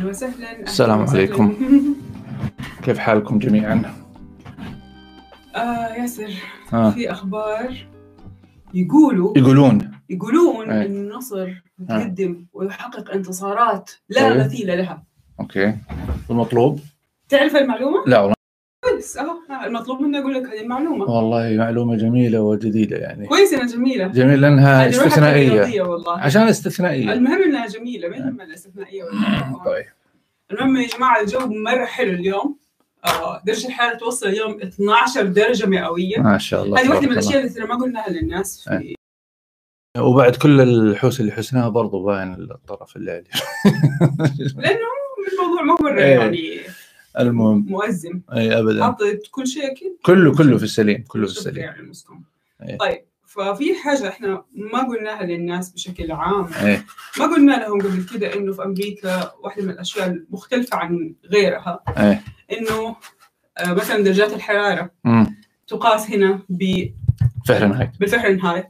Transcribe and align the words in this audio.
أهلا 0.00 0.08
وسهلا 0.10 0.50
أهلاً 0.50 0.62
السلام 0.62 1.02
وسهلاً. 1.02 1.18
عليكم. 1.18 1.54
كيف 2.84 2.98
حالكم 2.98 3.38
جميعا؟ 3.38 3.82
آه 5.56 5.88
ياسر 5.94 6.30
آه. 6.72 6.90
في 6.90 7.10
أخبار 7.10 7.86
يقولوا 8.74 9.38
يقولون 9.38 9.90
يقولون. 10.10 10.70
إن 10.70 10.82
النصر 10.82 11.48
يتقدم 11.80 12.46
ويحقق 12.52 13.10
انتصارات 13.10 13.90
لا. 14.08 14.44
مثيل 14.44 14.66
لها 14.78 15.04
أوكي 15.40 15.76
والمطلوب؟ 16.28 16.80
تعرف 17.28 17.56
المعلومة؟ 17.56 18.04
لا 18.06 18.18
والله 18.20 18.34
كويس 19.00 19.16
اهو 19.16 19.38
المطلوب 19.66 20.00
مني 20.00 20.18
أقول 20.18 20.34
لك 20.34 20.42
هذه 20.42 20.60
المعلومة. 20.60 21.10
والله 21.10 21.56
معلومة 21.56 21.96
جميلة 21.96 22.40
وجديدة 22.40 22.96
يعني. 22.96 23.26
كويس 23.26 23.52
إنها 23.52 23.66
جميلة. 23.66 24.06
جميل 24.06 24.40
لأنها 24.40 24.88
استثنائية. 24.88 25.82
والله. 25.82 26.18
عشان 26.20 26.42
استثنائية. 26.42 27.12
المهم 27.12 27.42
إنها 27.42 27.66
جميلة 27.66 28.08
ما 28.08 28.16
يهمنا 28.16 28.44
الاستثنائية 28.44 29.04
طيب. 29.66 29.84
المهم 30.52 30.76
يا 30.76 30.88
جماعة 30.88 31.20
الجو 31.20 31.46
مرة 31.46 31.84
حلو 31.84 32.10
اليوم. 32.10 32.56
آه 33.04 33.42
درجة 33.46 33.66
الحرارة 33.66 33.96
توصل 33.96 34.28
اليوم 34.28 34.60
12 34.62 35.22
درجة 35.22 35.66
مئوية. 35.66 36.18
ما 36.18 36.38
شاء 36.38 36.64
الله 36.64 36.80
هذه 36.80 36.88
واحدة 36.88 37.06
من. 37.06 37.12
الأشياء 37.12 37.46
اللي 37.46 37.66
ما 37.66 37.74
قلناها 37.74 38.10
للناس 38.10 38.68
في 38.68 38.94
وبعد 39.98 40.36
كل 40.36 40.60
الحوس 40.60 41.20
اللي 41.20 41.32
حسناها 41.32 41.68
برضو 41.68 42.04
باين 42.04 42.32
الطرف 42.34 42.96
اللي 42.96 43.10
عليه. 43.10 43.24
لأنه 44.62 44.78
الموضوع 45.32 45.62
ما 45.62 45.72
هو 45.72 45.76
مرة 45.82 46.00
إيه. 46.00 46.18
يعني 46.18 46.60
المهم. 47.18 47.66
مؤزم. 47.68 48.20
أي 48.32 48.58
ابدا. 48.58 48.84
حطيت 48.84 49.22
كل 49.30 49.46
شيء 49.46 49.72
أكيد؟ 49.72 49.96
كله 50.02 50.36
كله 50.36 50.58
في 50.58 50.64
السليم 50.64 51.04
كله 51.08 51.26
في 51.26 51.32
السليم. 51.32 51.64
يعني. 51.64 52.76
طيب 52.80 53.04
ففي 53.26 53.74
حاجة 53.74 54.08
إحنا 54.08 54.44
ما 54.54 54.78
قلناها 54.88 55.24
للناس 55.24 55.70
بشكل 55.70 56.12
عام. 56.12 56.48
إيه 56.64 56.84
ما 57.18 57.24
قلنا 57.24 57.52
لهم 57.52 57.80
قبل 57.80 58.06
كده 58.14 58.34
إنه 58.34 58.52
في 58.52 58.64
أمريكا 58.64 59.32
واحدة 59.42 59.62
من 59.64 59.70
الأشياء 59.70 60.06
المختلفة 60.08 60.76
عن 60.76 61.14
غيرها. 61.26 61.80
إنه 62.52 62.96
آه، 63.58 63.72
مثلا 63.72 64.04
درجات 64.04 64.32
الحرارة 64.32 64.90
امم 65.06 65.36
تقاس 65.68 66.10
هنا 66.10 66.40
ب 66.48 66.86
Fahrenheit 67.46 67.90
بال 68.00 68.10
Fahrenheit. 68.10 68.66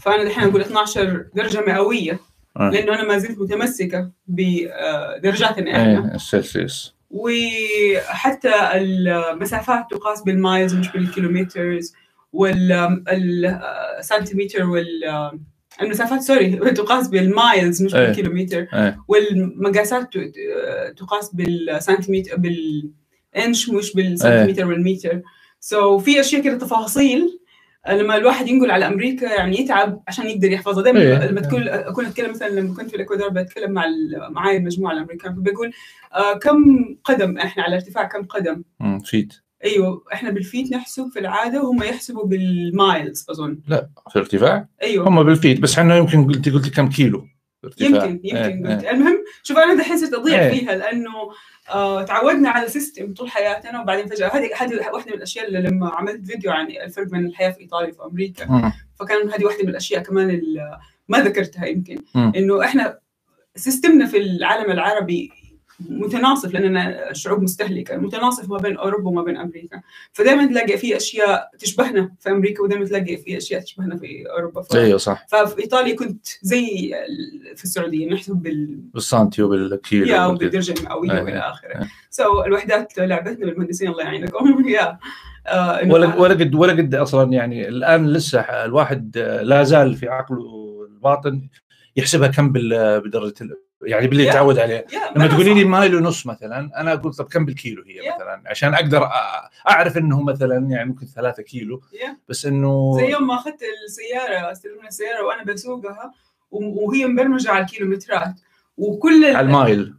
فأنا 0.00 0.24
دحين 0.24 0.44
أقول 0.48 0.60
12 0.60 1.26
درجة 1.34 1.60
مئوية. 1.66 2.20
آه. 2.56 2.70
لأنه 2.70 2.94
أنا 2.94 3.04
ما 3.08 3.18
زلت 3.18 3.38
متمسكة 3.38 4.10
بدرجاتنا 4.26 5.70
إحنا. 5.70 6.08
إيه 6.10 6.14
السلسيوس. 6.14 6.93
وحتى 7.14 8.52
المسافات 8.74 9.84
تقاس 9.90 10.22
بال 10.22 10.37
miles 10.37 10.74
مش 10.74 10.92
بال 10.92 11.09
kilometers 11.09 11.94
والسنتيمتر 12.32 13.44
وال 14.64 15.04
المسافات 15.82 16.20
sorry 16.20 16.56
تقاس 16.80 17.08
بال 17.08 17.29
miles 17.29 17.82
مش 17.82 17.94
إيه. 17.94 18.06
بالكيلومتر. 18.06 18.66
إيه. 18.74 18.98
والمقاسات 19.08 20.08
تقاس 20.96 21.34
بالسنتيمتر 21.34 22.36
بالإنش 22.36 23.68
مش 23.70 23.94
بالسنتيمتر 23.94 24.66
والمتر. 24.66 25.20
so 25.60 25.98
so 25.98 26.02
في 26.02 26.20
أشياء 26.20 26.42
كده 26.42 26.58
تفاصيل 26.58 27.40
لما 27.88 28.16
الواحد 28.16 28.48
ينقل 28.48 28.70
على 28.70 28.86
أمريكا 28.86 29.26
يعني 29.26 29.60
يتعب 29.60 30.02
عشان 30.08 30.26
يقدر 30.26 30.50
يحفظها 30.52 30.82
دائما 30.82 31.00
إيه. 31.00 31.30
لما 31.30 31.40
تكون 31.40 31.68
أكون 31.68 32.06
أتكلم 32.06 32.30
مثلا 32.30 32.48
لما 32.48 32.74
كنت 32.74 32.90
في 32.90 32.96
الإكوادور 32.96 33.28
بتكلم 33.28 33.70
مع 33.72 33.84
معاي 34.30 34.56
المجموعه 34.56 34.92
الأمريكان 34.92 35.34
فبقول 35.34 35.72
آه 36.14 36.38
كم 36.38 36.84
قدم 37.04 37.38
إحنا 37.38 37.62
على 37.62 37.74
ارتفاع 37.74 38.04
كم 38.04 38.22
قدم؟ 38.22 38.62
مم، 38.80 38.98
feet. 39.00 39.34
أيوه 39.64 40.04
إحنا 40.12 40.30
بال 40.30 40.44
feet 40.44 40.72
نحسب 40.72 41.08
في 41.12 41.18
العادة 41.18 41.62
وهم 41.62 41.82
يحسبوا 41.82 42.26
بال 42.26 42.55
miles 42.55 43.26
أظن. 43.30 43.58
في 44.12 44.18
ارتفاع 44.18 44.68
أيوه. 44.82 45.08
هم 45.08 45.22
بال 45.22 45.35
feet 45.35 45.60
بس 45.60 45.78
إحنا 45.78 45.96
يمكن 45.96 46.26
قلت 46.26 46.48
قلت 46.48 46.74
كم 46.74 46.88
كيلو. 46.88 47.24
ارتفاع. 47.64 47.88
يمكن 47.88 48.20
يمكن 48.24 48.66
قلت 48.66 48.84
إيه. 48.84 48.90
المهم 48.90 49.24
شوف 49.42 49.58
أنا 49.58 49.74
دحين 49.74 49.96
صرت 49.96 50.14
أضيع 50.14 50.38
إيه. 50.38 50.50
فيها 50.50 50.74
لأنه 50.74 51.10
آه 51.70 52.02
تعودنا 52.02 52.50
على 52.50 52.68
system 52.68 53.14
طول 53.14 53.30
حياتنا 53.30 53.80
وبعدين 53.80 54.06
فجأة 54.06 54.28
هذه 54.28 54.50
هذه 54.56 54.74
واحدة 54.92 55.10
من 55.10 55.16
الأشياء 55.16 55.46
اللي 55.46 55.60
لما 55.60 55.88
عملت 55.88 56.26
فيديو 56.26 56.52
عن 56.52 56.70
الفرق 56.70 57.06
بين 57.06 57.26
الحياة 57.26 57.50
في 57.50 57.60
إيطاليا 57.60 57.88
وفي 57.88 58.02
أمريكا. 58.04 58.72
فكان 59.00 59.30
هذه 59.30 59.44
واحدة 59.44 59.62
من 59.62 59.68
الأشياء 59.68 60.02
كمان 60.02 60.40
ما 61.08 61.18
ذكرتها 61.18 61.66
يمكن. 61.66 61.98
إنه 62.16 62.64
إحنا 62.64 62.98
system 63.56 63.99
نا 63.99 64.06
في 64.06 64.18
العالم 64.18 64.70
العربي 64.70 65.30
متناصف 65.90 66.54
لأننا 66.54 67.12
شعوب 67.12 67.42
مستهلكة 67.42 67.96
متناصف 67.96 68.50
ما 68.50 68.58
بين 68.58 68.76
أوروبا 68.76 69.08
وما 69.08 69.22
بين 69.22 69.36
أمريكا 69.36 69.80
فدائما 70.12 70.46
تلاقي 70.46 70.78
في 70.78 70.96
أشياء 70.96 71.50
تشبهنا 71.58 72.12
في 72.20 72.30
أمريكا 72.30 72.62
ودائما 72.62 72.84
تلاقي 72.84 73.16
في 73.16 73.36
أشياء 73.36 73.60
تشبهنا 73.60 73.96
في 73.96 74.24
أوروبا 74.30 74.62
ف... 74.62 74.76
أيوه 74.76 74.98
صح 74.98 75.26
ففي 75.28 75.62
إيطاليا 75.62 75.96
كنت 75.96 76.26
زي 76.42 76.94
في 77.56 77.64
السعودية 77.64 78.08
نحسب 78.08 78.36
بال 78.36 78.66
بالسنتي 78.94 79.42
وبالكيلو 79.42 80.06
يا. 80.06 80.26
وبالدرجة 80.26 80.74
المئوية 80.80 81.12
إيه. 81.12 81.22
وإلى 81.22 81.38
آخره 81.38 81.68
إيه. 81.68 81.88
سو 82.10 82.44
الوحدات 82.44 82.98
لعبتنا 82.98 83.46
بالمهندسين 83.46 83.88
الله 83.88 84.02
يعينكم 84.02 84.68
يا 84.68 84.98
آه، 85.46 85.88
ولا 85.88 86.14
ولا 86.14 86.34
قد 86.34 86.54
ولا 86.54 86.72
قد 86.72 86.94
أصلا 86.94 87.32
يعني 87.32 87.68
الآن 87.68 88.12
لسه 88.12 88.40
الواحد 88.40 89.18
لا 89.42 89.62
زال 89.62 89.94
في 89.94 90.08
عقله 90.08 90.64
الباطن 90.90 91.48
يحسبها 91.96 92.28
كم 92.28 92.52
بدرجة 92.52 93.34
يعني 93.86 94.06
باللي 94.06 94.24
يا. 94.24 94.30
يتعود 94.30 94.58
عليه. 94.58 94.86
لما 95.16 95.26
تقولي 95.26 95.54
لي. 95.54 95.64
mile 95.64 95.94
ونص 95.96 96.26
مثلا 96.26 96.80
أنا 96.80 96.92
أقول 96.92 97.14
طب 97.14 97.24
كم 97.24 97.44
بالكيلو 97.44 97.82
هي. 97.86 98.14
مثلا؟ 98.14 98.42
عشان 98.46 98.74
أقدر 98.74 99.08
أعرف 99.70 99.98
إنه 99.98 100.22
مثلا 100.22 100.66
يعني 100.70 100.84
ممكن 100.88 101.06
ثلاثة 101.06 101.42
كيلو. 101.42 101.82
بس 102.28 102.46
إنه 102.46 102.96
زي 102.98 103.10
يوم 103.10 103.26
ما 103.26 103.34
أخذت 103.34 103.60
السيارة 103.88 104.52
استلمنا 104.52 104.88
السيارة 104.88 105.24
وأنا 105.26 105.44
بسوقها 105.44 106.12
وهي 106.50 107.06
مبرمجة 107.06 107.50
على 107.50 107.64
الكيلومترات. 107.64 108.34
وكل 108.78 109.24
على 109.24 109.40
ال 109.46 109.54
mile. 109.54 109.94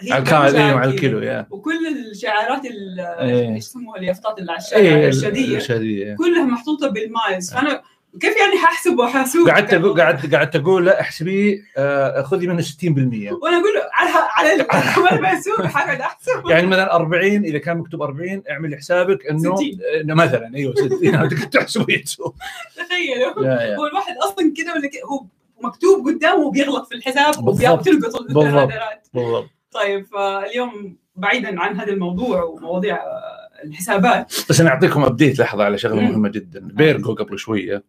هي 0.00 0.18
الكيلو 0.18 0.38
على 0.78 0.90
الكيلو. 0.90 1.18
yeah 1.22 1.46
وكل 1.50 1.78
الشعارات 2.10 2.64
ال- 2.64 3.00
إيه. 3.00 3.48
إيش 3.54 3.58
يسموها 3.64 3.98
اليافطات 3.98 4.38
اللي 4.38 4.52
على 4.52 4.60
الشارع 4.60 4.82
اي 4.82 4.94
الارشاديه 5.00 5.44
الارشاديه 5.48 6.14
كلها 6.14 6.44
محطوطة 6.44 6.88
بال 6.88 7.04
miles. 7.04 7.52
فأنا 7.54 7.82
كيف 8.20 8.36
يعني 8.36 8.58
حاحسب 8.58 8.98
وحاسوق 8.98 9.50
قعدت 9.50 9.74
أقول 9.74 10.00
قعدت 10.00 10.34
قعدت 10.34 10.56
أقول 10.56 10.86
لا 10.86 11.00
احسبي 11.00 11.64
آه، 11.76 12.22
خذي 12.22 12.46
منه 12.46 12.62
60% 12.62 12.66
وأنا 12.84 13.56
أقول 13.56 13.74
له 13.74 13.82
على 13.92 14.10
على 14.30 14.66
وأنا 15.02 15.38
بسوق 15.38 15.66
حقعد 15.66 16.00
أحسب. 16.00 16.50
يعني 16.50 16.66
مثلا 16.66 16.94
40 16.94 17.24
إذا 17.24 17.58
كان 17.58 17.78
مكتوب 17.78 18.02
40 18.02 18.42
اعملي 18.50 18.76
حسابك 18.76 19.26
إنه 19.26 19.56
60. 19.56 19.78
إنه 20.00 20.14
مثلا 20.14 20.50
أيوه 20.54 20.74
60 20.74 21.00
تقدر 21.28 21.46
تحسب 21.46 21.88
ويتسوق 21.88 22.34
تخيلوا. 22.76 23.76
هو 23.76 23.86
الواحد 23.86 24.16
أصلا 24.16 24.52
كده 24.56 24.72
ولا 24.72 24.88
كده 24.88 25.02
هو 25.04 25.24
مكتوب 25.60 26.06
قدامه 26.06 26.44
وبيغلط 26.44 26.88
في 26.88 26.94
الحساب. 26.94 27.48
وبتلقط 27.48 28.22
بالضبط. 28.22 28.70
بالضبط. 29.14 29.50
طيب 29.72 30.06
فاليوم 30.06 30.96
بعيدا 31.16 31.60
عن 31.60 31.80
هذا 31.80 31.92
الموضوع 31.92 32.42
ومواضيع 32.42 32.96
آه، 32.96 33.39
الحسابات. 33.64 34.32
بس 34.50 34.60
أنا 34.60 34.70
أعطيكم 34.70 35.02
ابديت 35.02 35.38
لحظة 35.38 35.64
على 35.64 35.78
شغلة. 35.78 36.00
مهمة 36.00 36.28
جدا. 36.28 36.60
بيرجو 36.60 37.14
قبل 37.14 37.38
شوية. 37.38 37.84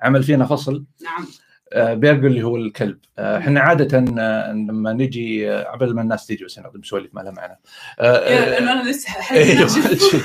عمل 0.00 0.22
فينا 0.22 0.46
فصل. 0.46 0.84
نعم. 1.04 1.26
آه، 1.72 1.94
بيرجو 1.94 2.26
اللي 2.26 2.42
هو 2.42 2.56
الكلب. 2.56 2.98
آه، 3.18 3.38
إحنا 3.38 3.60
عادة 3.60 3.98
آه، 4.18 4.52
لما 4.52 4.92
نجي 4.92 5.50
قبل 5.50 5.94
ما 5.94 6.02
الناس 6.02 6.26
تجي 6.26 6.44
بس 6.44 6.58
أنا 6.58 6.68
بسولف 6.68 7.14
ما 7.14 7.20
لها 7.20 7.32
معنى. 7.32 7.60
لأنه 8.00 8.72
أنا 8.72 8.90
لسه 8.90 9.08
حاسس 9.20 10.16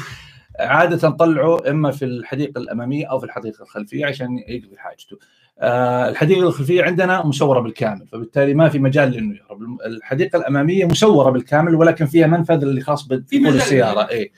عادة 0.60 1.08
نطلعه 1.10 1.70
إما 1.70 1.92
في 1.92 2.06
الحديقة 2.06 2.60
الأمامية 2.60 3.06
أو 3.06 3.20
في 3.20 3.26
الحديقة 3.26 3.64
الخلفية 3.64 4.06
عشان 4.06 4.38
يقضي 4.48 4.78
حاجته. 4.78 5.18
الحديقة 6.10 6.42
الخلفية 6.48 6.84
عندنا 6.84 7.26
مسورة 7.26 7.60
بالكامل 7.60 8.08
فبالتالي 8.08 8.54
ما 8.54 8.70
في 8.70 8.80
مجال 8.80 9.12
لأنه 9.12 9.36
يهرب. 9.36 9.62
الحديقة 9.86 10.38
الأمامية 10.40 10.86
مسورة 10.86 11.32
بالكامل 11.32 11.76
ولكن 11.76 12.06
فيها 12.06 12.28
منفذ 12.28 12.62
اللي 12.62 12.82
خاص 12.82 13.08
بدخول 13.08 13.42
مجال. 13.42 13.56
السيارة 13.56 14.10
اي 14.10 14.32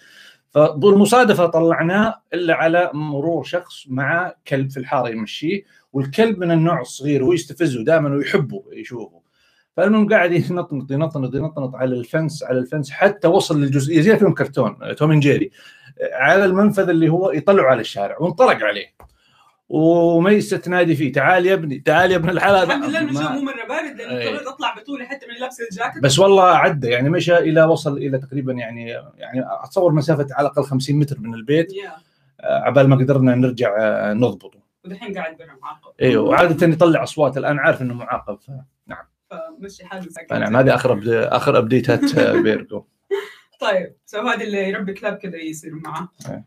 فبالمصادفة 0.51 1.45
طلعناه 1.45 2.21
إلا 2.33 2.55
على 2.55 2.91
مرور 2.93 3.43
شخص 3.43 3.83
مع 3.87 4.33
كلب 4.47 4.69
في 4.71 4.77
الحارة 4.77 5.09
يمشيه 5.09 5.63
والكلب 5.93 6.39
من 6.39 6.51
النوع 6.51 6.81
الصغير 6.81 7.23
هو 7.23 7.33
يستفزه 7.33 7.83
دائما 7.83 8.09
ويحبه 8.15 8.63
يشوفه. 8.71 9.21
فالمهم 9.77 10.09
قاعد 10.09 10.31
ينطنط 10.31 10.91
ينطنط 10.91 11.35
ينطنط 11.35 11.75
على 11.75 11.95
الفنس 11.95 12.43
على 12.43 12.59
الفنس 12.59 12.91
حتى 12.91 13.27
وصل 13.27 13.61
للجزئية 13.61 14.01
زي 14.01 14.17
فيلم 14.17 14.33
كرتون 14.33 14.95
توم 14.95 15.19
جيري 15.19 15.51
على 16.13 16.45
المنفذ 16.45 16.89
اللي 16.89 17.09
هو 17.09 17.31
يطلعوا 17.31 17.69
على 17.69 17.81
الشارع 17.81 18.17
وانطلق 18.19 18.63
عليه 18.65 18.93
وميسة 19.69 20.57
تنادي 20.57 20.95
فيه. 20.95 21.11
تعال 21.11 21.45
يا 21.45 21.53
ابني 21.53 21.79
تعال 21.79 22.11
يا 22.11 22.15
ابن 22.15 22.29
الحلال. 22.29 22.63
الحمد 22.63 22.85
لله 22.85 23.01
ما- 23.03 23.31
مو 23.31 23.41
مرة 23.41 23.65
بارد 23.69 23.97
لأنه. 23.97 24.11
اضطريت 24.23 24.47
أطلع 24.47 24.75
بطولي 24.75 25.05
حتى 25.05 25.27
من 25.27 25.33
لابس 25.39 25.61
الجاكيت. 25.71 26.03
بس 26.03 26.19
والله 26.19 26.43
عدى 26.43 26.87
يعني 26.87 27.09
مشى 27.09 27.37
إلى 27.37 27.63
وصل 27.63 27.97
إلى 27.97 28.17
تقريبا 28.17 28.53
يعني 28.53 28.89
يعني 29.15 29.43
أتصور 29.63 29.91
مسافة 29.93 30.27
على 30.31 30.47
الأقل 30.47 30.63
50 30.63 30.99
متر 30.99 31.19
من 31.19 31.33
البيت. 31.33 31.73
yeah. 31.73 31.91
آه، 32.41 32.59
عبال 32.63 32.87
ما 32.89 32.95
قدرنا 32.95 33.35
نرجع 33.35 33.75
آه، 33.79 34.13
نضبطه. 34.13 34.59
ودحين 34.85 35.17
قاعد 35.17 35.35
معاقب 35.61 35.91
أيوه 36.01 36.23
وعادة 36.23 36.67
يطلع 36.67 37.03
أصوات 37.03 37.37
الآن 37.37 37.59
عارف 37.59 37.81
إنه 37.81 37.93
معاقب. 37.93 38.37
ف- 38.39 38.51
فمشي 39.59 39.85
حاله 39.85 40.07
فنعم 40.29 40.55
هذه 40.57 40.75
آخر 40.75 41.01
up- 41.01 41.33
آخر 41.33 41.57
update 41.57 42.09
ات 42.09 42.17
آه، 42.17 42.41
بيرجو 42.41 42.83
طيب 43.61 43.95
so 44.05 44.21
هذا 44.21 44.43
اللي 44.43 44.69
يربي 44.69 44.93
كلاب 44.93 45.15
كذا 45.17 45.35
يصير 45.37 45.75
معه. 45.75 46.09
إيه. 46.29 46.45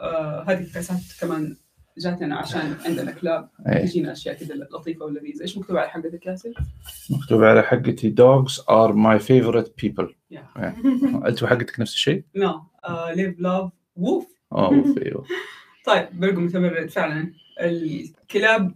آه 0.00 0.44
هذه 0.48 0.60
الكاسات 0.62 1.00
كمان 1.20 1.56
جاتنا 1.98 2.36
عشان 2.36 2.74
عندنا 2.86 3.10
كلاب 3.10 3.48
إيه. 3.68 3.86
تجينا 3.86 4.12
أشياء 4.12 4.34
كذا 4.34 4.54
لطيفة 4.54 5.04
ولذيذة 5.04 5.42
إيش 5.42 5.58
مكتوب 5.58 5.76
على 5.76 5.88
حقتك 5.88 6.26
ياسر؟ 6.26 6.52
مكتوب 7.10 7.42
على 7.42 7.62
حقتي 7.62 8.14
dogs 8.20 8.52
are 8.52 8.92
my 8.92 9.18
favorite 9.18 9.70
people. 9.84 10.06
إيه. 10.32 10.76
أنت 11.26 11.42
وحقتك 11.42 11.80
نفس 11.80 11.94
الشيء؟ 11.94 12.24
No 12.36 12.62
live 13.14 13.40
love 13.40 13.70
woof 13.96 14.26
آه 14.52 14.66
woof، 14.74 14.98
إيوه 14.98 15.24
طيب 15.86 16.08
برجو 16.12 16.40
متمرد 16.40 16.90
فعلا 16.90 17.32
الكلاب 17.60 18.74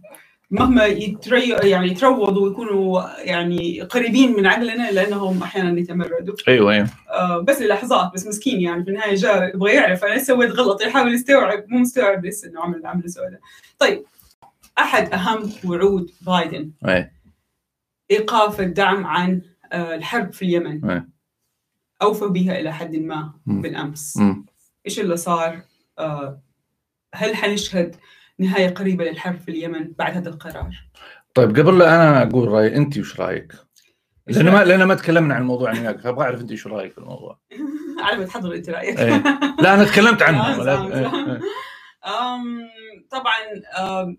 مهما 0.49 1.49
يعني 1.49 1.87
يتروضوا 1.87 2.47
ويكونوا 2.47 3.01
يعني 3.19 3.81
قريبين 3.81 4.33
من 4.33 4.47
عقلنا 4.47 4.91
لأنهم 4.91 5.43
أحيانا 5.43 5.79
يتمردوا 5.79 6.35
أيوه 6.47 6.73
أيوه 6.73 6.87
آه 7.09 7.37
بس 7.39 7.61
للحظات 7.61 8.13
بس 8.13 8.27
مسكين 8.27 8.61
يعني 8.61 8.83
في 8.83 8.89
النهاية 8.89 9.15
جاء 9.15 9.55
يبغى 9.55 9.73
يعرف 9.73 10.05
أنا 10.05 10.17
سويت 10.17 10.51
غلط 10.51 10.81
يحاول 10.81 11.13
يستوعب 11.13 11.65
مو 11.67 11.79
مستوعب 11.79 12.25
لسه 12.25 12.49
إنه 12.49 12.61
عمل 12.61 12.85
عمل 12.85 13.09
سوداء 13.09 13.39
طيب 13.79 14.03
أحد 14.79 15.13
أهم 15.13 15.51
وعود 15.65 16.11
بايدن 16.21 16.71
إيه 16.87 17.11
إيقاف 18.11 18.61
الدعم 18.61 19.05
عن 19.05 19.41
آه 19.71 19.95
الحرب 19.95 20.33
في 20.33 20.41
اليمن 20.45 20.89
إيه. 20.89 21.07
اوفى 22.01 22.25
بها 22.25 22.59
إلى 22.59 22.73
حد 22.73 22.95
ما 22.95 23.33
مم. 23.45 23.61
بالأمس 23.61 24.17
مم. 24.17 24.45
إيش 24.85 24.99
اللي 24.99 25.17
صار؟ 25.17 25.61
آه، 25.99 26.41
هل 27.15 27.35
حنشهد 27.35 27.95
نهاية 28.39 28.69
قريبة 28.69 29.03
للحرب 29.05 29.39
في 29.39 29.51
اليمن 29.51 29.91
بعد 29.99 30.17
هذا 30.17 30.29
القرار؟ 30.29 30.69
طيب 31.33 31.49
قبل 31.59 31.77
لا 31.77 31.95
أنا 31.95 32.23
أقول 32.29 32.47
رأيي 32.47 32.75
أنت 32.75 32.97
وش 32.97 33.19
رأيك؟ 33.19 33.53
لأن 34.27 34.49
ما؟ 34.49 34.63
لأن 34.63 34.83
ما 34.83 34.95
تكلمنا 34.95 35.35
عن 35.35 35.41
الموضوع 35.41 35.71
أنا 35.71 35.81
وياك 35.81 35.99
فابغى 36.01 36.23
أعرف 36.25 36.41
أنت 36.41 36.51
وش 36.51 36.67
رأيك 36.67 36.91
في 36.91 36.97
الموضوع 36.97 37.39
على 38.03 38.17
ما 38.17 38.25
تحضر 38.25 38.55
أنت 38.55 38.69
رأيك. 38.69 38.99
إيه. 38.99 39.23
لا 39.61 39.73
أنا 39.73 39.83
تكلمت 39.83 40.21
عنه 40.21 40.41
آه، 40.43 40.87
إيه،. 40.87 41.33
إيه. 41.33 41.41
طبعا 43.11 43.33
أم، 43.79 44.17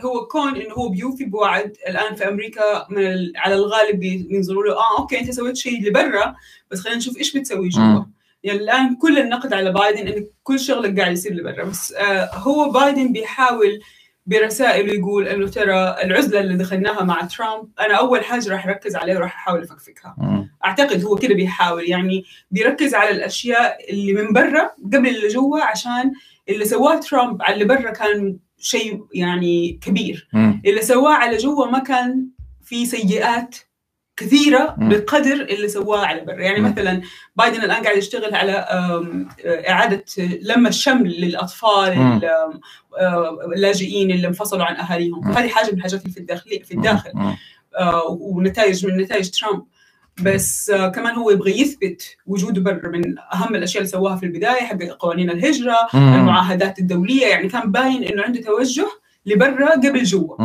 هو 0.00 0.26
كون 0.26 0.56
إنه 0.56 0.74
هو 0.74 0.88
بيوفي 0.88 1.24
بوعد 1.24 1.76
الآن 1.88 2.14
في 2.14 2.28
أمريكا 2.28 2.86
من 2.90 3.06
ال- 3.06 3.32
على 3.36 3.54
الغالب 3.54 4.00
بي- 4.00 4.26
بينظروا 4.30 4.64
له 4.64 4.72
آه 4.72 4.98
okay 5.00 5.20
أنت 5.20 5.30
سويت 5.30 5.56
شيء 5.56 5.88
لبرا 5.88 6.34
بس 6.70 6.80
خلينا 6.80 6.98
نشوف 6.98 7.16
إيش 7.18 7.36
بتسوي 7.36 7.68
جوا. 7.68 8.04
يعني 8.44 8.58
الآن 8.58 8.96
كل 8.96 9.18
النقد 9.18 9.52
على 9.52 9.72
بايدن 9.72 10.08
انه 10.08 10.26
كل 10.42 10.60
شغلك 10.60 11.00
قاعد 11.00 11.12
يصير 11.12 11.34
لبرا 11.34 11.64
بس 11.64 11.92
آه 11.92 12.30
هو 12.34 12.70
بايدن 12.70 13.12
بيحاول 13.12 13.80
برسائله 14.26 14.92
يقول 14.94 15.28
إنه 15.28 15.48
ترى 15.48 15.96
العزلة 16.04 16.40
اللي 16.40 16.56
دخلناها 16.56 17.04
مع 17.04 17.20
ترامب 17.20 17.68
أنا 17.80 17.94
أول 17.94 18.24
حاجة 18.24 18.48
راح 18.50 18.66
أركز 18.66 18.96
عليها 18.96 19.16
وراح 19.18 19.34
أحاول 19.36 19.62
أفكفكها. 19.62 20.16
أعتقد 20.64 21.04
هو 21.04 21.16
كده 21.16 21.34
بيحاول 21.34 21.88
يعني 21.88 22.24
بيركز 22.50 22.94
على 22.94 23.10
الأشياء 23.10 23.90
اللي 23.92 24.12
من 24.12 24.32
برا 24.32 24.70
قبل 24.92 25.08
اللي 25.08 25.28
جوا 25.28 25.60
عشان 25.64 26.12
اللي 26.48 26.64
سواه 26.64 27.00
ترامب 27.00 27.42
على 27.42 27.54
اللي 27.54 27.64
برا 27.64 27.90
كان 27.90 28.36
شيء 28.58 29.00
يعني 29.14 29.78
كبير 29.82 30.28
مم. 30.32 30.62
اللي 30.66 30.82
سواه 30.82 31.12
على 31.14 31.36
جوا 31.36 31.66
ما 31.66 31.78
كان 31.78 32.28
في 32.64 32.86
سيئات 32.86 33.56
كثيرة 34.20 34.74
مم. 34.78 34.88
بقدر 34.88 35.32
اللي 35.32 35.68
سواه 35.68 36.06
على 36.06 36.20
برا 36.20 36.40
يعني. 36.40 36.60
مثلا 36.60 37.00
بايدن 37.36 37.62
الآن 37.62 37.82
قاعد 37.84 37.96
يشتغل 37.96 38.34
على 38.34 38.52
آم، 38.52 39.28
إعادة 39.46 40.04
لم 40.42 40.66
الشمل 40.66 41.20
للأطفال 41.20 41.98
مم. 41.98 42.16
ال- 42.16 42.24
آم، 42.24 42.60
آم، 43.00 43.52
اللاجئين 43.52 44.10
اللي 44.10 44.26
انفصلوا 44.28 44.64
عن 44.64 44.76
أهاليهم 44.76 45.26
مم. 45.28 45.32
هذه 45.32 45.48
حاجة 45.48 45.70
من 45.70 45.76
الحاجات 45.78 46.00
اللي 46.02 46.12
في 46.12 46.20
الداخل 46.20 46.50
في 46.64 46.74
الداخل. 46.74 47.10
آه، 47.78 48.06
ونتائج 48.20 48.86
من 48.86 48.96
نتائج 48.96 49.30
ترامب 49.30 49.62
بس 50.22 50.70
آه، 50.70 50.88
كمان 50.88 51.14
هو 51.14 51.30
يبغى 51.30 51.60
يثبت 51.60 52.16
وجوده 52.26 52.60
برا 52.60 52.88
من 52.88 53.14
أهم 53.34 53.54
الأشياء 53.54 53.78
اللي 53.82 53.92
سواها 53.92 54.16
في 54.16 54.26
البداية 54.26 54.60
حق 54.62 54.76
قوانين 54.98 55.30
الهجرة. 55.30 55.76
المعاهدات 55.94 56.78
الدولية 56.78 57.26
يعني 57.26 57.48
كان 57.48 57.72
باين 57.72 58.04
إنه 58.04 58.22
عنده 58.22 58.40
توجه 58.40 58.86
لبرا 59.26 59.70
قبل 59.70 60.02
جوا. 60.02 60.36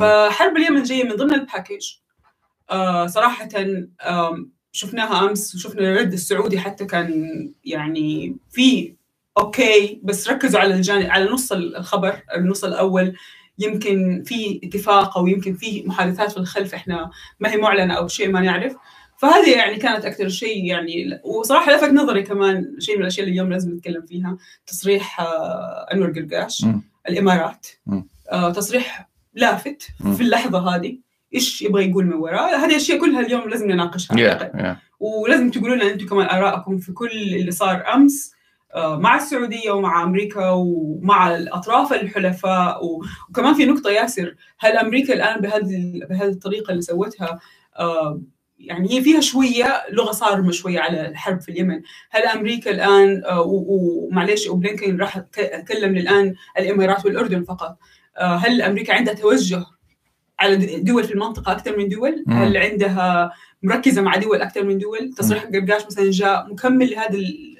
فحرب 0.00 0.56
اليمن 0.56 0.82
جاية 0.82 1.04
من 1.04 1.16
ضمن 1.16 1.34
ال 1.34 1.41
package 1.41 1.86
آه 2.70 3.06
صراحة 3.06 3.48
آم، 4.06 4.50
شفناها 4.72 5.28
أمس 5.30 5.54
وشفنا 5.54 5.80
الرد 5.92 6.12
السعودي 6.12 6.58
حتى 6.60 6.84
كان 6.84 7.28
يعني 7.64 8.36
في 8.50 8.94
okay 9.38 10.00
بس 10.02 10.28
ركزوا 10.28 10.60
على 10.60 10.74
الجانب 10.74 11.10
على 11.10 11.24
نص 11.30 11.52
الخبر 11.52 12.22
النص 12.36 12.64
الأول 12.64 13.16
يمكن 13.58 14.22
في 14.26 14.60
اتفاق 14.64 15.18
أو 15.18 15.26
يمكن 15.26 15.54
في 15.54 15.82
محادثات 15.86 16.30
في 16.32 16.36
الخلف 16.36 16.74
إحنا 16.74 17.10
ما 17.40 17.50
هي 17.52 17.56
معلنة 17.56 17.94
أو 17.94 18.08
شيء 18.08 18.30
ما 18.30 18.40
نعرف 18.40 18.76
فهذه 19.18 19.50
يعني 19.56 19.76
كانت 19.76 20.04
أكثر 20.04 20.28
شيء 20.28 20.64
يعني 20.64 21.20
وصراحة 21.24 21.72
لفت 21.76 21.88
نظري 21.90 22.22
كمان 22.22 22.76
شيء 22.78 22.96
من 22.96 23.02
الأشياء 23.02 23.26
اللي 23.26 23.32
اليوم 23.32 23.52
لازم 23.52 23.74
نتكلم 23.74 24.06
فيها 24.06 24.36
تصريح 24.66 25.20
آه، 25.20 25.86
أنور 25.92 26.10
قرقاش. 26.10 26.64
الإمارات. 27.08 27.66
آه، 28.32 28.50
تصريح 28.52 29.08
لافت. 29.34 29.82
في 30.16 30.22
اللحظة 30.22 30.76
هذه 30.76 30.98
إيش 31.34 31.62
يبغى 31.62 31.90
يقول 31.90 32.06
من 32.06 32.12
وراء؟ 32.14 32.56
هذه 32.56 32.70
الاشياء 32.70 32.98
كلها 33.00 33.20
اليوم 33.20 33.48
لازم 33.48 33.70
نناقشها. 33.70 34.18
يا 34.20 34.26
يا 34.54 34.76
ولازم 35.00 35.50
تقولوا 35.50 35.76
لنا 35.76 35.90
أنتم 35.90 36.06
كمان 36.06 36.26
آرائكم 36.26 36.78
في 36.78 36.92
كل 36.92 37.10
اللي 37.10 37.50
صار 37.50 37.84
أمس 37.94 38.32
آه، 38.74 38.98
مع 38.98 39.16
السعودية 39.16 39.70
ومع 39.70 40.02
أمريكا 40.02 40.50
ومع 40.50 41.36
الأطراف 41.36 41.92
الحلفاء 41.92 42.80
وكمان 42.84 43.54
في 43.54 43.64
نقطة 43.66 43.90
ياسر 43.90 44.34
هل 44.58 44.76
أمريكا 44.76 45.14
الآن 45.14 45.40
بهذه 45.40 46.00
بهذه 46.10 46.28
الطريقة 46.28 46.70
اللي 46.70 46.82
سوتها 46.82 47.40
آه، 47.78 48.20
يعني 48.58 48.92
هي 48.92 49.02
فيها 49.02 49.20
شوية 49.20 49.82
لغة 49.92 50.12
صارمة 50.12 50.50
شوية 50.52 50.80
على 50.80 51.08
الحرب 51.08 51.40
في 51.40 51.48
اليمن، 51.48 51.80
هل 52.10 52.22
أمريكا 52.22 52.70
الآن 52.70 53.22
آه، 53.24 53.40
ومعليش 53.46 54.48
وبلينكن 54.48 54.96
راح 54.96 55.18
ك- 55.18 55.64
كلم 55.68 55.96
الان 55.96 56.34
الإمارات 56.58 57.06
والأردن 57.06 57.44
فقط، 57.44 57.78
هل 58.18 58.62
أمريكا 58.62 58.94
عندها 58.94 59.14
توجه 59.14 59.64
على 60.42 60.56
دول 60.80 61.04
في 61.04 61.12
المنطقة 61.14 61.52
أكثر 61.52 61.78
من 61.78 61.88
دول؟ 61.88 62.24
مم. 62.26 62.32
هل 62.42 62.56
عندها 62.56 63.32
مركزة 63.62 64.02
مع 64.02 64.16
دول 64.16 64.42
أكثر 64.42 64.64
من 64.64 64.78
دول؟ 64.78 65.14
تصريح 65.16 65.44
قرقاش 65.44 65.86
مثلا 65.86 66.10
جاء 66.10 66.52
مكمل 66.52 66.90
لهذا 66.90 67.14
ال- 67.14 67.56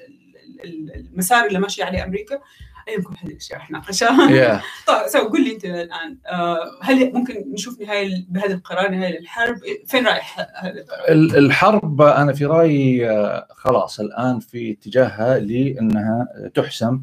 ال- 0.63 1.05
المسار 1.13 1.45
اللي 1.45 1.59
ماشيه 1.59 1.83
عليه 1.83 2.03
أمريكا؟ 2.03 2.39
ايمكم 2.87 3.13
هذه 3.23 3.31
الاشياء 3.31 3.59
راح 3.59 3.71
نناقشها. 3.71 4.31
يا 4.31 4.61
طيب 4.87 5.07
سو 5.07 5.19
قل 5.29 5.43
لي 5.43 5.53
أنت 5.53 5.65
الآن 5.65 6.17
آه، 6.27 6.57
هل 6.81 7.13
ممكن 7.13 7.43
نشوف 7.53 7.81
نهاية 7.81 8.25
بهذا 8.29 8.53
القرار 8.53 8.91
نهاية 8.91 9.19
للحرب؟ 9.19 9.55
فين 9.85 10.07
رايح 10.07 10.39
هذا 10.55 10.71
القرار؟ 10.79 11.07
ال- 11.09 11.35
الحرب 11.37 12.01
أنا 12.01 12.33
في 12.33 12.45
رأيي 12.45 13.09
آه، 13.09 13.47
خلاص 13.51 13.99
الآن 13.99 14.39
في 14.39 14.71
اتجاهها 14.71 15.39
لأنها 15.39 16.27
تحسم 16.55 17.01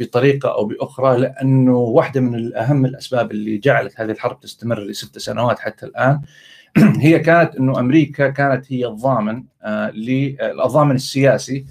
بطريقة 0.00 0.54
أو 0.54 0.64
بأخرى 0.64 1.18
لأنه 1.20 1.76
واحدة 1.76 2.20
من 2.20 2.56
اهم 2.56 2.84
الأسباب 2.84 3.30
اللي 3.30 3.58
جعلت 3.58 4.00
هذه 4.00 4.10
الحرب 4.10 4.40
تستمر 4.40 4.80
لست 4.80 5.18
سنوات 5.18 5.58
حتى 5.58 5.86
الآن 5.86 6.20
هي 7.00 7.18
كانت 7.18 7.56
إنه 7.56 7.80
أمريكا 7.80 8.28
كانت 8.28 8.72
هي 8.72 8.86
الضامن 8.86 9.44
آه، 9.62 9.90
ل- 9.90 10.36
الضامن 10.40 10.94
السياسي 10.94 11.66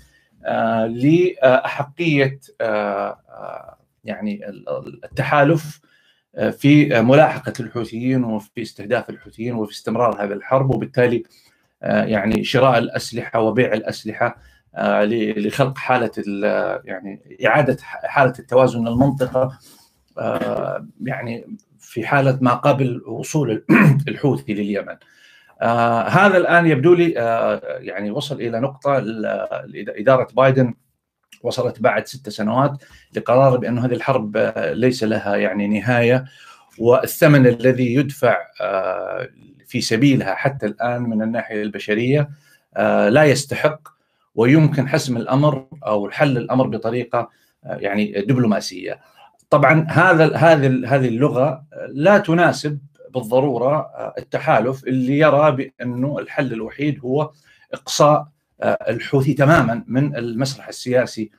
آه، 0.46 0.86
لأحقية 0.86 2.40
آه، 2.62 3.20
آه، 3.30 3.78
يعني 4.06 4.50
ال- 4.50 5.00
التحالف 5.04 5.82
آه، 6.36 6.50
في 6.50 6.98
آه، 6.98 7.02
ملاحقة 7.02 7.54
الحوثيين 7.60 8.24
وفي 8.24 8.62
استهداف 8.62 9.10
الحوثيين 9.10 9.54
وفي 9.56 9.72
استمرار 9.72 10.24
هذه 10.24 10.34
الحرب 10.34 10.76
وبالتالي 10.76 11.24
آه، 11.84 12.04
يعني 12.06 12.44
شراء 12.44 12.78
الأسلحة 12.78 13.40
وبيع 13.40 13.74
الأسلحة. 13.74 14.26
آه، 14.28 14.51
لخلق 14.78 15.78
حالة 15.78 16.12
ال- 16.18 16.82
يعني 16.86 17.38
إعادة 17.46 17.78
حالة 17.84 18.34
التوازن 18.40 18.88
المنطقة 18.88 19.60
آه، 20.18 20.88
يعني 21.04 21.58
في 21.80 22.06
حالة 22.08 22.38
ما 22.42 22.54
قبل 22.54 23.02
وصول 23.08 23.66
الحوثي 24.08 24.54
لليمن. 24.54 24.96
آه 25.62 26.02
هذا 26.08 26.38
الآن 26.38 26.66
يبدو 26.68 26.94
لي 26.94 27.20
آه 27.20 27.62
يعني 27.80 28.12
وصل 28.12 28.36
إلى 28.36 28.60
نقطة 28.60 29.04
إدارة 29.76 30.28
بايدن 30.36 30.74
وصلت 31.44 31.80
بعد 31.82 32.08
ست 32.08 32.30
سنوات 32.30 32.84
لقرار 33.16 33.58
بأن 33.58 33.80
هذه 33.80 33.94
الحرب 33.94 34.38
آه، 34.38 34.74
ليس 34.74 35.04
لها 35.04 35.36
يعني 35.36 35.68
نهاية 35.68 36.26
والثمن 36.80 37.48
الذي 37.48 37.94
يدفع 37.94 38.38
آه، 38.62 39.30
في 39.68 39.82
سبيلها 39.82 40.36
حتى 40.36 40.66
الآن 40.66 41.02
من 41.02 41.22
الناحية 41.22 41.62
البشرية 41.62 42.30
آه، 42.78 43.10
لا 43.10 43.24
يستحق 43.24 43.80
ويمكن 44.36 44.88
حسم 44.88 45.18
الأمر 45.18 45.68
أو 45.86 46.10
حل 46.10 46.38
الأمر 46.38 46.68
بطريقة 46.68 47.30
آه، 47.66 47.76
يعني 47.76 48.12
دبلوماسية. 48.12 49.00
طبعا 49.50 49.86
هذا 49.90 50.36
هذه 50.36 50.96
هذه 50.96 51.08
اللغة 51.08 51.64
لا 51.90 52.18
تناسب 52.18 52.80
بالضرورة 53.14 53.76
آه، 53.78 54.14
التحالف 54.18 54.84
اللي 54.84 55.18
يرى 55.20 55.52
بأنه 55.52 56.20
الحل 56.20 56.54
الوحيد 56.54 57.00
هو 57.00 57.32
إقصاء 57.74 58.28
آه، 58.62 58.78
الحوثي 58.90 59.34
تماما 59.34 59.84
من 59.88 60.16
المسرح 60.16 60.68
السياسي 60.68 61.32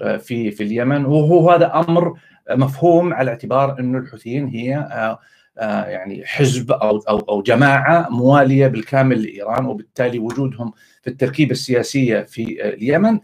آه، 0.00 0.16
في 0.16 0.50
في 0.50 0.62
اليمن 0.62 1.04
وهو 1.04 1.50
هذا 1.50 1.74
أمر 1.74 2.14
مفهوم 2.50 3.14
على 3.14 3.30
اعتبار 3.30 3.78
انه 3.80 3.98
الحوثيين 3.98 4.46
هي 4.46 4.76
آه، 4.76 4.80
آه، 4.80 5.18
يعني 5.56 6.26
حزب 6.26 6.72
أو 6.72 6.98
أو 6.98 7.18
أو 7.18 7.42
جماعة 7.42 8.08
موالية 8.10 8.66
بالكامل 8.66 9.22
لإيران 9.22 9.66
وبالتالي 9.66 10.18
وجودهم 10.18 10.72
في 11.02 11.10
التركيبة 11.10 11.52
السياسية 11.52 12.20
في 12.20 12.64
آه، 12.64 12.68
اليمن. 12.68 13.20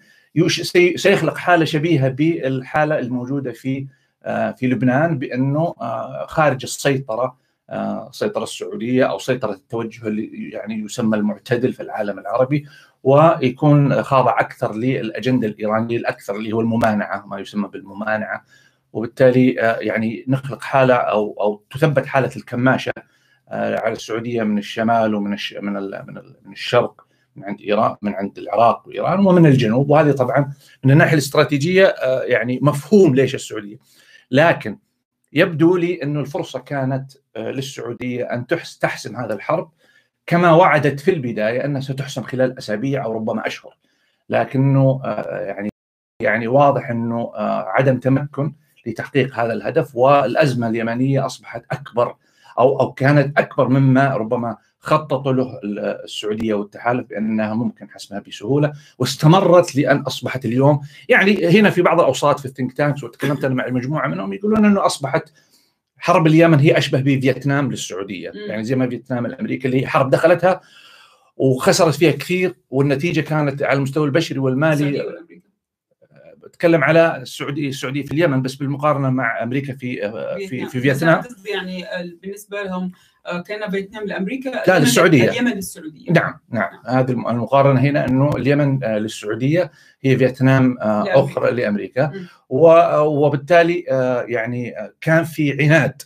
سيخلق 0.97 1.37
حالة 1.37 1.65
شبيهة 1.65 2.09
بالحالة 2.09 2.99
الموجودة 2.99 3.53
في 3.53 3.87
آه، 4.25 4.51
في 4.53 4.67
لبنان 4.67 5.19
بأنه 5.19 5.75
آه، 5.81 6.27
خارج 6.29 6.61
السيطرة 6.63 7.37
آه، 7.71 8.09
السيطره 8.09 8.43
السعودية 8.43 9.05
أو 9.05 9.19
سيطرة 9.19 9.53
التوجه 9.53 10.09
اللي 10.09 10.51
يعني 10.51 10.75
يسمى 10.75 11.17
المعتدل 11.17 11.73
في 11.73 11.83
العالم 11.83 12.19
العربي 12.19 12.67
ويكون 13.03 14.03
خاضع 14.03 14.41
أكثر 14.41 14.75
للأجندة 14.75 15.49
الإيرانية 15.49 15.97
الأكثر 15.97 16.37
اللي 16.37 16.53
هو 16.53 16.61
الممانعة 16.61 17.27
ما 17.27 17.39
يسمى 17.41 17.69
بالممانعة. 17.69 18.45
وبالتالي 18.93 19.51
يعني 19.81 20.25
نخلق 20.29 20.63
حالة 20.63 20.95
أو 20.95 21.37
أو 21.41 21.65
تثبت 21.71 22.07
حالة 22.07 22.31
الكماشة 22.37 22.93
على 23.51 23.93
السعودية 23.93 24.43
من 24.43 24.59
الشمال 24.59 25.15
ومن 25.15 25.37
من 25.61 25.73
من 26.45 26.53
الشرق 26.53 27.07
من 27.37 27.45
عند 27.45 27.61
إيران 27.61 27.97
من 28.03 28.15
عند 28.15 28.39
العراق 28.39 28.89
وإيران 28.89 29.27
ومن 29.27 29.47
الجنوب. 29.47 29.91
وهذه 29.91 30.13
طبعا 30.13 30.53
من 30.85 30.91
الناحية 30.91 31.13
الاستراتيجية 31.13 31.95
يعني 32.25 32.59
مفهوم 32.63 33.15
ليش 33.15 33.35
السعودية. 33.35 33.77
لكن 34.31 34.79
يبدو 35.33 35.77
لي 35.77 36.03
إنه 36.03 36.21
الفرصة 36.21 36.59
كانت 36.59 37.13
آه، 37.37 37.51
للسعودية 37.51 38.25
أن 38.25 38.47
تحسم 38.81 39.17
هذا 39.17 39.35
الحرب 39.35 39.71
كما 40.27 40.53
وعدت 40.53 41.01
في 41.01 41.11
البداية 41.11 41.65
أنها 41.65 41.81
ستحسم 41.81 42.23
خلال 42.23 42.59
أسابيع 42.59 43.05
أو 43.05 43.13
ربما 43.13 43.47
أشهر. 43.47 43.79
لكنه 44.29 45.01
آه، 45.05 45.41
يعني 45.41 45.69
يعني 46.21 46.49
واضح 46.49 46.91
آه، 46.91 47.65
عدم 47.69 47.99
تمكن 47.99 48.55
لتحقيق 48.87 49.35
هذا 49.35 49.53
الهدف 49.53 49.97
والأزمة 49.97 50.69
اليمنية 50.69 51.27
أصبحت 51.27 51.65
أكبر 51.71 52.15
أو 52.59 52.81
أو 52.81 52.93
كانت 52.93 53.39
أكبر 53.39 53.69
مما 53.69 54.17
ربما 54.17 54.57
خططوا 54.79 55.33
له 55.33 55.61
السعودية 56.05 56.55
والتحالف 56.55 57.09
بأنها 57.09 57.55
ممكن 57.55 57.91
حسمها 57.91 58.21
بسهولة 58.21 58.73
واستمرت 58.99 59.77
لأن 59.77 59.97
أصبحت 59.97 60.45
اليوم 60.45 60.81
يعني 61.09 61.49
هنا 61.49 61.71
في 61.71 61.83
بعض 61.83 62.01
الأوساط 62.01 62.41
في 62.41 62.47
ال 62.47 62.51
think 62.51 62.73
tanks 62.73 63.05
وتكلمت 63.05 63.45
أنا 63.45 63.55
مع 63.55 63.69
مجموعة 63.69 64.09
منهم 64.09 64.33
يقولون 64.33 64.65
إنه 64.65 64.87
أصبحت 64.87 65.33
حرب 65.99 66.27
اليمن 66.27 66.59
هي 66.59 66.79
أشبه 66.79 67.01
بفيتنام 67.01 67.71
للسعودية. 67.71 68.33
يعني 68.35 68.65
زي 68.65 68.77
ما 68.77 68.89
فيتنام 68.89 69.27
الامريكا 69.27 69.67
اللي 69.69 69.83
هي 69.83 69.87
حرب 69.87 70.11
دخلتها 70.11 70.61
وخسرت 71.37 71.95
فيها 71.95 72.13
كثير 72.13 72.55
والنتيجة 72.71 73.21
كانت 73.21 73.63
على 73.63 73.77
المستوى 73.77 74.07
البشري 74.07 74.39
والمالي 74.39 75.03
بتكلم 76.59 76.85
على 76.85 77.17
السعوديه 77.17 77.69
السعودية 77.69 78.03
في 78.03 78.13
اليمن 78.13 78.43
بس 78.43 78.55
بالمقارنة 78.55 79.11
مع 79.11 79.43
أمريكا 79.43 79.73
في 79.73 80.11
في 80.49 80.67
في 80.67 80.81
فيتنام. 80.81 81.23
يعني 81.53 81.85
بالنسبة 82.23 82.63
لهم 82.63 82.93
آه، 83.27 83.43
كان 83.43 83.71
فيتنام 83.71 84.05
لأمريكا 84.05 84.49
لا 84.67 84.79
للسعودية. 84.79 85.31
اليمن 85.31 85.51
للسعودية. 85.51 86.13
نعم 86.13 86.35
نعم. 86.51 86.71
هذه 86.87 87.11
المقارنة 87.11 87.81
هنا 87.81 88.09
إنه 88.09 88.31
اليمن 88.37 88.85
آه، 88.85 88.99
للسعودية 88.99 89.71
هي 90.03 90.17
فيتنام 90.17 90.79
آه، 90.81 91.05
لأمريكا. 91.05 91.25
أخرى 91.25 91.51
لأمريكا. 91.51 92.13
وبالتالي 92.49 93.85
يعني 94.29 94.75
كان 95.01 95.25
في 95.25 95.63
عناد. 95.63 96.03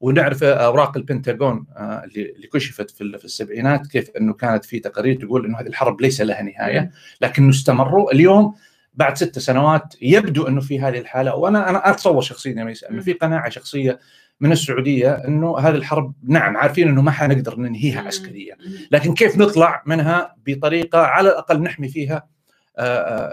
ونعرف 0.00 0.42
أوراق 0.42 0.96
البنتاغون 0.96 1.66
اللي 2.04 2.48
كشفت 2.52 2.90
في 2.90 3.02
السبعينات 3.02 3.86
كيف 3.86 4.10
إنه 4.20 4.32
كانت 4.32 4.64
في 4.64 4.78
تقارير 4.78 5.20
تقول 5.20 5.46
إنه 5.46 5.60
هذه 5.60 5.66
الحرب 5.66 6.00
ليس 6.00 6.20
لها 6.20 6.42
نهاية 6.42 6.90
لكنه 7.20 7.50
استمروا. 7.50 8.12
اليوم 8.12 8.54
بعد 8.94 9.16
ست 9.16 9.38
سنوات 9.38 9.94
يبدو 10.02 10.48
أنه 10.48 10.60
في 10.60 10.80
هذه 10.80 10.98
الحالة. 10.98 11.34
وأنا 11.34 11.70
أنا 11.70 11.90
أتصور 11.90 12.22
شخصيا 12.22 12.52
يا 12.52 12.90
أنه 12.90 13.02
في 13.02 13.12
قناعة 13.12 13.48
شخصية 13.48 14.00
من 14.40 14.52
السعودية 14.52 15.12
أنه 15.12 15.58
هذه 15.58 15.74
الحرب 15.74 16.14
نعم 16.22 16.56
عارفين 16.56 16.88
أنه 16.88 17.02
ما 17.02 17.10
حنقدر 17.10 17.58
ننهيها 17.58 18.00
عسكريا. 18.00 18.56
لكن 18.90 19.14
كيف 19.14 19.38
نطلع 19.38 19.82
منها 19.86 20.36
بطريقة 20.46 20.98
على 20.98 21.28
الأقل 21.28 21.62
نحمي 21.62 21.88
فيها 21.88 22.26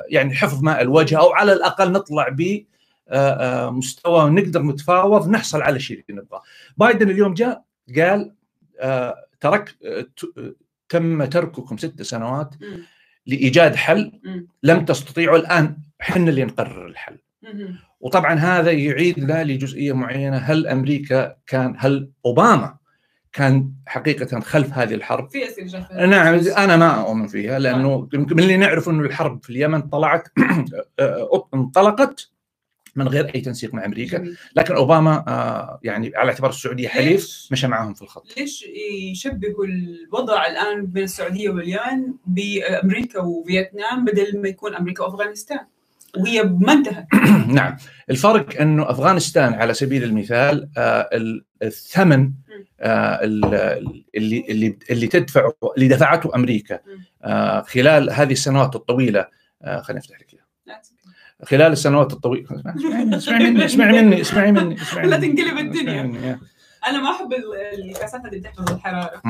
يعني 0.10 0.36
حفظ 0.36 0.64
ماء 0.64 0.82
الوجه 0.82 1.20
أو 1.20 1.32
على 1.32 1.54
الأقل 1.54 1.92
نطلع 1.92 2.30
ب 2.30 2.66
مستوى 3.72 4.30
نقدر 4.30 4.62
نتفاوض 4.64 5.30
نحصل 5.30 5.62
على 5.62 5.76
الشيء 5.76 6.04
اللي 6.10 6.22
نبغاه. 6.22 6.42
بايدن 6.78 7.10
اليوم 7.10 7.34
جاء 7.34 7.64
قال 7.98 8.34
ترك 9.40 9.76
تم 10.90 11.26
ترككم 11.26 11.78
ست 11.78 12.02
سنوات 12.02 12.56
لإيجاد 13.26 13.76
حل 13.76 14.12
لم 14.64 14.86
تستطيعوا 14.86 15.38
الآن. 15.38 15.78
إحنا 16.02 16.30
اللي 16.30 16.46
نقرر 16.46 16.88
الحل. 16.88 17.18
وطبعا 18.00 18.34
هذا 18.36 18.72
يعيدنا 18.72 19.44
لجزئية 19.44 19.94
معينة. 19.94 20.38
هل 20.38 20.68
أمريكا 20.68 21.36
كان 21.48 21.76
هل 21.78 22.12
أوباما 22.26 22.82
كان 23.34 23.72
حقيقة 23.88 24.40
خلف 24.40 24.74
هذه 24.74 24.94
الحرب؟ 24.94 25.30
في 25.30 25.48
أسئلة 25.48 26.06
نعم 26.06 26.40
أنا 26.58 26.78
ما 26.78 27.02
أؤمن 27.02 27.28
فيها 27.28 27.60
لأنه 27.60 28.10
من 28.14 28.40
اللي 28.40 28.58
نعرف 28.58 28.90
إنه 28.90 29.04
الحرب 29.04 29.44
في 29.44 29.50
اليمن 29.50 29.82
طلعت 29.82 30.28
انطلقت 31.54 32.31
من 32.96 33.08
غير 33.08 33.36
أي 33.36 33.42
تنسيق 33.42 33.74
مع 33.74 33.86
أمريكا. 33.86 34.34
لكن 34.56 34.76
أوباما 34.76 35.24
آه، 35.28 35.80
يعني 35.84 36.12
على 36.16 36.30
اعتبار 36.32 36.50
السعودية 36.50 36.88
حليف 36.88 37.48
مشى 37.52 37.68
معهم 37.68 37.94
في 37.94 38.02
الخط. 38.02 38.38
ليش 38.38 38.66
يشبهوا 39.12 39.66
الوضع 39.66 40.48
الآن 40.48 40.86
بين 40.86 41.04
السعودية 41.04 41.50
واليمن 41.50 42.14
بأمريكا 42.26 43.20
وفيتنام 43.20 44.06
بدل 44.06 44.42
ما 44.42 44.48
يكون 44.48 44.76
أمريكا 44.76 45.04
وأفغانستان؟ 45.04 45.60
وهي 46.18 46.44
ما 46.44 46.74
انتهت 46.74 47.08
نعم. 47.48 47.78
الفرق 48.10 48.62
إنه 48.62 48.90
أفغانستان 48.90 49.54
على 49.54 49.74
سبيل 49.74 50.04
المثال 50.04 50.70
آه 50.78 51.10
الثمن 51.64 52.32
آه 52.80 53.24
اللي 53.24 54.46
اللي 54.50 54.78
اللي 54.90 55.08
تدفعه 55.08 55.54
اللي 55.78 55.88
دفعته 55.88 56.36
أمريكا 56.36 56.80
خلال 57.62 58.10
هذه 58.10 58.32
السنوات 58.32 58.76
الطويلة 58.76 59.28
خليني 59.82 60.00
أفتح 60.00 60.20
لك 60.20 60.41
خلال 61.44 61.72
السنوات 61.72 62.14
الطويلة. 62.14 62.64
اسمعي 63.18 63.52
مني 63.52 63.66
اسمعي 63.66 64.02
مني 64.02 64.22
اسمعي 64.22 64.52
مني 64.52 64.82
اسمعي 64.82 65.08
لا 65.10 65.18
تنقلب 65.18 65.58
الدنيا. 65.58 66.40
أنا 66.88 67.02
ما 67.02 67.12
أحب 67.12 67.34
الكاسات 67.74 68.26
اللي 68.26 68.40
بتحفظ 68.40 68.72
الحرارة. 68.72 69.22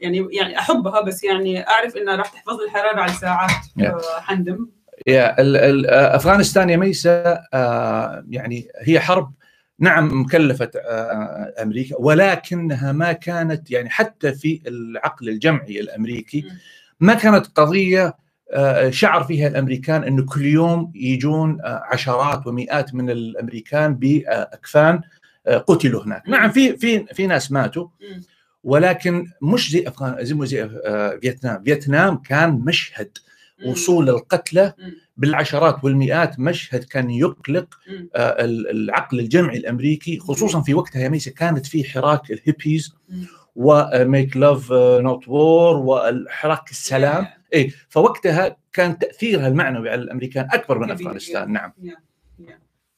يعني 0.00 0.28
يعني 0.32 0.58
أحبها 0.58 1.00
بس 1.00 1.24
يعني 1.24 1.68
أعرف 1.68 1.96
إنها 1.96 2.16
راح 2.16 2.28
تحفظ 2.28 2.60
لي 2.60 2.64
الحرارة 2.64 3.00
على 3.00 3.12
ساعات 3.12 3.50
حندم. 4.20 4.68
يا 5.06 5.36
أفغانستان 6.16 6.70
يا 6.70 6.76
ميسا 6.76 7.44
آه، 7.54 8.24
يعني 8.28 8.68
هي 8.80 9.00
حرب 9.00 9.32
نعم 9.78 10.20
مكلفة 10.20 10.70
آه، 10.76 11.54
أمريكا 11.62 11.96
ولكنها 11.98 12.92
ما 12.92 13.12
كانت 13.12 13.70
يعني 13.70 13.90
حتى 13.90 14.32
في 14.32 14.62
العقل 14.66 15.28
الجمعي 15.28 15.80
الأمريكي 15.80 16.44
ما 17.00 17.14
كانت 17.14 17.46
قضية 17.46 18.06
آه، 18.06 18.14
شعر 18.90 19.24
فيها 19.24 19.48
الأمريكان 19.48 20.04
أنه 20.04 20.24
كل 20.26 20.46
يوم 20.46 20.92
يجون 20.94 21.58
عشرات 21.64 22.46
ومئات 22.46 22.94
من 22.94 23.10
الأمريكان 23.10 23.94
بأكفان 23.94 25.00
قتلوا 25.46 26.04
هناك. 26.04 26.28
نعم 26.28 26.50
في 26.50 26.76
في 26.76 27.04
في 27.06 27.26
ناس 27.26 27.52
ماتوا 27.52 27.86
ولكن 28.64 29.26
مش 29.42 29.70
زي 29.70 29.88
افغان 29.88 30.24
زي 30.24 30.46
زي 30.46 30.68
فيتنام. 31.22 31.64
فيتنام 31.64 32.16
كان 32.16 32.50
مشهد 32.50 33.18
وصول 33.66 34.08
القتلى 34.08 34.72
بالعشرات 35.16 35.84
والمئات 35.84 36.40
مشهد 36.40 36.84
كان 36.84 37.10
يقلق 37.10 37.78
آه 38.16 38.44
العقل 38.44 39.20
الجمعي 39.20 39.56
الأمريكي 39.56 40.18
خصوصا 40.18 40.60
في 40.62 40.74
وقتها 40.74 41.02
يا 41.02 41.08
ميسا 41.08 41.30
كانت 41.30 41.66
في 41.66 41.84
حراك 41.84 42.30
ال 42.30 42.38
hippies 42.38 42.94
و 43.56 43.72
make 43.72 44.36
love 44.36 44.72
not 44.72 45.28
war 45.28 45.76
والحراك 45.76 46.70
السلام. 46.70 47.26
اي 47.54 47.72
فوقتها 47.88 48.56
كان 48.72 48.98
تأثيرها 48.98 49.48
المعنوي 49.48 49.90
على 49.90 50.02
الأمريكان 50.02 50.48
أكبر 50.52 50.78
من 50.78 50.90
أفغانستان 50.90 51.52
نعم. 51.52 51.72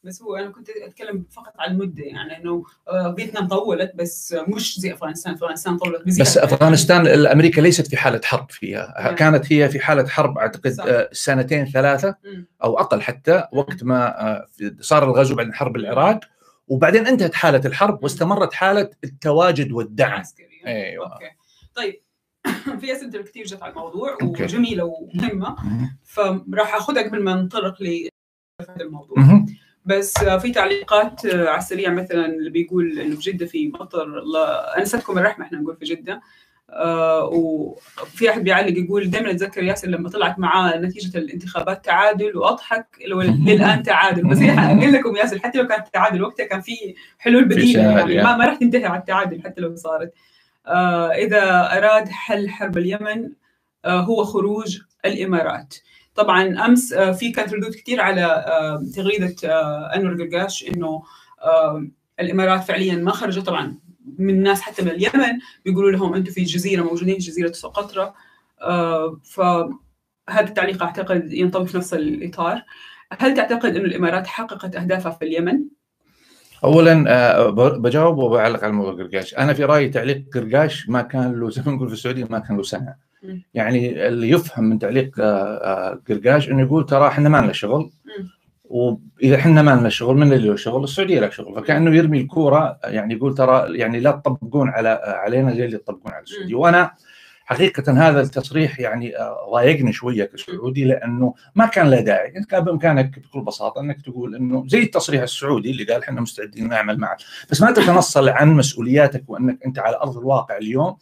بس 0.03 0.21
هو 0.21 0.35
أنا 0.35 0.49
كنت 0.49 0.69
أتكلم 0.69 1.25
فقط 1.31 1.53
عن 1.59 1.71
المدة 1.71 2.03
يعني 2.03 2.37
إنه 2.37 2.63
آه، 2.87 3.15
فيتنام 3.17 3.47
طولت 3.47 3.91
بس 3.95 4.35
مش 4.47 4.79
زي 4.79 4.93
أفغانستان 4.93 5.33
أفغانستان 5.33 5.77
طولت 5.77 6.05
بزيادة. 6.05 6.29
بس 6.29 6.37
أفغانستان 6.37 7.25
أمريكا 7.25 7.61
ليست 7.61 7.87
في 7.87 7.97
حالة 7.97 8.21
حرب 8.23 8.51
فيها. 8.51 8.93
يعني. 8.97 9.15
كانت 9.15 9.53
هي 9.53 9.69
في 9.69 9.79
حالة 9.79 10.07
حرب 10.07 10.37
أعتقد 10.37 10.71
صح. 10.71 10.83
آه، 10.87 11.09
سنتين 11.11 11.65
ثلاثة 11.65 12.15
أو 12.63 12.79
أقل 12.79 13.01
حتى 13.01 13.47
وقت 13.53 13.83
ما 13.83 14.21
آه، 14.31 14.47
صار 14.79 15.03
الغزو 15.03 15.35
بعد 15.35 15.51
حرب 15.53 15.75
العراق 15.75 16.19
وبعدين 16.67 17.07
انتهت 17.07 17.33
حالة 17.33 17.61
الحرب 17.65 18.03
واستمرت 18.03 18.53
حالة 18.53 18.89
التواجد 19.03 19.71
والدعم. 19.71 20.11
عسكري 20.19 20.61
أيوه. 20.67 21.13
أوكي. 21.13 21.25
طيب 21.75 22.01
في 22.81 22.91
أسئلة 22.91 23.23
كثير 23.23 23.45
جت 23.45 23.63
على 23.63 23.71
الموضوع 23.71 24.17
وجميلة 24.45 24.83
ومهمة. 24.83 25.55
فراح 26.03 26.75
اخذها 26.75 27.03
قبل 27.03 27.23
ما 27.23 27.35
ننطلق 27.35 27.81
ل 27.81 28.07
الموضوع. 28.81 29.17
بس 29.85 30.13
في 30.17 30.51
تعليقات 30.51 31.25
على 31.25 31.57
السريع 31.57 31.89
مثلا 31.91 32.25
اللي 32.25 32.49
بيقول 32.49 32.99
إنه 32.99 33.15
في 33.15 33.31
جدة 33.31 33.45
في 33.45 33.67
مطر 33.67 34.19
الله 34.19 34.47
أنستكم 34.49 35.17
الرحمة 35.17 35.45
إحنا 35.45 35.59
نقول 35.59 35.75
في 35.77 35.85
جدة. 35.85 36.21
آه 36.69 37.25
وفي 37.25 38.29
أحد 38.29 38.43
بيعلق 38.43 38.77
يقول 38.77 39.09
دائما 39.09 39.31
أتذكر 39.31 39.63
ياسر 39.63 39.87
لما 39.87 40.09
طلعت 40.09 40.39
معاه 40.39 40.77
نتيجة 40.77 41.17
الانتخابات 41.17 41.85
تعادل 41.85 42.37
وأضحك 42.37 42.87
للآن 43.47 43.83
تعادل. 43.83 44.27
بس 44.27 44.37
أقول 44.41 44.93
لكم 44.93 45.15
ياسر 45.15 45.39
حتى 45.39 45.57
لو 45.57 45.67
كانت 45.67 45.87
تعادل 45.93 46.23
وقتها 46.23 46.45
كان 46.45 46.61
في 46.61 46.95
حلول 47.19 47.45
بديلة 47.45 47.81
يعني 47.81 48.23
ما, 48.23 48.37
ما 48.37 48.45
راح 48.45 48.55
تنتهي 48.55 48.85
على 48.85 48.99
التعادل 48.99 49.41
حتى 49.43 49.61
لو 49.61 49.75
صارت. 49.75 50.13
آه 50.67 51.11
إذا 51.11 51.77
أراد 51.77 52.09
حل 52.09 52.49
حرب 52.49 52.77
اليمن 52.77 53.31
آه 53.85 53.99
هو 54.01 54.23
خروج 54.23 54.79
الإمارات. 55.05 55.75
طبعا 56.15 56.65
أمس 56.65 56.93
آه، 56.93 57.11
في 57.11 57.31
كانت 57.31 57.53
ردود 57.53 57.75
كثير 57.75 58.01
على 58.01 58.45
تغريدة 58.95 59.35
آه، 59.45 59.95
أنور 59.95 60.23
قرقاش 60.23 60.67
إنه 60.67 61.03
الإمارات 62.19 62.63
فعليا 62.63 62.95
ما 62.95 63.11
خرجت. 63.11 63.45
طبعا 63.45 63.77
من 64.17 64.43
ناس 64.43 64.61
حتى 64.61 64.81
من 64.81 64.89
اليمن 64.91 65.39
بيقولوا 65.65 65.91
لهم 65.91 66.13
أنتم 66.13 66.31
في 66.31 66.43
جزيرة 66.43 66.83
موجودين 66.83 67.13
في 67.19 67.21
جزيره 67.21 67.51
سقطرى 67.51 68.13
فهذا 69.23 70.47
التعليق 70.47 70.83
أعتقد 70.83 71.33
ينطبق 71.33 71.65
في 71.65 71.77
نفس 71.77 71.93
الإطار. 71.93 72.63
هل 73.19 73.33
تعتقد 73.33 73.75
انه 73.75 73.85
الإمارات 73.85 74.27
حققت 74.27 74.75
أهدافها 74.75 75.11
في 75.11 75.25
اليمن؟ 75.25 75.59
اولا 76.63 77.05
آه، 77.07 77.49
بجاوب 77.77 78.17
وبعلق 78.17 78.63
على 78.63 78.73
موضوع 78.73 78.93
قرقاش، 78.93 79.37
أنا 79.37 79.53
في 79.53 79.63
رأيي 79.63 79.89
تعليق 79.89 80.23
قرقاش 80.33 80.89
ما 80.89 81.01
كان 81.01 81.39
له 81.39 81.49
زي 81.49 81.61
ما 81.65 81.71
نقول 81.71 81.87
في 81.87 81.93
السعودية 81.93 82.25
ما 82.29 82.39
كان 82.39 82.57
له 82.57 82.63
سنة. 82.63 82.95
يعني 83.53 84.07
اللي 84.07 84.29
يفهم 84.29 84.63
من 84.63 84.79
تعليق 84.79 85.19
آه، 85.19 85.23
آه، 85.23 86.01
قرقاش 86.09 86.49
إنه 86.49 86.61
يقول 86.61 86.85
ترى 86.85 87.07
إحنا 87.07 87.29
ما 87.29 87.37
لنا 87.37 87.53
شغل. 87.53 87.91
واذا 88.65 89.35
إحنا 89.35 89.61
ما 89.61 89.71
لنا 89.71 89.89
شغل 89.89 90.15
من 90.15 90.33
اللي 90.33 90.47
له 90.47 90.55
شغل؟ 90.55 90.83
السعودية 90.83 91.19
لها 91.19 91.29
شغل، 91.29 91.55
فكأنه 91.55 91.95
يرمي 91.95 92.21
الكورة 92.21 92.79
يعني 92.83 93.13
يقول 93.13 93.35
ترى 93.35 93.77
يعني 93.77 93.99
لا 93.99 94.11
تطبقون 94.11 94.69
على 94.69 94.99
علينا 95.03 95.53
زي 95.53 95.65
اللي 95.65 95.77
تطبقون 95.77 96.13
على 96.13 96.23
السعودية، 96.23 96.55
وأنا 96.55 96.91
حقيقة 97.53 98.07
هذا 98.09 98.21
التصريح 98.21 98.79
يعني 98.79 99.17
آه، 99.17 99.49
ضايقني 99.51 99.93
شوية 99.93 100.25
كسعودي 100.25 100.83
لأنه 100.83 101.33
ما 101.55 101.65
كان 101.65 101.89
له 101.89 101.99
داعي، 101.99 102.37
أنت 102.37 102.49
كان 102.49 102.63
بإمكانك 102.63 103.19
بكل 103.19 103.41
بساطة 103.41 103.81
أنك 103.81 104.01
تقول 104.01 104.35
أنه 104.35 104.67
زي 104.67 104.83
التصريح 104.83 105.21
السعودي 105.21 105.71
اللي 105.71 105.83
قال 105.83 106.03
إحنا 106.03 106.21
مستعدين 106.21 106.67
نعمل 106.67 106.97
معك، 106.97 107.17
بس 107.51 107.61
ما 107.61 107.71
تتنصل 107.71 108.29
عن 108.29 108.53
مسؤولياتك 108.53 109.23
وأنك 109.27 109.59
أنت 109.65 109.79
على 109.79 109.95
أرض 109.95 110.17
الواقع 110.17 110.57
اليوم. 110.57 110.97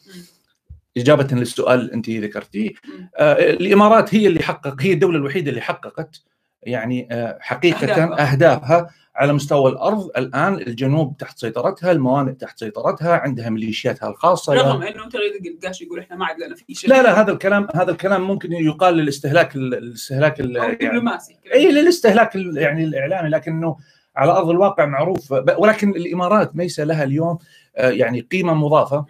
إجابة 0.98 1.28
للسؤال 1.32 1.80
اللي 1.80 1.94
أنت 1.94 2.10
ذكرتيه 2.10 2.70
آه 3.18 3.34
الإمارات 3.34 4.16
هي 4.16 4.28
اللي 4.28 4.44
حقق 4.44 4.82
هي 4.82 4.94
الدولة 4.94 5.18
الوحيدة 5.18 5.50
اللي 5.50 5.62
حققت 5.62 6.22
يعني 6.64 7.08
آه 7.12 7.38
حقيقة 7.42 7.84
أهدافها, 7.84 8.32
أهدافها 8.32 8.90
على 9.16 9.34
مستوى 9.34 9.72
الأرض 9.72 10.10
الآن 10.18 10.54
الجنوب 10.54 11.18
تحت 11.18 11.40
سيطرتها، 11.40 11.92
الموانئ 11.92 12.34
تحت 12.34 12.60
سيطرتها، 12.60 13.18
عندها 13.18 13.50
ميليشياتها 13.50 14.10
الخاصة. 14.10 14.54
رغم 14.54 14.82
إنه 14.82 15.10
ترى 15.10 15.22
قاش 15.64 15.82
يقول 15.82 16.00
إحنا 16.00 16.16
ما 16.16 16.26
عاد 16.26 16.40
لنا 16.40 16.56
في 16.56 16.74
شيء. 16.74 16.90
لا 16.90 17.04
لا 17.04 17.22
هذا 17.22 17.32
الكلام 17.32 17.68
هذا 17.76 17.92
الكلام 17.92 18.22
ممكن 18.22 18.52
يقال 18.52 18.94
للاستهلاك 18.94 19.56
الاستهلاك 19.56 20.40
الدبلوماسي 20.40 21.38
يعني 21.46 21.56
إي 21.56 21.72
للاستهلاك 21.72 22.36
يعني 22.36 22.84
الإعلامي 22.84 23.30
لكنه 23.30 23.78
على 24.16 24.32
أرض 24.32 24.50
الواقع 24.50 24.86
معروف. 24.86 25.32
ولكن 25.32 25.90
الإمارات 25.90 26.52
ليس 26.56 26.80
لها 26.80 27.04
اليوم 27.04 27.38
آه، 27.78 27.90
يعني 27.90 28.22
قيمة 28.22 28.54
مضافة. 28.54 29.00
م. 29.00 29.06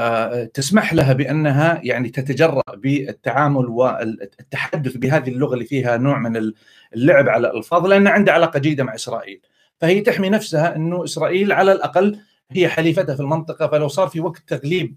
آه، 0.00 0.44
تسمح 0.44 0.94
لها 0.94 1.12
بأنها 1.12 1.80
يعني 1.84 2.08
تتجرأ 2.08 2.62
بالتعامل 2.76 3.66
والتحدث 3.66 4.96
بهذه 4.96 5.28
اللغة 5.28 5.54
اللي 5.54 5.64
فيها 5.64 5.96
نوع 5.96 6.18
من 6.18 6.52
اللعب 6.94 7.28
على 7.28 7.50
الألفاظ 7.50 7.86
لأن 7.86 8.06
عندها 8.06 8.34
علاقة 8.34 8.58
جيدة 8.58 8.84
مع 8.84 8.94
إسرائيل. 8.94 9.40
فهي 9.80 10.00
تحمي 10.00 10.30
نفسها 10.30 10.76
أنه 10.76 11.04
إسرائيل 11.04 11.52
على 11.52 11.72
الأقل 11.72 12.18
هي 12.50 12.68
حليفتها 12.68 13.14
في 13.14 13.20
المنطقة 13.20 13.66
فلو 13.66 13.88
صار 13.88 14.08
في 14.08 14.20
وقت 14.20 14.42
تغليب 14.46 14.96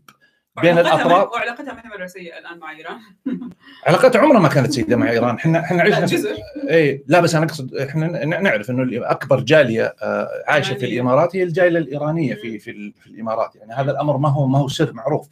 بين 0.61 0.77
الاطراف 0.77 1.31
وعلاقتها 1.31 1.73
ما 1.73 2.03
هي 2.03 2.07
سيئه 2.07 2.39
الآن 2.39 2.59
مع 2.59 2.71
إيران. 2.71 2.97
علاقتها 3.87 4.21
عمرها 4.21 4.39
ما 4.39 4.47
كانت 4.47 4.71
سيئه 4.71 4.95
مع 4.95 5.09
إيران. 5.09 5.35
إحنا 5.35 5.59
إحنا 5.59 5.83
عشنا 5.83 6.05
جزر 6.05 6.35
اي 6.69 7.03
لا 7.07 7.19
بس 7.19 7.35
أنا 7.35 7.45
أقصد 7.45 7.75
إحنا 7.75 8.25
نعرف 8.25 8.69
إنه 8.69 9.11
أكبر 9.11 9.39
جالية 9.39 9.95
آه، 10.01 10.29
عايشة 10.47 10.73
في 10.73 10.85
الإمارات 10.85 11.35
هي 11.35 11.43
الجالية 11.43 11.79
الإيرانية 11.79 12.35
في 12.35 12.59
في, 12.59 12.93
في 12.99 13.07
الإمارات. 13.07 13.55
يعني 13.55 13.73
هذا 13.73 13.91
الأمر 13.91 14.17
ما 14.17 14.29
هو 14.29 14.47
ما 14.47 14.59
هو 14.59 14.67
سر 14.67 14.93
معروف. 14.93 15.27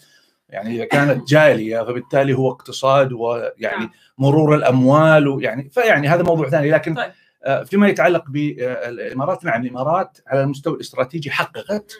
يعني 0.49 0.75
إذا 0.75 0.85
كانت 0.85 1.27
جالية 1.27 1.79
فبالتالي 1.79 2.33
هو 2.33 2.51
اقتصاد 2.51 3.13
ويعني 3.13 3.79
نعم. 3.79 3.91
مرور 4.17 4.55
الأموال 4.55 5.27
ويعني 5.27 5.69
فيعني 5.69 6.07
هذا 6.07 6.23
موضوع 6.23 6.49
ثاني. 6.49 6.71
لكن 6.71 6.93
طيب. 6.95 7.11
آه، 7.43 7.63
فيما 7.63 7.87
يتعلق 7.87 8.23
بالامارات 8.29 9.45
نعم 9.45 9.61
الإمارات 9.61 10.17
على 10.27 10.43
المستوى 10.43 10.73
الاستراتيجي 10.73 11.31
حققت 11.31 11.97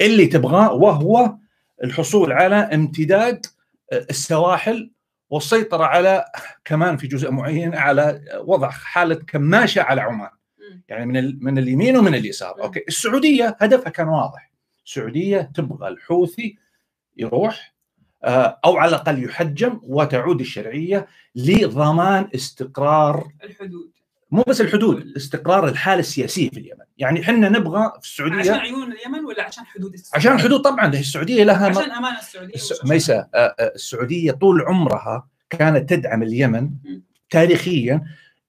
اللي 0.00 0.26
تبغاه 0.26 0.72
وهو 0.72 1.34
الحصول 1.84 2.32
على 2.32 2.56
امتداد 2.56 3.46
آه، 3.92 4.06
السواحل 4.10 4.90
والسيطرة 5.30 5.84
على 5.84 6.24
كمان 6.64 6.96
في 6.96 7.06
جزء 7.06 7.30
معين 7.30 7.74
على 7.74 8.20
وضع 8.44 8.70
حالة 8.70 9.14
كماشة 9.14 9.82
على 9.82 10.00
عمان. 10.00 10.30
يعني 10.88 11.06
من 11.06 11.44
من 11.44 11.58
اليمين 11.58 11.96
ومن 11.96 12.14
اليسار. 12.14 12.62
أوكي. 12.62 12.84
السعودية 12.88 13.56
هدفها 13.60 13.90
كان 13.90 14.08
واضح. 14.08 14.52
السعودية 14.86 15.50
تبغى 15.54 15.88
الحوثي 15.88 16.58
يروح 17.16 17.74
آه، 18.24 18.60
أو 18.64 18.76
على 18.76 18.88
الأقل 18.88 19.24
يحجم 19.24 19.80
وتعود 19.82 20.40
الشرعية 20.40 21.06
لضمان 21.34 22.28
استقرار 22.34 23.28
الحدود. 23.44 23.97
مو 24.30 24.44
بس 24.48 24.60
الحدود 24.60 25.12
استقرار 25.16 25.68
الحاله 25.68 26.00
السياسيه 26.00 26.50
في 26.50 26.60
اليمن. 26.60 26.84
يعني 26.98 27.20
إحنا 27.20 27.48
نبغى 27.48 27.92
في 28.00 28.06
السعودية 28.08 28.38
عشان 28.38 28.54
عيون 28.54 28.92
اليمن 28.92 29.24
ولا 29.24 29.42
عشان 29.42 29.64
حدود 29.66 29.92
السعودية؟ 29.94 30.18
عشان 30.18 30.32
الحدود 30.32 30.60
طبعا 30.60 30.86
السعودية 30.86 31.44
لها 31.44 31.66
عشان 31.68 31.90
أمان 31.90 32.14
السعودية 32.16 32.54
ميسا 32.84 33.28
آه، 33.34 33.38
آه، 33.38 33.72
السعودية 33.74 34.32
طول 34.32 34.62
عمرها 34.62 35.28
كانت 35.50 35.90
تدعم 35.90 36.22
اليمن 36.22 36.70
تاريخيا 37.30 38.04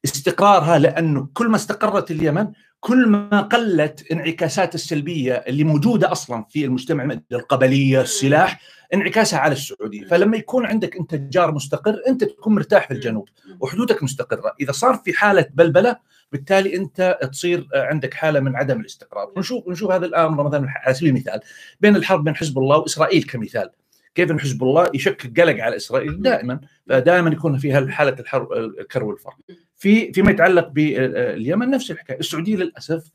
استقرارها 0.05 0.79
لأنه 0.79 1.29
كل 1.33 1.47
ما 1.47 1.55
استقرت 1.55 2.12
اليمن 2.12 2.47
كل 2.79 3.07
ما 3.07 3.41
قلت 3.41 4.12
انعكاسات 4.12 4.75
السلبية 4.75 5.33
اللي 5.33 5.63
موجودة 5.63 6.12
أصلا 6.12 6.45
في 6.49 6.65
المجتمع 6.65 7.17
القبلية 7.31 8.01
السلاح 8.01 8.62
انعكاسها 8.93 9.39
على 9.39 9.53
السعودية. 9.53 10.05
فلما 10.07 10.38
يكون 10.38 10.65
عندك 10.65 10.97
أنت 10.97 11.15
جار 11.15 11.51
مستقر 11.51 12.01
أنت 12.07 12.23
تكون 12.23 12.55
مرتاح 12.55 12.88
في 12.88 12.93
الجنوب 12.93 13.29
وحدودك 13.59 14.03
مستقرة. 14.03 14.53
إذا 14.62 14.71
صار 14.71 14.95
في 15.05 15.13
حالة 15.13 15.45
بلبلة 15.53 15.95
بالتالي 16.31 16.75
أنت 16.75 17.19
تصير 17.31 17.67
عندك 17.75 18.13
حالة 18.13 18.39
من 18.39 18.55
عدم 18.55 18.79
الاستقرار. 18.79 19.33
ونشوف 19.35 19.67
نشوف 19.67 19.91
هذا 19.91 20.05
الامر 20.05 20.43
مثلا 20.43 20.67
على 20.69 20.93
سبيل 20.93 21.09
المثال 21.09 21.39
بين 21.79 21.95
الحرب 21.95 22.23
بين 22.23 22.35
حزب 22.35 22.57
الله 22.57 22.77
وإسرائيل 22.77 23.23
كمثال. 23.23 23.69
كيف 24.15 24.31
إن 24.31 24.39
حزب 24.39 24.63
الله 24.63 24.89
يشكل 24.93 25.41
قلق 25.41 25.63
على 25.63 25.75
إسرائيل 25.75 26.21
دائما 26.21 26.59
فدائما 26.89 27.29
يكون 27.29 27.57
فيها 27.57 27.88
حاله 27.91 28.19
الحرب 28.19 28.51
الكر 28.53 29.03
والفر 29.03 29.33
في 29.79 30.13
فيما 30.13 30.31
يتعلق 30.31 30.67
باليمن 30.67 31.69
نفس 31.69 31.91
الحكاية 31.91 32.19
السعودية 32.19 32.55
للأسف 32.55 33.11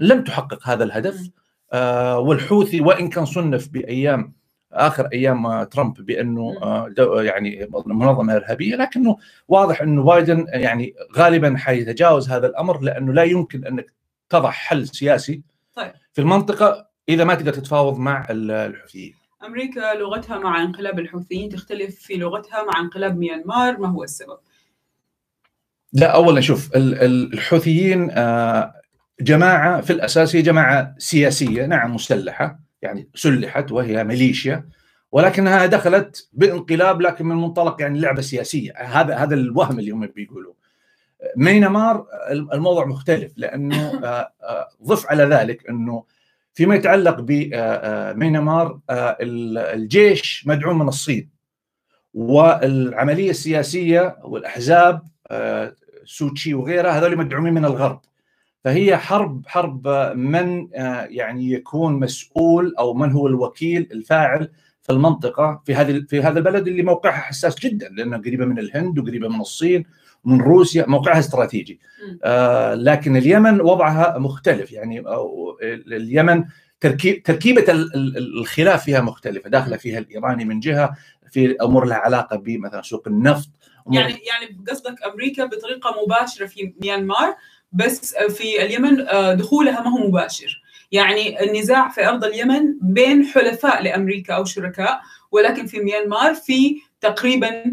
لم 0.00 0.24
تحقق 0.24 0.68
هذا 0.68 0.84
الهدف 0.84 1.30
آه 1.72 2.18
والحوثي 2.18 2.80
وإن 2.80 3.08
كان 3.08 3.24
صنف 3.24 3.68
بأيام 3.68 4.38
آخر 4.72 5.06
أيام 5.06 5.62
ترامب 5.62 6.06
بأنه 6.06 6.56
آه، 6.62 7.22
يعني 7.22 7.68
منظمة 7.86 8.36
إرهابية 8.36 8.76
لكنه 8.76 9.16
واضح 9.48 9.82
أنه 9.82 10.02
بايدن 10.02 10.46
يعني 10.48 10.94
غالبا 11.16 11.56
حيتجاوز 11.56 12.30
هذا 12.30 12.46
الأمر 12.46 12.80
لأنه 12.80 13.12
لا 13.12 13.22
يمكن 13.22 13.66
أنك 13.66 13.92
تضع 14.28 14.50
حل 14.50 14.88
سياسي 14.88 15.42
طيب. 15.74 15.92
في 16.12 16.20
المنطقة 16.20 16.88
إذا 17.08 17.24
ما 17.24 17.34
تقدر 17.34 17.52
تتفاوض 17.52 17.98
مع 17.98 18.26
الحوثيين. 18.30 19.14
أمريكا 19.44 19.94
لغتها 19.94 20.38
مع 20.38 20.62
انقلاب 20.62 20.98
الحوثيين 20.98 21.48
تختلف 21.48 21.96
في 21.96 22.16
لغتها 22.16 22.64
مع 22.64 22.80
انقلاب 22.80 23.18
ميانمار، 23.18 23.78
ما 23.78 23.88
هو 23.88 24.02
السبب؟ 24.02 24.38
لا 25.92 26.06
اولا 26.14 26.40
شوف 26.40 26.70
الحوثيين 26.76 28.10
آه، 28.10 28.74
جماعة 29.20 29.80
في 29.80 29.92
الأساس 29.92 30.36
هي 30.36 30.42
جماعة 30.42 30.94
سياسية 30.98 31.66
نعم 31.66 31.94
مسلحه 31.94 32.60
يعني 32.82 33.08
سلحت 33.14 33.72
وهي 33.72 34.04
ميليشيا 34.04 34.68
ولكنها 35.12 35.66
دخلت 35.66 36.28
بانقلاب 36.32 37.00
لكن 37.00 37.26
من 37.26 37.36
منطلق 37.36 37.80
يعني 37.80 38.00
لعبة 38.00 38.22
سياسية. 38.22 38.72
هذا 38.76 39.16
هذا 39.16 39.34
الوهم 39.34 39.78
اللي 39.78 39.90
هم 39.90 40.06
بيقولوا 40.06 40.52
مينمار 41.36 42.06
الموضوع 42.30 42.86
مختلف 42.86 43.32
لأنه 43.36 44.04
آه، 44.04 44.32
آه، 44.42 44.68
ضف 44.84 45.06
على 45.06 45.22
ذلك 45.22 45.68
أنه 45.68 46.04
فيما 46.54 46.74
يتعلق 46.74 47.16
بمينمار 47.20 48.80
الجيش 48.90 50.44
مدعوم 50.46 50.78
من 50.78 50.88
الصين 50.88 51.30
والعملية 52.14 53.30
السياسية 53.30 54.16
والأحزاب 54.24 55.02
سوتشي 56.04 56.54
وغيرها 56.54 56.90
هذول 56.90 57.16
مدعومين 57.18 57.54
من 57.54 57.64
الغرب. 57.64 58.00
فهي 58.64 58.96
حرب 58.96 59.46
حرب 59.46 59.88
من 60.16 60.68
آه، 60.74 61.06
يعني 61.10 61.52
يكون 61.52 62.00
مسؤول 62.00 62.74
أو 62.78 62.94
من 62.94 63.12
هو 63.12 63.26
الوكيل 63.26 63.88
الفاعل 63.92 64.50
في 64.82 64.92
المنطقة 64.92 65.62
في 65.66 65.74
هذه 65.74 66.04
في 66.08 66.22
هذا 66.22 66.38
البلد 66.38 66.68
اللي 66.68 66.82
موقعها 66.82 67.20
حساس 67.20 67.58
جدا 67.58 67.88
لانها 67.88 68.18
قريبة 68.18 68.44
من 68.44 68.58
الهند 68.58 68.98
وقريبة 68.98 69.28
من 69.28 69.40
الصين 69.40 69.84
ومن 70.24 70.40
روسيا 70.40 70.86
موقعها 70.86 71.18
استراتيجي. 71.18 71.80
آه 72.24 72.74
لكن 72.74 73.16
اليمن 73.16 73.60
وضعها 73.60 74.18
مختلف 74.18 74.72
يعني 74.72 75.02
اليمن 75.92 76.44
تركيب 76.80 77.22
تركيبة 77.22 77.64
الخلاف 78.16 78.84
فيها 78.84 79.00
مختلفة 79.00 79.50
داخلة 79.50 79.76
فيها 79.76 79.98
الإيراني 79.98 80.44
من 80.44 80.60
جهة 80.60 80.94
في 81.32 81.56
أمور 81.62 81.84
لها 81.84 81.96
علاقة 81.96 82.36
بمثلا 82.36 82.82
سوق 82.82 83.02
النفط 83.08 83.48
يعني 83.92 84.12
يعني 84.12 84.64
قصدك 84.70 85.02
أمريكا 85.12 85.44
بطريقة 85.44 85.94
مباشرة 86.04 86.46
في 86.46 86.74
ميانمار 86.82 87.34
بس 87.72 88.14
في 88.16 88.62
اليمن 88.64 89.08
آه، 89.08 89.34
دخولها 89.34 89.80
ما 89.80 89.90
هو 89.90 90.08
مباشر. 90.08 90.62
يعني 90.92 91.42
النزاع 91.44 91.88
في 91.88 92.08
أرض 92.08 92.24
اليمن 92.24 92.78
بين 92.82 93.24
حلفاء 93.24 93.82
لأمريكا 93.82 94.34
أو 94.34 94.44
شركاء 94.44 95.00
ولكن 95.32 95.66
في 95.66 95.80
ميانمار 95.80 96.34
في 96.34 96.76
تقريبا 97.00 97.64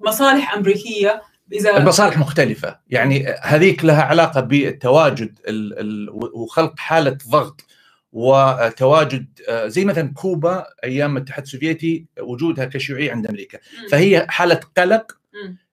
مصالح 0.00 0.54
أمريكية 0.54 1.22
إذا 1.52 1.76
المصالح 1.76 2.18
مختلفة. 2.18 2.78
يعني 2.90 3.26
هذيك 3.42 3.84
لها 3.84 4.02
علاقة 4.02 4.40
بالتواجد 4.40 5.38
ال- 5.48 5.78
ال- 5.78 6.10
وخلق 6.34 6.78
حالة 6.78 7.18
ضغط 7.30 7.64
وتواجد 8.12 9.26
آه، 9.48 9.66
زي 9.66 9.84
مثلا 9.84 10.12
كوبا 10.14 10.66
أيام 10.84 11.16
الاتحاد 11.16 11.44
السوفيتي 11.44 12.06
وجودها 12.20 12.64
كشيوعية 12.64 13.12
عند 13.12 13.26
أمريكا. 13.26 13.58
فهي 13.90 14.26
حالة 14.28 14.60
قلق. 14.76 15.18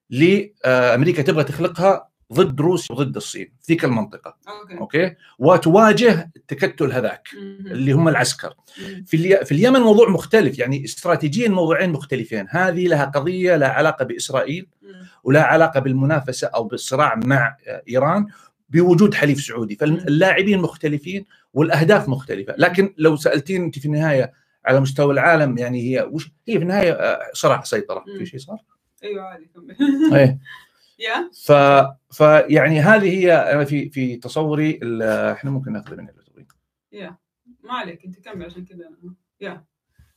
لامريكا 0.09 1.21
تبغى 1.21 1.43
تخلقها 1.43 2.09
ضد 2.33 2.61
روسيا 2.61 2.95
وضد 2.95 3.15
الصين 3.15 3.51
في 3.61 3.73
ذيك 3.73 3.85
المنطقة 3.85 4.37
okay 4.47 4.77
okay 4.77 5.15
وتواجه 5.39 6.31
التكتل 6.35 6.91
هذاك. 6.91 7.27
اللي 7.65 7.91
هم 7.91 8.07
العسكر. 8.07 8.53
في. 9.05 9.45
في 9.45 9.51
اليمن 9.51 9.79
موضوع 9.79 10.09
مختلف 10.09 10.59
يعني 10.59 10.83
استراتيجيا 10.83 11.49
موضوعين 11.49 11.89
مختلفين 11.89 12.45
هذه 12.49 12.87
لها 12.87 13.05
قضية 13.05 13.55
لها 13.55 13.69
علاقة 13.69 14.05
بإسرائيل 14.05 14.67
مم. 14.81 15.07
ولها 15.23 15.43
علاقة 15.43 15.79
بالمنافسة 15.79 16.47
أو 16.47 16.63
بالصراع 16.63 17.15
مع 17.15 17.57
آه، 17.67 17.83
إيران 17.89 18.25
بوجود 18.69 19.13
حليف 19.13 19.41
سعودي 19.41 19.75
فاللاعبين 19.75 20.59
مختلفين 20.59 21.25
والأهداف 21.53 22.09
مختلفة. 22.09 22.55
لكن 22.57 22.93
لو 22.97 23.15
سألتين 23.15 23.63
أنت 23.63 23.79
في 23.79 23.85
النهاية 23.85 24.33
على 24.65 24.79
مستوى 24.79 25.13
العالم 25.13 25.57
يعني 25.57 25.81
هي 25.81 26.01
وش 26.11 26.31
هي 26.47 26.57
في 26.57 26.63
النهاية 26.63 26.91
آه، 26.91 27.19
صراع 27.33 27.63
سيطرة. 27.63 28.03
في 28.17 28.25
شيء 28.25 28.39
صار؟ 28.39 28.57
أيوه 29.03 29.23
عادي 29.23 29.45
كمل. 29.55 29.75
إيه. 30.19 30.39
يا. 31.07 31.29
ف 31.43 31.51
فيعني 32.17 32.79
هذه 32.79 33.19
هي 33.19 33.33
أنا 33.33 33.65
في 33.65 33.89
في 33.89 34.15
تصوري 34.15 34.79
إحنا 35.31 35.51
ممكن 35.51 35.73
ناخذ 35.73 35.97
من 35.97 36.09
اللي 36.09 36.45
يا. 36.91 37.17
ما 37.63 37.73
عليك 37.73 38.05
أنت 38.05 38.19
كمل 38.19 38.45
عشان 38.45 38.65
كذا. 38.65 38.89
يا. 39.41 39.63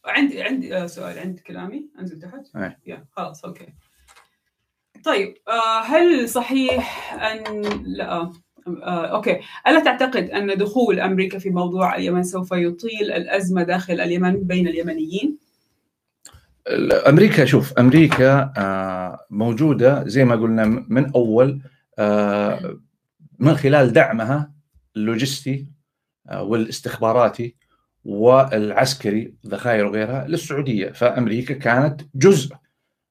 عندي 0.04 0.42
عندي 0.42 0.76
آه، 0.76 0.86
سؤال 0.86 1.18
عند 1.18 1.40
كلامي؟ 1.40 1.90
أنزل 1.98 2.18
تحت؟ 2.18 2.56
أي. 2.56 2.76
يا 2.86 3.04
خلاص 3.10 3.44
أوكي. 3.44 3.66
طيب 5.04 5.34
آه، 5.48 5.80
هل 5.80 6.28
صحيح 6.28 7.14
أن 7.14 7.62
لا 7.84 8.12
آه، 8.12 8.32
آه، 8.66 9.06
okay. 9.06 9.40
ألا 9.66 9.80
تعتقد 9.80 10.30
أن 10.30 10.58
دخول 10.58 11.00
أمريكا 11.00 11.38
في 11.38 11.50
موضوع 11.50 11.96
اليمن 11.96 12.22
سوف 12.22 12.52
يطيل 12.52 13.12
الأزمة 13.12 13.62
داخل 13.62 14.00
اليمن 14.00 14.44
بين 14.44 14.68
اليمنيين؟ 14.68 15.38
أمريكا 17.08 17.44
شوف 17.44 17.72
أمريكا 17.78 18.52
موجودة 19.30 20.08
زي 20.08 20.24
ما 20.24 20.36
قلنا 20.36 20.64
من 20.64 21.12
أول 21.14 21.60
من 23.38 23.56
خلال 23.56 23.92
دعمها 23.92 24.52
اللوجستي 24.96 25.66
والاستخباراتي 26.32 27.56
والعسكري 28.04 29.34
ذخائر 29.46 29.86
وغيرها 29.86 30.28
للسعودية. 30.28 30.92
فأمريكا 30.92 31.54
كانت 31.54 32.00
جزء 32.14 32.56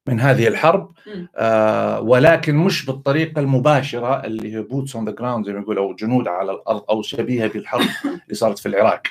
من 0.08 0.20
هذه 0.20 0.48
الحرب. 0.48 0.92
آه، 1.36 2.00
ولكن 2.00 2.54
مش 2.56 2.86
بالطريقة 2.86 3.40
المباشرة 3.40 4.24
اللي 4.24 4.54
هي 4.54 4.62
boots 4.62 4.96
on 4.96 5.04
the 5.04 5.12
ground 5.12 5.46
زي 5.46 5.52
ما 5.52 5.60
يقول 5.60 5.78
أو 5.78 5.94
جنود 5.94 6.28
على 6.28 6.52
الأرض 6.52 6.84
أو 6.90 7.02
شبيهة 7.02 7.48
بالحرب 7.48 7.86
اللي 8.24 8.34
صارت 8.34 8.58
في 8.58 8.66
العراق. 8.66 9.02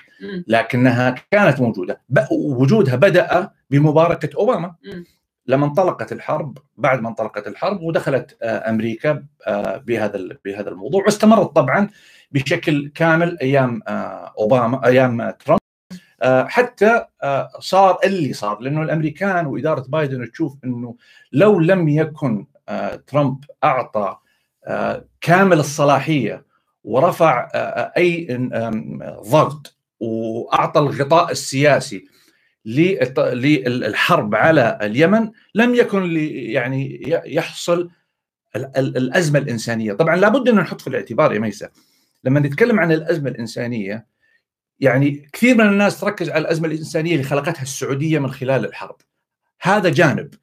لكنها 0.48 1.16
كانت 1.32 1.60
موجودة. 1.62 2.02
وجودها 2.32 2.96
بدأ 2.96 3.52
بمباركة 3.70 4.30
أوباما. 4.38 4.76
لما 5.48 5.66
انطلقت 5.66 6.12
الحرب 6.12 6.58
بعد 6.78 7.02
ما 7.02 7.10
انطلقت 7.10 7.48
الحرب 7.48 7.82
ودخلت 7.82 8.38
آه، 8.42 8.70
أمريكا 8.70 9.24
آه، 9.48 9.78
بهذا 9.78 10.38
بهذا 10.46 10.70
الموضوع. 10.70 11.04
واستمرت 11.06 11.56
طبعا 11.56 11.90
بشكل 12.32 12.92
كامل 12.96 13.40
أيام 13.40 13.82
آه، 13.88 14.34
أوباما 14.40 14.86
أيام 14.86 15.30
ترامب. 15.32 15.60
حتى 16.48 17.06
آه، 17.24 17.50
صار 17.60 17.98
اللي 18.04 18.34
صار 18.34 18.60
لأنه 18.60 18.82
الأمريكان 18.82 19.46
وإدارة 19.46 19.86
بايدن 19.88 20.32
تشوف 20.32 20.56
إنه 20.64 20.96
لو 21.32 21.60
لم 21.60 21.90
يكن 21.90 22.46
آه، 22.70 22.96
ترامب 22.96 23.44
أعطى 23.64 24.18
آه، 24.68 25.06
كامل 25.22 25.60
الصلاحية 25.60 26.46
ورفع 26.84 27.50
آه، 27.54 27.58
آه، 27.58 27.94
أي 27.98 28.28
ضغط 29.30 29.78
وأعطى 30.00 30.80
الغطاء 30.80 31.32
السياسي 31.32 32.06
للحرب 33.36 34.36
على 34.36 34.80
اليمن 34.82 35.32
لم 35.56 35.76
يكن 35.76 36.12
يعني 36.28 37.02
يحصل 37.26 37.90
ال- 38.56 38.72
ال- 38.78 38.98
الأزمة 38.98 39.40
الإنسانية، 39.40 39.94
طبعا 39.94 40.16
لابد 40.16 40.50
ان 40.50 40.56
نحط 40.56 40.82
في 40.82 40.88
الاعتبار 40.88 41.34
يا 41.34 41.40
ميسا 41.40 41.70
لما 42.24 42.40
نتكلم 42.40 42.80
عن 42.80 42.92
الأزمة 42.92 43.30
الإنسانية 43.30 44.06
يعني 44.82 45.30
كثير 45.34 45.56
من 45.56 45.68
الناس 45.68 46.00
تركز 46.00 46.30
على 46.30 46.42
الأزمة 46.42 46.68
الإنسانية 46.68 47.12
اللي 47.12 47.24
خلقتها 47.24 47.62
السعودية 47.62 48.20
من 48.20 48.32
خلال 48.32 48.66
الحرب. 48.66 48.96
هذا 49.62 49.90
جانب، 49.90 50.34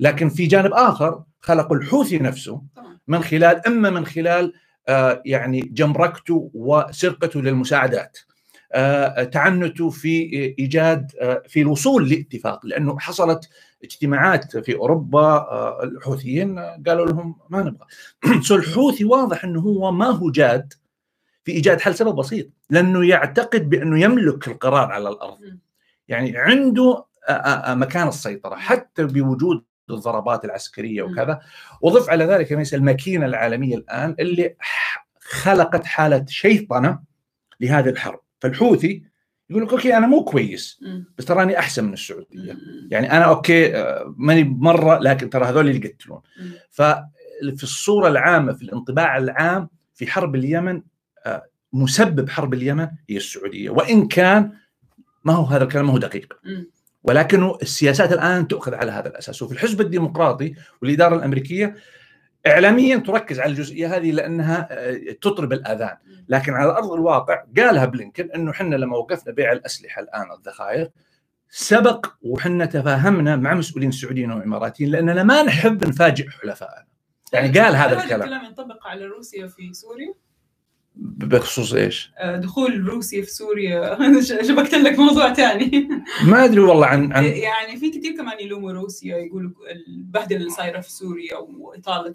لكن 0.00 0.28
في 0.28 0.46
جانب 0.46 0.72
آخر 0.72 1.22
خلقوا 1.40 1.76
الحوثي 1.76 2.18
نفسه 2.18 2.62
من 3.08 3.22
خلال 3.22 3.66
إما 3.66 3.90
من 3.90 4.06
خلال 4.06 4.52
آه، 4.88 5.22
يعني 5.26 5.60
جمركته 5.60 6.50
وسرقته 6.54 7.42
للمساعدات. 7.42 8.18
آه، 8.72 9.24
تعنته 9.24 9.90
في 9.90 10.08
إيجاد 10.58 11.12
آه، 11.20 11.42
في 11.48 11.60
الوصول 11.60 12.08
لاتفاق. 12.08 12.66
لأنه 12.66 12.98
حصلت 12.98 13.48
اجتماعات 13.84 14.56
في 14.56 14.74
أوروبا 14.74 15.20
آه، 15.20 15.82
الحوثيين 15.82 16.58
قالوا 16.58 17.06
لهم 17.06 17.36
ما 17.50 17.62
نبغى. 17.62 17.86
so 18.48 18.54
الحوثي 18.54 19.04
واضح 19.04 19.44
إنه 19.44 19.60
هو 19.60 19.92
ما 19.92 20.06
هو 20.06 20.30
جاد. 20.30 20.72
في 21.48 21.54
إيجاد 21.54 21.80
حل 21.80 21.94
سبب 21.94 22.16
بسيط 22.16 22.46
لأنه 22.70 23.06
يعتقد 23.06 23.68
بأنه 23.68 24.00
يملك 24.00 24.48
القرار 24.48 24.92
على 24.92 25.08
الأرض. 25.08 25.38
يعني 26.08 26.38
عنده 26.38 27.04
مكان 27.68 28.08
السيطرة 28.08 28.54
حتى 28.56 29.04
بوجود 29.04 29.64
الضربات 29.90 30.44
العسكرية. 30.44 31.02
وكذا 31.02 31.40
وضف 31.82 32.10
على 32.10 32.24
ذلك 32.24 32.52
مثل 32.52 32.76
الماكينة 32.76 33.26
الإعلامية 33.26 33.76
الآن 33.76 34.16
اللي 34.20 34.56
خلقت 35.20 35.84
حالة 35.84 36.24
شيطنة 36.28 36.98
لهذه 37.60 37.88
الحرب 37.88 38.20
فالحوثي 38.40 39.02
يقول 39.50 39.62
لك 39.62 39.72
okay 39.72 39.96
أنا 39.96 40.06
مو 40.06 40.24
كويس. 40.24 40.84
بس 41.18 41.24
تراني 41.24 41.58
أحسن 41.58 41.84
من 41.84 41.92
السعودية. 41.92 42.56
يعني 42.90 43.12
أنا 43.12 43.24
okay 43.24 43.72
ماني 44.16 44.44
مره 44.44 44.98
لكن 44.98 45.30
ترى 45.30 45.44
هذول 45.44 45.68
اللي 45.68 45.86
يقتلون. 45.86 46.20
ففي 46.70 47.62
الصورة 47.62 48.08
العامة 48.08 48.52
في 48.52 48.62
الانطباع 48.62 49.18
العام 49.18 49.68
في 49.94 50.06
حرب 50.06 50.34
اليمن 50.34 50.82
مسبب 51.72 52.30
حرب 52.30 52.54
اليمن 52.54 52.88
هي 53.08 53.16
السعودية. 53.16 53.70
وإن 53.70 54.08
كان 54.08 54.52
ما 55.24 55.32
هو 55.32 55.44
هذا 55.44 55.64
الكلام 55.64 55.86
ما 55.86 55.92
هو 55.92 55.98
دقيق. 55.98 56.40
مم. 56.44 56.70
ولكنه 57.02 57.58
السياسات 57.62 58.12
الآن 58.12 58.48
تؤخذ 58.48 58.74
على 58.74 58.92
هذا 58.92 59.08
الأساس. 59.08 59.42
وفي 59.42 59.52
الحزب 59.52 59.80
الديمقراطي 59.80 60.54
والإدارة 60.82 61.16
الأمريكية 61.16 61.74
اعلاميا 62.46 62.96
تركز 62.96 63.40
على 63.40 63.50
الجزئية 63.50 63.96
هذه 63.96 64.10
لأنها 64.10 64.68
آه، 64.70 65.12
تطرب 65.20 65.52
الأذان. 65.52 65.96
لكن 66.28 66.52
على 66.54 66.70
أرض 66.70 66.92
الواقع 66.92 67.44
قالها 67.56 67.84
بلينكن 67.84 68.30
إنه 68.30 68.50
إحنا 68.50 68.76
لما 68.76 68.96
وقفنا 68.96 69.32
بيع 69.32 69.52
الأسلحة 69.52 70.02
الآن 70.02 70.32
الذخائر 70.38 70.90
سبق 71.50 72.06
وحنا 72.22 72.66
تفاهمنا 72.66 73.36
مع 73.36 73.54
مسؤولين 73.54 73.90
سعوديين 73.90 74.32
واماراتيين 74.32 74.90
لأننا 74.90 75.22
ما 75.22 75.42
نحب 75.42 75.84
نفاجئ 75.84 76.28
حلفائنا. 76.28 76.86
يعني 77.32 77.58
قال 77.58 77.76
هذا 77.76 78.02
الكلام. 78.02 78.22
الكلام 78.22 78.44
ينطبق 78.44 78.86
على 78.86 79.04
روسيا 79.04 79.46
في 79.46 79.72
سوريا؟ 79.72 80.14
بخصوص 81.00 81.72
إيش؟ 81.74 82.12
آه، 82.18 82.36
دخول 82.36 82.86
روسيا 82.88 83.22
في 83.22 83.30
سوريا. 83.30 83.98
شبكت 84.48 84.74
لك 84.74 84.98
موضوع 84.98 85.32
ثاني 85.34 85.88
ما 86.26 86.44
أدري 86.44 86.60
والله 86.60 86.86
عن 86.86 87.12
عن 87.12 87.24
يعني 87.24 87.76
في 87.76 87.90
كثير 87.90 88.16
كمان 88.16 88.40
يلوموا 88.40 88.72
روسيا 88.72 89.16
يقولوا 89.16 89.50
البهدلة 89.88 90.38
اللي 90.38 90.50
صايرة 90.50 90.80
في 90.80 90.90
سوريا 90.92 91.36
واطاله 91.36 92.14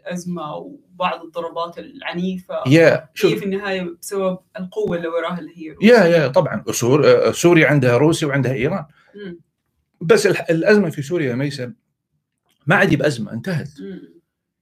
الأزمة 0.00 0.54
وبعض 0.54 1.24
الضربات 1.24 1.78
العنيفة. 1.78 2.54
يا 2.66 2.94
هي 2.94 3.08
شوف. 3.14 3.34
في 3.34 3.44
النهاية 3.44 3.96
بسبب 4.02 4.38
القوة 4.58 4.96
اللي 4.96 5.08
وراها 5.08 5.38
اللي 5.38 5.52
هي 5.56 5.70
روسيا. 5.70 5.88
يا 5.88 6.04
يا 6.06 6.28
طبعا. 6.28 6.64
سور 6.70 7.06
آه، 7.06 7.30
سوريا 7.32 7.66
عندها 7.66 7.96
روسيا 7.96 8.28
وعندها 8.28 8.52
إيران. 8.52 8.84
مم. 9.14 9.40
بس 10.00 10.26
الأزمة 10.26 10.90
في 10.90 11.02
سوريا 11.02 11.34
ميسا 11.34 11.72
ما 12.66 12.76
عاد 12.76 12.94
بازمه 12.94 13.32
انتهت. 13.32 13.68
مم. 13.80 14.19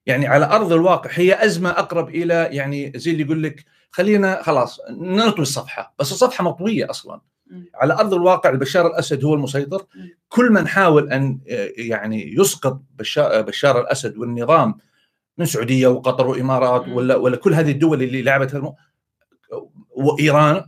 يعني 0.09 0.27
على 0.27 0.45
أرض 0.47 0.73
الواقع 0.73 1.11
هي 1.13 1.45
أزمة 1.45 1.71
أقرب 1.71 2.09
إلى 2.09 2.49
يعني 2.53 2.93
زي 2.97 3.11
اللي 3.11 3.23
يقول 3.23 3.43
لك 3.43 3.65
خلينا 3.91 4.43
خلاص 4.43 4.81
نطوي 4.91 5.43
الصفحة 5.43 5.95
بس 5.99 6.13
الصفحة 6.13 6.45
مطوية 6.45 6.91
أصلا. 6.91 7.21
على 7.75 7.95
أرض 7.95 8.15
الواقع 8.15 8.51
بشار 8.51 8.87
الأسد 8.87 9.25
هو 9.25 9.35
المسيطر. 9.35 9.87
كل 10.29 10.51
من 10.53 10.69
حاول 10.69 11.13
أن 11.13 11.39
آه، 11.51 11.69
يعني 11.77 12.35
يسقط 12.35 12.83
بشار, 12.99 13.43
بشار 13.43 13.81
الأسد 13.81 14.19
والنظام 14.19 14.75
من 15.39 15.47
سعودية 15.47 15.87
وقطر 15.89 16.27
وإمارات. 16.27 16.89
ولا 16.89 17.17
ولا 17.17 17.37
كل 17.37 17.55
هذه 17.55 17.71
الدول 17.71 18.03
اللي 18.03 18.23
لعبت. 18.23 18.63
وإيران. 19.91 20.65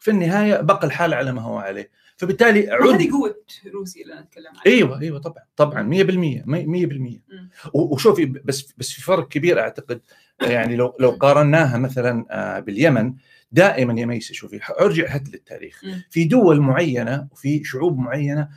في 0.00 0.10
النهاية 0.10 0.60
بقى 0.60 0.86
الحال 0.86 1.14
على 1.14 1.32
ما 1.32 1.42
هو 1.42 1.58
عليه 1.58 1.90
فبالتالي 2.18 2.70
عد 2.70 2.88
هذه 2.88 3.10
قوة 3.10 3.34
روسيا 3.74 4.02
اللي 4.02 4.12
أنا 4.12 4.20
أتكلم 4.22 4.46
عنها 4.48 4.62
أيوه 4.66 5.00
أيوه 5.00 5.18
طبعا 5.18 5.42
طبعا 5.56 5.82
100% 5.82 6.44
100% 6.46 6.46
مم. 6.46 7.50
و- 7.74 7.94
وشوفي 7.94 8.24
بس 8.24 8.72
بس 8.78 8.90
في 8.92 9.02
فرق 9.02 9.28
كبير 9.28 9.60
أعتقد 9.60 10.00
يعني 10.42 10.76
لو 10.76 10.96
لو 11.00 11.10
قارناها 11.10 11.78
مثلا 11.78 12.26
آه، 12.30 12.60
باليمن 12.60 13.14
دائما 13.52 14.00
يا 14.00 14.06
ميسي 14.06 14.34
شوفي 14.34 14.60
ارجع 14.80 15.08
حتى 15.08 15.30
للتاريخ. 15.30 15.82
في 16.10 16.24
دول 16.24 16.60
معينة 16.60 17.28
وفي 17.32 17.64
شعوب 17.64 17.98
معينة 17.98 18.48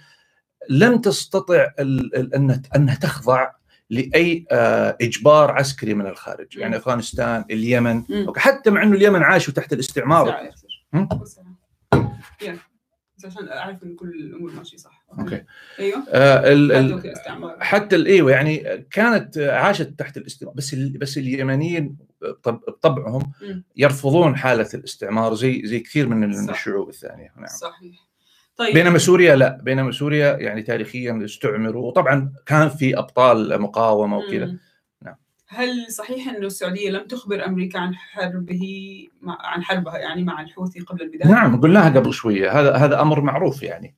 لم 0.69 0.97
تستطع 0.97 1.67
انها 2.75 2.95
تخضع 3.01 3.51
لأي 3.89 4.45
آه، 4.51 4.97
إجبار 5.01 5.51
عسكري 5.51 5.93
من 5.93 6.07
الخارج. 6.07 6.57
يعني 6.57 6.77
أفغانستان 6.77 7.45
اليمن. 7.51 8.03
حتى 8.37 8.69
مع 8.69 8.83
إنه 8.83 8.95
اليمن 8.95 9.23
عاشوا 9.23 9.53
تحت 9.53 9.73
الاستعمار؟ 9.73 10.49
بس 13.21 13.25
عشان 13.37 13.49
أعرف 13.49 13.83
إن 13.83 13.95
كل 13.95 14.09
الأمور 14.09 14.51
ماشية 14.51 14.77
صح. 14.77 15.05
أوكي. 15.19 15.43
أيوه. 15.79 16.03
آه، 16.09 16.53
ال- 16.53 16.71
حتى 16.75 17.29
ال- 17.33 17.63
حتى 17.63 17.95
إيوه 17.95 18.31
يعني 18.31 18.85
كانت 18.91 19.37
عاشت 19.37 19.87
تحت 19.99 20.17
الاستعمار 20.17 20.55
بس 20.55 20.73
ال- 20.73 20.97
بس 20.97 21.17
اليمنيين 21.17 21.97
طب- 22.43 22.61
بطبعهم. 22.67 23.31
يرفضون 23.77 24.35
حالة 24.37 24.69
الاستعمار 24.73 25.33
زي 25.33 25.61
زي 25.65 25.79
كثير 25.79 26.07
من 26.09 26.45
صح. 26.47 26.53
الشعوب 26.53 26.89
الثانية. 26.89 27.31
نعم. 27.37 27.45
صحيح. 27.47 27.95
طيب. 28.57 28.73
بينما 28.73 28.97
سوريا 28.97 29.35
لا. 29.35 29.59
بينما 29.63 29.91
سوريا 29.91 30.37
يعني 30.37 30.61
تاريخيا 30.63 31.21
استعمروا 31.25 31.87
وطبعا 31.87 32.33
كان 32.45 32.69
في 32.69 32.97
أبطال 32.97 33.61
مقاومة 33.61 34.17
وكذا. 34.17 34.57
هل 35.53 35.91
صحيح 35.91 36.27
انه 36.27 36.47
السعودية 36.47 36.89
لم 36.89 37.07
تخبر 37.07 37.45
أمريكا 37.45 37.79
عن 37.79 37.95
حربه 37.95 38.61
عن 39.23 39.63
حربها 39.63 39.97
يعني 39.97 40.23
مع 40.23 40.41
الحوثي 40.41 40.79
قبل 40.79 41.01
البداية؟ 41.01 41.31
نعم 41.31 41.61
قلناها 41.61 41.89
قبل 41.89 42.13
شوية 42.13 42.59
هذا 42.59 42.73
هذا 42.75 43.01
أمر 43.01 43.21
معروف 43.21 43.63
يعني 43.63 43.95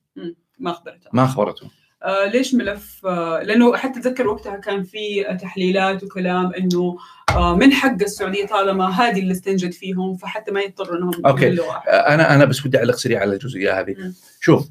ما 0.58 0.70
اخبرتها 0.70 1.10
ما 1.12 1.24
أخبرته 1.24 1.70
آه 2.02 2.26
ليش 2.26 2.54
ملف 2.54 3.06
آه 3.06 3.42
لأنه 3.42 3.76
حتى 3.76 4.00
أتذكر 4.00 4.28
وقتها 4.28 4.56
كان 4.56 4.82
في 4.82 5.24
تحليلات 5.40 6.04
وكلام 6.04 6.52
إنه 6.54 6.98
آه 7.30 7.56
من 7.56 7.72
حق 7.72 8.02
السعودية 8.02 8.46
طالما 8.46 8.88
هذه 8.88 9.20
اللي 9.20 9.32
استنجد 9.32 9.72
فيهم 9.72 10.16
فحتى 10.16 10.52
ما 10.52 10.60
يضطروا 10.60 10.98
إنهم. 10.98 11.12
يعملوا 11.42 11.66
واحد. 11.66 11.88
أنا 11.88 12.34
أنا 12.34 12.44
بس 12.44 12.66
ودي 12.66 12.78
أعلق 12.78 12.94
سريع 12.94 13.20
على 13.20 13.32
الجزئية 13.32 13.80
هذه. 13.80 13.96
شوف 14.40 14.68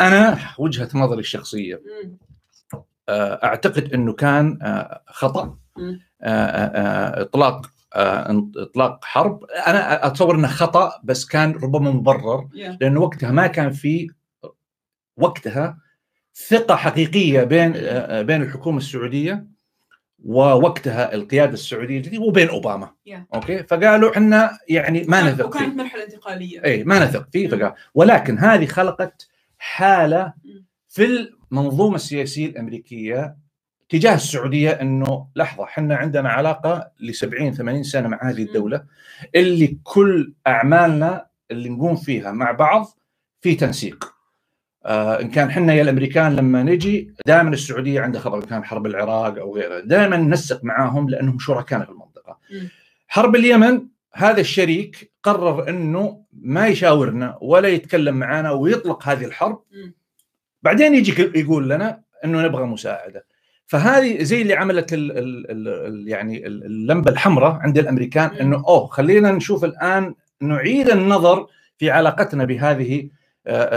أنا 0.00 0.38
وجهة 0.58 0.88
نظري 0.94 1.20
الشخصية 1.20 1.74
مم. 2.04 2.29
آه، 3.10 3.40
أعتقد 3.44 3.94
إنه 3.94 4.12
كان 4.12 4.58
آه، 4.62 5.02
خطأ. 5.06 5.56
آه، 6.22 7.22
إطلاق 7.22 7.66
إطلاق 8.56 9.04
حرب 9.04 9.44
أنا 9.44 10.06
أتصور 10.06 10.34
إنه 10.34 10.48
خطأ 10.48 10.92
بس 11.04 11.24
كان 11.26 11.52
ربما 11.52 11.90
مبرر. 11.90 12.48
لأنه 12.80 13.00
وقتها 13.00 13.30
ما 13.30 13.46
كان 13.46 13.72
في 13.72 14.10
وقتها 15.16 15.78
ثقة 16.48 16.76
حقيقية 16.76 17.42
بين 17.44 17.72
بين 18.26 18.42
الحكومة 18.42 18.78
السعودية 18.78 19.46
ووقتها 20.24 21.14
القيادة 21.14 21.52
السعودية 21.52 21.96
الجديدة 21.96 22.22
وبين 22.24 22.48
أوباما 22.48 22.90
Yeah. 23.08 23.18
أوكي 23.34 23.62
فقالوا 23.62 24.12
إحنا 24.12 24.58
يعني 24.68 25.04
ما 25.08 25.22
نثق 25.30 25.46
وكانت 25.46 25.76
مرحلة 25.76 26.04
انتقالية 26.04 26.64
اي 26.64 26.84
ما 26.84 27.04
نثق 27.04 27.28
فيه. 27.32 27.48
فقال 27.48 27.72
ولكن 27.94 28.38
هذه 28.38 28.66
خلقت 28.66 29.28
حالة. 29.58 30.32
في 30.88 31.30
المنظومه 31.52 31.94
السياسيه 31.94 32.46
الأمريكية 32.46 33.36
تجاه 33.88 34.14
السعودية 34.14 34.70
إنه 34.70 35.26
لحظة 35.36 35.64
إحنا 35.64 35.96
عندنا 35.96 36.28
علاقة 36.28 36.90
ل 37.00 37.14
70 37.14 37.52
80 37.52 37.82
سنة 37.82 38.08
مع 38.08 38.20
هذه 38.22 38.42
الدولة 38.42 38.84
اللي 39.34 39.78
كل 39.82 40.34
أعمالنا 40.46 41.26
اللي 41.50 41.68
نقوم 41.68 41.96
فيها 41.96 42.32
مع 42.32 42.52
بعض 42.52 42.86
في 43.40 43.54
تنسيق. 43.54 44.14
آه 44.84 45.20
إن 45.20 45.30
كان 45.30 45.48
إحنا 45.48 45.74
يا 45.74 45.82
الأمريكان 45.82 46.36
لما 46.36 46.62
نجي 46.62 47.14
دائما 47.26 47.50
السعودية 47.50 48.00
عندها 48.00 48.20
خبر 48.20 48.44
كان 48.44 48.64
حرب 48.64 48.86
العراق 48.86 49.38
أو 49.38 49.56
غيرها، 49.56 49.80
دائما 49.80 50.16
ننسق 50.16 50.64
معاهم 50.64 51.08
لأنهم 51.08 51.38
شركائنا 51.38 51.84
في 51.84 51.90
المنطقة. 51.90 52.38
حرب 53.08 53.36
اليمن 53.36 53.86
هذا 54.14 54.40
الشريك 54.40 55.12
قرر 55.22 55.68
إنه 55.68 56.24
ما 56.32 56.66
يشاورنا 56.66 57.38
ولا 57.42 57.68
يتكلم 57.68 58.16
معنا 58.16 58.50
ويطلق 58.50 59.08
هذه 59.08 59.24
الحرب. 59.24 59.62
بعدين 60.62 60.94
يجي 60.94 61.30
يقول 61.40 61.70
لنا 61.70 62.00
إنه 62.24 62.42
نبغى 62.42 62.64
مساعدة 62.64 63.26
فهذه 63.66 64.22
زي 64.22 64.42
اللي 64.42 64.54
عملت 64.54 64.92
ال 64.92 65.18
ال 65.18 65.50
ال 65.50 65.68
ال 65.68 66.08
يعني 66.08 66.46
ال- 66.46 66.64
اللمبة 66.64 67.10
الحمراء 67.10 67.52
عند 67.52 67.78
الأمريكان. 67.78 68.30
إنه 68.40 68.56
أوه 68.68 68.86
خلينا 68.86 69.32
نشوف 69.32 69.64
الآن 69.64 70.14
نعيد 70.40 70.90
النظر 70.90 71.46
في 71.78 71.90
علاقتنا 71.90 72.44
بهذه 72.44 73.08
آه، 73.46 73.68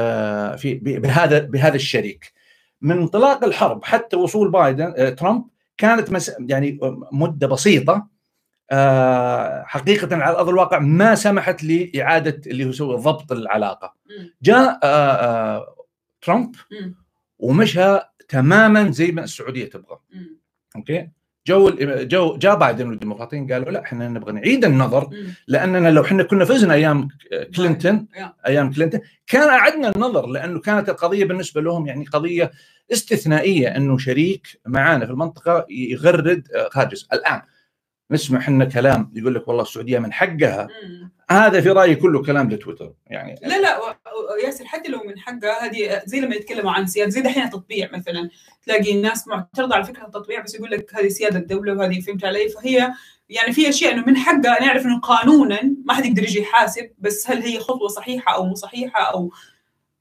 آه، 0.53 0.55
في 0.55 0.73
بهذا 0.75 1.39
بهذا 1.39 1.75
الشريك 1.75 2.33
من 2.81 2.97
انطلاق 2.97 3.43
الحرب 3.43 3.83
حتى 3.83 4.15
وصول 4.15 4.51
بايدن 4.51 4.93
آه، 4.97 5.09
ترامب 5.09 5.43
كانت 5.77 6.11
مس 6.11 6.31
يعني 6.39 6.79
مدة 7.11 7.47
بسيطة 7.47 8.07
حقيقة 9.65 10.15
على 10.17 10.37
أرض 10.37 10.49
الواقع 10.49 10.79
ما 10.79 11.15
سمحت 11.15 11.63
لإعادة 11.63 12.41
اللي 12.47 12.65
هو 12.81 12.95
ضبط 12.95 13.31
العلاقة. 13.31 13.93
جاء 14.41 14.79
ترامب. 16.23 16.55
ومشى 17.39 17.99
تماما 18.29 18.91
زي 18.91 19.11
ما 19.11 19.23
السعودية 19.23 19.65
تبغى. 19.69 19.99
okay 20.75 21.09
جو 21.47 21.69
جو 21.85 22.37
جاء 22.37 22.55
بايدن 22.55 22.87
والديمقراطيين 22.87 23.51
قالوا 23.51 23.71
لا 23.71 23.81
إحنا 23.81 24.07
نبغى 24.07 24.31
نعيد 24.31 24.65
النظر. 24.65 25.09
لأننا 25.47 25.89
لو 25.91 26.01
إحنا 26.01 26.23
كنا 26.23 26.45
فزنا 26.45 26.73
أيام 26.73 27.07
كلينتون 27.55 28.07
يا. 28.17 28.33
أيام 28.47 28.73
كلينتون 28.73 29.01
كان 29.27 29.49
أعدنا 29.49 29.91
النظر 29.95 30.27
لأنه 30.27 30.59
كانت 30.59 30.89
القضية 30.89 31.25
بالنسبة 31.25 31.61
لهم 31.61 31.87
يعني 31.87 32.05
قضية 32.05 32.51
استثنائية 32.91 33.67
إنه 33.67 33.97
شريك 33.97 34.47
معانا 34.65 35.05
في 35.05 35.11
المنطقة 35.11 35.65
يغرد 35.69 36.47
آه، 36.55 36.69
خارج 36.69 37.05
الآن 37.13 37.41
نسمع 38.11 38.39
إحنا 38.39 38.65
كلام 38.65 39.11
يقول 39.15 39.35
لك 39.35 39.47
والله 39.47 39.63
السعودية 39.63 39.99
من 39.99 40.13
حقها. 40.13 40.67
هذا 41.31 41.61
في 41.61 41.69
رأيي 41.69 41.95
كله 41.95 42.23
كلام 42.23 42.49
لتويتر 42.49 42.93
يعني. 43.07 43.35
لا 43.43 43.61
لا 43.61 43.79
ياسر 44.45 44.65
حتى 44.65 44.91
لو 44.91 45.03
من 45.03 45.19
حقها 45.19 45.65
هذه 45.65 46.01
زي 46.05 46.19
لما 46.19 46.35
يتكلموا 46.35 46.71
عن 46.71 46.87
سيادة 46.87 47.09
زي 47.09 47.21
دحين 47.21 47.43
التطبيع 47.43 47.89
مثلا 47.93 48.29
تلاقي 48.63 48.95
الناس 48.95 49.27
معترضة 49.27 49.75
على 49.75 49.83
فكرة 49.83 50.05
التطبيع 50.05 50.41
بس 50.41 50.55
يقول 50.55 50.71
لك 50.71 50.95
هذه 50.95 51.07
سيادة 51.07 51.39
الدولة 51.39 51.73
وهذه 51.73 51.99
فهمت 51.99 52.25
علي؟ 52.25 52.49
فهي 52.49 52.93
يعني 53.29 53.53
في 53.53 53.69
أشياء 53.69 53.93
إنه 53.93 54.05
من 54.05 54.17
حقها 54.17 54.61
نعرف 54.61 54.85
إنه 54.85 54.99
قانونا 54.99 55.75
ما 55.85 55.93
حد 55.93 56.05
يقدر 56.05 56.23
يجي 56.23 56.39
يحاسب 56.39 56.89
بس 56.99 57.29
هل 57.29 57.41
هي 57.41 57.59
خطوة 57.59 57.87
صحيحة 57.87 58.35
أو 58.35 58.45
مو 58.45 58.55
صحيحة 58.55 59.13
أو 59.13 59.31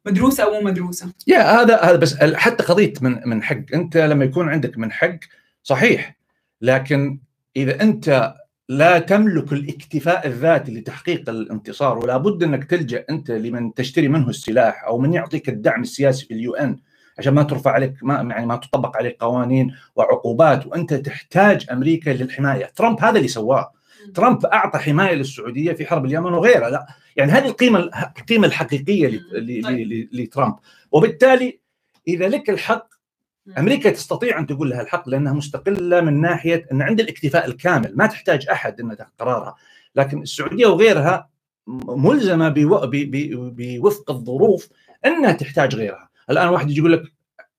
مدروسة 0.06 0.44
أو 0.44 0.50
مو 0.50 0.60
مدروسة؟ 0.60 1.12
يا 1.26 1.38
هذا 1.38 1.80
هذا 1.80 1.96
بس 1.96 2.16
حتى 2.22 2.64
قضية 2.64 2.92
من 3.00 3.28
من 3.28 3.42
حق 3.42 3.62
أنت 3.74 3.96
لما 3.96 4.24
يكون 4.24 4.48
عندك 4.48 4.78
من 4.78 4.92
حق 4.92 5.18
صحيح 5.62 6.16
لكن 6.60 7.20
إذا 7.56 7.82
أنت 7.82 8.34
لا 8.68 8.98
تملك 8.98 9.52
الاكتفاء 9.52 10.26
الذاتي 10.26 10.72
لتحقيق 10.72 11.30
الانتصار 11.30 11.98
ولا 11.98 12.16
بد 12.16 12.42
أنك 12.42 12.64
تلجأ 12.64 13.04
أنت 13.10 13.30
لمن 13.30 13.74
تشتري 13.74 14.08
منه 14.08 14.28
السلاح 14.28 14.84
أو 14.84 14.98
من 14.98 15.12
يعطيك 15.12 15.48
الدعم 15.48 15.82
السياسي 15.82 16.26
في 16.26 16.34
اليو 16.34 16.54
إن 16.54 16.78
عشان 17.18 17.34
ما 17.34 17.42
ترفع 17.42 17.70
عليك 17.70 17.94
ما 18.02 18.14
يعني 18.14 18.46
ما 18.46 18.56
تطبق 18.56 18.96
عليك 18.96 19.16
قوانين 19.20 19.74
وعقوبات 19.96 20.66
وأنت 20.66 20.94
تحتاج 20.94 21.66
أمريكا 21.72 22.10
للحماية، 22.10 22.64
ترامب 22.64 23.00
هذا 23.00 23.16
اللي 23.16 23.28
سواه، 23.28 23.72
ترامب 24.14 24.46
أعطى 24.46 24.78
حماية 24.78 25.14
للسعودية 25.14 25.72
في 25.72 25.86
حرب 25.86 26.04
اليمن 26.04 26.32
وغيرها، 26.32 26.70
لا 26.70 26.86
يعني 27.16 27.32
هذه 27.32 27.46
القيمة 27.46 27.78
القيمة 28.18 28.46
الحقيقية 28.46 29.20
طيب. 29.64 30.08
لترامب، 30.12 30.54
وبالتالي 30.92 31.60
إذا 32.08 32.28
لك 32.28 32.50
الحق 32.50 32.91
أمريكا 33.58 33.90
تستطيع 33.90 34.38
أن 34.38 34.46
تقول 34.46 34.70
لها 34.70 34.80
الحق 34.82 35.08
لأنها 35.08 35.32
مستقلة 35.32 36.00
من 36.00 36.20
ناحية 36.20 36.66
أن 36.72 36.82
عند 36.82 37.00
الاكتفاء 37.00 37.46
الكامل. 37.46 37.92
ما 37.96 38.06
تحتاج 38.06 38.48
أحد 38.48 38.80
انها 38.80 38.94
تاخذ 38.94 39.10
قرارها. 39.18 39.54
لكن 39.96 40.22
السعودية 40.22 40.66
وغيرها 40.66 41.28
ملزمة 41.86 42.48
بو- 42.48 42.86
ب- 42.86 42.90
ب- 43.10 43.56
بوفق 43.56 44.10
الظروف 44.10 44.68
إنها 45.06 45.32
تحتاج 45.32 45.74
غيرها. 45.74 46.08
الآن 46.30 46.48
واحد 46.48 46.70
يجي 46.70 46.78
يقول 46.80 46.92
لك 46.92 47.02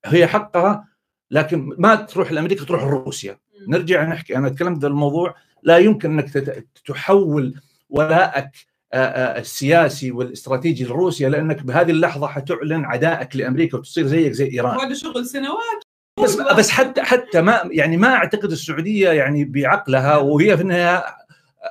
هي 0.06 0.28
حقها 0.28 0.88
لكن 1.32 1.70
ما 1.78 1.96
تروح 1.96 2.32
لأمريكا 2.32 2.66
تروح 2.66 2.84
لروسيا. 2.84 3.40
نرجع 3.68 4.04
نحكي 4.04 4.38
أنا 4.38 4.50
تكلمت 4.50 4.82
ذا 4.82 4.88
الموضوع 4.88 5.36
لا 5.64 5.78
يمكن 5.78 6.12
أنك 6.20 6.64
تحول 6.86 7.56
ولاءك 7.90 8.52
السياسي 8.94 10.12
والاستراتيجي 10.12 10.84
لروسيا 10.84 11.30
لأنك 11.30 11.64
بهذه 11.64 11.92
اللحظة 11.92 12.28
حتعلن 12.28 12.86
عدائك 12.86 13.36
لأمريكا 13.36 13.78
وتصير 13.78 14.08
زيك 14.08 14.32
زي 14.32 14.52
إيران. 14.52 14.78
وهذا 14.78 14.94
شغل 14.94 15.26
سنوات. 15.26 15.84
بس 16.24 16.36
بس 16.36 16.70
حتى 16.70 17.02
حتى 17.02 17.42
ما 17.42 17.62
يعني 17.72 17.98
ما 17.98 18.14
أعتقد 18.16 18.52
السعودية 18.52 19.10
يعني 19.10 19.46
بعقلها 19.46 20.18
وهي 20.18 20.58
في 20.58 20.64
النهاية 20.64 21.04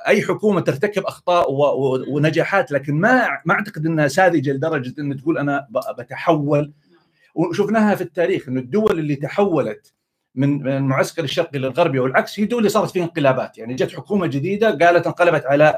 أي 0.07 0.21
حكومة 0.21 0.61
ترتكب 0.61 1.03
أخطاء 1.03 1.51
ونجاحات 2.09 2.71
لكن 2.71 2.93
ما 2.95 3.27
ما 3.45 3.53
أعتقد 3.53 3.85
إنها 3.85 4.07
ساذجة 4.07 4.51
لدرجة 4.51 4.93
إن 4.99 5.17
تقول 5.17 5.37
أنا 5.37 5.67
بتحول. 5.99 6.71
وشفناها 7.35 7.95
في 7.95 8.01
التاريخ 8.01 8.47
إنه 8.47 8.59
الدول 8.59 8.99
اللي 8.99 9.15
تحولت 9.15 9.93
من 10.35 10.49
من 10.63 10.67
المعسكر 10.77 11.23
الشرقي 11.23 11.59
للغربي 11.59 11.99
والعكس 11.99 12.39
هي 12.39 12.45
دول 12.45 12.59
اللي 12.59 12.69
صارت 12.69 12.91
فيها 12.91 13.03
انقلابات. 13.03 13.57
يعني 13.57 13.73
جت 13.75 13.91
حكومة 13.95 14.27
جديدة 14.27 14.69
قالت 14.71 15.07
انقلبت 15.07 15.45
على 15.45 15.77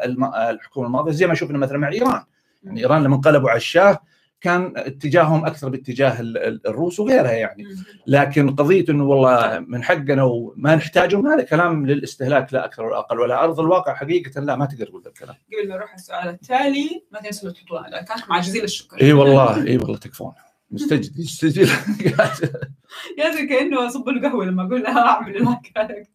الحكومة 0.50 0.88
الماضية 0.88 1.12
زي 1.12 1.28
ما 1.28 1.34
شفنا 1.34 1.58
مثلا 1.58 1.78
مع 1.78 1.92
إيران. 1.92 2.24
يعني 2.64 2.80
إيران 2.80 3.04
لما 3.04 3.16
انقلبوا 3.16 3.50
على 3.50 3.58
الشاه 3.58 4.00
كان 4.42 4.74
اتجاههم 4.78 5.46
أكثر 5.46 5.70
باتجاه 5.70 6.20
ال- 6.22 6.38
ال- 6.38 6.68
الروس 6.68 7.00
وغيرها 7.00 7.32
يعني. 7.32 7.64
لكن 8.08 8.50
قضية 8.56 8.86
إنه 8.90 9.04
والله 9.04 9.60
من 9.68 9.84
حقنا 9.84 10.24
وما 10.24 10.76
نحتاجهم 10.76 11.28
هذا 11.28 11.44
كلام 11.44 11.86
للاستهلاك 11.86 12.54
لا 12.54 12.66
أكثر 12.66 12.86
ولا 12.86 13.00
أقل 13.00 13.20
ولا 13.20 13.44
أرض 13.44 13.60
الواقع 13.60 13.94
حقيقة 13.96 14.42
لا 14.42 14.56
ما 14.56 14.66
تقدر 14.66 14.86
تقول 14.86 15.02
ذا 15.04 15.10
الكلام. 15.10 15.36
قبل 15.60 15.70
ما 15.70 15.76
نروح 15.76 15.94
السؤال 15.94 16.30
التالي 16.30 17.04
ما 17.12 17.20
تنسوا 17.22 17.52
تحطوا 17.52 17.80
لايكات 17.80 18.30
مع 18.30 18.40
جزيل 18.40 18.64
الشكر. 18.64 19.02
إي 19.02 19.14
والله 19.14 19.68
إي 19.68 19.78
والله 19.78 19.98
تكفون. 19.98 20.32
مستجد 20.72 21.20
يستجد 21.20 21.68
يا 23.18 23.32
زي 23.32 23.46
كأنه 23.46 23.88
أصب 23.88 24.10
له 24.10 24.30
قهوه 24.30 24.46
لما 24.46 24.64
أقول 24.64 24.84
لها 24.84 25.08
أعمل 25.08 25.36
اللايكات 25.36 26.08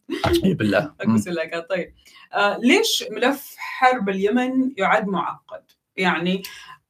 أي 0.43 0.53
بالله. 0.53 0.93
اكبس 1.01 1.27
اللايكات 1.27 1.69
طيب. 1.69 1.93
آه 2.33 2.57
ليش 2.57 3.03
ملف 3.11 3.55
حرب 3.57 4.09
اليمن 4.09 4.71
يعد 4.77 5.07
معقد؟ 5.07 5.63
يعني 5.97 6.43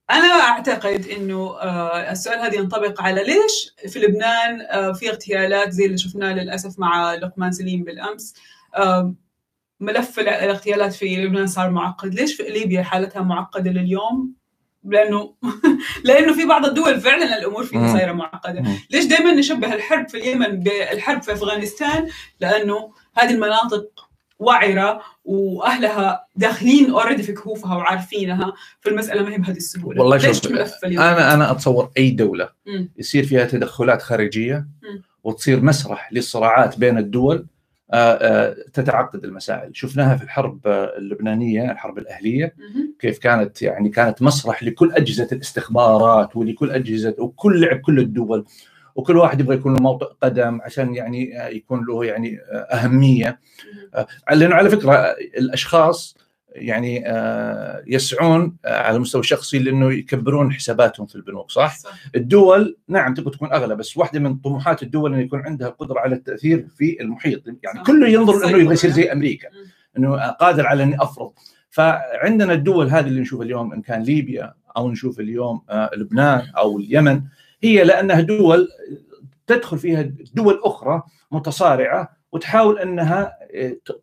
أنا 0.10 0.28
أعتقد 0.28 1.08
إنه 1.08 1.60
آه 1.60 2.12
السؤال 2.12 2.40
هذا 2.40 2.56
ينطبق 2.56 3.02
على 3.02 3.24
ليش 3.24 3.76
في 3.92 4.00
لبنان 4.00 4.62
آه 4.62 4.92
في 4.92 5.10
اغتيالات 5.10 5.70
زي 5.72 5.86
اللي 5.86 5.98
شفناه 5.98 6.34
للأسف 6.34 6.80
مع 6.80 7.14
لقمان 7.14 7.52
سليم 7.52 7.84
بالأمس. 7.84 8.34
آه 8.76 9.14
ملف 9.80 10.20
الاغتيالات 10.20 10.94
في 10.94 11.16
لبنان 11.26 11.48
صار 11.48 11.70
معقد. 11.72 12.14
ليش 12.14 12.36
في 12.36 12.44
ليبيا 12.44 12.84
حالتها 12.84 13.22
معقدة 13.22 13.72
لليوم؟ 13.72 14.41
لأنه 14.84 15.34
لأنه 16.06 16.34
في 16.34 16.46
بعض 16.46 16.66
الدول 16.66 17.02
فعلا 17.02 17.38
الأمور 17.38 17.64
فيها 17.64 17.94
صايرة 17.94 18.12
معقدة. 18.12 18.64
ليش 18.92 19.06
دائما 19.06 19.34
نشبه 19.34 19.74
الحرب 19.74 20.10
في 20.10 20.18
اليمن 20.18 20.60
بالحرب 20.60 21.22
في 21.22 21.34
أفغانستان؟ 21.34 22.08
لأنه 22.40 22.92
هذه 23.18 23.32
المناطق 23.34 24.08
وعرة 24.40 25.02
وأهلها 25.26 26.26
داخلين 26.36 26.92
اوريدي 26.92 27.24
في 27.24 27.34
كهوفها 27.34 27.76
وعارفينها. 27.76 28.54
فالمساله 28.82 29.24
ما 29.24 29.34
هي 29.34 29.38
بهذه 29.38 29.58
السهولة. 29.58 30.02
والله 30.02 30.18
شوف 30.18 30.52
أنا 30.84 31.34
أنا 31.34 31.52
أتصور 31.52 31.92
أي 31.98 32.12
دولة 32.12 32.50
مم. 32.66 32.92
يصير 32.98 33.24
فيها 33.24 33.46
تدخلات 33.46 34.02
خارجية 34.02 34.56
مم. 34.84 35.02
وتصير 35.24 35.62
مسرح 35.62 36.14
للصراعات 36.14 36.80
بين 36.80 36.98
الدول 36.98 37.46
آه، 37.94 37.98
آه، 37.98 38.56
تتعقد 38.74 39.24
المسائل. 39.24 39.72
شفناها 39.74 40.16
في 40.16 40.24
الحرب 40.24 40.68
آه، 40.68 40.98
اللبنانية 40.98 41.72
الحرب 41.72 41.98
الأهلية. 41.98 42.56
مهم. 42.58 42.96
كيف 43.00 43.20
كانت؟ 43.20 43.62
يعني 43.62 43.90
كانت 43.90 44.22
مسرح 44.22 44.64
لكل 44.64 44.92
أجهزة 44.92 45.28
الاستخبارات 45.32 46.36
ولكل 46.36 46.72
أجهزة 46.72 47.16
وكل 47.18 47.62
لعب 47.62 47.80
كل 47.80 48.00
الدول. 48.00 48.46
وكل 48.96 49.18
واحد 49.18 49.40
يبغى 49.40 49.56
يكون 49.56 49.74
له 49.74 49.84
موطئ 49.84 50.06
قدم 50.24 50.62
عشان 50.62 50.96
يعني 50.96 51.32
يكون 51.36 51.86
له 51.86 52.06
يعني 52.06 52.40
أهمية. 52.52 53.40
لأنه 54.32 54.56
على 54.56 54.70
فكرة 54.70 55.16
الأشخاص 55.38 56.18
يعني 56.56 57.04
آه، 57.08 57.84
يسعون 57.88 58.58
آه، 58.66 58.82
على 58.82 58.96
المستوى 58.96 59.22
الشخصي 59.22 59.60
لأنه 59.60 59.94
يكبرون 59.94 60.54
حساباتهم 60.54 61.06
في 61.06 61.16
البنوك 61.16 61.52
صح؟ 61.52 61.78
صح. 61.78 61.92
الدول 62.16 62.78
نعم 62.88 63.14
تبغى 63.14 63.32
تكون 63.32 63.54
أغلى 63.54 63.76
بس 63.76 63.98
واحدة 63.98 64.20
من 64.20 64.36
طموحات 64.36 64.84
الدول 64.84 65.14
إنه 65.14 65.22
يكون 65.22 65.40
عندها 65.40 65.68
القدره 65.68 66.00
على 66.00 66.16
التأثير 66.16 66.68
في 66.78 67.02
المحيط 67.02 67.48
يعني 67.48 67.80
صح. 67.80 67.86
كله 67.86 68.08
ينظر 68.08 68.48
إنه 68.48 68.58
يبغى 68.58 68.74
يصير. 68.74 68.92
زي 68.92 69.12
أمريكا. 69.12 69.48
إنه 69.98 70.18
قادر 70.18 70.68
على 70.68 70.84
إني 70.84 70.96
أفرض 71.02 71.32
فعندنا 71.70 72.54
الدول 72.54 72.88
هذه 72.90 73.08
اللي 73.08 73.22
نشوفها 73.22 73.46
اليوم 73.46 73.74
إن 73.74 73.82
كان 73.82 74.04
ليبيا 74.04 74.54
أو 74.78 74.92
نشوف 74.92 75.20
اليوم 75.20 75.62
آه، 75.70 75.90
لبنان 75.98 76.48
أو 76.58 76.80
اليمن 76.80 77.22
هي 77.64 77.84
لأنها 77.84 78.22
دول 78.22 78.68
تدخل 79.48 79.78
فيها 79.78 80.12
دول 80.34 80.62
أخرى 80.64 81.04
متصارعة 81.32 82.22
وتحاول 82.32 82.80
إنها 82.80 83.38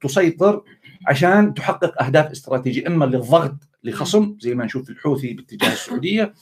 تسيطر 0.00 0.62
عشان 1.08 1.54
تحقق 1.54 2.02
أهداف 2.02 2.30
استراتيجية 2.30 2.86
إما 2.86 3.04
للضغط 3.04 3.54
لخصم 3.84 4.36
زي 4.40 4.54
ما 4.54 4.64
نشوف 4.64 4.90
الحوثي 4.90 5.32
باتجاه 5.32 5.72
السعودية 5.72 6.34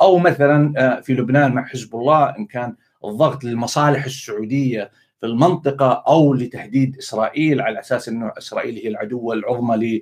أو 0.00 0.18
مثلا 0.18 0.72
آه، 0.76 1.00
في 1.00 1.14
لبنان 1.14 1.52
مع 1.52 1.64
حزب 1.64 1.96
الله 1.96 2.36
إن 2.38 2.46
كان 2.46 2.76
الضغط 3.04 3.44
للمصالح 3.44 4.04
السعودية 4.04 4.90
في 5.20 5.26
المنطقة 5.26 6.04
أو 6.08 6.34
لتهديد 6.34 6.98
إسرائيل 6.98 7.60
على 7.60 7.80
أساس 7.80 8.08
إنه 8.08 8.32
إسرائيل 8.38 8.76
هي 8.76 8.88
العدو 8.88 9.32
العظمى 9.32 10.00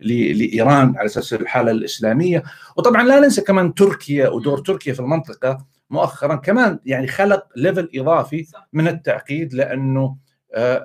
لإيران 0.00 0.96
على 0.96 1.06
أساس 1.06 1.34
الحالة 1.34 1.70
الإسلامية 1.70 2.42
وطبعا 2.76 3.02
لا 3.02 3.20
ننسى 3.20 3.40
كمان 3.40 3.74
تركيا 3.74 4.28
ودور 4.28 4.58
تركيا 4.58 4.92
في 4.92 5.00
المنطقة 5.00 5.66
مؤخرا 5.90 6.36
كمان 6.36 6.78
يعني 6.86 7.06
خلق 7.06 7.46
ليفل 7.56 7.90
إضافي. 7.94 8.46
من 8.72 8.88
التعقيد 8.88 9.54
لأنه 9.54 10.25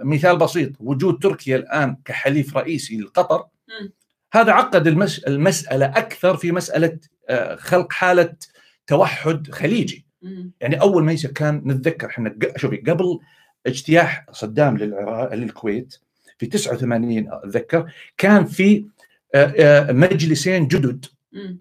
مثال 0.04 0.38
بسيط 0.38 0.72
وجود 0.80 1.20
تركيا 1.20 1.56
الآن 1.58 1.98
كحليف 2.06 2.58
رئيسي 2.58 2.98
لقطر. 2.98 3.46
هذا 4.34 4.52
عقد 4.52 4.88
المس- 4.88 5.20
المسألة 5.24 5.86
أكثر 5.86 6.38
في 6.38 6.52
مسألة 6.52 6.98
آه، 7.30 7.56
خلق 7.56 7.92
حالة 7.94 8.34
توحد 8.88 9.52
خليجي. 9.52 10.06
يعني 10.62 10.82
أول 10.82 11.04
ما 11.04 11.16
كان 11.36 11.62
نتذكر 11.66 12.08
إحنا 12.08 12.36
شوفي 12.58 12.78
قبل 12.78 13.20
اجتياح 13.68 14.26
صدام 14.32 14.78
للعراق 14.78 15.34
للكويت 15.34 15.96
في 16.38 16.46
89 16.46 17.28
أتذكر 17.34 17.92
كان 18.18 18.46
في 18.46 18.86
آه، 19.36 19.54
آه، 19.60 19.92
مجلسين 19.92 20.68
جدد. 20.68 21.06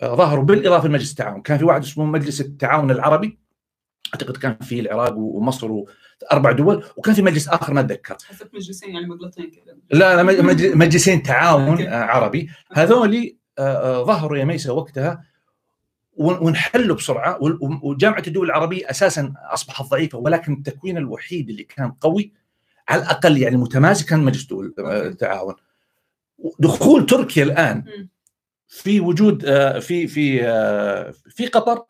آه، 0.02 0.14
ظهروا 0.16 0.44
بالإضافة 0.44 0.88
لمجلس 0.88 1.10
التعاون، 1.10 1.42
كان 1.42 1.58
في 1.58 1.64
واحد 1.64 1.82
اسمه 1.82 2.04
مجلس 2.04 2.40
التعاون 2.40 2.90
العربي 2.90 3.38
أعتقد 4.14 4.36
كان 4.36 4.56
في 4.60 4.80
العراق 4.80 5.16
ومصر 5.18 5.82
واربع 6.22 6.52
دول 6.52 6.85
وكان 6.96 7.14
في 7.14 7.22
مجلس 7.22 7.48
آخر 7.48 7.72
ما 7.72 7.80
أتذكر 7.80 8.16
حسب 8.28 8.48
مجلسين 8.54 8.90
يعني 8.94 9.06
مقلطين 9.06 9.50
كذا 9.50 9.76
لا 9.90 10.16
لا 10.16 10.22
مج- 10.22 10.40
مج- 10.40 10.74
مجلسين 10.76 11.22
تعاون. 11.22 11.83
آه، 11.83 12.04
عربي 12.04 12.50
هذول 12.72 13.37
آه، 13.59 13.62
آه، 14.00 14.04
ظهروا 14.04 14.38
يا 14.38 14.44
ميسا 14.44 14.72
وقتها 14.72 15.24
ونحلوا 16.16 16.96
بسرعة 16.96 17.38
وجامعة 17.83 18.22
الدول 18.26 18.46
العربية 18.46 18.90
أساسا 18.90 19.33
أصبحت 19.37 19.85
ضعيفة 19.85 20.18
ولكن 20.18 20.52
التكوين 20.52 20.96
الوحيد 20.96 21.48
اللي 21.50 21.62
كان 21.64 21.90
قوي 21.90 22.33
على 22.88 23.02
الأقل 23.02 23.38
يعني 23.38 23.56
متماسك 23.56 24.06
كان 24.09 24.20
مجلس 24.20 24.44
دول. 24.44 24.74
التعاون 24.78 25.54
دخول 26.59 27.06
تركيا 27.06 27.44
الآن. 27.44 27.85
في 28.68 29.00
وجود 29.00 29.42
في 29.80 30.06
في 30.06 30.38
في 31.28 31.46
قطر 31.46 31.85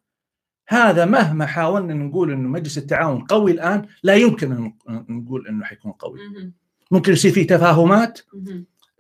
هذا 0.71 1.05
مهما 1.05 1.47
حاولنا 1.47 1.95
نقول 1.95 2.33
إنه 2.33 2.49
مجلس 2.49 2.79
التعاون 2.79 3.25
قوي 3.25 3.51
الآن 3.53 3.87
لا 4.03 4.15
يمكن 4.15 4.53
أن 4.53 4.73
نقول 5.09 5.49
إنه 5.49 5.65
حيكون 5.65 5.93
قوي. 5.93 6.19
مم. 6.29 6.53
ممكن 6.91 7.13
يصير 7.13 7.33
في 7.33 7.45
تفاهمات. 7.45 8.21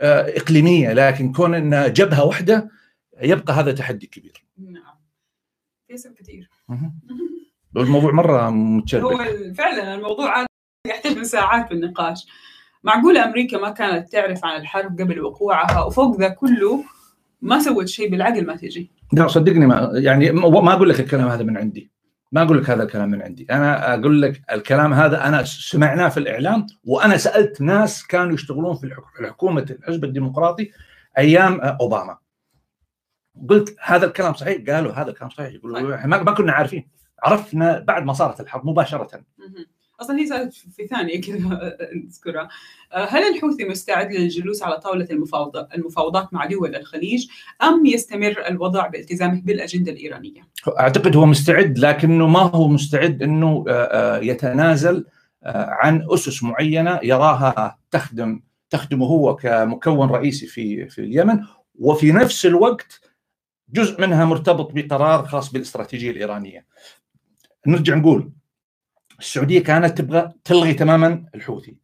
آه، 0.01 0.37
إقليمية 0.37 0.93
لكن 0.93 1.33
كون 1.33 1.55
ان 1.55 1.93
جبهة 1.93 2.25
واحدة 2.25 2.71
يبقى 3.23 3.53
هذا 3.55 3.73
تحدي 3.73 4.07
كبير. 4.07 4.45
نعم. 4.59 4.95
كثير. 6.19 6.51
الموضوع 7.77 8.13
مرة 8.13 8.51
متشرب 8.51 9.03
هو 9.03 9.19
فعلا 9.55 9.95
الموضوع 9.95 10.47
يحتاج 10.87 11.17
من 11.17 11.25
ساعات 11.25 11.69
في 11.69 11.75
النقاش. 11.75 12.27
معقولة 12.83 13.25
أمريكا 13.25 13.59
ما 13.59 13.71
كانت 13.71 14.13
تعرف 14.13 14.45
عن 14.45 14.61
الحرب 14.61 15.01
قبل 15.01 15.21
وقوعها 15.21 15.85
وفوق 15.85 16.21
ذا 16.21 16.29
كله 16.29 16.85
ما 17.43 17.59
سوت 17.59 17.89
شيء 17.89 18.11
بالعقل 18.11 18.47
ما 18.47 18.57
تجي؟ 18.57 18.91
لا 19.13 19.29
صدقني 19.29 19.67
ما 19.67 19.91
يعني 19.95 20.33
ما 20.33 20.73
أقول 20.73 20.89
لك 20.89 21.01
الكلام 21.01 21.29
هذا 21.29 21.43
من 21.43 21.57
عندي. 21.57 21.91
ما 22.33 22.43
أقول 22.43 22.59
لك 22.63 22.71
هذا 22.71 22.83
الكلام 22.83 23.11
من 23.11 23.23
عندي. 23.23 23.47
أنا 23.51 23.95
أقول 23.95 24.23
لك 24.23 24.43
الكلام 24.53 24.93
هذا 24.93 25.27
أنا 25.27 25.43
سمعناه 25.45 26.09
في 26.09 26.21
الإعلام 26.21 26.67
وأنا 26.85 27.17
سألت 27.17 27.61
ناس 27.61 28.07
كانوا 28.07 28.35
يشتغلون 28.35 28.77
في 28.77 28.85
الحك- 28.85 29.17
في 29.17 29.27
حكومه 29.27 29.67
الحزب 29.71 30.05
الديمقراطي 30.05 30.71
أيام 31.19 31.61
أوباما. 31.61 32.19
قلت 33.49 33.77
هذا 33.83 34.07
الكلام 34.07 34.35
صحيح؟ 34.35 34.71
قالوا 34.75 34.93
هذا 34.93 35.11
الكلام 35.11 35.31
صحيح. 35.31 35.53
يقولوا 35.55 36.07
ما 36.07 36.33
كنا 36.33 36.53
عارفين. 36.53 36.89
عرفنا 37.23 37.79
بعد 37.79 38.05
ما 38.05 38.13
صارت 38.13 38.41
الحرب 38.41 38.67
مباشرة. 38.67 39.23
أصلا 40.01 40.19
هي 40.19 40.27
صارت 40.27 40.53
في 40.53 40.87
ثانية 40.87 41.21
كذا 41.21 41.39
نذكرها 42.05 42.49
آه، 42.93 43.05
هل 43.05 43.35
الحوثي 43.35 43.65
مستعد 43.65 44.13
للجلوس 44.13 44.63
على 44.63 44.81
طاولة 44.81 45.07
المفاوضات 45.11 45.69
المفاوضات 45.75 46.35
مع 46.35 46.47
دول 46.47 46.77
الخليج 46.77 47.27
أم 47.63 47.87
يستمر 47.87 48.47
الوضع 48.49 48.87
بإلتزامه 48.87 49.43
بالأجندة 49.45 49.93
الإيرانية؟ 49.93 50.41
أعتقد 50.79 51.17
هو 51.17 51.27
مستعد 51.27 51.79
لكنه 51.79 52.27
ما 52.27 52.41
هو 52.41 52.69
مستعد 52.69 53.23
إنه 53.23 53.65
آه، 53.69 53.73
آه، 53.73 54.21
يتنازل 54.21 55.07
عن 55.45 56.07
أسس 56.11 56.43
معينة 56.43 57.01
يراها 57.03 57.79
تخدم 57.91 58.41
تخدمه 58.71 59.07
هو 59.07 59.37
كمكون 59.37 60.09
رئيسي 60.11 60.47
في 60.47 60.89
في 60.89 60.99
اليمن 60.99 61.41
وفي 61.79 62.13
نفس 62.13 62.47
الوقت 62.47 63.01
جزء 63.73 64.01
منها 64.01 64.25
مرتبط 64.25 64.73
بقرار 64.73 65.27
خاص 65.27 65.53
بالإستراتيجية 65.53 66.11
الإيرانية. 66.11 66.67
نرجع 67.67 67.95
نقول 67.95 68.31
السعودية 69.21 69.63
كانت 69.63 69.99
تبغى 69.99 70.33
تلغي 70.45 70.75
تماما 70.75 71.25
الحوثي. 71.35 71.77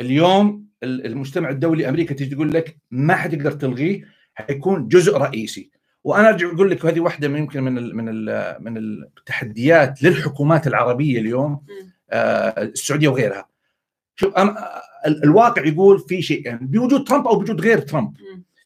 اليوم 0.00 0.66
ال- 0.82 1.06
المجتمع 1.06 1.50
الدولي 1.50 1.88
أمريكا 1.88 2.14
تيجي 2.14 2.34
تقول 2.34 2.52
لك 2.52 2.76
ما 2.90 3.14
حتقدر 3.16 3.52
تلغيه 3.52 4.04
حيكون 4.34 4.88
جزء 4.88 5.16
رئيسي. 5.16 5.70
وأنا 6.04 6.28
أرجع 6.28 6.52
أقول 6.52 6.70
لك 6.70 6.86
هذه 6.86 7.00
واحدة 7.00 7.28
من 7.28 7.38
يمكن 7.38 7.62
من 7.62 7.78
ال 7.78 7.96
من 7.96 8.08
ال 8.08 8.56
من 8.60 8.76
التحديات 8.76 10.02
للحكومات 10.02 10.66
العربية 10.66 11.18
اليوم 11.20 11.64
آه، 12.10 12.62
السعودية 12.62 13.08
وغيرها. 13.08 13.48
شوف 14.16 14.34
الواقع 15.06 15.66
يقول 15.66 15.98
في 15.98 16.22
شيء 16.22 16.46
يعني 16.46 16.66
بوجود 16.66 17.04
ترامب 17.04 17.26
أو 17.28 17.34
بوجود 17.38 17.60
غير 17.60 17.78
ترامب. 17.78 18.16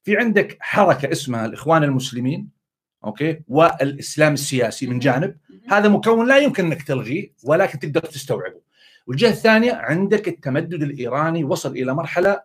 في 0.05 0.17
عندك 0.17 0.57
حركة 0.61 1.13
اسمها 1.13 1.47
الإخوان 1.47 1.85
المسلمين 1.85 2.56
أوكي؟ 3.07 3.41
والإسلام 3.49 4.33
السياسي 4.33 4.87
من 4.87 4.99
جانب. 4.99 5.37
هذا 5.69 5.89
مكون 5.89 6.29
لا 6.29 6.39
يمكن 6.39 6.65
إنك 6.65 6.83
تلغيه 6.83 7.33
ولكن 7.45 7.79
تقدر 7.79 8.01
تستوعبه. 8.01 8.61
والجهة 9.07 9.31
الثانية 9.31 9.73
عندك 9.73 10.29
التمدد 10.29 10.83
الإيراني 10.83 11.45
وصل 11.45 11.73
إلى 11.73 11.95
مرحلة 11.95 12.41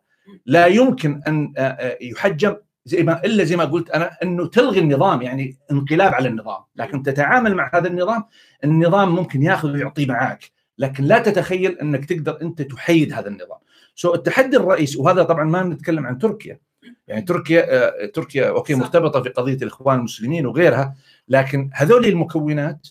لا 0.45 0.65
يمكن 0.65 1.21
أن 1.27 1.53
آه، 1.57 1.61
آه، 1.61 1.97
يحجم 2.01 2.55
زي 2.85 3.03
ما 3.03 3.25
إلا 3.25 3.43
زي 3.43 3.55
ما 3.55 3.65
قلت 3.65 3.89
أنا 3.89 4.17
إنه 4.23 4.47
تلغي 4.47 4.79
النظام 4.79 5.21
يعني 5.21 5.57
انقلاب 5.71 6.13
على 6.13 6.29
النظام. 6.29 6.63
لكن 6.75 7.03
تتعامل 7.03 7.55
مع 7.55 7.71
هذا 7.73 7.87
النظام 7.87 8.23
النظام 8.63 9.15
ممكن 9.15 9.43
ياخذ 9.43 9.71
ويعطي 9.71 10.05
معاك. 10.05 10.51
لكن 10.77 11.03
لا 11.03 11.19
تتخيل 11.19 11.79
إنك 11.79 12.05
تقدر 12.05 12.41
أنت 12.41 12.61
تحيد 12.61 13.13
هذا 13.13 13.27
النظام. 13.27 13.59
so 13.95 14.13
التحدي 14.13 14.57
الرئيسي 14.57 14.99
وهذا 14.99 15.23
طبعا 15.23 15.43
ما 15.43 15.63
نتكلم 15.63 16.05
عن 16.05 16.17
تركيا. 16.17 16.59
يعني 17.07 17.21
تركيا 17.21 17.65
آه، 18.03 18.05
تركيا 18.05 18.49
okay. 18.49 18.75
مرتبطة 18.75 19.21
في 19.23 19.29
قضية 19.29 19.57
الإخوان 19.61 19.97
المسلمين 19.97 20.45
وغيرها 20.45 20.95
لكن 21.27 21.69
هذول 21.73 22.05
المكونات 22.05 22.87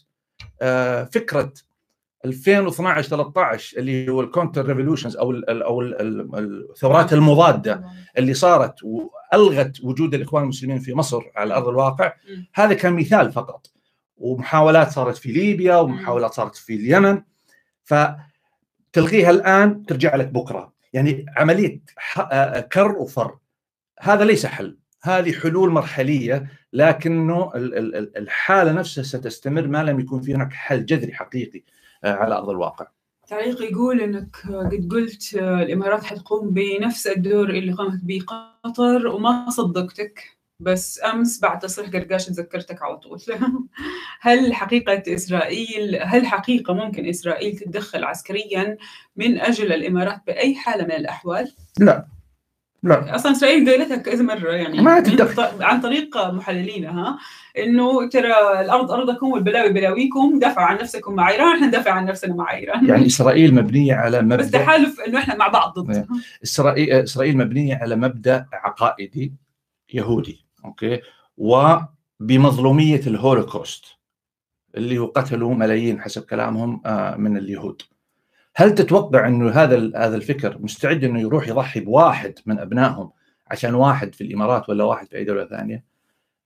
آه، 0.62 1.04
فكرة 1.04 1.52
2012 2.24 3.08
13 3.08 3.78
اللي 3.78 4.08
هو 4.08 4.20
ال 4.20 4.26
counter 4.26 4.66
revolutions 4.66 5.16
أو 5.16 5.30
ال 5.30 5.62
أو 5.62 5.80
ال- 5.80 6.00
ال- 6.00 6.70
الثورات 6.70 7.12
المضادة 7.12 7.84
اللي 8.18 8.34
صارت 8.34 8.74
وألغت 8.82 9.80
وجود 9.84 10.14
الإخوان 10.14 10.42
المسلمين 10.42 10.78
في 10.78 10.94
مصر 10.94 11.22
على 11.36 11.54
أرض 11.54 11.68
الواقع. 11.68 12.12
هذا 12.54 12.74
كان 12.74 12.92
مثال 12.92 13.32
فقط. 13.32 13.66
ومحاولات 14.18 14.90
صارت 14.90 15.16
في 15.16 15.32
ليبيا 15.32 15.76
ومحاولات 15.76 16.32
صارت 16.32 16.56
في 16.56 16.74
اليمن. 16.74 17.22
فتلغيها 17.84 19.30
الآن 19.30 19.86
ترجع 19.86 20.16
لك 20.16 20.26
بكرة. 20.28 20.72
يعني 20.92 21.26
عملية 21.36 21.80
آه، 22.18 22.60
كر 22.60 22.92
وفر. 22.92 23.36
هذا 24.00 24.24
ليس 24.24 24.46
حل. 24.46 24.78
هذه 25.02 25.32
حلول 25.32 25.70
مرحلية 25.70 26.46
لكنه 26.72 27.52
ال- 27.54 27.78
ال- 27.78 27.96
ال- 27.96 28.16
الحالة 28.16 28.72
نفسها 28.72 29.04
ستستمر 29.04 29.66
ما 29.66 29.82
لم 29.82 30.00
يكون 30.00 30.20
في 30.22 30.34
هناك 30.34 30.52
حل 30.52 30.86
جذري 30.86 31.12
حقيقي 31.12 31.62
آه، 32.04 32.12
على 32.14 32.34
أرض 32.34 32.48
الواقع. 32.50 32.86
تعليق 33.28 33.62
يقول 33.62 34.00
إنك 34.00 34.36
قد 34.46 34.88
قلت 34.90 35.34
الإمارات 35.34 36.04
حتقوم 36.04 36.50
بنفس 36.50 37.06
الدور 37.06 37.50
اللي 37.50 37.72
قامت 37.72 38.04
به 38.04 38.20
قطر 38.64 39.06
وما 39.06 39.50
صدقتك 39.50 40.38
بس 40.60 41.00
أمس 41.04 41.40
بعد 41.40 41.58
تصريح 41.58 41.90
قرقاش 41.90 42.26
تذكرتك 42.26 42.82
على 42.82 42.96
طول. 42.96 43.18
هل 44.20 44.54
حقيقة 44.54 45.14
إسرائيل 45.14 45.98
هل 46.02 46.26
حقيقة 46.26 46.74
ممكن 46.74 47.08
إسرائيل 47.08 47.56
تتدخل 47.58 48.04
عسكريا 48.04 48.76
من 49.16 49.40
أجل 49.40 49.72
الإمارات 49.72 50.20
بأي 50.26 50.54
حالة 50.54 50.84
من 50.84 50.92
الأحوال؟ 50.92 51.52
لا. 51.78 52.06
لا. 52.82 53.14
أصلا 53.14 53.32
إسرائيل 53.32 53.70
قالتها 53.70 53.96
كذا 53.96 54.22
مرة 54.22 54.50
يعني 54.50 54.80
ما 54.80 55.02
عن 55.60 55.80
طريق 55.80 56.30
محللينها 56.30 57.18
إنه 57.58 58.08
ترى 58.08 58.60
الأرض 58.60 58.90
أرضكم 58.90 59.26
والبلاوي 59.32 59.72
بلاويكم 59.72 60.38
دافعوا 60.38 60.66
عن 60.66 60.76
نفسكم 60.76 61.14
مع 61.14 61.30
إيران 61.30 61.54
إحنا 61.54 61.66
ندافع 61.66 61.90
عن 61.90 62.06
نفسنا 62.06 62.34
مع 62.34 62.54
إيران. 62.54 62.86
يعني 62.86 63.06
إسرائيل 63.06 63.54
مبنية 63.54 63.94
على 63.94 64.22
بس 64.22 64.46
مبدا 64.46 64.58
تحالف 64.58 65.00
إنه 65.00 65.18
إحنا 65.18 65.36
مع 65.36 65.48
بعض 65.48 65.78
ضد. 65.78 66.06
اسرائيل 66.44 66.90
إسرائيل 66.90 67.36
مبنية 67.36 67.76
على 67.76 67.96
مبدأ 67.96 68.46
عقائدي 68.52 69.32
يهودي 69.94 70.46
okay؟ 70.64 71.00
وبمظلومية 71.36 73.00
الهولوكوست 73.06 73.84
اللي 74.74 74.98
هو 74.98 75.06
قتلوا 75.06 75.54
ملايين 75.54 76.00
حسب 76.00 76.22
كلامهم 76.22 76.82
آه، 76.86 77.16
من 77.16 77.36
اليهود. 77.36 77.82
هل 78.56 78.74
تتوقع 78.74 79.28
إنه 79.28 79.50
هذا 79.50 79.90
هذا 79.96 80.16
الفكر 80.16 80.58
مستعد 80.60 81.04
إنه 81.04 81.20
يروح 81.20 81.48
يضحي 81.48 81.80
بواحد 81.80 82.34
من 82.46 82.58
أبنائهم 82.58 83.10
عشان 83.50 83.74
واحد 83.74 84.14
في 84.14 84.20
الإمارات 84.24 84.68
ولا 84.68 84.84
واحد 84.84 85.06
في 85.08 85.16
أي 85.16 85.24
دولة 85.24 85.44
ثانية؟ 85.46 85.84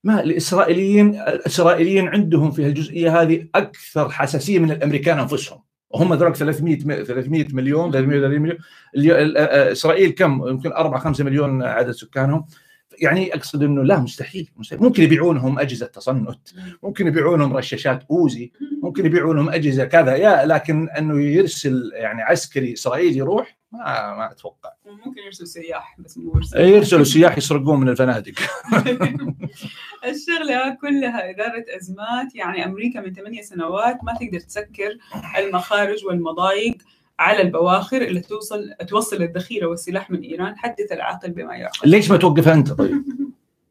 ما 0.03 0.23
الإسرائيليين 0.23 1.09
الإسرائيليين 1.15 2.07
عندهم 2.07 2.51
في 2.51 2.65
الجزئيه 2.67 3.21
هذه 3.21 3.47
أكثر 3.55 4.09
حساسية 4.09 4.59
من 4.59 4.71
الأمريكان 4.71 5.19
أنفسهم. 5.19 5.59
وهم 5.89 6.13
ذلك 6.13 6.35
300 6.35 6.77
م- 6.85 7.03
300 7.03 7.45
مليون 7.53 7.91
330 7.91 8.41
مليون. 8.41 8.57
ال- 8.95 9.37
آه، 9.37 9.71
إسرائيل 9.71 10.09
كم؟ 10.09 10.47
يمكن 10.47 10.71
4 10.73 10.99
5 10.99 11.23
مليون 11.23 11.63
عدد 11.63 11.91
سكانهم. 11.91 12.45
يعني 12.99 13.35
أقصد 13.35 13.63
إنه 13.63 13.83
لا 13.83 13.99
مستحيل, 13.99 14.49
مستحيل. 14.57 14.83
ممكن 14.83 15.03
يبيعونهم 15.03 15.59
أجهزة 15.59 15.85
تصنت 15.85 16.49
ممكن 16.83 17.07
يبيعونهم 17.07 17.57
رشاشات 17.57 18.03
أوزي 18.11 18.51
ممكن 18.83 19.05
يبيعونهم 19.05 19.49
أجهزة 19.49 19.85
كذا 19.85 20.15
يا 20.15 20.45
لكن 20.45 20.89
إنه 20.89 21.21
يرسل 21.21 21.91
يعني 21.93 22.21
عسكري 22.21 22.73
إسرائيلي 22.73 23.17
يروح 23.17 23.57
ما 23.71 24.15
ما 24.15 24.31
أتوقع. 24.31 24.73
ممكن 25.05 25.21
يرسلوا 25.25 25.47
سياح 25.47 25.95
بس 25.99 26.17
مو 26.17 26.35
يرسلوا 26.35 26.63
يرسلوا 26.63 27.03
سياح 27.03 27.37
يسرقون 27.37 27.79
من 27.79 27.89
الفنادق. 27.89 28.33
الشغلة 30.09 30.77
كلها 30.81 31.29
إدارة 31.29 31.65
أزمات 31.77 32.35
يعني 32.35 32.65
أمريكا 32.65 33.01
من 33.01 33.13
ثمانية 33.13 33.41
سنوات 33.41 34.03
ما 34.03 34.13
تقدر 34.13 34.39
تسكر 34.39 34.97
المخارج 35.37 36.05
والمضايق. 36.05 36.77
على 37.19 37.41
البواخر 37.41 38.01
اللي 38.01 38.19
توصل 38.19 38.73
توصل 38.87 39.21
الذخيرة 39.23 39.67
والسلاح 39.67 40.11
من 40.11 40.21
إيران 40.21 40.57
حدث 40.57 40.91
العاقل 40.91 41.31
بما 41.31 41.55
يعقل 41.55 41.89
ليش 41.89 42.11
ما 42.11 42.17
توقف 42.17 42.47
أنت 42.47 42.71
طيب؟ 42.73 43.03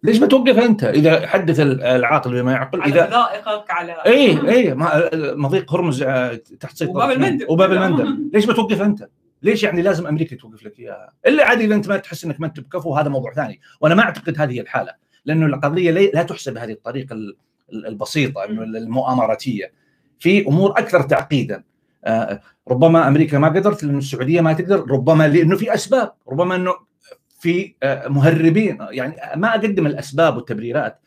ليش 0.03 0.21
ما 0.21 0.27
توقف 0.27 0.59
أنت؟ 0.59 0.85
إذا 0.85 1.27
حدث 1.27 1.61
العاقل 1.61 2.31
بما 2.43 2.53
يعقل 2.53 2.83
على 2.83 2.93
اذا 2.93 3.11
ذائقك 3.11 3.71
على 3.71 3.97
إيه 4.07 4.75
ما- 4.75 5.11
مضيق 5.15 5.75
هرمز 5.75 6.03
آه، 6.03 6.41
تحت 6.61 6.77
سيطرة 6.77 6.93
وباب 6.95 7.11
المندب. 7.11 7.51
وباب 7.51 7.73
المندب 7.73 8.31
ليش 8.35 8.47
ما 8.49 8.55
توقف 8.55 8.83
أنت؟ 8.83 9.09
ليش 9.43 9.63
يعني 9.63 9.83
لازم 9.83 10.07
أمريكا 10.07 10.37
توقف 10.37 10.65
لك 10.65 10.79
إياها؟ 10.79 11.13
إلا 11.27 11.45
عاد 11.45 11.61
إذا 11.61 11.75
أنت 11.75 11.89
ما 11.89 11.97
تحس 11.97 12.25
إنك 12.25 12.41
ما 12.41 12.47
انت 12.47 12.61
بكفو 12.61 12.95
هذا 12.95 13.09
موضوع 13.09 13.35
ثاني، 13.35 13.61
وأنا 13.81 13.95
ما 13.95 14.03
أعتقد 14.03 14.41
هذه 14.41 14.53
هي 14.53 14.61
الحالة، 14.61 14.93
لأنه 15.25 15.47
القضية 15.47 15.91
لي- 15.91 16.11
لا 16.15 16.23
تحسب 16.23 16.55
بهذه 16.55 16.73
الطريقة 16.73 17.13
ال- 17.13 17.37
ال- 17.73 17.87
البسيطة 17.87 18.45
إنه 18.45 18.63
المؤامراتية. 18.63 19.73
في 20.21 20.47
أمور 20.49 20.71
أكثر 20.71 21.03
تعقيدا. 21.03 21.63
ربما 22.69 23.09
أمريكا 23.09 23.39
ما 23.39 23.49
قدرت 23.49 23.85
لأنه 23.85 23.99
السعودية 23.99 24.41
ما 24.41 24.53
تقدر، 24.53 24.91
ربما 24.91 25.29
لأنه 25.29 25.57
في 25.57 25.75
أسباب، 25.75 26.13
ربما 26.29 26.57
إنه 26.57 26.75
في 27.41 27.75
آه، 27.83 28.09
مهربين 28.09 28.79
يعني 28.91 29.17
ما 29.37 29.51
أقدم 29.51 29.87
الأسباب 29.87 30.37
والتبريرات 30.37 31.01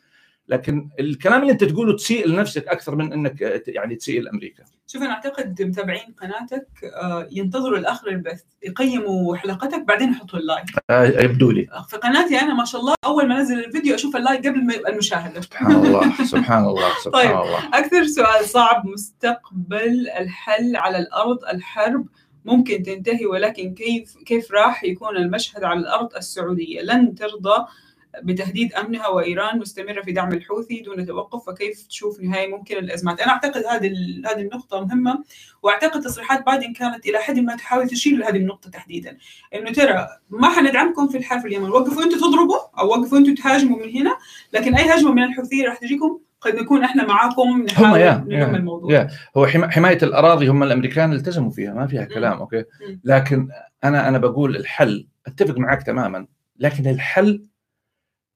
لكن 0.48 0.88
الكلام 1.00 1.40
اللي 1.40 1.52
أنت 1.52 1.64
تقوله 1.64 1.96
تسيء 1.96 2.28
لنفسك 2.28 2.68
أكثر 2.68 2.96
من 2.96 3.12
إنك 3.12 3.42
آه، 3.42 3.62
يعني 3.66 3.96
تسيء 3.96 4.22
لأمريكا. 4.22 4.64
شوف 4.90 5.02
أنا 5.02 5.12
أعتقد 5.12 5.62
متابعين 5.62 6.14
قناتك 6.22 6.66
آه، 7.02 7.28
ينتظروا 7.30 7.78
الآخر 7.78 8.08
البث 8.08 8.42
يقيموا 8.62 9.36
حلقتك 9.36 9.80
بعدين 9.84 10.10
يحطوا 10.12 10.38
اللايك. 10.38 10.64
آه، 10.90 11.04
يبدو 11.04 11.50
لي. 11.50 11.66
في 11.88 11.96
قناتي 11.96 12.40
أنا 12.40 12.54
ما 12.54 12.64
شاء 12.64 12.80
الله 12.80 12.94
أول 13.04 13.28
ما 13.28 13.38
أنزل 13.40 13.58
الفيديو 13.64 13.94
أشوف 13.94 14.16
اللايك 14.16 14.46
قبل 14.46 14.64
ما- 14.66 14.88
المشاهدة. 14.88 15.40
سبحان 15.40 15.72
الله 15.72 16.24
سبحان 16.24 16.64
الله 16.64 16.88
سبحان 17.04 17.22
طيب. 17.22 17.30
الله. 17.40 17.68
أكثر 17.74 18.04
سؤال 18.06 18.44
صعب 18.44 18.86
مستقبل 18.86 20.08
الحل 20.18 20.76
على 20.76 20.98
الأرض 20.98 21.38
الحرب 21.52 22.06
ممكن 22.44 22.82
تنتهي 22.82 23.26
ولكن 23.26 23.74
كيف 23.74 24.16
كيف 24.26 24.52
راح 24.52 24.84
يكون 24.84 25.16
المشهد 25.16 25.64
على 25.64 25.80
الأرض 25.80 26.14
السعودية؟ 26.16 26.82
لن 26.82 27.14
ترضى 27.14 27.64
بتهديد 28.22 28.72
أمنها 28.74 29.08
وإيران 29.08 29.58
مستمرة 29.58 30.02
في 30.02 30.12
دعم 30.12 30.32
الحوثي 30.32 30.80
دون 30.80 31.06
توقف 31.06 31.46
فكيف 31.50 31.82
تشوف 31.86 32.20
نهاية 32.20 32.50
ممكن 32.56 32.76
الأزمات 32.76 33.20
أنا 33.20 33.32
أعتقد 33.32 33.64
هذه 33.64 33.92
هذه 34.26 34.40
النقطة 34.40 34.80
مهمة 34.84 35.24
وأعتقد 35.62 36.00
تصريحات 36.00 36.46
بايدن 36.46 36.72
كانت 36.72 37.06
إلى 37.06 37.18
حد 37.18 37.38
ما 37.38 37.56
تحاول 37.56 37.88
تشير 37.88 38.16
لهذه 38.18 38.36
النقطة 38.36 38.70
تحديدا. 38.70 39.16
إنه 39.54 39.72
ترى 39.72 40.08
ما 40.30 40.48
حندعمكم 40.48 41.08
في 41.08 41.18
الحرب 41.18 41.40
في 41.40 41.46
اليمن 41.48 41.70
وقفوا 41.70 42.02
أنتم 42.02 42.16
تضربوا 42.16 42.80
أو 42.80 42.88
وقفوا 42.88 43.18
أنتم 43.18 43.34
تهاجموا 43.34 43.78
من 43.86 43.90
هنا 43.96 44.16
لكن 44.52 44.74
أي 44.74 44.94
هجمة 44.94 45.12
من 45.12 45.22
الحوثيين 45.22 45.66
راح 45.66 45.78
تجيكم 45.78 46.18
قد 46.40 46.54
نكون 46.54 46.84
إحنا 46.84 47.06
معاكم 47.06 47.62
نحاول 47.62 48.00
يا- 48.00 48.24
نلم 48.28 48.54
الموضوع. 48.54 48.92
يا. 48.92 49.08
هو 49.36 49.46
حما- 49.46 49.70
حماية 49.70 49.98
الأراضي 50.02 50.48
هم 50.48 50.62
الأمريكان 50.62 51.12
التزموا 51.12 51.50
فيها 51.50 51.74
ما 51.74 51.86
فيها 51.86 52.04
كلام 52.04 52.38
أوكي؟ 52.38 52.56
مم. 52.56 53.00
لكن 53.04 53.48
أنا 53.84 54.08
أنا 54.08 54.18
بقول 54.18 54.56
الحل 54.56 55.06
أتفق 55.26 55.58
معك 55.58 55.82
تماما 55.82 56.26
لكن 56.58 56.86
الحل 56.86 57.42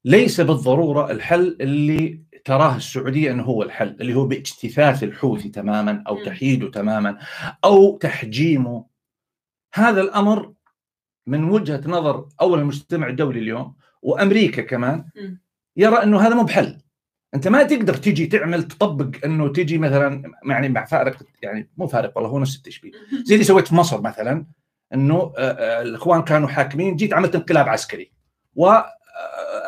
ليس 0.05 0.41
بالضرورة 0.41 1.11
الحل 1.11 1.57
اللي 1.61 2.23
تراه 2.45 2.75
السعودية 2.75 3.31
إنه 3.31 3.43
هو 3.43 3.63
الحل 3.63 3.97
اللي 4.01 4.13
هو 4.13 4.25
باجتثاث 4.25 5.03
الحوثي 5.03 5.49
تماما 5.49 6.03
أو. 6.07 6.23
تحييده 6.23 6.71
تماما 6.71 7.17
أو 7.63 7.97
تحجيمه. 7.97 8.85
هذا 9.73 10.01
الأمر 10.01 10.53
من 11.27 11.43
وجهة 11.43 11.81
نظر 11.85 12.29
أول 12.41 12.59
المجتمع 12.59 13.07
الدولي 13.07 13.39
اليوم 13.39 13.75
وأمريكا 14.01 14.61
كمان. 14.61 15.05
يرى 15.77 16.03
إنه 16.03 16.19
هذا 16.19 16.35
مو 16.35 16.43
بحل. 16.43 16.77
أنت 17.35 17.47
ما 17.47 17.63
تقدر 17.63 17.93
تيجي 17.93 18.25
تعمل 18.25 18.63
تطبق 18.63 19.25
إنه 19.25 19.47
تيجي 19.47 19.77
مثلا 19.77 20.31
يعني 20.49 20.69
مع 20.69 20.85
فارق 20.85 21.23
يعني 21.41 21.69
مو 21.77 21.87
فارق 21.87 22.11
والله 22.15 22.29
هو 22.29 22.39
نفس 22.39 22.55
التشبيه. 22.55 22.91
زي 23.23 23.35
اللي 23.35 23.45
سويت 23.45 23.67
في 23.67 23.75
مصر 23.75 24.01
مثلا 24.01 24.45
إنه 24.93 25.15
آه، 25.15 25.31
آه، 25.37 25.81
الإخوان 25.81 26.21
كانوا 26.21 26.47
حاكمين 26.47 26.95
جيت 26.95 27.13
عملت 27.13 27.35
انقلاب 27.35 27.69
عسكري. 27.69 28.11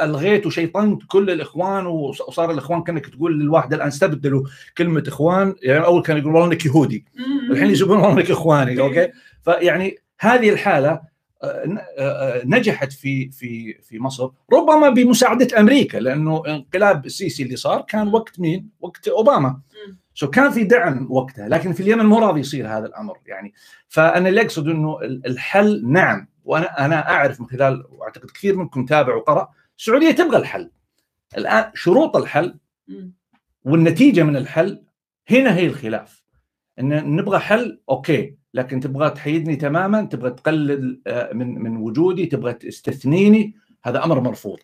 والغيت 0.02 0.46
وشيطنت 0.46 1.02
كل 1.08 1.30
الإخوان 1.30 1.86
وص- 1.86 2.22
وصار 2.22 2.52
الإخوان 2.52 2.84
كأنك 2.84 3.06
تقول 3.08 3.40
للواحد 3.40 3.74
الآن 3.74 3.88
استبدلوا 3.88 4.44
كلمة 4.78 5.04
إخوان 5.08 5.56
يعني 5.64 5.86
اول 5.86 6.02
كانوا 6.02 6.22
يقولون 6.22 6.36
والله 6.42 6.54
إنك 6.54 6.66
يهودي. 6.66 7.06
الحين 7.52 7.70
يقولون 7.76 7.98
والله 7.98 8.14
إنك 8.22 8.32
إخواني 8.32 8.80
okay 8.80 9.12
فيعني 9.44 9.98
هذه 10.20 10.50
الحالة 10.50 11.16
آه، 11.44 11.66
ن- 11.68 11.78
آه، 11.98 12.42
نجحت 12.46 12.92
في 12.94 13.32
في 13.32 13.74
في 13.82 14.00
مصر 14.00 14.30
ربما 14.54 14.90
بمساعدة 14.90 15.60
أمريكا 15.60 15.98
لأنه 15.98 16.44
انقلاب 16.48 17.06
السيسي 17.06 17.44
اللي 17.44 17.56
صار 17.56 17.82
كان 17.82 18.08
وقت 18.08 18.40
مين؟ 18.40 18.70
وقت 18.82 19.08
أوباما. 19.08 19.60
so 20.14 20.30
كان 20.30 20.52
في 20.52 20.64
دعم 20.64 21.08
وقتها 21.10 21.50
لكن 21.50 21.74
في 21.74 21.80
اليمن 21.84 22.06
مو 22.06 22.20
راضي 22.20 22.40
يصير 22.40 22.68
هذا 22.68 22.86
الأمر 22.86 23.18
يعني 23.26 23.54
فأنا 23.88 24.30
اللي 24.30 24.42
اقصد 24.42 24.68
إنه 24.68 25.00
ال- 25.02 25.26
الحل 25.28 25.82
نعم 25.92 26.28
وأنا 26.46 26.86
أنا 26.86 27.10
أعرف 27.12 27.42
من 27.42 27.48
خلال 27.48 27.84
وأعتقد 27.92 28.30
كثير 28.32 28.56
منكم 28.56 28.86
تابع 28.86 29.16
وقرأ 29.16 29.50
السعودية 29.78 30.12
تبغى 30.12 30.38
الحل. 30.38 30.72
الآن 31.38 31.72
شروط 31.74 32.18
الحل. 32.18 32.56
والنتيجة 33.64 34.24
من 34.24 34.36
الحل 34.36 34.84
هنا 35.30 35.56
هي 35.56 35.66
الخلاف. 35.66 36.24
إن 36.80 37.16
نبغى 37.16 37.40
حل 37.40 37.80
okay 37.90 38.36
لكن 38.54 38.80
تبغى 38.80 39.10
تحيدني 39.10 39.56
تماما 39.56 40.02
تبغى 40.02 40.30
تقلل 40.30 41.02
آه، 41.08 41.34
من 41.34 41.64
من 41.64 41.78
وجودي 41.78 42.26
تبغى 42.26 42.54
تستثنيني 42.54 43.56
هذا 43.84 44.04
أمر 44.04 44.20
مرفوض. 44.20 44.60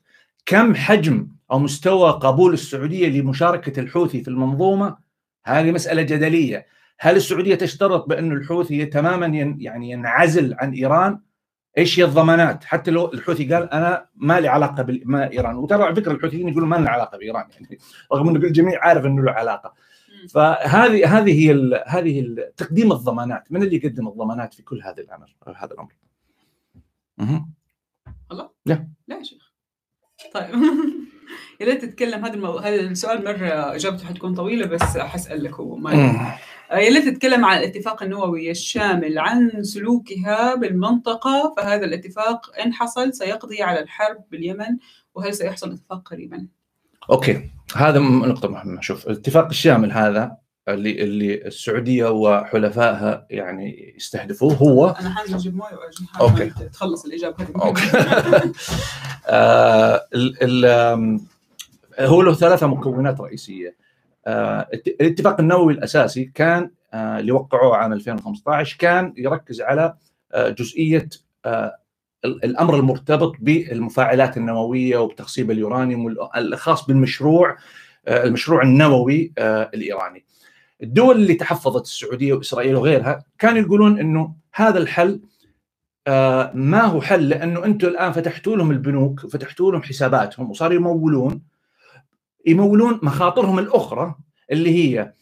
كم 0.45 0.76
حجم 0.76 1.28
أو 1.51 1.59
مستوى 1.59 2.12
قبول 2.12 2.53
السعودية 2.53 3.07
لمشاركة 3.07 3.80
الحوثي 3.80 4.22
في 4.22 4.28
المنظومة؟ 4.28 4.97
هذه 5.45 5.72
مسألة 5.72 6.01
جدلية. 6.01 6.66
هل 6.99 7.16
السعودية 7.16 7.55
تشترط 7.55 8.09
بأن 8.09 8.32
الحوثي 8.32 8.86
تماما 8.86 9.26
يعني 9.26 9.91
ينعزل 9.91 10.55
عن 10.59 10.74
إيران؟ 10.74 11.20
إيش 11.78 12.00
هي 12.00 12.04
الضمانات؟ 12.06 12.64
حتى 12.64 12.92
لو 12.92 13.14
الحوثي 13.14 13.54
قال 13.54 13.74
أنا 13.74 14.06
ما 14.16 14.40
لي 14.40 14.48
علاقة 14.48 14.84
بما 14.84 15.32
إيران. 15.32 15.56
وترى 15.56 15.84
على 15.84 15.96
فكرة 15.96 16.12
الحوثيين 16.12 16.48
يقولون 16.50 16.70
ما 16.70 16.76
لنا 16.76 16.90
علاقة 16.90 17.18
بإيران 17.18 17.46
يعني 17.52 17.78
رغم 18.14 18.30
انه 18.30 18.40
الجميع 18.40 18.84
عارف 18.86 19.06
إنه 19.06 19.24
له 19.24 19.32
علاقة. 19.32 19.74
فهذه 20.30 21.18
هذه 21.18 21.46
هي 21.46 21.52
ال- 21.52 21.84
هذه 21.88 22.20
ال- 22.20 22.56
تقديم 22.58 22.92
الضمانات. 22.92 23.52
من 23.52 23.64
اللي 23.64 23.76
يقدم 23.76 24.08
الضمانات 24.08 24.54
في 24.54 24.64
كل 24.64 24.82
هذا 24.82 25.02
الأمر؟ 25.02 25.36
هذا 25.58 25.74
الأمر. 25.74 25.92
مهم. 27.18 27.52
لا 29.08 29.18
يا 29.18 29.24
شيخ. 29.24 29.52
طيب. 30.34 30.50
يا 31.62 31.66
ريت 31.66 31.86
تتكلم. 31.86 32.26
هذا 32.26 32.34
المو... 32.34 32.58
هذا 32.58 32.76
السؤال 32.76 33.24
مرة 33.24 33.76
إجابته 33.76 34.06
حتكون 34.06 34.34
طويلة 34.36 34.66
بس 34.66 34.98
حسالك 34.98 35.54
هو. 35.54 35.76
ما 35.76 36.36
ريت 36.74 37.10
تتكلم 37.10 37.46
عن 37.46 37.58
الاتفاق 37.58 38.04
النووي 38.04 38.52
الشامل 38.52 39.20
عن 39.20 39.64
سلوكها 39.64 40.56
بالمنطقة 40.56 41.54
فهذا 41.58 41.86
الاتفاق 41.86 42.60
إن 42.66 42.74
حصل 42.74 43.14
سيقضي 43.14 43.64
على 43.64 43.80
الحرب 43.80 44.24
باليمن 44.32 44.78
وهل 45.16 45.34
سيحصل 45.34 45.72
اتفاق 45.72 46.10
قريبا؟ 46.10 46.48
okay 47.10 47.50
هذا 47.76 48.00
نقطة 48.00 48.48
مهمة 48.50 48.82
شوف 48.82 49.08
الاتفاق 49.08 49.46
الشامل 49.48 49.92
هذا 49.92 50.38
اللي 50.68 51.04
اللي 51.04 51.48
السعودية 51.48 52.06
وحلفائها 52.06 53.28
يعني 53.30 53.94
يستهدفوه 53.98 54.54
هو 54.54 54.90
أنا 54.90 55.10
حانزل 55.10 55.36
أجيب 55.36 55.56
مويه 55.56 55.76
واجي 55.76 56.06
okay. 56.22 56.68
تخلص 56.70 57.06
الإجابة 57.06 57.44
هذه 57.44 57.52
okay 57.56 57.82
آه، 59.28 60.08
ال- 60.16 60.66
ال- 60.66 61.20
هو 62.00 62.22
له 62.22 62.34
ثلاثة 62.34 62.68
مكونات 62.68 63.22
رئيسية 63.22 63.68
الت- 63.68 63.81
الاتفاق 64.28 65.40
النووي 65.40 65.74
الأساسي 65.74 66.26
كان 66.26 66.72
آه، 66.94 67.20
اللي 67.20 67.32
وقعوه 67.32 67.78
عام 67.78 67.94
2015 67.94 68.78
كان 68.80 69.14
يركز 69.18 69.62
على 69.62 69.94
آه، 70.34 70.50
جزئية 70.50 71.10
آه، 71.46 71.76
ال- 72.26 72.44
الأمر 72.46 72.76
المرتبط 72.76 73.36
بالمفاعلات 73.40 74.38
النووية 74.38 74.98
وبتخصيب 74.98 75.52
اليورانيوم 75.52 76.16
الخاص 76.38 76.86
بالمشروع 76.86 77.58
آه، 78.08 78.24
المشروع 78.24 78.62
النووي 78.64 79.34
آه، 79.38 79.70
الإيراني. 79.74 80.26
الدول 80.84 81.16
اللي 81.16 81.34
تحفظت 81.34 81.82
السعودية 81.86 82.34
وإسرائيل 82.34 82.76
وغيرها 82.76 83.24
كانوا 83.40 83.60
يقولون 83.60 84.00
أنه 84.00 84.36
هذا 84.54 84.80
الحل 84.80 85.22
آه، 86.08 86.52
ما 86.56 86.82
هو 86.82 87.02
حل 87.02 87.30
لأنه 87.30 87.66
أنتم 87.66 87.88
الآن 87.88 88.12
فتحتوا 88.12 88.56
لهم 88.56 88.72
البنوك 88.72 89.20
فتحتوا 89.28 89.72
لهم 89.72 89.84
حساباتهم 89.84 90.50
وصاروا 90.50 90.76
يمولون 90.76 91.42
يمولون 92.48 93.00
مخاطرهم 93.04 93.60
الأخرى 93.60 94.16
اللي 94.52 94.70
هي 94.76 95.14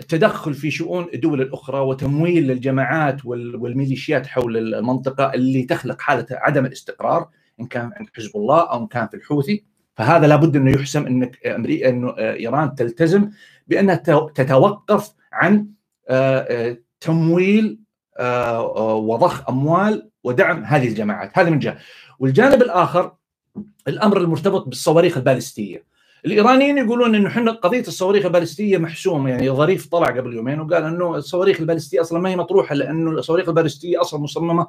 التدخل 0.00 0.54
في 0.54 0.70
شؤون 0.70 1.06
الدول 1.14 1.40
الأخرى 1.42 1.78
وتمويل 1.80 2.46
للجماعات 2.46 3.24
وال- 3.26 3.56
والميليشيات 3.56 4.26
حول 4.26 4.56
المنطقة 4.74 5.34
اللي 5.34 5.62
تخلق 5.62 6.00
حالة 6.00 6.26
عدم 6.30 6.66
الاستقرار 6.66 7.28
إن 7.60 7.66
كان 7.66 7.90
عند 7.96 8.08
حزب 8.16 8.30
الله 8.36 8.60
أو 8.60 8.82
إن 8.82 8.86
كان 8.86 9.08
في 9.08 9.14
الحوثي. 9.16 9.64
فهذا 9.96 10.26
لابد 10.26 10.56
إنه 10.56 10.70
يحسم 10.70 11.06
إنك 11.06 11.46
أمريكا 11.46 11.88
انه 11.88 12.14
إيران 12.18 12.74
تلتزم 12.74 13.30
بأنها 13.68 13.94
تو- 13.94 14.28
تتوقف 14.28 15.10
عن 15.32 15.66
آه، 16.08 16.38
آه، 16.38 16.76
تمويل 17.00 17.78
آه، 18.18 18.62
وضخ 18.96 19.48
أموال 19.48 20.10
ودعم 20.24 20.64
هذه 20.64 20.88
الجماعات. 20.88 21.38
هذا 21.38 21.50
من 21.50 21.58
جهة. 21.58 21.78
والجانب 22.18 22.62
الآخر 22.62 23.12
الأمر 23.88 24.16
المرتبط 24.20 24.66
بالصواريخ 24.68 25.16
البالستية. 25.16 25.84
الإيرانيين 26.26 26.78
يقولون 26.78 27.14
إنه 27.14 27.28
إحنا 27.28 27.50
قضية 27.50 27.80
الصواريخ 27.80 28.24
البالستية 28.26 28.78
محسومة 28.78 29.30
يعني 29.30 29.50
ظريف 29.50 29.86
طلع 29.86 30.06
قبل 30.06 30.34
يومين 30.34 30.60
وقال 30.60 30.84
إنه 30.84 31.16
الصواريخ 31.16 31.60
البالستية 31.60 32.00
أصلا 32.00 32.20
ما 32.20 32.30
هي 32.30 32.36
مطروحة 32.36 32.74
لأنه 32.74 33.10
الصواريخ 33.10 33.48
البالستية 33.48 34.00
أصلا 34.00 34.20
مصممة 34.20 34.66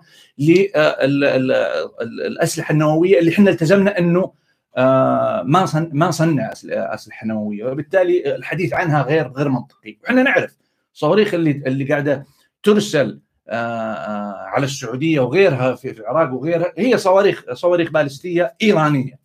للاسلحه 1.99 2.71
النووية 2.71 3.19
اللي 3.19 3.31
إحنا 3.31 3.49
التزمنا 3.49 3.99
إنه 3.99 4.31
آه، 4.77 5.43
ما 5.43 5.89
ما 5.93 6.11
صنع 6.11 6.53
أسلحة 6.69 7.27
نووية 7.27 7.65
وبالتالي 7.65 8.35
الحديث 8.35 8.73
عنها 8.73 9.01
غير 9.01 9.27
غير 9.27 9.49
منطقي. 9.49 9.97
وحنا 10.03 10.23
نعرف 10.23 10.57
الصواريخ 10.93 11.33
اللي 11.33 11.51
اللي 11.51 11.85
قاعدة 11.85 12.25
ترسل 12.63 13.19
آه، 13.49 13.53
آه، 13.93 14.33
على 14.33 14.65
السعودية 14.65 15.19
وغيرها 15.19 15.75
في 15.75 15.91
العراق 15.91 16.33
وغيرها 16.33 16.73
هي 16.77 16.97
صواريخ 16.97 17.43
صواريخ 17.53 17.91
بالستية 17.91 18.55
إيرانية. 18.61 19.24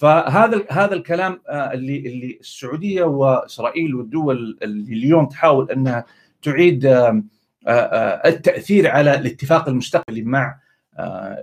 فهذا 0.00 0.64
هذا 0.70 0.94
الكلام 0.94 1.40
آه، 1.48 1.72
اللي 1.72 1.96
اللي 1.96 2.38
السعودية 2.40 3.04
وإسرائيل 3.04 3.94
والدول 3.94 4.58
اللي 4.62 4.92
اليوم 4.92 5.26
تحاول 5.26 5.70
أنها 5.70 6.04
تعيد 6.42 6.86
آه، 6.86 7.22
آه، 7.66 8.28
التأثير 8.28 8.90
على 8.90 9.14
الاتفاق 9.14 9.68
المستقبلي 9.68 10.22
مع 10.22 10.58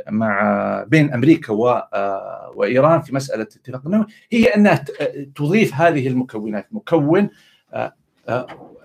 مع 0.09 0.83
بين 0.87 1.13
أمريكا 1.13 1.53
وإيران 2.55 3.01
في 3.01 3.15
مسألة 3.15 3.47
الاتفاق 3.55 3.81
النووي 3.85 4.05
هي 4.31 4.45
أنها 4.45 4.85
تضيف 5.35 5.73
هذه 5.73 6.07
المكونات. 6.07 6.67
مكون 6.71 7.29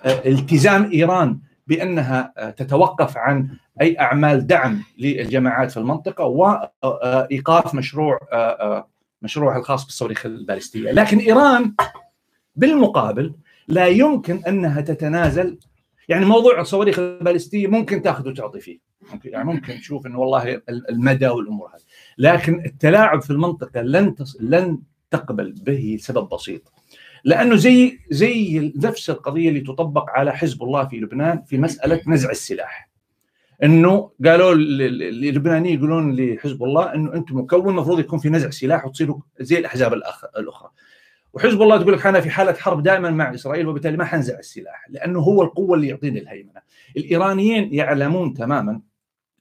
التزام 0.07 0.91
إيران 0.93 1.39
بأنها 1.66 2.53
تتوقف 2.57 3.16
عن 3.16 3.49
أي 3.81 4.01
أعمال 4.01 4.47
دعم 4.47 4.83
للجماعات 4.99 5.70
في 5.70 5.77
المنطقة 5.77 6.25
وايقاف 6.25 7.75
مشروع 7.75 8.18
مشروعها 9.23 9.59
الخاص 9.59 9.85
بالصواريخ 9.85 10.27
البالستية، 10.27 10.91
لكن 10.91 11.18
إيران 11.18 11.75
بالمقابل 12.57 13.35
لا 13.68 13.87
يمكن 13.87 14.45
أنها 14.49 14.81
تتنازل. 14.81 15.59
يعني 16.09 16.25
موضوع 16.25 16.61
الصواريخ 16.61 16.99
البالستية 16.99 17.66
ممكن 17.66 18.03
تأخذ 18.03 18.29
وتعطي 18.29 18.61
فيه. 18.61 18.79
يعني 19.25 19.45
ممكن 19.45 19.75
تشوف 19.75 20.07
إنه 20.07 20.18
والله 20.18 20.62
المدى 20.68 21.29
والأمور 21.29 21.68
هذه. 21.68 21.83
لكن 22.18 22.64
التلاعب 22.64 23.23
في 23.23 23.31
المنطقة 23.31 23.81
لن 23.81 24.14
تص... 24.14 24.37
لن 24.41 24.79
تقبل 25.11 25.53
به 25.53 25.97
لسبب 25.99 26.29
بسيط. 26.29 26.73
لأنه 27.25 27.57
زي 27.57 27.99
زي 28.11 28.73
نفس 28.77 29.11
القضية 29.11 29.49
اللي 29.49 29.61
تطبق 29.61 30.11
على 30.11 30.37
حزب 30.37 30.62
الله 30.62 30.85
في 30.85 30.97
لبنان 30.97 31.43
في 31.43 31.59
مسألة 31.59 32.01
نزع 32.07 32.31
السلاح. 32.31 32.91
إنه 33.62 34.10
قالوا 34.24 34.52
ال- 34.52 34.82
ال- 34.82 35.02
اللبنانيين 35.28 35.78
يقولون 35.78 36.16
لحزب 36.16 36.64
الله 36.64 36.94
إنه 36.94 37.14
أنتم 37.14 37.38
مكون 37.38 37.68
المفروض 37.68 38.00
يكون 38.00 38.18
في 38.18 38.28
نزع 38.28 38.50
سلاح 38.50 38.86
وتصيروا 38.86 39.20
زي 39.40 39.58
الأحزاب 39.58 39.92
الأخرى. 39.92 40.70
وحزب 41.32 41.62
الله 41.62 41.76
تقول 41.82 41.92
لك 41.92 42.06
أنا 42.06 42.20
في 42.20 42.30
حالة 42.30 42.52
حرب 42.52 42.82
دائما 42.82 43.10
مع 43.10 43.34
إسرائيل 43.34 43.68
وبالتالي 43.68 43.96
ما 43.96 44.04
حنزع 44.04 44.38
السلاح 44.38 44.86
لأنه 44.90 45.18
هو 45.20 45.42
القوة 45.42 45.76
اللي 45.76 45.88
يعطيني 45.88 46.20
الهيمنة. 46.20 46.60
الإيرانيين 46.96 47.74
يعلمون 47.74 48.34
تماما 48.34 48.80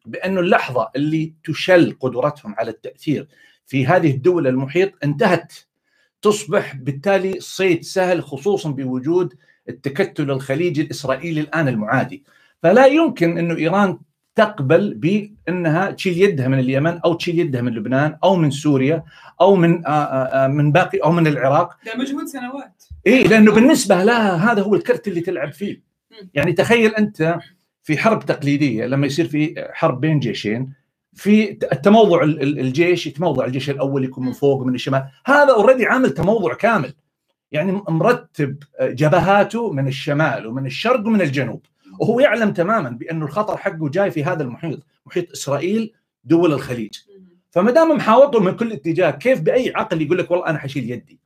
بأنه 0.06 0.40
اللحظة 0.40 0.90
اللي 0.96 1.34
تشل 1.44 1.98
قدرتهم 2.00 2.56
على 2.58 2.72
التأثير 2.72 3.28
في 3.66 3.86
هذه 3.86 4.12
الدول 4.12 4.48
المحيط 4.48 4.92
انتهت. 5.04 5.54
تصبح 6.22 6.76
بالتالي 6.76 7.40
صيد 7.40 7.84
سهل 7.84 8.24
خصوصا 8.24 8.70
بوجود 8.72 9.34
التكتل 9.70 10.32
الخليجي 10.32 10.82
الإسرائيلي 10.82 11.42
الآن 11.42 11.68
المعادي. 11.68 12.24
فلا 12.64 12.86
يمكن 12.86 13.38
إنه 13.38 13.58
إيران 13.58 14.00
تقبل 14.36 14.94
بأنها 14.94 15.92
تشيل 15.92 16.18
يدها 16.22 16.48
من 16.48 16.60
اليمن 16.60 17.00
أو 17.06 17.14
تشيل 17.14 17.40
يدها 17.40 17.62
من 17.62 17.74
لبنان 17.74 18.18
أو 18.24 18.36
من 18.36 18.52
سوريا 18.52 19.04
أو 19.42 19.56
من 19.56 19.86
آآ 19.86 20.44
آآ 20.44 20.48
من 20.48 20.72
باقي 20.72 20.98
أو 20.98 21.12
من 21.12 21.28
العراق. 21.28 21.78
ده 21.86 21.92
مجهود 21.98 22.26
سنوات. 22.26 22.84
اي 23.08 23.24
لأنه 23.24 23.52
بالنسبة 23.54 24.04
لها 24.04 24.52
هذا 24.52 24.62
هو 24.62 24.76
الكرت 24.76 25.08
اللي 25.08 25.22
تلعب 25.22 25.52
فيه. 25.54 25.82
يعني 26.34 26.54
تخيل 26.54 26.96
أنت 26.96 27.40
في 27.84 27.98
حرب 27.98 28.26
تقليدية 28.26 28.86
لما 28.86 29.08
يصير 29.08 29.28
في 29.28 29.68
حرب 29.74 30.02
بين 30.02 30.20
جيشين 30.20 30.74
في 31.14 31.52
التموضع 31.52 32.24
ال- 32.24 32.42
ال- 32.42 32.60
الجيش 32.60 33.08
يتموضع 33.08 33.46
الجيش 33.46 33.70
الأول 33.70 34.04
يكون 34.04 34.26
من 34.26 34.32
فوق 34.32 34.62
ومن 34.62 34.76
الشمال. 34.76 35.04
هذا 35.26 35.52
already 35.54 35.86
عامل 35.86 36.10
تموضع 36.10 36.54
كامل. 36.54 36.94
يعني 37.52 37.82
مرتب 37.90 38.58
جبهاته 38.82 39.72
من 39.74 39.88
الشمال 39.88 40.48
ومن 40.48 40.66
الشرق 40.66 41.08
ومن 41.08 41.22
الجنوب. 41.22 41.66
وهو 42.02 42.20
يعلم 42.20 42.54
تماما 42.54 42.90
بانه 42.90 43.26
الخطر 43.26 43.58
حقه 43.58 43.90
جاي 43.90 44.12
في 44.12 44.24
هذا 44.24 44.44
المحيط 44.44 44.80
محيط 45.06 45.32
إسرائيل 45.32 45.94
دول 46.24 46.54
الخليج. 46.54 46.98
فما 47.52 47.72
دام 47.72 47.92
محاوطه 47.92 48.40
من 48.40 48.56
كل 48.56 48.72
اتجاه 48.72 49.12
كيف 49.12 49.42
بأي 49.42 49.74
عقل 49.76 50.02
يقول 50.02 50.18
لك 50.18 50.32
والله 50.32 50.48
أنا 50.48 50.58
حشيل 50.58 50.92
يدي؟ 50.92 51.20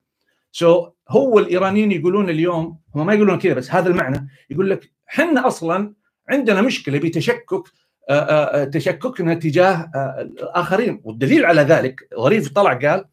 so 0.51 0.85
so, 0.85 0.89
هو 1.09 1.39
الإيرانيين 1.39 1.91
يقولون 1.91 2.29
اليوم 2.29 2.79
هم 2.95 3.05
ما 3.05 3.13
يقولون 3.13 3.39
كذا 3.39 3.53
بس 3.53 3.71
هذا 3.71 3.89
المعنى 3.89 4.27
يقول 4.49 4.69
لك 4.69 4.91
حنا 5.05 5.47
أصلا 5.47 5.93
عندنا 6.29 6.61
مشكلة 6.61 6.99
بتشكك 6.99 7.63
آه، 8.09 8.13
آه، 8.13 8.63
تشككنا 8.63 9.33
تجاه 9.33 9.91
آه، 9.95 10.21
الآخرين. 10.21 11.01
والدليل 11.03 11.45
على 11.45 11.61
ذلك 11.61 12.09
ظريف 12.19 12.49
طلع 12.49 12.73
قال 12.73 13.05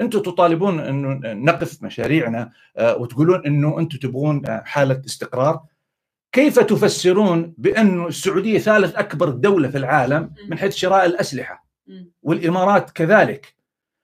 أنتم 0.00 0.22
تطالبون 0.22 0.80
انه 0.80 1.20
نقف 1.24 1.82
مشاريعنا 1.82 2.52
آه، 2.76 2.96
وتقولون 2.96 3.46
أنه 3.46 3.78
أنتم 3.78 3.98
تبغون 3.98 4.46
آه، 4.46 4.62
حالة 4.64 5.02
استقرار. 5.06 5.60
كيف 6.32 6.58
تفسرون 6.58 7.54
بانه 7.58 8.06
السعودية 8.06 8.58
ثالث 8.58 8.96
أكبر 8.96 9.30
دولة 9.30 9.68
في 9.68 9.78
العالم 9.78 10.32
من 10.48 10.58
حيث 10.58 10.74
شراء 10.74 11.06
الأسلحة؟ 11.06 11.66
والإمارات 12.22 12.90
كذلك. 12.90 13.54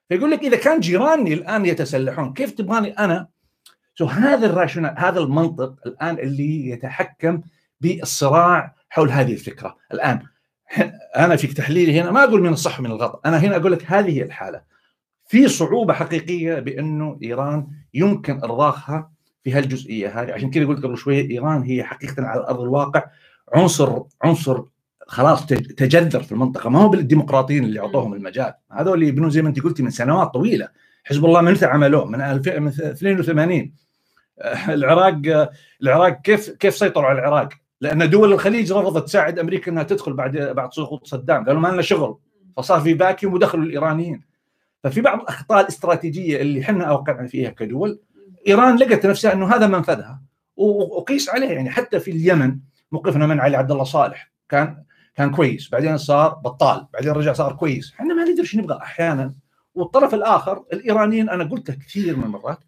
فيقول 0.09 0.31
لك 0.31 0.43
إذا 0.43 0.57
كان 0.57 0.81
جيراني 0.81 1.35
الآن 1.35 1.67
يتسلحون 1.67 2.33
كيف 2.33 2.51
تبغاني 2.51 2.91
أنا؟ 2.91 3.29
so 3.95 4.05
هذا 4.05 4.47
ال 4.47 4.51
rationale 4.51 4.95
هذا 4.99 5.21
المنطق 5.21 5.75
الآن 5.87 6.19
اللي 6.19 6.69
يتحكم 6.69 7.41
بالصراع 7.81 8.77
حول 8.89 9.11
هذه 9.11 9.33
الفكرة. 9.33 9.77
الآن 9.93 10.23
أنا 11.17 11.37
في 11.37 11.47
تحليلي 11.47 12.01
هنا 12.01 12.11
ما 12.11 12.25
أقول 12.25 12.43
من 12.43 12.53
الصح 12.53 12.81
ومن 12.81 12.91
الغلط 12.91 13.21
أنا 13.27 13.39
هنا 13.39 13.57
أقول 13.57 13.73
لك 13.73 13.85
هذه 13.93 14.11
هي 14.19 14.23
الحالة. 14.23 14.63
في 15.27 15.49
صعوبة 15.49 15.95
حقيقية 15.95 16.55
بأنه 16.55 17.19
إيران 17.23 17.67
يمكن 17.95 18.41
إرضاخها 18.45 19.13
في 19.47 19.53
هالجزئية 19.53 20.23
هذه. 20.23 20.33
عشان 20.33 20.51
كذا 20.51 20.67
قلت 20.67 20.85
قبل 20.85 20.97
شوية 20.97 21.31
إيران 21.31 21.63
هي 21.63 21.85
حقيقة 21.85 22.23
على 22.23 22.41
أرض 22.41 22.61
الواقع 22.61 23.05
عنصر 23.55 24.03
عنصر 24.23 24.63
خلاص 25.07 25.47
تجذر 25.47 26.23
في 26.23 26.33
المنطقة. 26.33 26.71
ما 26.71 26.79
هو 26.79 26.89
بالديمقراطيين 26.89 27.65
اللي 27.65 27.81
أعطوهم 27.81 28.15
المجال. 28.15 28.55
هذول 28.73 28.95
اللي 28.95 29.09
يبنون 29.09 29.31
زي 29.31 29.43
ما 29.43 29.49
أنت 29.49 29.61
قلتي 29.61 29.83
من 29.83 29.91
سنوات 29.91 30.29
طويلة. 30.29 30.69
حزب 31.05 31.25
الله 31.25 31.41
من 31.41 31.53
متى 31.53 31.67
عملوه؟ 31.67 32.05
من 32.05 32.21
82 32.21 33.73
آه، 34.39 34.75
العراق 34.75 35.49
العراق 35.83 36.21
كيف 36.21 36.51
كيف 36.51 36.77
سيطروا 36.77 37.07
على 37.07 37.19
العراق؟ 37.19 37.49
لأن 37.81 38.11
دول 38.11 38.33
الخليج 38.33 38.73
رفضت 38.73 39.07
تساعد 39.07 39.39
أمريكا 39.39 39.73
إنها 39.73 39.83
تدخل 39.83 40.13
بعد 40.13 40.37
بعد 40.37 40.73
سقوط 40.73 41.07
صدام. 41.07 41.45
قالوا 41.45 41.61
ما 41.61 41.69
لنا 41.69 41.83
شغل. 41.83 42.19
فصار 42.57 42.81
في 42.81 42.95
باكيوم 42.95 43.35
ودخلوا 43.35 43.65
الإيرانيين. 43.65 44.23
ففي 44.85 45.01
بعض 45.01 45.21
الأخطاء 45.21 45.61
الاستراتيجية 45.61 46.41
اللي 46.41 46.61
إحنا 46.61 46.85
أوقعنا 46.85 47.27
فيها 47.27 47.51
كدول 47.51 48.01
إيران 48.49 48.77
لقت 48.77 49.07
نفسها 49.07 49.33
إنه 49.33 49.55
هذا 49.55 49.67
منفذها. 49.67 50.23
وقيس 50.57 51.29
عليه 51.29 51.49
يعني 51.49 51.71
حتى 51.71 52.01
في 52.01 52.11
اليمن 52.11 52.59
موقفنا 52.93 53.27
من 53.27 53.41
علي 53.41 53.57
عبد 53.57 53.71
الله 53.71 53.85
صالح 53.85 54.33
كان 54.49 54.85
كان 55.15 55.31
كويس. 55.31 55.69
بعدين 55.69 55.97
صار 55.97 56.35
بطال 56.35 56.87
بعدين 56.93 57.13
رجع 57.13 57.33
صار 57.33 57.53
كويس. 57.53 57.93
إحنا 57.95 58.15
ما 58.15 58.23
ندري 58.23 58.41
إيش 58.41 58.57
نبغى 58.57 58.79
أحيانا. 58.83 59.35
والطرف 59.75 60.15
الآخر 60.15 60.65
الإيرانيين 60.73 61.31
أنا 61.31 61.45
قلتها 61.45 61.75
كثير 61.75 62.17
من 62.17 62.25
المرات 62.25 62.59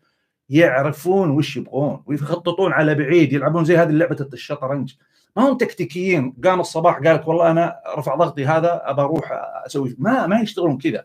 يعرفون 0.48 1.30
وش 1.30 1.56
يبغون 1.56 2.02
ويخططون 2.06 2.72
على 2.72 2.94
بعيد 2.94 3.32
يلعبون 3.32 3.64
زي 3.64 3.76
هذه 3.76 3.90
لعبه 3.90 4.28
الشطرنج. 4.32 4.94
ما 5.36 5.48
هم 5.48 5.56
تكتيكيين. 5.56 6.36
قام 6.44 6.60
الصباح 6.60 6.94
قال 6.94 7.14
لك 7.14 7.28
والله 7.28 7.50
أنا 7.50 7.80
رفع 7.96 8.14
ضغطي 8.14 8.46
هذا 8.46 8.82
أبى 8.84 9.02
أروح 9.02 9.28
أسوي 9.66 9.96
ما 9.98 10.26
ما 10.26 10.40
يشتغلون 10.40 10.78
كذا. 10.78 11.04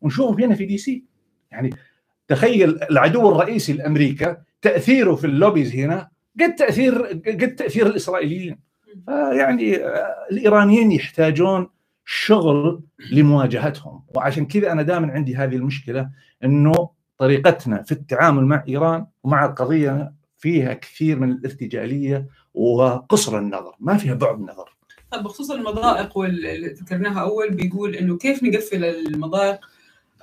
ونشوف 0.00 0.40
هنا 0.40 0.54
في 0.54 0.64
DC. 0.64 1.04
يعني 1.50 1.70
تخيل 2.28 2.82
العدو 2.90 3.32
الرئيسي 3.32 3.72
لامريكا 3.72 4.36
تأثيره 4.62 5.14
في 5.14 5.26
ال 5.26 5.32
lobbies 5.32 5.74
هنا 5.74 6.08
قد 6.40 6.54
تاثير 6.54 7.02
قد 7.26 7.54
تأثير 7.54 7.86
الإسرائيليين. 7.86 8.58
فيعني 9.06 9.76
الإيرانيين 10.30 10.92
يحتاجون 10.92 11.68
شغل 12.04 12.82
لمواجهتهم. 13.12 14.02
وعشان 14.14 14.46
كذا 14.46 14.72
أنا 14.72 14.82
دائما 14.82 15.12
عندي 15.12 15.36
هذه 15.36 15.56
المشكلة 15.56 16.10
إنه 16.44 16.90
طريقتنا 17.18 17.82
في 17.82 17.92
التعامل 17.92 18.44
مع 18.44 18.64
إيران 18.68 19.06
ومع 19.22 19.44
القضية 19.44 20.12
فيها 20.38 20.72
كثير 20.72 21.18
من 21.18 21.32
الارتجالية 21.32 22.26
وقصر 22.54 23.38
النظر 23.38 23.74
ما 23.80 23.96
فيها 23.96 24.14
بعد 24.14 24.40
نظر. 24.40 24.76
طيب 25.10 25.22
بخصوص 25.22 25.50
المضائق 25.50 26.18
واللي 26.18 26.66
ذكرناها 26.66 27.20
أول 27.20 27.50
بيقول 27.50 27.94
إنه 27.94 28.16
كيف 28.16 28.42
نقفل 28.42 28.84
المضائق 28.84 29.58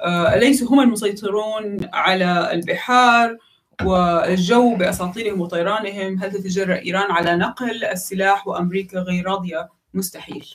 آه، 0.02 0.36
أليسوا 0.36 0.68
هم 0.70 0.80
المسيطرون 0.80 1.78
على 1.94 2.54
البحار 2.54 3.38
والجو 3.84 4.76
بأساطيلهم 4.76 5.42
وطيرانهم؟ 5.42 6.18
هل 6.20 6.32
تتجرأ 6.32 6.76
إيران 6.76 7.12
على 7.12 7.36
نقل 7.36 7.84
السلاح 7.84 8.48
وأمريكا 8.48 9.00
غير 9.00 9.26
راضية؟ 9.26 9.70
مستحيل. 9.94 10.46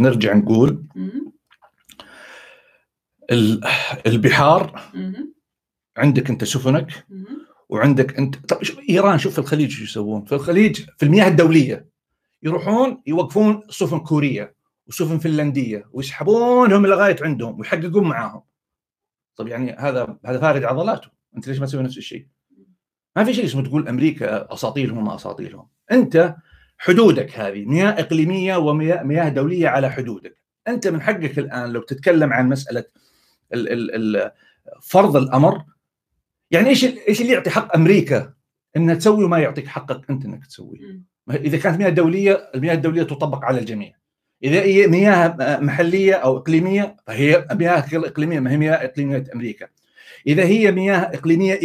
نرجع 0.00 0.34
نقول 0.34 0.84
البحار 4.06 4.80
عندك 5.96 6.30
أنت 6.30 6.44
سفنك 6.44 7.06
وعندك 7.68 8.18
أنت 8.18 8.36
طب 8.36 8.58
إيران 8.88 9.18
شوف 9.18 9.32
في 9.32 9.38
الخليج 9.38 9.70
شو 9.70 9.84
يسوون. 9.84 10.24
في 10.24 10.34
الخليج 10.34 10.84
في 10.98 11.02
المياه 11.02 11.28
الدولية 11.28 11.86
يروحون 12.42 13.02
يوقفون 13.06 13.62
سفن 13.70 13.98
كوريه 13.98 14.54
وسفن 14.90 15.18
فنلندية 15.18 15.84
ويسحبونهم 15.92 16.86
لغاية 16.86 17.16
عندهم 17.20 17.58
ويحققون 17.58 18.08
معاهم. 18.08 18.42
طب 19.36 19.48
يعني 19.48 19.72
هذا 19.72 20.18
هذا 20.26 20.40
فارد 20.40 20.64
عضلاته. 20.64 21.08
أنت 21.36 21.48
ليش 21.48 21.58
ما 21.58 21.66
تسوي 21.66 21.82
نفس 21.82 21.98
الشيء؟ 21.98 22.26
ما 23.16 23.24
في 23.24 23.34
شيء 23.34 23.44
اسمه 23.44 23.62
تقول 23.62 23.88
أمريكا 23.88 24.54
اساطيلهم 24.54 24.98
وما 24.98 25.14
اساطيلهم 25.14 25.68
أنت 25.92 26.36
حدودك 26.78 27.38
هذه 27.38 27.64
مياه 27.64 27.90
إقليمية 27.90 28.56
ومياه 28.56 29.02
مياه 29.02 29.28
دولية 29.28 29.68
على 29.68 29.90
حدودك. 29.90 30.36
أنت 30.68 30.86
من 30.88 31.02
حقك 31.02 31.38
الآن 31.38 31.72
لو 31.72 31.80
تتكلم 31.80 32.32
عن 32.32 32.48
مسألة 32.48 32.84
ال 33.54 33.72
ال 33.72 34.16
ال 34.16 34.30
فرض 34.82 35.16
الأمر 35.16 35.64
يعني 36.50 36.68
إيش 36.68 36.84
إيش 36.84 37.20
اللي 37.20 37.32
يعطي 37.32 37.50
حق 37.50 37.76
أمريكا 37.76 38.34
انها 38.76 38.94
تسوي 38.94 39.24
وما 39.24 39.38
يعطيك 39.38 39.66
حقك 39.66 40.10
أنت 40.10 40.24
إنك 40.24 40.46
تسوي 40.46 41.02
إذا 41.30 41.58
كانت 41.58 41.78
مياه 41.78 41.90
دولية 41.90 42.50
المياه 42.54 42.74
الدولية 42.74 43.02
تطبق 43.02 43.44
على 43.44 43.58
الجميع. 43.58 43.99
إذا 44.44 44.62
هي 44.62 44.86
مياه 44.86 45.36
محلية 45.60 46.14
أو 46.14 46.36
إقليمية 46.36 46.96
فهي 47.06 47.46
مياه 47.52 47.84
إقليمية 47.94 48.40
ما 48.40 48.50
هي 48.50 48.56
مياه 48.56 48.84
إقليمية 48.84 49.24
أمريكا. 49.34 49.66
إذا 50.26 50.44
هي 50.44 50.72
مياه 50.72 50.98
إقليمية 50.98 51.60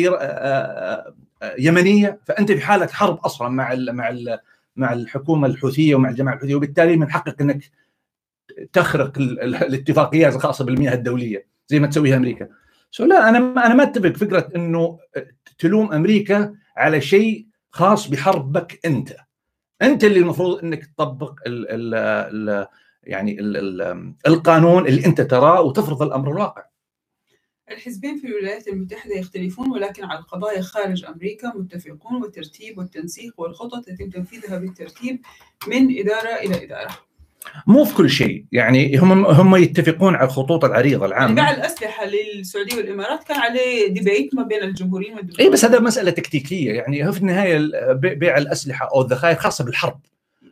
يمنية 1.60 2.20
فأنت 2.26 2.52
في 2.52 2.62
حالة 2.62 2.88
حرب 2.88 3.18
أصلا 3.18 3.50
مع 3.50 3.74
ال 3.74 3.96
مع 3.96 4.10
ال 4.10 4.40
مع 4.76 4.94
الحكومة 4.94 5.48
الحوثية 5.48 5.96
ومع 5.96 6.10
الجماعة 6.10 6.36
الحوثية 6.36 6.56
وبالتالي 6.56 6.98
من 6.98 7.12
حقك 7.12 7.42
إنك 7.42 7.60
تخرق 8.74 9.18
الاتفاقيات 9.18 10.36
الخاصة 10.36 10.66
بالمياه 10.66 10.94
الدولية 10.94 11.48
زي 11.68 11.80
ما 11.80 11.88
تسويها 11.88 12.18
أمريكا. 12.18 12.48
سو 12.92 13.06
لا 13.06 13.30
أنا 13.30 13.38
أنا 13.38 13.74
ما 13.74 13.84
أتفق 13.84 14.18
فكرة 14.18 14.50
إنه 14.56 15.00
تلوم 15.60 15.94
أمريكا 15.94 16.54
على 16.78 17.02
شيء 17.02 17.46
خاص 17.72 18.08
بحربك 18.08 18.80
أنت. 18.86 19.16
انت 19.86 20.04
اللي 20.04 20.20
المفروض 20.20 20.64
انك 20.64 20.86
تطبق 20.86 21.40
ال 21.48 21.70
ال 21.70 21.96
ال 21.96 22.68
يعني 23.04 23.40
ال 23.40 23.58
ال 23.82 24.14
القانون 24.28 24.88
اللي 24.88 25.06
انت 25.06 25.22
تراه 25.22 25.62
وتفرض 25.62 26.02
الامر 26.02 26.32
الواقع. 26.32 26.66
الحزبين 27.72 28.18
في 28.18 28.28
الولايات 28.28 28.68
المتحدة 28.68 29.16
يختلفون 29.16 29.72
ولكن 29.72 30.04
على 30.04 30.20
القضايا 30.20 30.62
خارج 30.62 31.06
أمريكا 31.06 31.54
متفقون 31.56 32.22
والترتيب 32.22 32.78
والتنسيق 32.78 33.34
والخطط 33.38 33.88
يتم 33.88 34.10
تنفيذها 34.10 34.58
بالترتيب 34.58 35.22
من 35.68 36.00
إدارة 36.00 36.36
إلى 36.36 36.64
إدارة. 36.64 36.98
مو 37.68 37.86
في 37.86 37.96
كل 37.96 38.10
شيء. 38.10 38.46
يعني 38.52 38.98
هم 38.98 39.26
هم 39.26 39.56
يتفقون 39.56 40.16
على 40.16 40.26
الخطوط 40.26 40.66
العريضة 40.66 41.06
العامة. 41.06 41.36
بيع 41.36 41.44
يعني 41.44 41.58
الأسلحة 41.58 42.06
للسعودية 42.06 42.78
والإمارات 42.78 43.24
كان 43.24 43.40
عليه 43.40 43.88
ديبيت 43.88 44.36
ما 44.36 44.44
بين 44.44 44.64
الجمهوريين 44.64 45.14
والدكتورين 45.14 45.48
اي 45.48 45.54
بس 45.54 45.66
هذا 45.66 45.80
مسألة 45.80 46.12
تكتيكية. 46.12 46.74
يعني 46.74 47.08
هو 47.08 47.12
في 47.12 47.20
النهاية 47.20 47.70
بيع 47.94 48.38
الأسلحة 48.38 48.90
أو 48.94 49.02
الذخائر 49.02 49.36
خاصة 49.36 49.64
بالحرب. 49.64 50.00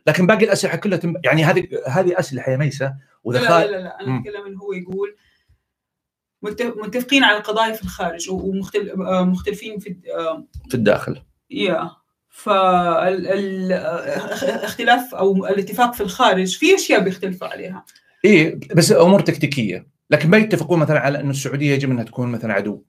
لكن 0.06 0.26
باقي 0.26 0.44
الأسلحة 0.44 0.76
كلها 0.76 0.98
تم... 0.98 1.14
يعني 1.24 1.44
هذه 1.44 1.68
هذه 1.86 2.18
أسلحة 2.18 2.52
يا 2.52 2.56
ميسه 2.56 2.94
وذخائر 3.24 3.70
لا 3.70 3.76
لا 3.76 3.82
لا, 3.82 4.00
أنا 4.00 4.20
أتكلم 4.20 4.46
انه 4.46 4.58
هو 4.58 4.72
يقول 4.72 5.16
متفقين 6.76 7.24
على 7.24 7.36
القضايا 7.36 7.72
في 7.72 7.82
الخارج 7.82 8.30
ومختلفين 8.30 9.78
في 9.78 9.96
في 10.68 10.74
الداخل. 10.74 11.22
yeah. 11.50 11.90
فالاختلاف 12.34 13.94
أو 15.14 15.46
الاتفاق 15.46 15.94
في 15.94 16.00
الخارج 16.00 16.56
في 16.56 16.74
أشياء 16.74 17.00
بيختلفوا 17.00 17.48
عليها. 17.48 17.84
إيه 18.24 18.58
بس 18.74 18.92
أمور 18.92 19.20
تكتيكية. 19.20 19.86
لكن 20.10 20.30
ما 20.30 20.36
يتفقون 20.36 20.78
مثلا 20.78 21.00
على 21.00 21.20
إنه 21.20 21.30
السعودية 21.30 21.74
يجب 21.74 21.90
أنها 21.90 22.04
تكون 22.04 22.28
مثلا 22.28 22.52
عدو. 22.52 22.82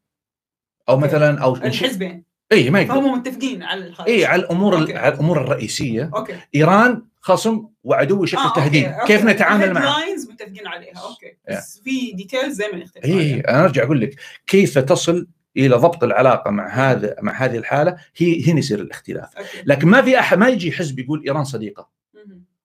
أو 0.90 0.98
مثلا 0.98 1.44
أو 1.44 1.56
الحزبين 1.56 2.24
اي 2.52 2.70
ما 2.70 2.82
يقدر. 2.82 2.94
فهم 2.94 3.20
متفقين 3.20 3.64
على 3.64 3.88
الخارج. 3.88 4.10
اي 4.10 4.26
على 4.26 4.42
الأمور 4.42 4.82
okay. 4.82 4.98
على 4.98 5.14
الأمور 5.14 5.42
الرئيسية. 5.42 6.12
okay. 6.16 6.36
إيران 6.56 7.02
خصم 7.22 7.68
وعدو 7.84 8.22
بشكل 8.22 8.42
آه، 8.42 8.54
تهديد. 8.54 8.86
okay. 8.86 9.08
كيف 9.08 9.26
نتعامل 9.26 9.74
معه؟ 9.74 10.00
lines 10.00 10.30
متفقين 10.30 10.68
عليها. 10.68 10.94
okay. 10.98 11.38
بس 11.50 11.82
في 11.84 12.12
details 12.12 12.56
زي 12.56 12.68
ما 12.74 12.78
يختلف 12.78 13.06
اي 13.06 13.40
أنا 13.40 13.64
أرجع 13.64 13.84
أقول 13.84 14.02
لك 14.02 14.16
كيف 14.48 14.78
تصل 14.78 15.28
إلى 15.58 15.76
ضبط 15.76 16.04
العلاقة 16.04 16.52
مع 16.52 16.68
هذا 16.68 17.16
مع 17.22 17.34
هذه 17.34 17.58
الحالة 17.58 17.98
هي 18.18 18.52
هنا 18.52 18.60
يصير 18.60 18.80
الاختلاف. 18.80 19.30
لكن 19.66 19.88
ما 19.88 20.02
في 20.02 20.20
احد 20.20 20.38
ما 20.38 20.48
يجي 20.48 20.72
حزب 20.72 21.00
يقول 21.00 21.24
إيران 21.28 21.44
صديقة. 21.44 21.90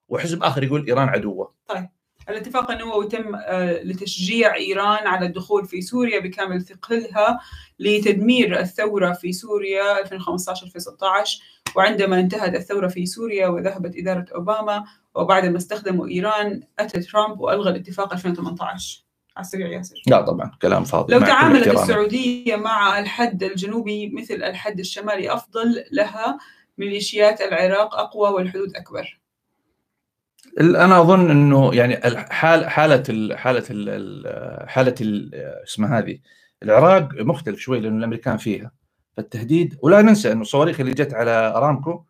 وحزب 0.08 0.42
آخر 0.42 0.64
يقول 0.64 0.86
إيران 0.86 1.08
عدوة. 1.08 1.54
طيب. 1.68 1.88
الاتفاق 2.28 2.70
النووي 2.70 3.06
تم 3.08 3.34
آه، 3.34 3.82
لتشجيع 3.82 4.54
إيران 4.54 5.06
على 5.06 5.26
الدخول 5.26 5.66
في 5.66 5.82
سوريا 5.82 6.20
بكامل 6.20 6.62
ثقلها 6.62 7.40
لتدمير 7.78 8.60
الثورة 8.60 9.12
في 9.12 9.32
سوريا 9.32 10.00
2015 10.00 10.66
2016 10.66 11.42
وعندما 11.76 12.20
انتهت 12.20 12.54
الثورة 12.54 12.88
في 12.88 13.06
سوريا 13.06 13.48
وذهبت 13.48 13.96
إدارة 13.96 14.26
أوباما 14.34 14.84
وبعد 15.14 15.46
ما 15.46 15.56
استخدموا 15.56 16.08
إيران 16.08 16.62
اتى 16.78 17.00
ترامب 17.00 17.40
وألغى 17.40 17.70
الاتفاق 17.70 18.12
2018 18.12 19.04
على 19.40 19.46
السريع 19.46 19.68
ياسر 19.68 20.02
لا 20.06 20.20
طبعا 20.20 20.50
كلام 20.62 20.84
فاضي. 20.84 21.14
لو 21.14 21.20
تعاملت. 21.20 21.68
السعودية 21.68 22.56
مع 22.56 22.98
الحد 22.98 23.42
الجنوبي 23.42 24.10
مثل 24.10 24.34
الحد 24.34 24.78
الشمالي 24.78 25.32
أفضل 25.32 25.84
لها 25.92 26.38
ميليشيات 26.78 27.40
العراق 27.40 27.94
أقوى 27.94 28.30
والحدود 28.30 28.76
أكبر. 28.76 29.20
أنا 30.60 31.00
أظن 31.00 31.30
إنه 31.30 31.74
يعني 31.74 32.06
الحال 32.08 32.70
حالة 32.70 33.02
ال 33.08 33.38
حالة 33.38 33.64
ال 33.70 34.68
حالة 34.68 34.94
ال 35.00 35.34
اسمها 35.68 35.98
هذه؟ 35.98 36.18
العراق 36.62 37.08
مختلف 37.14 37.58
شوي 37.58 37.80
لأنه 37.80 37.98
الأمريكان 37.98 38.36
فيها. 38.36 38.70
فالتهديد 39.16 39.78
ولا 39.82 40.02
ننسى 40.02 40.32
إنه 40.32 40.40
الصواريخ 40.40 40.80
اللي 40.80 40.92
جت 40.92 41.14
على 41.14 41.30
أرامكو 41.56 42.02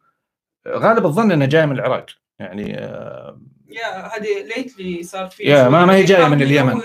غالب 0.68 1.06
الظن 1.06 1.32
انها 1.32 1.46
جاية 1.46 1.64
من 1.64 1.72
العراق. 1.72 2.06
يعني 2.38 2.78
آه، 2.78 3.40
يا 3.68 4.06
هذه 4.16 4.42
ليتلي 4.56 5.02
صار 5.02 5.26
في 5.26 5.42
يا، 5.42 5.68
ما- 5.68 5.84
ما 5.84 5.94
هي 5.94 6.04
جاية 6.04 6.28
من 6.28 6.42
اليمن. 6.42 6.80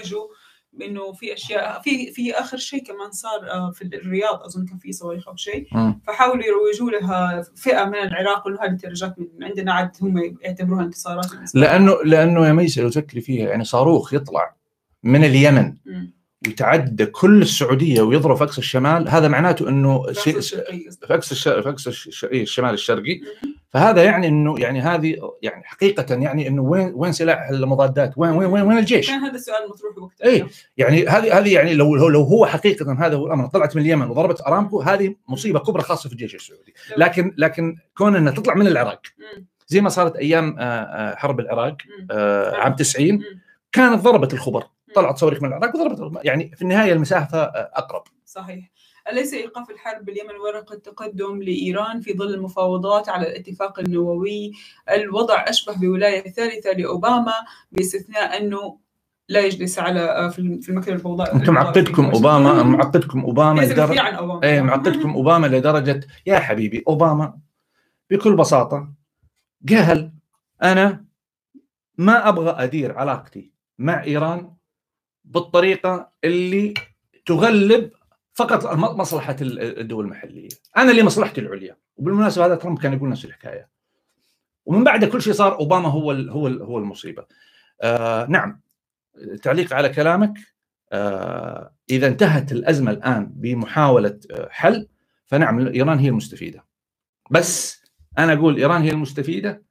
إنه 0.81 1.13
في 1.13 1.33
أشياء 1.33 1.81
في 1.81 2.11
في 2.11 2.33
آخر 2.33 2.57
شيء 2.57 2.83
كمان 2.83 3.11
صار 3.11 3.51
آه، 3.51 3.71
في 3.71 3.81
الرياض 3.81 4.43
أظن 4.43 4.65
كان 4.65 4.77
في 4.77 4.91
صواريخ 4.91 5.27
أو 5.27 5.35
شيء. 5.35 5.67
فحاولوا 6.07 6.43
يروجوا 6.43 6.91
لها 6.91 7.41
فئة 7.55 7.85
من 7.85 7.95
العراق 7.95 8.47
انه 8.47 8.57
هذه 8.61 8.75
ترجات 8.75 9.15
من 9.19 9.43
عندنا 9.43 9.73
عاد 9.73 9.91
هم 10.01 10.37
يعتبروها 10.41 10.83
انتصارات. 10.83 11.25
لأنه 11.53 12.03
لأنه 12.03 12.47
يا 12.47 12.53
ميسة 12.53 12.81
لو 12.81 12.89
تفكري 12.89 13.21
فيها 13.21 13.49
يعني 13.49 13.63
صاروخ 13.63 14.13
يطلع 14.13 14.55
من 15.03 15.23
اليمن 15.23 15.73
مم. 15.85 16.15
ويتعدى 16.47 17.05
كل 17.05 17.41
السعودية 17.41 18.01
ويضرب 18.01 18.37
في 18.37 18.43
اقصى 18.43 18.57
الشمال 18.57 19.09
هذا 19.09 19.27
معناته 19.27 19.69
إنه 19.69 20.09
الشرقي. 20.09 20.79
في 21.07 21.13
اقصى 21.13 21.31
الش... 21.31 21.47
في 21.47 21.69
اقصى 21.69 21.89
الش... 21.89 22.25
إيه، 22.25 22.43
الشمال 22.43 22.73
الشرقي 22.73 23.21
فهذا 23.69 24.03
يعني 24.03 24.27
إنه 24.27 24.59
يعني 24.59 24.81
هذه 24.81 25.15
يعني 25.41 25.63
حقيقة 25.63 26.15
يعني 26.15 26.47
إنه 26.47 26.61
وين 26.61 26.91
وين 26.95 27.11
سلاح 27.11 27.49
المضادات؟ 27.49 28.13
وين 28.17 28.31
وين 28.31 28.47
وين, 28.47 28.63
وين 28.63 28.77
الجيش؟ 28.77 29.07
كان 29.07 29.19
هذا 29.19 29.35
السؤال 29.35 29.69
مطروح 29.69 29.97
وقتها 29.97 30.25
إيه. 30.25 30.47
يعني 30.77 31.07
هذه 31.07 31.37
هذه 31.37 31.53
يعني 31.53 31.73
لو 31.73 31.95
لو 31.95 32.21
هو 32.21 32.45
حقيقة 32.45 32.93
هذا 32.93 33.15
هو 33.15 33.27
الأمر 33.27 33.45
طلعت 33.45 33.75
من 33.75 33.81
اليمن 33.81 34.09
وضربت 34.09 34.41
أرامكو 34.41 34.81
هذه 34.81 35.15
مصيبة 35.27 35.59
كبرى 35.59 35.83
خاصة 35.83 36.07
في 36.09 36.13
الجيش 36.13 36.35
السعودي، 36.35 36.73
لكن 36.97 37.33
لكن 37.37 37.75
كون 37.97 38.15
إنها 38.15 38.33
تطلع 38.33 38.53
من 38.53 38.67
العراق. 38.67 39.01
زي 39.67 39.81
ما 39.81 39.89
صارت 39.89 40.15
أيام 40.15 40.59
آه، 40.59 40.63
آه، 40.63 41.15
حرب 41.15 41.39
العراق. 41.39 41.77
آه، 42.11 42.55
عام 42.55 42.75
90 42.75 43.11
مم. 43.11 43.21
كانت 43.71 44.01
ضربت 44.01 44.33
الخبر 44.33 44.63
طلعت 44.95 45.17
صواريخ 45.17 45.41
من 45.41 45.49
العراق 45.49 45.75
وضربت 45.75 46.25
يعني 46.25 46.51
في 46.55 46.61
النهاية 46.61 46.93
المسافه 46.93 47.43
أقرب 47.73 48.03
صحيح 48.25 48.71
أليس 49.11 49.33
إيقاف 49.33 49.69
الحرب 49.69 50.05
باليمن 50.05 50.35
ورقة 50.35 50.75
تقدم 50.75 51.41
لإيران 51.41 52.01
في 52.01 52.13
ظل 52.13 52.33
المفاوضات 52.33 53.09
على 53.09 53.27
الاتفاق 53.27 53.79
النووي؟ 53.79 54.51
الوضع 54.91 55.45
أشبه 55.47 55.73
بولاية 55.79 56.31
ثالثة 56.31 56.71
لأوباما 56.71 57.33
باستثناء 57.71 58.37
أنه 58.37 58.77
لا 59.29 59.39
يجلس 59.39 59.79
على 59.79 60.31
في 60.35 60.61
في 60.61 60.69
المكتب 60.69 60.93
الفوضى. 60.93 61.31
أنتم 61.31 61.53
معقدكم 61.53 62.05
أوباما. 62.05 62.63
معقدكم 62.63 63.19
أوباما 63.19 63.65
كثير 63.65 64.01
عن 64.01 64.13
أوباما. 64.13 64.43
إيه 64.43 64.61
معقدكم 64.61 65.13
أوباما 65.13 65.47
لدرجه 65.47 66.07
يا 66.25 66.39
حبيبي 66.39 66.83
أوباما 66.87 67.37
بكل 68.09 68.35
بساطة 68.35 68.93
قال 69.69 70.11
أنا 70.63 71.05
ما 71.97 72.29
أبغى 72.29 72.63
أدير 72.63 72.97
علاقتي 72.97 73.51
مع 73.77 74.03
إيران 74.03 74.53
بالطريقة 75.25 76.09
اللي 76.23 76.73
تغلب 77.25 77.91
فقط 78.35 78.65
مصلحة 78.75 79.35
ال- 79.41 79.79
الدول 79.79 80.05
المحلية، 80.05 80.49
أنا 80.77 80.91
اللي 80.91 81.03
مصلحتي 81.03 81.41
العليا، 81.41 81.77
وبالمناسبة 81.97 82.45
هذا 82.45 82.55
ترامب 82.55 82.79
كان 82.79 82.93
يقول 82.93 83.09
نفس 83.09 83.25
الحكاية. 83.25 83.69
ومن 84.65 84.83
بعد 84.83 85.05
كل 85.05 85.21
شيء 85.21 85.33
صار 85.33 85.59
أوباما 85.59 85.89
هو 85.89 86.11
ال 86.11 86.29
هو 86.29 86.47
ال 86.47 86.61
هو 86.61 86.77
المصيبة. 86.77 87.25
آه 87.81 88.25
نعم 88.25 88.61
تعليق 89.41 89.73
على 89.73 89.89
كلامك 89.89 90.33
آه 90.91 91.73
إذا 91.89 92.07
انتهت 92.07 92.51
الأزمة 92.51 92.91
الآن 92.91 93.25
بمحاولة 93.25 94.19
آه، 94.31 94.47
حل 94.51 94.87
فنعم 95.25 95.67
إيران 95.67 95.99
هي 95.99 96.09
المستفيدة. 96.09 96.65
بس 97.31 97.81
أنا 98.17 98.33
أقول 98.33 98.57
إيران 98.57 98.81
هي 98.81 98.89
المستفيدة 98.89 99.63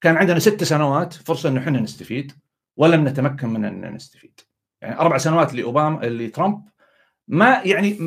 كان 0.00 0.16
عندنا 0.16 0.38
ست 0.38 0.64
سنوات 0.64 1.12
فرصة 1.12 1.48
انه 1.48 1.60
إحنا 1.60 1.80
نستفيد 1.80 2.32
ولم 2.76 3.08
نتمكن 3.08 3.48
من 3.48 3.64
إن 3.64 3.94
نستفيد. 3.94 4.40
يعني 4.82 4.98
أربع 4.98 5.18
سنوات 5.18 5.54
لأوباما 5.54 6.06
لترامب 6.06 6.62
ما 7.28 7.60
يعني 7.64 7.98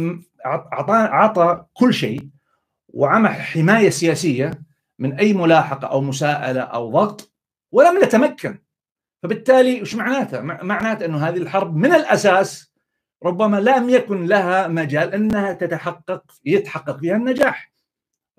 اعطى 0.45 0.93
اعطى 0.93 1.65
كل 1.73 1.93
شيء 1.93 2.27
وعمل 2.87 3.29
حماية 3.29 3.89
سياسية 3.89 4.51
من 4.99 5.13
أي 5.13 5.33
ملاحقة 5.33 5.87
أو 5.87 6.01
مساءلة 6.01 6.61
أو 6.61 6.91
ضغط 6.91 7.31
ولم 7.71 8.03
نتمكن 8.03 8.57
فبالتالي 9.23 9.79
إيش 9.79 9.95
معناته؟ 9.95 10.41
مع- 10.41 10.63
معناته 10.63 11.05
أنه 11.05 11.27
هذه 11.27 11.37
الحرب 11.37 11.75
من 11.75 11.93
الأساس 11.93 12.71
ربما 13.23 13.57
لم 13.57 13.89
يكن 13.89 14.25
لها 14.25 14.67
مجال 14.67 15.13
أنها 15.13 15.53
تتحقق 15.53 16.23
يتحقق 16.45 16.97
فيها 16.99 17.15
النجاح. 17.15 17.71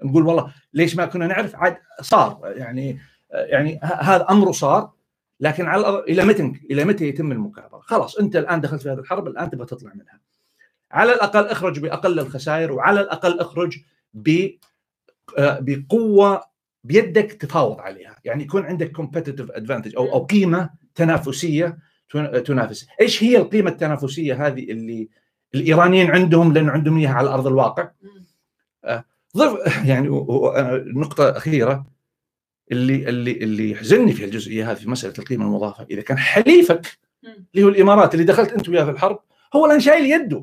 نقول 0.04 0.26
والله 0.26 0.54
ليش 0.74 0.96
ما 0.96 1.06
كنا 1.06 1.26
نعرف 1.26 1.56
عاد 1.56 1.76
صار 2.00 2.40
يعني 2.56 2.98
يعني 3.30 3.80
هذا 3.82 4.26
امره 4.30 4.50
صار 4.52 4.92
لكن 5.40 5.66
على 5.66 5.98
إلى 5.98 6.24
متى 6.24 6.52
إلى 6.70 6.84
متى 6.84 7.08
يتم 7.08 7.32
المكابرة؟ 7.32 7.80
خلاص 7.80 8.16
أنت 8.16 8.36
الآن 8.36 8.60
دخلت 8.60 8.82
في 8.82 8.88
هذه 8.90 8.98
الحرب 8.98 9.26
الآن 9.26 9.50
تبغى 9.50 9.66
تطلع 9.66 9.92
منها. 9.94 10.20
على 10.92 11.12
الأقل 11.12 11.44
اخرج 11.46 11.78
بأقل 11.80 12.18
الخسائر 12.18 12.72
وعلى 12.72 13.00
الأقل 13.00 13.40
اخرج 13.40 13.78
ب 14.14 14.48
آه، 15.38 15.58
بقوة 15.62 16.42
بيدك 16.84 17.32
تفاوض 17.32 17.80
عليها، 17.80 18.16
يعني 18.24 18.42
يكون 18.42 18.64
عندك 18.64 18.92
كومبتيتيف 18.92 19.50
ادفانتج 19.50 19.96
أو 19.96 20.12
أو 20.12 20.24
قيمة 20.24 20.70
تنافسية 20.94 21.78
تن- 22.10 22.42
تنافس، 22.42 22.86
إيش 23.00 23.22
هي 23.24 23.36
القيمة 23.36 23.70
التنافسية 23.70 24.46
هذه 24.46 24.70
اللي 24.70 25.08
الإيرانيين 25.54 26.10
عندهم 26.10 26.52
لأنه 26.52 26.72
عندهم 26.72 26.98
إياها 26.98 27.10
على 27.12 27.28
أرض 27.28 27.46
الواقع؟ 27.46 27.90
مم. 28.02 28.22
ضرب 29.36 29.58
يعني 29.84 30.08
نقطة 30.94 31.30
أخيرة 31.36 31.86
اللي 32.72 33.08
اللي 33.08 33.32
اللي 33.32 33.70
يحزنني 33.70 34.12
في 34.12 34.24
الجزئية 34.24 34.70
هذه 34.70 34.76
في 34.76 34.90
مسألة 34.90 35.14
القيمة 35.18 35.44
المضافة 35.44 35.86
إذا 35.90 36.02
كان 36.02 36.18
حليفك. 36.18 36.98
اللي 37.54 37.64
هو 37.64 37.68
الإمارات 37.68 38.14
اللي 38.14 38.24
دخلت 38.24 38.52
أنت 38.52 38.68
وياه 38.68 38.84
في 38.84 38.90
الحرب 38.90 39.18
هو 39.56 39.66
الآن 39.66 39.80
شايل 39.80 40.10
يده 40.10 40.40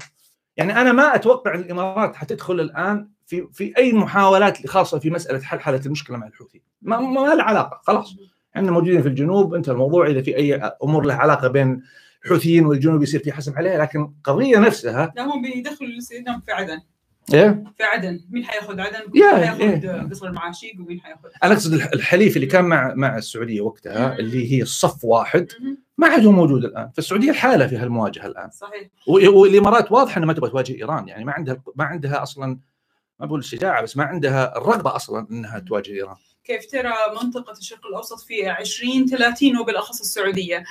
يعني 0.59 0.81
أنا 0.81 0.91
ما 0.91 1.15
أتوقع 1.15 1.55
أن 1.55 1.59
الإمارات 1.59 2.15
حتدخل 2.15 2.59
الآن 2.59 3.09
في 3.25 3.47
في 3.53 3.73
أي 3.77 3.93
محاولات 3.93 4.67
خاصة 4.67 4.99
في 4.99 5.09
مسألة 5.09 5.39
حل 5.39 5.59
حالة 5.59 5.81
المشكلة 5.85 6.17
مع 6.17 6.27
الحوثي. 6.27 6.61
ما 6.81 6.99
ما 6.99 7.21
ما 7.21 7.35
له 7.35 7.43
علاقة 7.43 7.81
خلاص. 7.83 8.15
إحنا 8.55 8.71
موجودين 8.71 9.01
في 9.01 9.07
الجنوب 9.07 9.53
أنت 9.53 9.69
الموضوع 9.69 10.07
إذا 10.07 10.21
في 10.21 10.37
أي 10.37 10.55
أمور 10.83 11.05
لها 11.05 11.15
علاقة 11.15 11.47
بين 11.47 11.83
الحوثيين 12.25 12.65
والجنوب 12.65 13.03
يصير 13.03 13.19
في 13.19 13.31
حسم 13.31 13.53
عليها 13.57 13.77
لكن 13.77 14.01
القضية 14.01 14.57
نفسها 14.57 15.13
لا 15.15 15.23
هم 15.23 15.41
بيدخلوا 15.41 15.89
في 16.45 16.51
عدن 16.51 16.81
إيه. 17.33 17.63
في 17.77 17.83
عدن. 17.83 18.19
مين 18.29 18.43
حياخذ 18.45 18.79
عدن؟ 18.79 18.95
يا- 19.15 19.33
مين 19.35 19.45
حياخذ 19.45 19.61
إيه. 19.61 20.09
قصر 20.09 20.27
المعاشيق 20.27 20.73
ومين 20.79 21.01
حياخذ 21.01 21.29
أنا 21.43 21.53
أقصد 21.53 21.73
الح- 21.73 21.89
الحليف 21.93 22.35
اللي 22.35 22.47
كان 22.47 22.65
مع 22.65 22.93
مع 22.95 23.17
السعودية 23.17 23.61
وقتها. 23.61 24.19
اللي 24.19 24.53
هي 24.53 24.61
الصف 24.61 25.05
واحد. 25.05 25.47
ما 25.97 26.07
عاد 26.07 26.25
هو 26.25 26.31
موجود 26.31 26.65
الآن. 26.65 26.89
فالسعوديه 26.95 27.29
الحالة 27.29 27.67
في 27.67 27.77
هالمواجهه 27.77 28.25
الآن. 28.25 28.49
صحيح. 28.49 28.87
والإمارات 29.07 29.91
واضح 29.91 30.17
إنها 30.17 30.27
ما 30.27 30.33
تبغى 30.33 30.49
تواجه 30.49 30.73
إيران. 30.75 31.07
يعني 31.07 31.25
ما 31.25 31.31
عندها 31.31 31.61
ما 31.75 31.83
عندها 31.83 32.23
أصلا 32.23 32.57
ما 33.19 33.25
بقول 33.25 33.39
الشجاعه 33.39 33.81
بس 33.83 33.97
ما 33.97 34.03
عندها 34.03 34.57
الرغبة 34.57 34.95
أصلا 34.95 35.27
إنها 35.31 35.59
تواجه 35.59 35.91
إيران. 35.91 36.15
كيف 36.49 36.65
ترى 36.71 36.93
منطقة 37.23 37.51
الشرق 37.51 37.85
الأوسط 37.85 38.19
في 38.19 38.51
2030 38.59 39.57
وبالأخص 39.57 39.99
السعودية؟ 39.99 40.63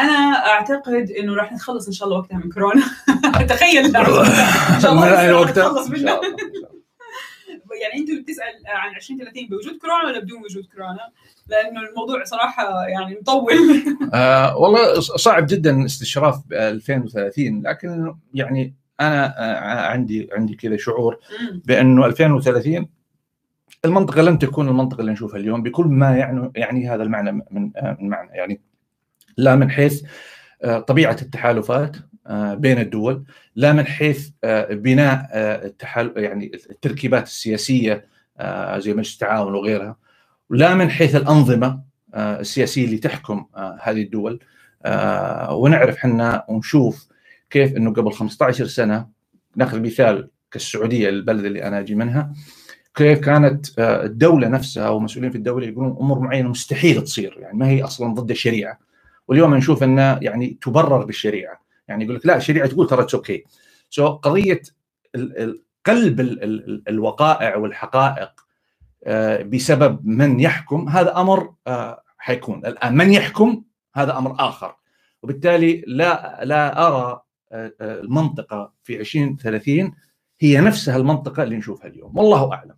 أنا 0.00 0.46
أعتقد 0.46 1.10
أنه 1.10 1.34
راح 1.34 1.52
نتخلص 1.52 1.86
إن 1.86 1.92
شاء 1.92 2.08
الله 2.08 2.18
وقتها 2.18 2.38
من 2.38 2.50
كورونا. 2.50 2.82
تخيل. 3.48 3.96
إن 3.96 4.80
شاء 4.82 4.92
الله 4.92 5.44
نتخلص 5.50 5.86
إن 5.86 5.92
منها. 5.92 6.20
يعني 7.82 8.00
أنت 8.00 8.08
اللي 8.10 8.20
بتسأل 8.20 8.52
عن 8.66 8.96
2030 8.96 9.46
بوجود 9.48 9.78
كورونا 9.78 10.04
ولا 10.04 10.20
بدون 10.20 10.42
وجود 10.42 10.66
كورونا؟ 10.74 11.10
لأنه 11.46 11.80
الموضوع 11.88 12.24
صراحة 12.24 12.86
يعني 12.86 13.18
مطول. 13.20 13.52
آه 14.14 14.56
والله 14.56 15.00
صعب 15.00 15.46
جدا 15.46 15.84
استشراف 15.84 16.40
ب 16.48 16.52
2030 16.52 17.62
لكن 17.66 18.14
يعني 18.34 18.74
أنا 19.00 19.34
آه 19.38 19.90
عندي 19.90 20.28
عندي 20.32 20.54
كذا 20.54 20.76
شعور 20.76 21.18
بأنه 21.64 22.06
2030 22.06 22.99
المنطقة 23.84 24.22
لن 24.22 24.38
تكون 24.38 24.68
المنطقة 24.68 25.00
اللي 25.00 25.12
نشوفها 25.12 25.40
اليوم 25.40 25.62
بكل 25.62 25.86
ما 25.86 26.16
يعني 26.16 26.50
يعني 26.56 26.88
هذا 26.88 27.02
المعنى 27.02 27.32
من 27.32 27.42
من 27.50 28.08
معنى. 28.08 28.30
يعني 28.32 28.60
لا 29.36 29.56
من 29.56 29.70
حيث 29.70 30.02
آه، 30.62 30.78
طبيعة 30.78 31.16
التحالفات 31.22 31.96
آه، 32.26 32.54
بين 32.54 32.78
الدول 32.78 33.24
لا 33.56 33.72
من 33.72 33.86
حيث 33.86 34.30
آه، 34.44 34.74
بناء 34.74 35.28
آه، 35.32 35.66
التحال 35.66 36.12
يعني 36.16 36.52
التركيبات 36.70 37.26
السياسية 37.26 38.10
زي 38.76 38.94
مجلس 38.94 39.14
التعاون 39.14 39.54
وغيرها 39.54 39.96
ولا 40.50 40.74
من 40.74 40.90
حيث 40.90 41.16
الأنظمة 41.16 41.80
السياسية 42.14 42.84
اللي 42.84 42.98
تحكم 42.98 43.46
هذه 43.82 44.02
الدول. 44.02 44.40
ونعرف 45.50 45.96
إحنا 45.96 46.44
ونشوف 46.48 47.08
كيف 47.50 47.76
إنه 47.76 47.92
قبل 47.92 48.12
15 48.12 48.66
سنة 48.66 49.06
نأخذ 49.56 49.80
مثال 49.80 50.30
كالسعودية 50.50 51.08
البلد 51.08 51.44
اللي 51.44 51.64
أنا 51.64 51.78
أجي 51.80 51.94
منها 51.94 52.32
كيف 52.94 53.18
كانت 53.18 53.78
آه، 53.78 54.04
الدولة 54.04 54.48
نفسها 54.48 54.88
ومسؤولين 54.88 55.30
في 55.30 55.38
الدولة 55.38 55.66
يقولون 55.66 55.96
أمور 56.00 56.18
معينة 56.18 56.48
مستحيل 56.48 57.02
تصير 57.04 57.36
يعني 57.38 57.58
ما 57.58 57.68
هي 57.68 57.82
أصلا 57.84 58.14
ضد 58.14 58.30
الشريعة. 58.30 58.78
واليوم 59.28 59.54
نشوف 59.54 59.82
أنها 59.82 60.18
يعني 60.22 60.58
تبرر 60.62 61.04
بالشريعة. 61.04 61.60
يعني 61.88 62.04
يقول 62.04 62.16
لك 62.16 62.26
لا 62.26 62.36
الشريعة 62.36 62.66
تقول 62.68 62.86
ترى 62.88 63.02
it's 63.02 63.14
okay 63.14 63.44
so 63.90 64.08
قضية 64.08 64.62
قلب 65.86 66.20
ال- 66.20 66.42
ال- 66.44 66.82
الوقائع 66.88 67.56
والحقائق 67.56 68.30
آه، 69.04 69.42
بسبب 69.42 70.06
من 70.06 70.40
يحكم 70.40 70.88
هذا 70.88 71.16
أمر 71.20 71.54
آه، 71.66 72.02
حيكون. 72.18 72.66
الآن 72.66 72.96
من 72.96 73.12
يحكم 73.12 73.62
هذا 73.94 74.18
أمر 74.18 74.34
آخر. 74.38 74.76
وبالتالي 75.22 75.84
لا 75.86 76.40
لا 76.44 76.86
أرى 76.86 77.20
المنطقة 77.80 78.72
في 78.82 79.00
2030 79.00 79.92
هي 80.40 80.60
نفسها 80.60 80.96
المنطقة 80.96 81.42
اللي 81.42 81.56
نشوفها 81.56 81.86
اليوم. 81.86 82.18
والله 82.18 82.52
أعلم. 82.52 82.74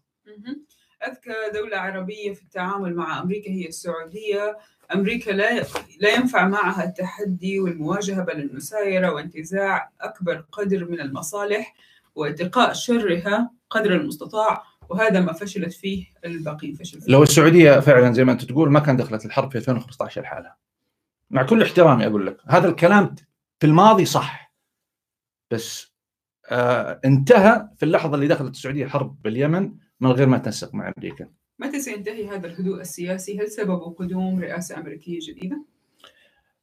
أذكى 1.09 1.35
دولة 1.55 1.77
عربية 1.77 2.33
في 2.33 2.43
التعامل 2.43 2.95
مع 2.95 3.21
أمريكا 3.23 3.51
هي 3.51 3.69
السعودية. 3.69 4.59
أمريكا 4.95 5.31
لا 5.31 5.65
لا 6.01 6.15
ينفع 6.15 6.49
معها 6.49 6.85
التحدي 6.85 7.61
والمواجهة 7.61 8.25
بل 8.25 8.41
المسايرة 8.41 9.13
وانتزاع 9.13 9.91
أكبر 10.01 10.45
قدر 10.53 10.85
من 10.91 11.01
المصالح 11.01 11.75
وإتقاء 12.15 12.73
شرها 12.73 13.51
قدر 13.71 13.97
المستطاع. 13.97 14.65
وهذا 14.89 15.21
ما 15.21 15.33
فشلت 15.33 15.73
فيه 15.73 16.07
الباقين 16.25 16.75
فشل 16.75 17.01
فيه. 17.01 17.13
لو 17.13 17.23
السعودية 17.23 17.81
فعلا 17.81 18.13
زي 18.13 18.25
ما 18.25 18.33
أنت 18.33 18.45
تقول 18.45 18.71
ما 18.71 18.81
كان 18.81 18.97
دخلت 18.97 19.27
الحرب 19.27 19.51
في 19.51 19.59
2015 19.59 20.21
لحالها. 20.21 20.57
مع 21.31 21.43
كل 21.43 21.63
احترامي 21.63 22.07
أقول 22.07 22.27
لك 22.27 22.37
هذا 22.49 22.69
الكلام 22.69 23.15
في 23.61 23.67
الماضي 23.67 24.05
صح 24.05 24.55
بس 25.51 25.93
آه 26.51 27.01
انتهى 27.05 27.69
في 27.77 27.85
اللحظة 27.85 28.15
اللي 28.15 28.29
دخلت 28.29 28.51
السعودية 28.51 28.87
حرب 28.87 29.23
باليمن. 29.23 29.73
من 30.03 30.11
غير 30.11 30.27
ما 30.27 30.39
تنسق 30.39 30.75
مع 30.75 30.93
أمريكا 30.97 31.29
متى 31.59 31.81
سينتهي 31.81 32.29
هذا 32.29 32.47
الهدوء 32.47 32.81
السياسي؟ 32.81 33.41
هل 33.41 33.49
سببه 33.49 33.95
قدوم 33.99 34.41
رئاسة 34.41 34.79
أمريكية 34.79 35.19
جديدة؟ 35.23 35.65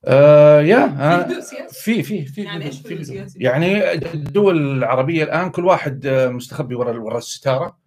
آه 0.05 0.61
يا 0.61 0.87
في 0.87 1.63
آه؟ 1.63 1.67
في 1.67 2.03
في 2.03 2.25
في 2.25 2.41
يعني؟ 2.41 3.29
يعني 3.35 3.93
الدول 4.13 4.77
العربية 4.77 5.23
الآن 5.23 5.49
كل 5.49 5.65
واحد 5.65 6.05
آه، 6.05 6.29
مستخبي 6.29 6.75
ورا 6.75 6.99
ورا 6.99 7.17
الستارة. 7.17 7.77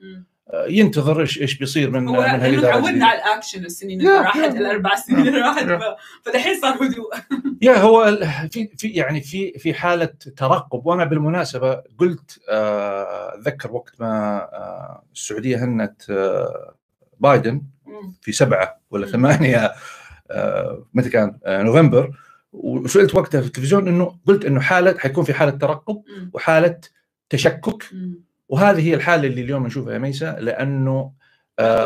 ينتظر 0.55 1.21
إيش 1.21 1.41
إيش 1.41 1.59
بيصير 1.59 1.91
من 1.91 2.09
هو 2.09 2.15
من 2.15 2.21
هالإدارة 2.23 2.73
تعودنا. 2.73 3.07
على 3.07 3.19
الأكشن 3.19 3.65
السنين 3.65 4.01
اللي 4.01 4.11
راحت 4.19 4.55
الأربع 4.57 4.95
سنين 4.95 5.29
اللي 5.29 5.41
راحت 5.41 5.67
يا. 5.69 5.79
ف- 5.79 6.27
فدحين 6.29 6.61
صار 6.61 6.75
هدوء 6.75 7.15
يا 7.63 7.77
هو 7.79 8.19
في 8.51 8.69
في 8.77 8.89
يعني 8.89 9.21
في 9.21 9.53
في 9.59 9.75
حالة 9.75 10.09
ترقب 10.37 10.87
وأنا 10.87 11.05
بالمناسبة 11.05 11.83
قلت 11.99 12.41
آه، 12.51 13.35
أتذكر 13.35 13.73
وقت 13.73 14.01
ما 14.01 14.39
آه، 14.53 15.03
السعودية 15.15 15.65
هنت 15.65 16.11
آه، 16.11 16.75
بايدن. 17.21 17.63
في 18.21 18.33
سبعة 18.33 18.81
ولا. 18.91 19.07
ثمانية 19.07 19.73
آه، 20.31 20.87
متى 20.95 21.09
كان؟ 21.11 21.39
آه، 21.45 21.63
نوفمبر 21.63 22.11
وسئلت 22.53 23.15
وقتها 23.15 23.41
في 23.41 23.47
التلفزيون 23.47 23.89
إنه 23.89 24.19
قلت 24.27 24.45
إنه 24.45 24.61
حالة 24.61 24.99
حيكون 24.99 25.25
في 25.25 25.35
حالة 25.35 25.51
ترقب. 25.51 26.03
وحالة 26.33 26.81
تشكك. 27.31 27.85
وهذه 28.49 28.89
هي 28.89 28.95
الحالة 28.95 29.29
اللي 29.29 29.41
اليوم 29.41 29.67
نشوفها 29.67 29.93
يا 29.93 29.99
ميسا 29.99 30.37
لأنه 30.41 31.13
آه،؟ 31.59 31.85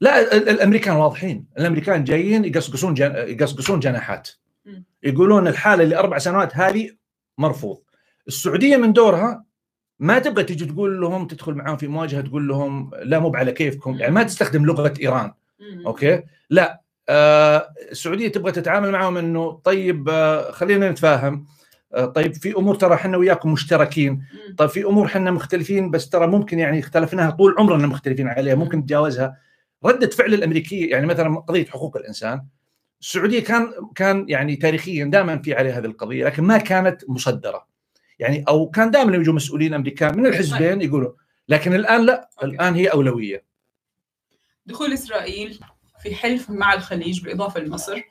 لا 0.00 0.36
ال- 0.36 0.48
الأمريكان 0.48 0.96
واضحين. 0.96 1.46
الأمريكان 1.58 2.04
جايين 2.04 2.44
يقصقصون 2.44 2.94
جن... 2.94 3.12
يقصقصون 3.16 3.80
جناحات. 3.80 4.28
يقولون 5.02 5.48
الحالة 5.48 5.82
اللي 5.82 5.98
أربع 5.98 6.18
سنوات 6.18 6.56
هذه 6.56 6.90
مرفوض. 7.38 7.78
السعودية 8.28 8.76
من 8.76 8.92
دورها 8.92 9.44
ما 9.98 10.18
تبغى 10.18 10.44
تجي 10.44 10.64
تقول 10.64 11.00
لهم 11.00 11.26
تدخل 11.26 11.54
معاهم 11.54 11.76
في 11.76 11.88
مواجهة 11.88 12.20
تقول 12.20 12.48
لهم 12.48 12.90
لا 13.02 13.18
مو 13.18 13.32
على 13.36 13.52
كيفكم 13.52 13.94
يعني 13.94 14.12
ما 14.14 14.22
تستخدم 14.22 14.66
لغة 14.66 14.94
إيران. 15.00 15.32
أوكي؟ 15.86 16.22
لا 16.50 16.80
آه 17.08 17.68
السعودية 17.90 18.28
تبغى 18.28 18.52
تتعامل 18.52 18.90
معهم 18.90 19.16
إنه 19.16 19.52
طيب 19.64 20.08
آه 20.08 20.50
خلينا 20.50 20.90
نتفاهم. 20.90 21.34
آه 21.34 21.65
طيب 22.14 22.34
في 22.34 22.56
أمور 22.56 22.74
ترى 22.74 22.94
إحنا 22.94 23.16
وياكم 23.16 23.52
مشتركين. 23.52 24.22
طيب 24.58 24.68
في 24.68 24.84
أمور 24.84 25.06
إحنا 25.06 25.30
مختلفين 25.30 25.90
بس 25.90 26.08
ترى 26.08 26.26
ممكن 26.26 26.58
يعني 26.58 26.78
اختلفناها 26.78 27.30
طول 27.30 27.54
عمرنا 27.58 27.86
مختلفين 27.86 28.28
عليها 28.28 28.54
ممكن 28.54 28.78
نتجاوزها 28.78 29.36
ردة 29.84 30.10
فعل 30.10 30.34
الأمريكية 30.34 30.90
يعني 30.90 31.06
مثلا 31.06 31.38
قضية 31.38 31.64
حقوق 31.64 31.96
الإنسان 31.96 32.46
السعودية 33.00 33.40
كان 33.40 33.72
كان 33.94 34.26
يعني 34.28 34.56
تاريخيا 34.56 35.04
دائما 35.04 35.38
في 35.38 35.54
عليها 35.54 35.78
هذه 35.78 35.84
القضية 35.84 36.24
لكن 36.24 36.42
ما 36.42 36.58
كانت 36.58 37.02
مصدرة. 37.08 37.66
يعني 38.18 38.44
أو 38.48 38.70
كان 38.70 38.90
دائما 38.90 39.16
يجوا 39.16 39.34
مسؤولين 39.34 39.74
أمريكان 39.74 40.18
من 40.18 40.26
الحزبين 40.26 40.82
يقولوا 40.82 41.12
لكن 41.48 41.74
الآن 41.74 42.06
لا. 42.06 42.28
الآن 42.42 42.74
هي 42.74 42.86
أولوية. 42.86 43.44
دخول 44.66 44.92
إسرائيل 44.92 45.58
في 46.02 46.14
حلف 46.14 46.50
مع 46.50 46.74
الخليج 46.74 47.22
بالإضافة 47.22 47.60
لمصر. 47.60 48.02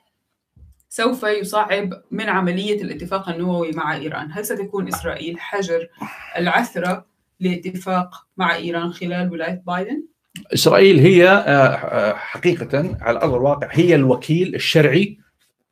سوف 0.88 1.22
يصعب 1.22 1.90
من 2.10 2.28
عملية 2.28 2.82
الاتفاق 2.82 3.28
النووي 3.28 3.70
مع 3.72 3.96
إيران 3.96 4.28
هل 4.32 4.44
ستكون 4.46 4.88
إسرائيل 4.88 5.40
حجر 5.40 5.88
العثرة 6.38 7.06
لاتفاق 7.40 8.26
مع 8.36 8.54
إيران 8.56 8.92
خلال 8.92 9.32
ولاية 9.32 9.62
بايدن؟ 9.66 10.06
إسرائيل 10.54 10.98
هي 10.98 11.28
آه، 11.28 11.32
آه، 11.32 12.14
حقيقة 12.14 12.96
على 13.00 13.18
أرض 13.22 13.34
الواقع 13.34 13.68
هي 13.72 13.94
الوكيل 13.94 14.54
الشرعي 14.54 15.18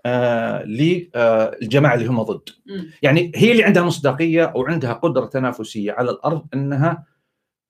آه، 0.07 0.62
للجماعة 0.65 1.95
اللي 1.95 2.07
هم 2.07 2.23
ضد. 2.23 2.49
يعني 3.03 3.33
هي 3.35 3.53
اللي 3.53 3.65
عندها 3.65 3.83
مصداقية 3.83 4.53
وعندها 4.57 4.93
قدرة 4.93 5.27
تنافسية 5.27 5.93
على 5.93 6.11
الأرض 6.11 6.47
إنها 6.55 7.05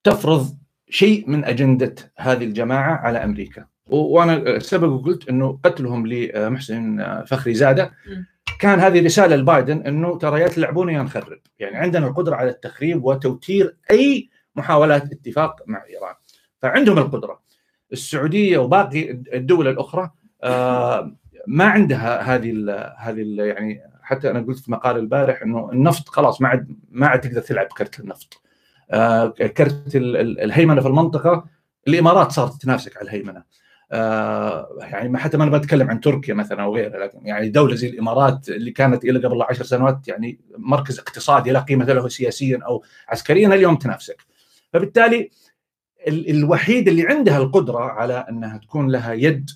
تفرض 0.05 0.59
شيء 0.91 1.31
من 1.31 1.45
أجندة 1.45 1.95
هذه 2.17 2.45
الجماعة 2.45 2.97
على 2.97 3.25
أمريكا 3.25 3.63
و- 3.63 3.67
وأنا 3.87 4.59
سبق 4.59 4.89
وقلت 4.89 5.29
إنه 5.29 5.59
قتلهم 5.65 6.07
لمحسن 6.07 7.05
فخري 7.27 7.55
زادة. 7.55 7.93
كان 8.61 8.81
هذه 8.81 9.05
رسالة 9.05 9.37
لبايدن 9.37 9.81
إنه 9.87 10.19
ترى 10.19 10.41
يا 10.41 10.49
تلعبون 10.49 10.89
يا 10.89 11.03
نخرب. 11.03 11.39
يعني 11.59 11.77
عندنا 11.77 12.07
القدرة 12.07 12.37
على 12.37 12.51
التخريب 12.51 13.05
وتوتير 13.05 13.77
أي 13.91 14.29
محاولات 14.57 15.13
اتفاق 15.13 15.57
مع 15.67 15.85
إيران. 15.91 16.15
فعندهم 16.63 16.99
القدرة. 16.99 17.41
السعودية 17.93 18.59
وباقي 18.59 19.11
الدول 19.11 19.69
الأخرى 19.69 20.11
آه، 20.43 21.17
ما 21.47 21.65
عندها 21.65 22.21
هذه 22.35 22.51
ال 22.51 22.95
هذه 22.99 23.23
ال 23.23 23.39
يعني 23.39 23.81
حتى 24.03 24.31
أنا 24.31 24.41
قلت 24.41 24.59
في 24.59 24.73
مقال 24.73 24.97
البارح 24.97 25.43
إنه 25.43 25.71
النفط 25.73 26.09
خلاص 26.09 26.41
ما 26.41 26.49
عاد 26.49 26.77
ما 26.91 27.07
عاد 27.07 27.21
تقدر 27.21 27.41
تلعب 27.41 27.67
كرت 27.67 28.01
النفط. 28.01 28.43
آه، 28.91 29.27
كرت 29.29 29.97
ال- 29.97 30.17
ال- 30.17 30.41
الهيمنة 30.41 30.81
في 30.81 30.89
المنطقة 30.89 31.45
الإمارات 31.89 32.33
صارت 32.33 32.63
تنافسك 32.63 32.97
على 32.97 33.05
الهيمنة. 33.05 33.43
آه، 33.95 34.77
يعني 34.81 35.09
ما 35.09 35.19
حتى 35.19 35.37
ما 35.37 35.45
أنا 35.45 35.59
بتكلم 35.59 35.91
عن 35.91 36.01
تركيا 36.01 36.35
مثلا 36.35 36.63
أو 36.63 36.75
غيرها 36.77 36.99
لكن 37.07 37.27
يعني 37.27 37.49
دولة 37.49 37.75
زي 37.75 37.89
الإمارات 37.89 38.49
اللي 38.49 38.71
كانت 38.71 39.05
إلى 39.05 39.27
قبل 39.29 39.43
عشر 39.43 39.65
سنوات 39.65 40.09
يعني 40.09 40.41
مركز 40.59 40.99
اقتصادي 40.99 41.51
لا 41.51 41.61
قيمة 41.61 41.85
له 41.85 42.09
سياسيا 42.09 42.61
أو 42.67 42.85
عسكريا 43.09 43.49
اليوم 43.49 43.77
تنافسك. 43.77 44.23
فبالتالي 44.73 45.31
ال- 46.09 46.31
الوحيد 46.31 46.89
اللي 46.89 47.03
عندها 47.07 47.39
القدرة 47.39 47.79
على 47.79 48.15
أنها 48.29 48.59
تكون 48.59 48.91
لها 48.91 49.13
يد 49.13 49.51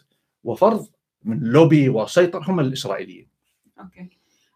وفرض 0.44 0.86
من 1.24 1.40
لوبي 1.40 1.88
وسيطر 1.88 2.42
هم 2.50 2.60
الإسرائيليين. 2.60 3.28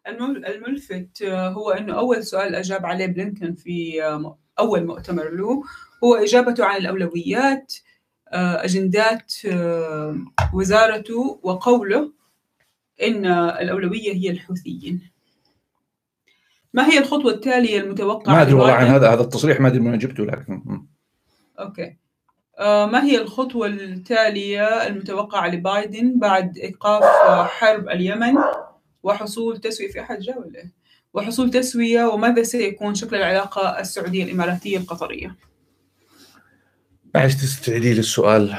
المل- 0.08 0.46
الملفت 0.46 1.22
آه، 1.22 1.48
هو 1.48 1.70
أنه 1.70 1.98
أول 1.98 2.24
سؤال 2.24 2.54
أجاب 2.54 2.86
عليه 2.86 3.06
بلينكن 3.06 3.54
في 3.54 4.04
آه، 4.04 4.38
أول 4.58 4.86
مؤتمر 4.86 5.30
له 5.30 5.62
هو 6.04 6.14
إجابته 6.14 6.64
عن 6.64 6.76
الأولويات 6.80 7.74
آه، 7.74 7.91
أجندات 8.34 9.32
آه، 9.46 10.18
وزارته 10.54 11.40
وقوله 11.42 12.12
إن 13.02 13.26
الأولوية 13.26 14.12
هي 14.12 14.30
الحوثيين 14.30 15.10
ما 16.74 16.86
هي 16.90 16.98
الخطوة 16.98 17.32
التالية 17.32 17.80
المتوقعة 17.80 18.34
ما 18.34 18.42
أدري 18.42 18.54
والله 18.54 18.72
عن؟ 18.72 18.86
هذا 18.86 19.12
هذا 19.12 19.20
التصريح 19.20 19.60
ما 19.60 19.68
أدري 19.68 19.80
من 19.80 19.98
جبته 19.98 20.24
لكن. 20.24 20.86
أوكي 21.58 21.96
آه، 22.58 22.86
ما 22.86 23.04
هي 23.04 23.20
الخطوة 23.20 23.66
التالية 23.66 24.86
المتوقعة 24.86 25.48
لبايدن 25.48 26.18
بعد 26.18 26.58
إيقاف 26.58 27.02
آه، 27.02 27.44
حرب 27.44 27.88
اليمن 27.88 28.34
وحصول 29.02 29.60
تسوية 29.60 29.88
في 29.88 30.00
أحد 30.00 30.18
جاء 30.18 30.38
ولا؟ 30.38 30.64
وحصول 31.14 31.50
تسوية 31.50 32.04
وماذا 32.04 32.42
سيكون 32.42 32.94
شكل 32.94 33.16
العلاقة 33.16 33.80
السعودية 33.80 34.24
الإماراتية 34.24 34.76
القطرية؟ 34.78 35.36
معلش 37.14 37.34
تستعيدي 37.34 37.94
لي 37.94 38.00
السؤال 38.00 38.54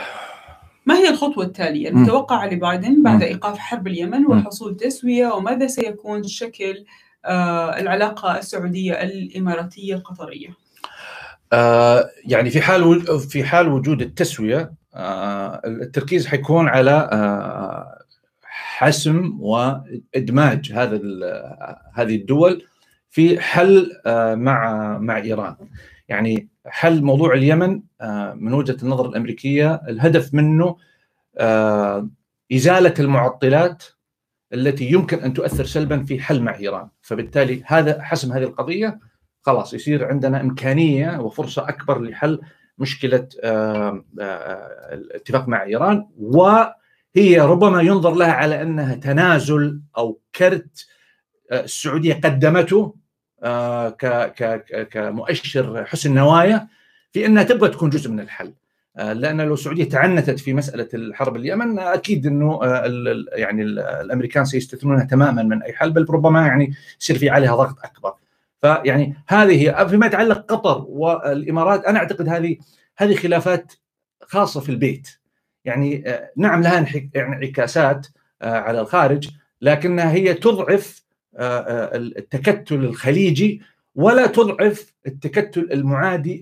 ما 0.86 0.96
هي 0.98 1.10
الخطوة 1.10 1.44
التالية. 1.44 1.90
المتوقعة 1.90 2.48
لبايدن 2.48 3.04
بعد. 3.04 3.24
إيقاف 3.24 3.58
حرب 3.58 3.88
اليمن. 3.88 4.26
وحصول 4.26 4.78
تسوية 4.78 5.28
وماذا 5.28 5.68
سيكون 5.68 6.24
شكل 6.24 6.86
آه، 7.26 7.80
العلاقة 7.80 8.38
السعودية 8.38 8.94
الإماراتية 8.94 9.96
القطرية؟ 9.96 10.50
آه 11.54 12.10
يعني 12.26 12.50
في 12.50 12.62
حال 12.62 13.06
في 13.20 13.44
حال 13.44 13.68
وجود 13.68 14.02
التسوية 14.02 14.74
آه 14.96 15.62
التركيز 15.66 16.28
حيكون 16.28 16.68
على 16.68 17.10
آه 17.12 18.00
حسم 18.44 19.38
وإدماج 19.40 20.72
هذا 20.72 20.96
هذه 21.94 22.16
الدول 22.16 22.66
في 23.10 23.40
حل 23.40 23.92
آه 24.06 24.36
مع 24.36 24.98
مع 24.98 25.18
إيران 25.18 25.56
يعني 26.10 26.53
حل 26.66 27.04
موضوع 27.04 27.34
اليمن 27.34 27.82
آه 28.02 28.34
من 28.34 28.54
وجهة 28.54 28.78
النظر 28.84 29.10
الأمريكية 29.10 29.82
الهدف 29.88 30.34
منه 30.34 30.78
آه 31.38 32.10
إزالة 32.54 32.94
المعطلات 33.00 33.84
التي 34.54 34.86
يمكن 34.92 35.20
أن 35.20 35.34
تؤثر 35.34 35.66
سلبا 35.66 36.04
في 36.04 36.20
حل 36.20 36.42
مع 36.42 36.56
إيران، 36.56 36.88
فبالتالي 37.02 37.64
هذا 37.66 38.02
حسم 38.02 38.34
هذه 38.34 38.44
القضية 38.44 39.00
خلاص 39.42 39.74
يصير 39.74 40.08
عندنا 40.08 40.42
إمكانية 40.42 41.20
وفرصة 41.20 41.70
أكبر 41.70 42.02
لحل 42.02 42.42
مشكلة 42.78 43.28
آه، 43.44 44.04
الاتفاق 44.92 45.48
مع 45.48 45.64
إيران. 45.64 46.08
وهي 46.20 47.40
ربما 47.40 47.82
ينظر 47.82 48.16
لها 48.16 48.32
على 48.32 48.62
أنها 48.62 48.96
تنازل 48.96 49.82
أو 49.98 50.20
كرت 50.36 50.88
السعودية 51.52 52.14
قدمته. 52.14 52.96
كمؤشر 54.92 55.86
حسن 55.86 56.14
نوايا 56.14 56.68
في 57.12 57.26
أنها 57.26 57.44
تبغى 57.44 57.70
تكون 57.70 57.90
جزء 57.90 58.12
من 58.12 58.20
الحل. 58.20 58.54
لأن 58.96 59.42
لو 59.42 59.54
السعودية 59.54 59.84
تعنتت 59.84 60.40
في 60.40 60.54
مسألة 60.54 60.88
الحرب 60.94 61.36
اليمن 61.36 61.80
أكيد 61.80 62.28
إنه 62.28 62.60
يعني 63.34 63.64
الأمريكان 63.64 64.46
سيستثنونها 64.46 65.04
تماما 65.04 65.44
من 65.44 65.64
أي 65.64 65.74
حل 65.74 65.92
بل 65.92 66.06
ربما 66.10 66.48
يعني 66.48 66.74
يصير 67.02 67.18
في 67.18 67.30
عليها 67.30 67.56
ضغط 67.56 67.78
أكبر. 67.84 68.14
فيعني 68.64 69.16
هذه 69.28 69.88
فيما 69.88 70.06
يتعلق 70.06 70.46
قطر 70.46 70.86
والإمارات 70.88 71.86
أنا 71.86 72.00
أعتقد 72.00 72.30
هذه 72.30 72.58
هذه 72.98 73.16
خلافات 73.16 73.74
خاصة 74.22 74.60
في 74.60 74.70
البيت 74.70 75.10
يعني 75.66 76.10
آه، 76.10 76.32
نعم 76.38 76.62
لها 76.62 76.86
انعكاسات 77.16 78.08
آه، 78.42 78.60
على 78.60 78.82
الخارج 78.82 79.30
لكنها 79.62 80.12
هي 80.12 80.34
تضعف 80.34 80.98
آه، 80.98 81.03
التكتل 81.38 82.76
الخليجي 82.76 83.62
ولا 83.96 84.28
تضعف 84.28 84.94
التكتل 85.08 85.70
المعادي 85.72 86.42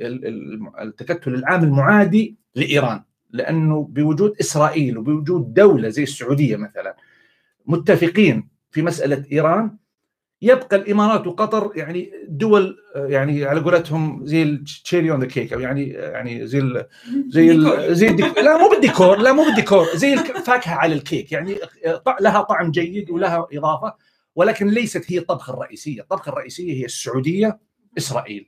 التكتل 0.81 1.35
العام 1.35 1.63
المعادي 1.63 2.35
لإيران 2.55 3.03
لأنه 3.31 3.83
بوجود 3.91 4.35
إسرائيل 4.39 4.97
وبوجود 4.97 5.53
دولة 5.53 5.89
زي 5.89 6.03
السعودية 6.03 6.55
مثلا 6.55 6.95
متفقين 7.65 8.49
في 8.71 8.81
مسألة 8.81 9.23
إيران. 9.31 9.77
يبقى 10.43 10.75
الإمارات 10.77 11.27
وقطر 11.27 11.71
يعني 11.75 12.11
دول 12.27 12.77
يعني 12.95 13.45
على 13.45 13.59
قولتهم 13.59 14.25
زي 14.25 14.43
ال 14.43 14.53
cherry 14.53 15.11
on 15.11 15.19
the 15.19 15.25
cake 15.27 15.53
أو 15.53 15.59
يعني 15.59 15.89
يعني 15.89 16.47
زي 16.47 16.59
ال 16.59 16.85
زي 17.27 17.51
ال 17.51 17.95
زي 17.95 18.07
الديكور 18.07 18.41
لا 18.43 18.57
مو 18.57 18.69
بالديكور 18.69 19.17
لا 19.17 19.31
مو 19.31 19.43
بالديكور 19.43 19.85
زي 19.95 20.13
الفاكهه 20.13 20.75
على 20.75 20.93
الكيك 20.95 21.31
يعني 21.31 21.55
لها 22.21 22.41
طعم 22.41 22.71
جيد 22.71 23.09
ولها 23.09 23.47
إضافة. 23.53 23.93
ولكن 24.35 24.67
ليست 24.67 25.11
هي 25.11 25.17
الطبخة 25.17 25.53
الرئيسية، 25.53 26.01
الطبخة 26.01 26.29
الرئيسية 26.29 26.73
هي 26.73 26.85
السعودية 26.85 27.59
إسرائيل 27.97 28.47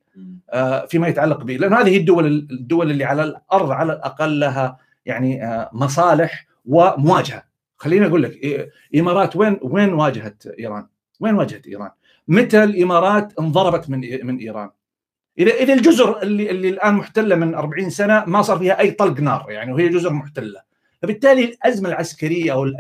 آه 0.50 0.86
فيما 0.86 1.08
يتعلق 1.08 1.44
به 1.44 1.58
لأن 1.58 1.74
هذه 1.74 1.98
الدول 1.98 2.26
الدول 2.52 2.92
اللي 2.92 3.04
على 3.04 3.24
الأرض 3.24 3.72
على 3.72 3.94
الأقل 3.94 4.40
لها 4.40 4.78
يعني 5.06 5.46
آه 5.46 5.70
مصالح 5.74 6.48
ومواجهة 6.66 7.44
خليني 7.78 8.06
أقول 8.06 8.24
لك 8.24 8.40
إمارات 8.96 9.36
وين 9.36 9.60
وين 9.62 9.94
واجهت 9.94 10.48
إيران؟ 10.60 10.88
وين 11.20 11.36
واجهت 11.36 11.68
إيران؟ 11.68 11.90
متى 12.28 12.64
الإمارات 12.64 13.34
انضربت 13.40 13.90
من 13.90 14.26
من 14.26 14.38
إيران؟ 14.38 14.70
إذا 15.40 15.52
إذا 15.52 15.74
الجزر 15.74 16.22
اللي 16.22 16.52
اللي 16.52 16.70
الآن 16.70 16.94
محتلة 16.94 17.36
من 17.36 17.56
40 17.56 17.90
سنة 17.90 18.24
ما 18.26 18.42
صار 18.42 18.60
فيها 18.60 18.80
أي 18.80 18.92
طلق 18.92 19.20
نار 19.20 19.46
يعني 19.50 19.74
وهي 19.74 19.90
جزر 19.90 20.14
محتلة 20.14 20.62
فبالتالي 21.04 21.44
الأزمة 21.44 21.90
العسكرية 21.90 22.54
أو 22.54 22.72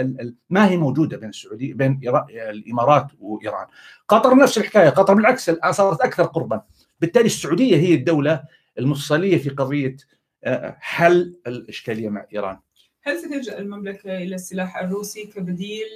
ما 0.49 0.69
هي 0.69 0.77
موجودة 0.77 1.17
بين 1.17 1.29
السعوديه 1.29 1.73
بين 1.73 2.01
الإمارات 2.29 3.07
وإيران. 3.19 3.67
قطر 4.07 4.35
نفس 4.35 4.57
الحكاية 4.57 4.89
قطر 4.89 5.13
بالعكس 5.13 5.49
الآن 5.49 5.71
صارت 5.71 6.01
أكثر 6.01 6.23
قربا. 6.23 6.61
بالتالي 6.99 7.25
السعودية 7.25 7.77
هي 7.77 7.93
الدولة 7.93 8.43
المفصلية 8.79 9.37
في 9.37 9.49
قضية 9.49 9.97
آه، 10.43 10.77
حل 10.79 11.35
الإشكالية 11.47 12.09
مع 12.09 12.25
إيران. 12.33 12.59
هل 13.01 13.19
ستلجأ 13.19 13.59
المملكة 13.59 14.17
إلى 14.17 14.35
السلاح 14.35 14.77
الروسي 14.77 15.25
كبديل 15.25 15.87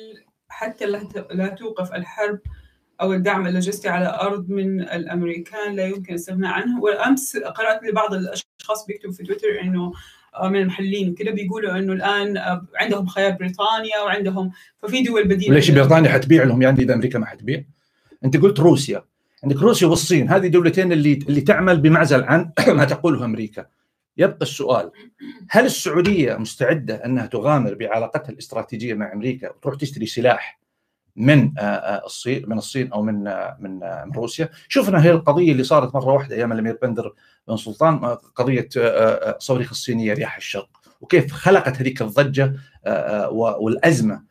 حتى 0.50 0.86
لا 1.32 1.48
توقف 1.48 1.94
الحرب 1.94 2.40
أو 3.02 3.14
الدعم 3.14 3.48
اللوجستي 3.48 3.90
على 3.90 4.20
أرض 4.22 4.50
من 4.50 4.82
الأمريكان 4.82 5.76
لا 5.76 5.88
يمكن 5.88 6.14
الاستغناء 6.14 6.52
عنه؟ 6.52 6.82
والأمس 6.82 7.38
قرأت 7.38 7.84
لبعض 7.84 8.14
الأشخاص 8.14 8.86
بيكتبوا 8.88 9.14
في 9.14 9.24
تويتر 9.24 9.62
إنه 9.62 9.94
من 10.44 10.62
المحللين 10.62 11.10
وكذا 11.10 11.32
بيقولوا 11.32 11.78
إنه 11.78 11.94
الآن 11.94 12.38
آه، 12.38 12.66
عندهم 12.76 13.08
خيار 13.08 13.32
بريطانيا 13.32 14.02
وعندهم 14.06 14.52
ففي 14.82 15.02
دول 15.04 15.28
بديلة 15.28 15.56
ليش 15.56 15.72
بريطانيا 15.72 16.10
حتبيع 16.10 16.44
لهم؟ 16.44 16.62
يعني 16.62 16.84
إذا 16.84 16.94
أمريكا 16.94 17.20
ما 17.20 17.26
حتبيع؟ 17.26 17.64
أنت 18.26 18.38
قلت 18.38 18.60
روسيا. 18.60 19.04
عندك 19.44 19.62
روسيا 19.62 19.88
والصين 19.88 20.30
هذه 20.30 20.48
دولتين 20.48 20.92
اللي 20.92 21.14
اللي 21.14 21.42
تعمل 21.42 21.80
بمعزل 21.80 22.24
عن 22.24 22.52
ما 22.78 22.86
تقوله 22.86 23.26
أمريكا. 23.26 23.66
يبقى 24.18 24.42
السؤال 24.42 24.92
هل 25.50 25.66
السعودية 25.66 26.36
مستعدة 26.36 27.06
أنها 27.06 27.26
تغامر 27.26 27.74
بعلاقتها 27.74 28.32
الاستراتيجية 28.32 28.94
مع 28.94 29.14
أمريكا 29.14 29.50
وتروح 29.50 29.76
تشتري 29.76 30.06
سلاح 30.06 30.60
من 31.18 31.54
آه، 31.58 31.62
آه، 31.62 32.06
الصين 32.06 32.44
من 32.48 32.58
الصين 32.58 32.92
أو 32.92 33.02
من 33.02 33.28
آه، 33.28 33.58
من 33.60 33.80
من 33.80 34.12
روسيا. 34.16 34.50
شفنا 34.68 35.04
هي 35.04 35.12
القضية 35.12 35.52
اللي 35.52 35.64
صارت 35.64 35.96
مرة 35.96 36.14
واحدة 36.14 36.36
أيام 36.36 36.52
الأمير 36.52 36.78
بندر 36.82 37.14
بن 37.48 37.58
سلطان 37.58 37.98
قضية 38.36 38.70
صواريخ 39.40 39.70
الصينية 39.70 40.14
رياح 40.14 40.38
الشرق 40.38 40.70
وكيف 41.02 41.32
خلقت 41.32 41.78
هذيك 41.78 42.02
الضجة 42.02 42.54
والأزمة 43.32 44.22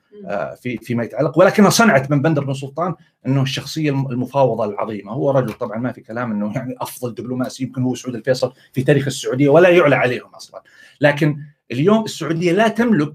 في 0.62 0.78
فيما 0.82 1.04
يتعلق. 1.04 1.38
ولكنها 1.38 1.70
صنعت 1.70 2.10
من 2.10 2.22
بندر 2.22 2.44
بن 2.44 2.54
سلطان 2.54 2.94
أنه 3.26 3.42
الشخصية 3.42 3.90
المفاوضة 3.90 4.64
العظيمة. 4.64 5.12
هو 5.12 5.30
رجل 5.30 5.52
طبعا 5.52 5.78
ما 5.78 5.92
في 5.92 6.00
كلام 6.00 6.30
أنه 6.30 6.52
يعني 6.54 6.74
أفضل 6.80 7.14
دبلوماسي 7.14 7.64
يمكن 7.64 7.82
هو 7.82 7.94
سعود 7.94 8.14
الفيصل 8.14 8.52
في 8.72 8.82
تاريخ 8.82 9.06
السعودية 9.06 9.48
ولا 9.48 9.68
يعلى 9.68 9.96
عليهم 9.96 10.28
أصلا. 10.34 10.62
لكن 11.00 11.38
اليوم 11.70 12.04
السعودية 12.04 12.52
لا 12.52 12.68
تملك 12.68 13.14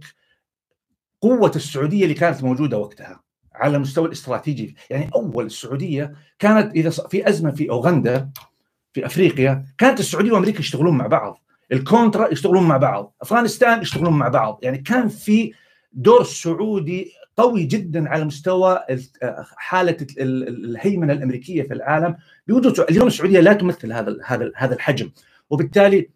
قوة 1.22 1.52
السعودية 1.56 2.04
اللي 2.04 2.14
كانت 2.14 2.44
موجودة 2.44 2.78
وقتها. 2.78 3.21
على 3.62 3.76
المستوى 3.76 4.06
الاستراتيجي. 4.06 4.76
يعني 4.90 5.10
أول 5.16 5.46
السعودية 5.46 6.14
كانت 6.40 6.76
إذا 6.76 6.90
في 6.90 7.30
أزمة 7.30 7.52
في 7.52 7.70
أوغندا 7.70 8.30
في 8.94 9.06
أفريقيا 9.06 9.66
كانت 9.78 10.00
السعودية 10.00 10.32
وأمريكا 10.32 10.60
يشتغلون 10.60 10.98
مع 10.98 11.08
بعض. 11.08 11.44
الكونترا 11.72 12.32
يشتغلون 12.32 12.64
مع 12.64 12.78
بعض. 12.78 13.16
أفغانستان 13.22 13.82
يشتغلون 13.82 14.14
مع 14.14 14.28
بعض. 14.28 14.60
يعني 14.64 14.78
كان 14.78 15.08
في 15.08 15.54
دور 15.94 16.24
سعودي 16.24 17.12
قوي 17.38 17.64
جدا 17.64 18.10
على 18.10 18.26
مستوى 18.26 18.80
حالة 19.58 19.98
الهيمنة 20.20 21.14
الأمريكية 21.14 21.64
في 21.64 21.74
العالم 21.74 22.16
بوجود 22.48 22.80
اليوم 22.80 23.08
السعودية 23.08 23.40
لا 23.40 23.54
تمثل 23.54 23.94
هذا 23.94 24.18
هذا 24.26 24.52
هذا 24.56 24.76
الحجم. 24.76 25.12
وبالتالي 25.50 26.10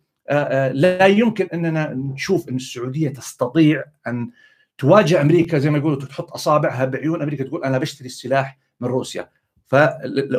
لا 0.74 1.06
يمكن 1.06 1.48
أننا 1.54 1.94
نشوف 1.94 2.50
إن 2.50 2.56
السعودية 2.56 3.10
تستطيع 3.10 3.84
أن 4.08 4.30
تواجه 4.78 5.22
أمريكا 5.22 5.58
زي 5.58 5.70
ما 5.70 5.78
يقولوا 5.78 6.00
تحط 6.00 6.32
أصابعها 6.32 6.86
بعيون 6.86 7.22
أمريكا 7.22 7.44
تقول 7.44 7.64
أنا 7.64 7.78
بشتري 7.78 8.06
السلاح 8.06 8.58
من 8.80 8.88
روسيا. 8.88 9.30
ف 9.68 9.76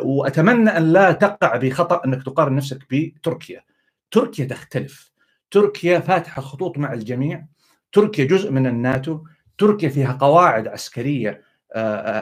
وأتمنى 0.03 0.69
أن 0.69 0.93
لا 0.93 1.11
تقع 1.11 1.57
بخطأ 1.57 2.01
أنك 2.05 2.23
تقارن 2.23 2.55
نفسك 2.55 2.79
بتركيا. 2.91 3.63
تركيا 4.11 4.45
تختلف. 4.45 5.11
تركيا 5.51 5.99
فاتحة 5.99 6.41
خطوط 6.41 6.77
مع 6.77 6.93
الجميع. 6.93 7.45
تركيا 7.91 8.25
جزء 8.25 8.51
من 8.51 8.67
الناتو. 8.67 9.23
تركيا 9.57 9.89
فيها 9.89 10.17
قواعد 10.21 10.67
عسكرية 10.67 11.41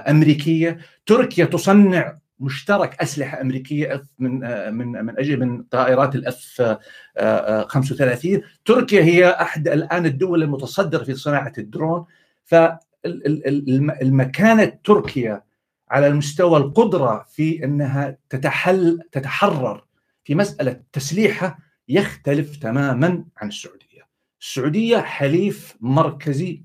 أمريكية. 0.10 0.78
تركيا 1.06 1.46
تصنع 1.46 2.18
مشترك 2.40 3.02
أسلحة 3.02 3.42
أمريكية 3.42 4.04
من 4.20 4.44
آه، 4.44 4.70
من 4.70 4.88
من 5.06 5.20
أجل 5.20 5.40
من 5.40 5.64
طائرات 5.64 6.16
الاف 6.16 6.78
35 7.68 8.42
تركيا 8.66 9.02
هي 9.04 9.30
أحد 9.30 9.68
الآن 9.68 10.06
الدول 10.06 10.44
المتصدرة 10.44 11.04
في 11.04 11.16
صناعة 11.16 11.54
الدرون. 11.58 12.06
فالمكانه 13.06 14.66
تركيا 14.84 15.44
على 15.90 16.08
المستوى 16.08 16.58
القدرة 16.58 17.26
في 17.30 17.64
إنها 17.64 18.18
تتحل 18.30 19.00
تتحرر 19.12 19.86
في 20.24 20.36
مسألة 20.36 20.82
تسليحها 20.94 21.58
يختلف 21.90 22.56
تماما 22.56 23.26
عن 23.38 23.48
السعودية. 23.48 23.86
السعودية 24.42 24.98
حليف 24.98 25.76
مركزي 25.82 26.64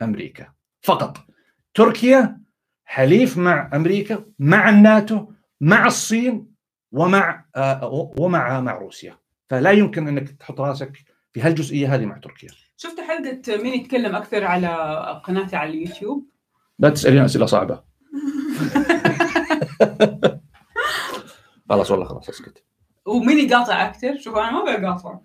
لأمريكا. 0.00 0.52
فقط 0.82 1.26
تركيا 1.74 2.39
حليف 2.90 3.38
مع 3.38 3.70
أمريكا 3.74 4.24
مع 4.38 4.68
الناتو 4.68 5.26
مع 5.60 5.86
الصين 5.86 6.46
ومع 6.92 7.44
آه 7.56 8.12
ومع 8.18 8.60
مع 8.60 8.72
روسيا. 8.72 9.18
فلا 9.50 9.70
يمكن 9.70 10.08
أنك 10.08 10.30
تحط 10.30 10.60
راسك 10.60 10.92
في 11.32 11.40
هالجزئية 11.40 11.94
هذه 11.94 12.06
مع 12.06 12.18
تركيا. 12.18 12.48
شفت 12.76 13.00
حلقة 13.00 13.62
مين 13.62 13.74
يتكلم 13.74 14.16
أكثر 14.16 14.44
على 14.44 14.68
قناتي 15.24 15.56
على 15.56 15.70
اليوتيوب؟ 15.70 16.30
لا 16.78 16.90
تسألين 16.90 17.24
أسئلة 17.24 17.46
صعبة. 17.46 17.82
خلاص 21.70 21.90
والله 21.90 22.04
خلاص 22.04 22.28
أسكت. 22.28 22.64
ومين 23.06 23.38
يقاطع 23.38 23.86
أكثر 23.86 24.18
شوف 24.18 24.36
أنا 24.36 24.64
ما 24.64 24.76
بقاطع 24.76 25.18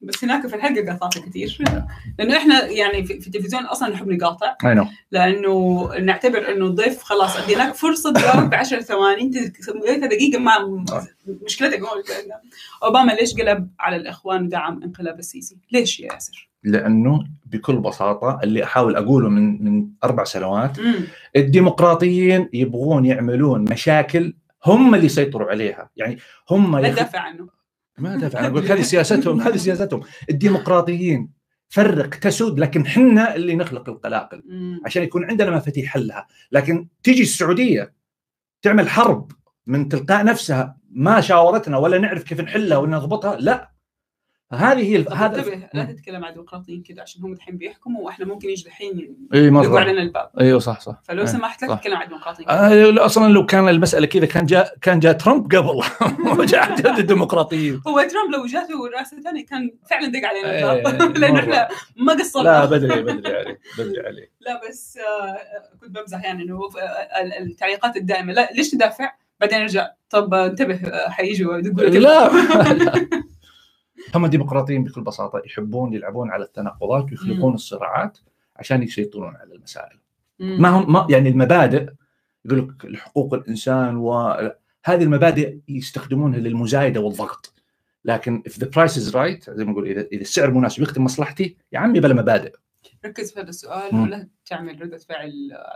بس 0.00 0.24
هناك 0.24 0.46
في 0.46 0.56
الحلقة 0.56 0.86
قاطعت 0.86 1.18
كثير 1.18 1.58
لأنه 2.18 2.36
إحنا 2.36 2.66
يعني 2.66 3.04
في, 3.04 3.12
التلفزيون 3.14 3.64
أصلا 3.64 3.88
نحب 3.88 4.08
نقاطع. 4.08 4.56
لأنه 5.10 5.88
نعتبر 6.00 6.52
إنه 6.52 6.66
الضيف 6.66 7.02
خلاص 7.02 7.36
اديناك 7.36 7.74
فرصة 7.74 8.12
تجاوب 8.12 8.50
ب 8.50 8.54
10 8.54 8.80
ثواني. 8.80 9.22
أنت 9.22 9.62
سويتها 9.62 10.06
دقيقة 10.06 10.38
ما 10.38 10.84
مشكلتك 11.44 11.80
أوباما 12.84 13.12
ليش 13.12 13.34
قلب 13.34 13.70
على 13.80 13.96
الإخوان 13.96 14.44
ودعم 14.44 14.82
انقلاب 14.82 15.18
السيسي؟ 15.18 15.56
ليش 15.72 16.00
يا 16.00 16.12
ياسر؟ 16.12 16.48
لأنه 16.64 17.26
بكل 17.46 17.76
بساطة 17.76 18.40
اللي 18.42 18.64
أحاول 18.64 18.96
أقوله 18.96 19.28
من 19.28 19.64
من 19.64 19.88
أربع 20.04 20.24
سنوات. 20.24 20.78
الديمقراطيين 21.36 22.48
يبغون 22.52 23.04
يعملون 23.04 23.64
مشاكل 23.70 24.34
هم 24.66 24.94
اللي 24.94 25.06
يسيطروا 25.06 25.50
عليها. 25.50 25.90
يعني 25.96 26.18
هم 26.50 26.78
لا 26.78 26.88
يخ... 26.88 26.94
تدافع 26.96 27.18
عنه. 27.18 27.48
ما 27.98 28.16
دافع 28.16 28.46
لك 28.46 28.70
هذه 28.70 28.82
سياستهم 28.82 29.40
هذه 29.40 29.56
سياستهم. 29.56 30.00
الديمقراطيين 30.30 31.30
فرق 31.68 32.08
تسود 32.08 32.60
لكن 32.60 32.86
حنا 32.86 33.34
اللي 33.34 33.54
نخلق 33.54 33.88
القلاقل. 33.88 34.42
عشان 34.84 35.02
يكون 35.02 35.24
عندنا 35.24 35.50
مفاتيح 35.50 35.92
حلها. 35.92 36.26
لكن 36.52 36.88
تيجي 37.02 37.22
السعودية 37.22 37.94
تعمل 38.62 38.88
حرب 38.88 39.32
من 39.66 39.88
تلقاء 39.88 40.24
نفسها 40.24 40.76
ما 40.90 41.20
شاورتنا 41.20 41.76
ولا 41.76 41.98
نعرف 41.98 42.22
كيف 42.22 42.40
نحلها 42.40 42.78
ولا 42.78 42.96
نضبطها 42.96 43.36
لا. 43.36 43.75
هذه 44.52 44.82
هي 44.92 44.96
الف... 44.96 45.12
هذا 45.12 45.38
انتبه 45.38 45.68
لا 45.74 45.84
تتكلم 45.84 46.24
عن 46.24 46.30
الديمقراطيين 46.30 46.82
كذا 46.82 47.02
عشان 47.02 47.22
هم 47.22 47.32
الحين 47.32 47.56
بيحكموا 47.56 48.04
وإحنا 48.06 48.26
ممكن 48.26 48.48
يجي 48.48 48.66
الحين 48.66 49.16
إي 49.34 49.40
يدقوا 49.40 49.80
علينا 49.80 50.02
الباب. 50.02 50.30
إيوه 50.40 50.58
صح 50.58 50.80
صح. 50.80 51.00
فلو 51.04 51.22
إيه، 51.22 51.28
سمحت 51.28 51.62
لا. 51.64 51.74
تتكلم 51.74 51.96
عن 51.96 52.02
الديمقراطيين. 52.02 52.48
آه 52.48 52.74
لا، 52.74 53.04
أصلا 53.04 53.32
لو 53.32 53.46
كان 53.46 53.68
المسألة 53.68 54.06
كذا 54.06 54.26
كان 54.26 54.46
جاء 54.46 54.74
كان 54.82 54.98
جاء 55.00 55.12
ترامب 55.12 55.54
قبل. 55.54 55.82
وجاء 56.40 56.80
جاء 56.82 56.98
الديمقراطيين. 57.00 57.80
هو 57.86 58.02
ترامب 58.02 58.30
لو 58.32 58.46
جاته 58.46 58.88
رئاسة 58.94 59.20
ثانية 59.20 59.46
كان 59.46 59.70
فعلا 59.90 60.06
دق 60.06 60.26
علينا 60.28 60.50
إيه، 60.50 60.72
الباب. 60.72 61.16
لأنه 61.18 61.34
مرة. 61.34 61.40
إحنا 61.40 61.68
ما 61.96 62.12
قصرنا. 62.12 62.44
لا 62.44 62.64
بدري 62.64 63.02
بدري 63.02 63.36
عليه 63.36 63.58
بدري 63.78 64.06
عليه 64.06 64.30
لا 64.40 64.60
بس 64.68 64.98
آه، 64.98 65.38
كنت 65.80 65.90
بمزح 65.90 66.24
يعني 66.24 66.42
إنه 66.42 66.60
آه، 66.78 67.20
ال- 67.22 67.32
التعليقات 67.50 67.96
الدائمة. 67.96 68.32
لا 68.32 68.48
ليش 68.52 68.70
تدافع؟ 68.70 69.12
بعدين 69.40 69.60
أرجع. 69.60 69.88
طب 70.10 70.34
انتبه 70.34 70.80
حيجوا 71.08 71.58
يدقوا 71.58 71.88
لك 71.88 71.96
لا. 71.96 72.30
هم 74.14 74.24
الديمقراطيين 74.24 74.84
بكل 74.84 75.00
بساطة 75.00 75.42
يحبون 75.46 75.92
يلعبون 75.92 76.30
على 76.30 76.44
التناقضات 76.44 77.04
ويخلقون 77.10 77.54
الصراعات 77.54 78.18
عشان 78.56 78.82
يسيطرون 78.82 79.36
على 79.36 79.54
المسائل. 79.54 79.98
مم. 80.38 80.62
ما 80.62 80.68
هم 80.68 80.92
ما 80.92 81.06
يعني 81.10 81.28
المبادئ 81.28 81.88
يقول 82.44 82.76
لك 82.82 82.96
حقوق 82.96 83.34
الإنسان 83.34 83.96
وهذه 83.96 84.54
المبادئ 84.88 85.58
يستخدمونها 85.68 86.38
للمزايدة 86.38 87.00
والضغط. 87.00 87.52
لكن 88.04 88.42
if 88.48 88.52
the 88.52 88.66
price 88.66 88.96
is 88.96 89.12
right 89.12 89.50
زي 89.50 89.64
ما 89.64 89.72
نقول 89.72 89.86
اذا 89.86 90.00
إذا 90.00 90.20
السعر 90.20 90.50
مناسب 90.50 90.82
يخدم 90.82 91.04
مصلحتي 91.04 91.56
يا 91.72 91.78
عمي 91.78 92.00
بلا 92.00 92.14
مبادئ. 92.14 92.52
ركز 93.06 93.32
في 93.32 93.40
هذا 93.40 93.48
السؤال 93.48 93.94
مم. 93.94 94.02
ولا 94.02 94.28
تعمل 94.46 94.82
ردة 94.82 94.98
فعل 94.98 95.32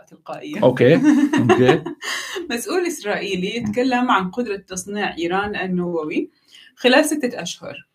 تلقائية. 0.09 0.63
Okay. 0.63 0.95
Okay. 0.95 1.85
مسؤول 2.51 2.87
إسرائيلي 2.87 3.57
يتكلم 3.57 4.11
عن 4.11 4.31
قدرة 4.31 4.57
تصنيع 4.57 5.17
إيران 5.17 5.57
النووي 5.57 6.31
خلال 6.77 7.05
ستة 7.05 7.43
أشهر. 7.43 7.90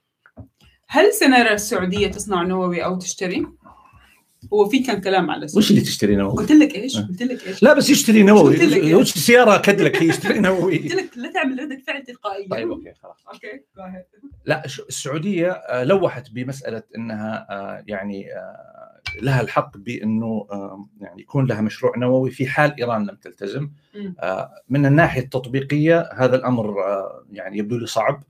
هل 0.88 1.14
سنرى 1.14 1.54
السعودية 1.54 2.08
تصنع 2.08 2.44
نووي 2.44 2.86
أو 2.86 2.96
تشتري؟ 2.96 3.46
هو 4.54 4.70
في 4.70 4.80
كان 4.80 5.02
كلام 5.02 5.32
على 5.32 5.48
وش 5.56 5.72
اللي 5.72 5.82
تشتري 5.82 6.16
نووي؟ 6.16 6.34
قلت 6.34 6.52
لك 6.52 6.76
إيش؟ 6.76 6.98
قلت 6.98 7.24
لك 7.24 7.48
إيش؟ 7.48 7.64
لا 7.64 7.74
بس 7.74 7.90
يشتري 7.90 8.24
نووي 8.24 8.56
لك؟ 8.56 8.96
وش 8.96 9.14
سيارة 9.14 9.58
كدلك 9.58 9.98
هي 9.98 10.08
يشتري 10.08 10.40
نووي 10.40 10.78
قلت 10.78 10.94
لك 10.94 11.18
لا 11.18 11.32
تعمل 11.32 11.60
ردة 11.60 11.82
فعل 11.88 12.04
تلقائية 12.04 12.50
طيب 12.50 12.72
okay 12.72 12.94
خلاص 12.94 13.26
okay. 13.34 13.62
لا 14.46 14.66
السعودية 14.66 15.52
آه، 15.52 15.84
لوحت 15.84 16.32
بمسألة 16.32 16.84
إنها 16.98 17.48
آه، 17.50 17.84
يعني 17.88 18.34
آه، 18.34 19.02
لها 19.22 19.42
الحق 19.42 19.78
بأنه 19.78 20.48
يعني 21.02 21.22
يكون 21.22 21.46
لها 21.46 21.62
مشروع 21.62 21.98
نووي 21.98 22.32
في 22.32 22.48
حال 22.48 22.80
إيران 22.80 23.06
لم 23.06 23.16
تلتزم 23.16 23.70
من 24.70 24.86
الناحية 24.86 25.22
التطبيقية 25.22 26.10
هذا 26.14 26.36
الأمر 26.36 26.76
يعني 27.32 27.58
يبدو 27.58 27.78
لي 27.78 27.88
صعب. 27.88 28.24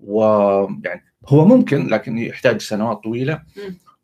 ويعني 0.00 1.11
هو 1.28 1.44
ممكن 1.44 1.86
لكن 1.86 2.18
يحتاج 2.18 2.60
سنوات 2.60 3.02
طويلة. 3.04 3.42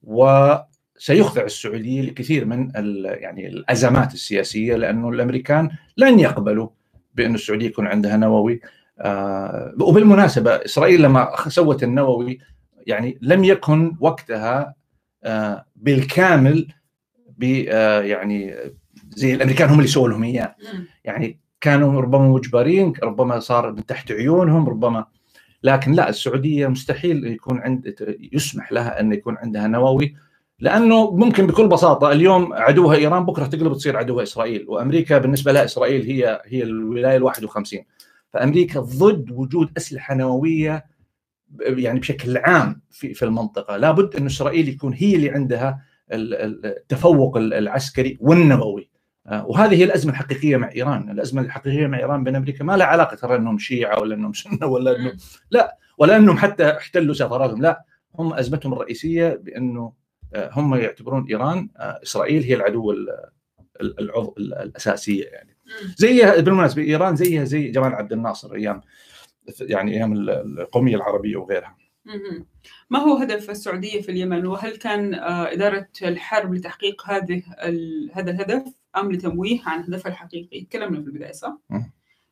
وسيخضع 0.02 1.42
السعودية 1.42 2.02
لكثير 2.02 2.44
من 2.44 2.70
يعني 3.04 3.48
الأزمات 3.48 4.14
السياسية 4.14 4.76
لأنه 4.76 5.08
الأمريكان 5.08 5.70
لن 5.96 6.18
يقبلوا 6.18 6.68
بأن 7.14 7.34
السعودية 7.34 7.66
يكون 7.66 7.86
عندها 7.86 8.16
نووي 8.16 8.60
آه، 9.00 9.74
وبالمناسبة 9.80 10.50
إسرائيل 10.50 11.02
لما 11.02 11.48
سوت 11.48 11.82
النووي 11.82 12.38
يعني 12.86 13.18
لم 13.22 13.44
يكن 13.44 13.96
وقتها 14.00 14.74
آه، 15.24 15.64
بالكامل 15.76 16.68
ب 17.38 17.64
آه، 17.68 18.00
يعني 18.00 18.54
زي 19.10 19.34
الأمريكان 19.34 19.68
هم 19.68 19.78
اللي 19.78 19.88
سووا 19.88 20.08
لهم 20.08 20.22
إياه. 20.22 20.56
يعني 21.04 21.40
كانوا 21.60 22.00
ربما 22.00 22.28
مجبرين 22.28 22.92
ربما 23.02 23.40
صار 23.40 23.72
من 23.72 23.86
تحت 23.86 24.12
عيونهم 24.12 24.68
ربما 24.68 25.06
لكن 25.62 25.92
لا 25.92 26.08
السعودية 26.08 26.66
مستحيل 26.66 27.26
يكون 27.26 27.58
عند 27.58 27.94
يسمح 28.32 28.72
لها 28.72 29.00
أن 29.00 29.12
يكون 29.12 29.36
عندها 29.36 29.66
نووي 29.66 30.14
لأنه 30.60 31.10
ممكن 31.16 31.46
بكل 31.46 31.68
بساطة 31.68 32.12
اليوم 32.12 32.52
عدوها 32.52 32.96
إيران 32.96 33.24
بكرة 33.24 33.46
تقلب 33.46 33.72
تصير 33.72 33.96
عدوها 33.96 34.22
إسرائيل 34.22 34.64
وأمريكا 34.68 35.18
بالنسبة 35.18 35.52
لها 35.52 35.64
إسرائيل 35.64 36.02
هي 36.06 36.42
هي 36.46 36.62
الولاية 36.62 37.16
ال 37.16 37.22
51 37.22 37.80
فأمريكا 38.32 38.80
ضد 38.80 39.30
وجود 39.30 39.70
أسلحة 39.76 40.14
نووية 40.14 40.86
يعني 41.60 42.00
بشكل 42.00 42.36
عام 42.36 42.80
في 42.90 43.14
في 43.14 43.24
المنطقة. 43.24 43.76
لابد 43.76 44.16
أن 44.16 44.26
إسرائيل 44.26 44.68
يكون 44.68 44.92
هي 44.94 45.14
اللي 45.16 45.30
عندها 45.30 45.82
ال- 46.12 46.34
ال- 46.34 46.66
التفوق 46.66 47.36
العسكري 47.36 48.18
والنووي. 48.20 48.90
وهذه 49.32 49.74
هي 49.74 49.84
الأزمة 49.84 50.12
الحقيقية 50.12 50.56
مع 50.56 50.70
إيران، 50.72 51.10
الأزمة 51.10 51.42
الحقيقية 51.42 51.86
مع 51.86 51.98
إيران 51.98 52.24
بين 52.24 52.36
أمريكا 52.36 52.64
ما 52.64 52.76
لها 52.76 52.86
علاقة 52.86 53.16
ترى 53.16 53.36
إنهم 53.36 53.58
شيعة 53.58 54.00
ولا 54.00 54.14
إنهم 54.14 54.32
سنة 54.32 54.66
ولا 54.66 54.96
انه 54.96 55.12
لا 55.50 55.76
ولا 55.98 56.16
إنهم 56.16 56.38
حتى 56.38 56.70
احتلوا 56.70 57.14
سفاراتهم، 57.14 57.62
لا 57.62 57.84
هم 58.18 58.32
أزمتهم 58.34 58.72
الرئيسية 58.72 59.28
بأنه 59.28 59.92
آه، 60.34 60.50
هم 60.52 60.74
يعتبرون 60.74 61.26
إيران 61.30 61.68
آه، 61.76 62.00
إسرائيل 62.02 62.42
هي 62.42 62.54
العدو 62.54 62.90
ال- 62.90 63.08
ال- 63.80 64.00
العضو 64.00 64.34
ال- 64.38 64.54
الأساسية 64.54 65.24
يعني. 65.24 65.56
زيها 65.96 66.40
بالمناسبة 66.40 66.82
إيران 66.82 67.16
زيها 67.16 67.44
زي 67.44 67.68
جمال 67.70 67.94
عبد 67.94 68.12
الناصر 68.12 68.54
أيام 68.54 68.80
يعني 69.60 69.92
أيام 69.92 70.12
ال- 70.12 70.60
القومية 70.60 70.96
العربية 70.96 71.36
وغيرها. 71.36 71.76
ما 72.90 72.98
هو 72.98 73.16
هدف 73.16 73.50
السعودية 73.50 74.00
في 74.00 74.08
اليمن؟ 74.12 74.46
وهل 74.46 74.76
كان 74.76 75.14
آه، 75.14 75.52
إدارة 75.52 75.88
الحرب 76.02 76.54
لتحقيق 76.54 77.02
هذه 77.10 77.42
هذا 78.12 78.30
الهدف؟ 78.30 78.62
أم 78.96 79.12
لتمويه 79.12 79.60
عن 79.66 79.80
هدفها 79.80 80.12
الحقيقي؟ 80.12 80.60
تكلمنا 80.60 81.00
في 81.00 81.06
البداية 81.06 81.32
صح؟ 81.32 81.58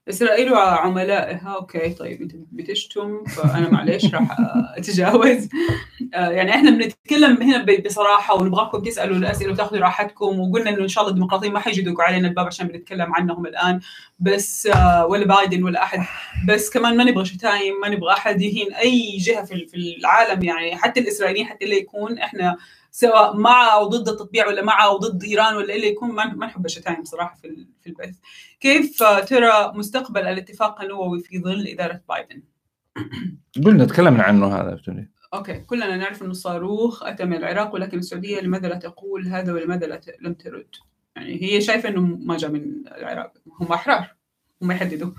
إسرائيل 0.08 0.52
وعملائها 0.52 1.54
okay 1.56 1.90
طيب 1.90 2.22
أنت 2.22 2.32
بتشتم 2.52 3.24
فأنا 3.24 3.70
معلش 3.70 4.14
راح 4.14 4.36
أتجاوز 4.76 5.48
آه، 6.14 6.30
يعني 6.30 6.50
إحنا 6.50 6.70
بنتكلم 6.70 7.42
هنا 7.42 7.66
بصراحة 7.84 8.34
ونبغاكم 8.34 8.82
تسألوا 8.82 9.16
الأسئلة 9.16 9.52
وتأخذوا 9.52 9.80
راحتكم 9.80 10.40
وقلنا 10.40 10.70
إنه 10.70 10.82
إن 10.82 10.88
شاء 10.88 11.02
الله 11.02 11.10
الديمقراطيين 11.10 11.52
ما 11.52 11.60
حيجوا 11.60 11.82
يدقوا 11.82 12.04
علينا 12.04 12.28
الباب 12.28 12.46
عشان 12.46 12.68
بنتكلم 12.68 13.14
عنهم 13.14 13.46
الآن 13.46 13.80
بس 14.18 14.66
آه، 14.66 15.06
ولا 15.06 15.26
بايدن 15.26 15.62
ولا 15.62 15.82
أحد 15.82 16.06
بس 16.48 16.70
كمان 16.70 16.96
ما 16.96 17.04
نبغى 17.04 17.24
شتايم 17.24 17.80
ما 17.82 17.88
نبغى 17.88 18.12
أحد 18.12 18.42
يهين 18.42 18.74
أي 18.74 19.16
جهة 19.16 19.44
في 19.44 19.66
في 19.66 19.76
العالم 19.76 20.44
يعني 20.44 20.76
حتى 20.76 21.00
الإسرائيليين 21.00 21.46
حتى 21.46 21.64
اللي 21.64 21.76
يكون 21.76 22.18
إحنا 22.18 22.56
سواء 22.96 23.36
مع 23.36 23.74
أو 23.74 23.86
ضد 23.86 24.08
التطبيع 24.08 24.46
ولا 24.46 24.64
مع 24.64 24.84
أو 24.84 24.96
ضد 24.96 25.24
إيران 25.24 25.56
ولا 25.56 25.74
اللي 25.74 25.86
يكون 25.86 26.12
ما 26.12 26.34
ما 26.34 26.46
نحب 26.46 26.66
الشتايم 26.66 27.04
صراحة 27.04 27.36
في 27.42 27.66
في 27.82 27.86
البث. 27.86 28.18
كيف 28.60 29.02
آه، 29.02 29.20
ترى 29.20 29.72
مستقبل 29.74 30.20
الاتفاق 30.20 30.82
النووي 30.82 31.20
في 31.20 31.38
ظل 31.38 31.66
إدارة 31.66 32.00
بايدن؟ 32.08 32.42
قلنا 33.64 33.84
تكلمنا 33.84 34.22
عنه 34.22 34.46
هذا 34.46 34.74
بتوني. 34.74 35.10
أوكي 35.34 35.58
كلنا 35.58 35.96
نعرف 35.96 36.22
إنه 36.22 36.30
الصاروخ 36.30 37.02
اتى 37.02 37.24
من 37.24 37.36
العراق 37.36 37.74
ولكن 37.74 37.98
السعودية 37.98 38.40
لماذا 38.40 38.68
لا 38.68 38.76
تقول 38.76 39.28
هذا 39.28 39.52
ولماذا 39.52 39.86
لا 39.86 40.00
لم 40.20 40.34
ترد؟ 40.34 40.68
يعني 41.16 41.42
هي 41.42 41.60
شايفة 41.60 41.88
إنه 41.88 42.00
ما 42.00 42.36
جاء 42.36 42.50
من 42.50 42.64
العراق 42.86 43.32
هم 43.60 43.72
أحرار 43.72 44.14
هم 44.62 44.72
يحددوا 44.72 45.10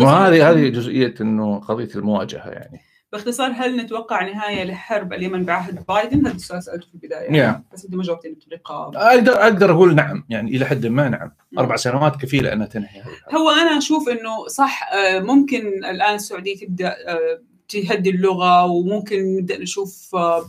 وهذه 0.00 0.50
هذه 0.50 0.68
جزئية 0.68 1.14
إنه 1.20 1.58
قضية 1.58 1.90
المواجهة 1.96 2.48
يعني. 2.48 2.80
باختصار 3.12 3.50
هل 3.56 3.76
نتوقع 3.76 4.24
نهاية 4.30 4.64
لحرب 4.64 5.12
اليمن 5.12 5.44
بعهد 5.44 5.84
بايدن؟ 5.88 6.26
هذا 6.26 6.34
السؤال 6.36 6.62
سألته 6.62 6.86
في 6.88 6.94
البداية 6.94 7.28
Yeah. 7.28 7.74
بس 7.74 7.84
أنت 7.84 7.94
ما 7.94 8.02
جاوبتني 8.02 8.32
بطريقه 8.32 8.90
أقدر 8.94 9.32
أقدر 9.42 9.72
أقول 9.72 9.94
نعم 9.94 10.24
يعني 10.28 10.50
إلى 10.56 10.64
حد 10.64 10.86
ما 10.86 11.08
نعم 11.08 11.30
أربع 11.58 11.76
سنوات 11.76 12.16
كفيلة 12.16 12.52
انها 12.52 12.66
تنهي. 12.66 13.02
هو 13.36 13.50
أنا 13.50 13.78
أشوف 13.78 14.08
إنه 14.08 14.46
صح 14.48 14.90
آه، 14.92 15.20
ممكن 15.20 15.66
الآن 15.84 16.14
السعودية 16.14 16.56
تبدأ 16.56 16.88
آه، 17.08 17.40
تهدي 17.68 18.10
اللغة 18.10 18.64
وممكن 18.66 19.36
نبدأ 19.36 19.58
نشوف 19.58 20.14
آه، 20.14 20.44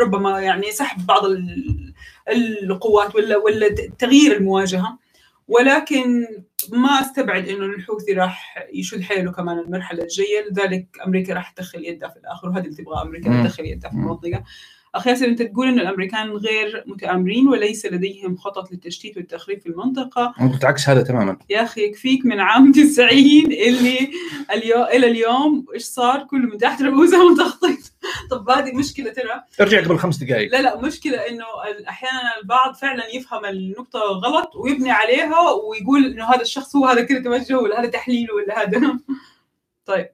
ربما 0.00 0.40
يعني 0.40 0.70
سحب 0.72 1.06
بعض 1.06 1.24
ال- 1.24 1.94
القوات 2.62 3.14
ولا 3.14 3.36
ولا 3.36 3.68
تغيير 3.98 4.36
المواجهة 4.36 4.98
ولكن 5.48 6.26
ما 6.72 7.00
أستبعد 7.00 7.48
إنه 7.48 7.66
الحوثي 7.66 8.12
راح 8.12 8.66
يشد 8.72 9.02
حيله 9.02 9.32
كمان 9.32 9.58
المرحلة 9.58 10.02
الجاية 10.02 10.50
لذلك 10.50 10.86
أمريكا 11.06 11.34
راح 11.34 11.50
تدخل 11.50 11.84
يدها 11.84 12.08
في 12.08 12.16
الآخر 12.16 12.48
وهذا 12.48 12.64
اللي 12.64 12.76
تبغاه 12.76 13.02
أمريكا. 13.02 13.42
تدخل 13.42 13.64
يدها 13.64 13.90
في. 13.90 13.96
المنطقة. 13.96 14.44
اخ 14.94 15.06
ياسر 15.06 15.26
أنت 15.26 15.42
تقول 15.42 15.68
ان 15.68 15.80
الأمريكان 15.80 16.30
غير 16.30 16.84
متآمرين 16.86 17.48
وليس 17.48 17.86
لديهم 17.86 18.36
خطط 18.36 18.72
للتشتيت 18.72 19.16
والتخريب 19.16 19.60
في 19.60 19.68
المنطقة؟ 19.68 20.34
أنت 20.40 20.62
تعكس 20.62 20.88
هذا 20.88 21.02
تماما. 21.02 21.36
يا 21.50 21.62
أخي 21.62 21.84
يكفيك 21.84 22.26
من 22.26 22.40
عام 22.40 22.72
90 22.72 23.10
اللي 23.52 24.10
اليوم 24.52 24.82
إلى 24.82 25.06
اليوم 25.06 25.64
إيش 25.74 25.82
صار؟ 25.82 26.26
كله 26.30 26.46
من 26.46 26.58
تحت 26.58 26.82
رؤوسهم 26.82 27.36
تخطيط 27.36 27.79
طب 28.30 28.50
هذه 28.50 28.72
مشكله 28.72 29.12
ترى. 29.12 29.42
ارجع 29.60 29.84
قبل 29.84 29.98
خمس 29.98 30.16
دقائق 30.16 30.52
لا 30.52 30.62
لا 30.62 30.80
مشكلة 30.80 31.16
إنه 31.18 31.44
أحيانا 31.88 32.36
البعض 32.42 32.74
فعلا 32.74 33.14
يفهم 33.14 33.44
النقطة 33.44 34.00
غلط 34.00 34.56
ويبني 34.56 34.90
عليها 34.90 35.50
ويقول 35.50 36.04
إنه 36.04 36.24
هذا 36.24 36.42
الشخص 36.42 36.76
هو 36.76 36.86
هذا 36.86 37.02
كذا 37.02 37.20
توجه 37.22 37.58
ولا 37.58 37.80
هذا 37.80 37.88
تحليل 37.88 38.30
ولا 38.30 38.62
هذا. 38.62 38.80
طيب. 39.86 40.08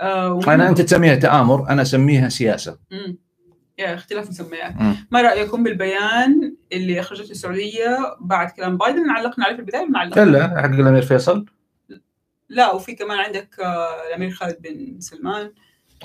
آه 0.00 0.40
أنا 0.48 0.68
أنت 0.68 0.80
تسميها 0.80 1.14
تآمر 1.14 1.68
أنا 1.68 1.82
أسميها 1.82 2.28
سياسة. 2.28 2.78
مم. 2.90 3.18
يا 3.78 3.94
اختلاف 3.94 4.28
مسميات. 4.28 4.76
مم. 4.76 5.06
ما 5.10 5.22
رأيكم 5.22 5.62
بالبيان 5.62 6.56
اللي 6.72 7.00
أخرجته 7.00 7.30
السعودية 7.30 7.98
بعد 8.20 8.50
كلام 8.50 8.76
بايدن؟ 8.76 9.10
علقنا 9.10 9.44
عليه 9.44 9.54
في 9.54 9.60
البداية 9.60 9.84
ما 9.86 9.98
علقنا؟ 9.98 10.24
لا 10.24 10.62
حق 10.62 10.64
الامير 10.64 11.02
فيصل؟ 11.02 11.46
لا 12.48 12.72
وفي 12.72 12.94
كمان 12.94 13.18
عندك 13.18 13.60
آه، 13.60 14.08
الأمير 14.08 14.30
خالد 14.30 14.56
بن 14.62 15.00
سلمان. 15.00 15.52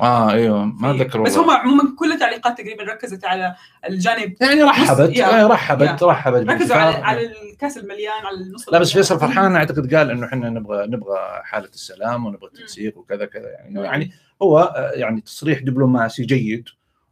آه 0.01 0.31
أيوه 0.31 0.65
ما 0.65 0.93
في- 0.93 1.01
أتذكر 1.01 1.21
بس. 1.21 1.38
هم 1.38 1.49
عموما 1.49 1.95
كل 1.99 2.11
التعليقات 2.11 2.57
تقريبا 2.57 2.84
ركزت 2.84 3.26
على 3.26 3.55
الجانب 3.89 4.34
يعني 4.41 4.63
رحبت 4.63 5.17
يا- 5.17 5.43
آه، 5.43 5.47
رحبت 5.47 6.03
رحبت 6.03 6.49
ركزوا 6.49 6.76
على. 6.76 6.95
على 6.95 7.31
الكاس 7.51 7.77
المليان 7.77 8.26
على 8.26 8.38
النص 8.38 8.69
لا 8.69 8.80
بس. 8.80 8.93
فيصل 8.93 9.19
فرحان 9.19 9.55
أعتقد 9.55 9.93
قال 9.95 10.11
إنه 10.11 10.26
إحنا 10.26 10.49
نبغى 10.49 10.88
نبغى 10.88 11.17
حالة 11.43 11.65
السلام 11.69 12.26
ونبغى 12.26 12.47
التنسيق 12.53 12.97
وكذا 12.97 13.26
كذا 13.26 13.49
يعني 13.49 13.81
يعني 13.84 14.11
هو 14.41 14.59
آه، 14.59 14.91
يعني 14.91 15.21
تصريح 15.21 15.59
دبلوماسي 15.59 16.23
جيد 16.23 16.65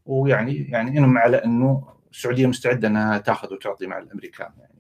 ويعني 0.06 0.68
يعني 0.70 0.98
إنهم 0.98 1.18
على 1.18 1.38
إنه 1.46 1.88
السعودية 2.12 2.48
مستعدة 2.48 2.88
إنها 2.88 3.18
تاخذ 3.18 3.54
وتعطي 3.54 3.88
مع 3.88 3.98
الأمريكان 3.98 4.50
يعني. 4.60 4.77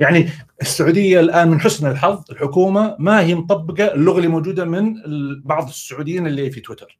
يعني 0.00 0.28
السعودية 0.62 1.20
الآن 1.20 1.48
من 1.48 1.60
حسن 1.60 1.90
الحظ 1.90 2.24
الحكومة 2.30 2.96
ما 2.98 3.20
هي 3.20 3.34
مطبقة 3.34 3.94
اللغة 3.94 4.16
اللي 4.16 4.28
موجودة 4.28 4.64
من 4.64 4.94
بعض 5.44 5.68
السعوديين 5.68 6.26
اللي 6.26 6.50
في 6.50 6.60
تويتر. 6.60 6.98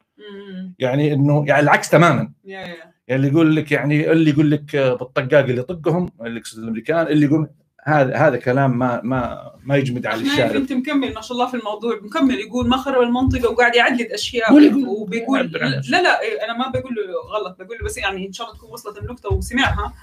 يعني 0.78 1.12
إنه 1.12 1.44
يعني 1.46 1.62
العكس 1.62 1.90
تماما. 1.90 2.32
يعني 2.44 2.74
اللي 3.10 3.28
يقول 3.28 3.56
لك 3.56 3.72
يعني 3.72 4.12
اللي 4.12 4.30
يقول 4.30 4.50
لك 4.50 4.76
بالطقاق 4.76 5.44
اللي 5.44 5.60
يطقهم 5.60 6.10
اللي 6.20 6.40
يقصد 6.40 6.58
الأمريكان 6.58 7.06
اللي 7.06 7.26
يقول 7.26 7.48
هذا 7.84 8.16
هذا 8.16 8.36
كلام 8.36 8.78
ما 8.78 9.00
ما 9.04 9.50
ما 9.64 9.76
يجمد 9.76 10.06
على 10.06 10.22
الشارع. 10.22 10.56
أنت 10.56 10.72
مكمل 10.72 11.14
ما 11.14 11.20
شاء 11.20 11.32
الله 11.32 11.46
في 11.46 11.56
الموضوع. 11.56 12.00
مكمل. 12.02 12.34
يقول 12.34 12.68
ما 12.68 12.76
خرب 12.76 13.02
المنطقة 13.02 13.50
وقاعد 13.50 13.74
يعدد 13.74 14.06
أشياء. 14.12 14.54
وبيقول. 14.86 15.50
لا 15.88 16.02
لا 16.02 16.20
إيه، 16.20 16.44
أنا 16.44 16.58
ما 16.58 16.68
بقول 16.68 16.94
له 16.94 17.38
غلط. 17.38 17.56
بقول 17.58 17.78
له 17.78 17.84
بس 17.84 17.98
يعني 17.98 18.26
إن 18.26 18.32
شاء 18.32 18.46
الله 18.46 18.58
تكون 18.58 18.70
وصلت 18.70 18.98
النقطة 18.98 19.34
وسمعها. 19.34 19.94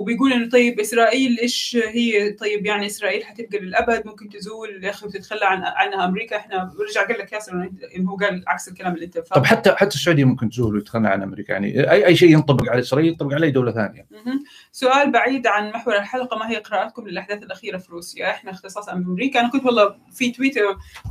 وبيقول 0.00 0.32
إنه 0.32 0.48
طيب 0.48 0.80
إسرائيل 0.80 1.38
إيش 1.38 1.78
هي؟ 1.84 2.30
طيب 2.30 2.66
يعني 2.66 2.86
إسرائيل 2.86 3.24
حتبقى 3.24 3.58
للأبد 3.58 4.06
ممكن 4.06 4.28
تزول. 4.28 4.84
يا 4.84 4.90
أخي 4.90 5.06
وتتخلى 5.06 5.44
عن 5.44 5.62
عنها 5.62 6.04
أمريكا. 6.04 6.36
إحنا 6.36 6.70
برجع 6.78 7.06
قال 7.06 7.18
لك 7.18 7.32
ياسر 7.32 7.70
إنه 7.96 8.10
هو 8.10 8.16
قال 8.16 8.44
عكس 8.46 8.68
الكلام 8.68 8.94
اللي 8.94 9.04
أنت 9.04 9.18
طب 9.18 9.44
حتى 9.44 9.72
حتى 9.72 9.94
السعودية 9.94 10.24
ممكن 10.24 10.50
تزول 10.50 10.74
ويتخلى 10.74 11.08
عن 11.08 11.22
أمريكا. 11.22 11.52
يعني 11.52 11.90
اي 11.90 12.06
أي 12.06 12.16
شيء 12.16 12.32
ينطبق 12.32 12.70
على 12.70 12.80
إسرائيل 12.80 13.08
ينطبق 13.08 13.34
على 13.34 13.46
أي 13.46 13.50
دولة 13.50 13.72
ثانية. 13.72 14.06
مهم. 14.10 14.44
سؤال 14.72 15.12
بعيد 15.12 15.46
عن 15.46 15.70
محور 15.70 15.96
الحلقة. 15.96 16.38
ما 16.38 16.50
هي 16.50 16.56
قراءتكم 16.56 17.08
للأحداث 17.08 17.42
الأخيرة 17.42 17.78
في 17.78 17.92
روسيا؟ 17.92 18.30
إحنا 18.30 18.50
اختصاص 18.50 18.88
أمريكا. 18.88 19.40
أنا 19.40 19.50
كنت 19.50 19.64
والله 19.64 19.94
في 20.12 20.30
تويتر 20.30 20.62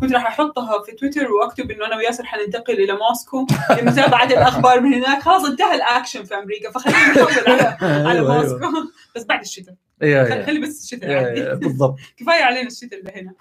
كنت 0.02 0.12
راح 0.14 0.28
أحطها 0.28 0.84
في 0.84 0.92
تويتر 0.92 1.32
وأكتب 1.32 1.72
إنه 1.72 1.86
أنا 1.86 1.96
وياسر 1.96 2.26
حننتقل 2.26 2.74
إلى 2.74 2.98
موسكو. 3.10 3.48
لمتابعه 3.82 4.26
الأخبار 4.26 4.80
من 4.82 4.94
هناك 4.94 5.22
خلاص 5.22 5.46
انتهى 5.46 5.76
الأكشن 5.76 6.24
في 6.24 6.36
أمريكا. 6.36 6.72
فخلينا 6.72 7.08
نحول 7.10 7.54
على 7.54 7.78
على 8.08 8.20
أيوة، 8.20 8.38
موسكو. 8.38 8.77
بس 9.16 9.24
بعد 9.24 9.42
الشتاء. 9.42 9.76
خلي 10.46 10.60
بس 10.60 10.84
الشتاء 10.84 11.10
يعني. 11.10 11.56
بالضبط. 11.56 11.96
كفاية 12.18 12.44
علينا 12.44 12.68
الشتاء 12.68 13.00
اللي 13.00 13.12
هنا. 13.16 13.34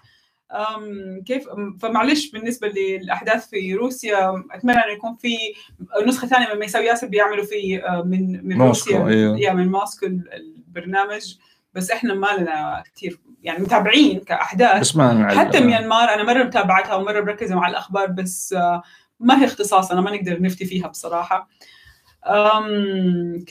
أم 0.53 1.23
كيف 1.27 1.45
فمعلش 1.83 2.31
بالنسبة 2.31 2.69
للأحداث 2.69 3.49
في 3.49 3.75
روسيا 3.75 4.45
أتمنى 4.53 4.77
انه 4.77 4.93
يكون 4.93 5.17
في 5.17 5.37
نسخة 6.07 6.27
ثانية 6.29 6.53
من 6.55 6.61
ميساوي 6.61 6.87
ياسر 6.87 7.07
بيعملوا 7.07 7.45
في 7.45 7.85
آه، 7.85 8.03
من 8.03 8.47
من 8.49 8.57
موسكو، 8.57 8.91
روسيا. 8.97 9.09
أيوه. 9.09 9.39
يا 9.39 9.53
من 9.53 9.69
موسكو 9.71 10.07
ال- 10.07 10.33
البرنامج. 10.33 11.35
بس 11.75 11.91
إحنا 11.91 12.15
ما 12.15 12.27
لنا 12.39 12.83
كثير 12.95 13.19
يعني 13.43 13.65
متابعين 13.65 14.21
كأحداث. 14.21 14.81
بس 14.81 14.97
ما. 14.97 15.29
حتى 15.39 15.61
ميانمار 15.61 16.15
أنا 16.15 16.23
مرة 16.23 16.43
متابعتها 16.45 16.95
ومرة 16.95 17.21
مركزة 17.21 17.55
مع 17.55 17.69
الأخبار 17.69 18.07
بس 18.07 18.53
آه، 18.53 18.83
ما 19.21 19.41
هي 19.41 19.45
اختصاصنا 19.45 20.01
ما 20.01 20.11
نقدر 20.17 20.43
نفتي 20.43 20.65
فيها 20.65 20.87
بصراحة. 20.89 21.49
أم 22.27 23.45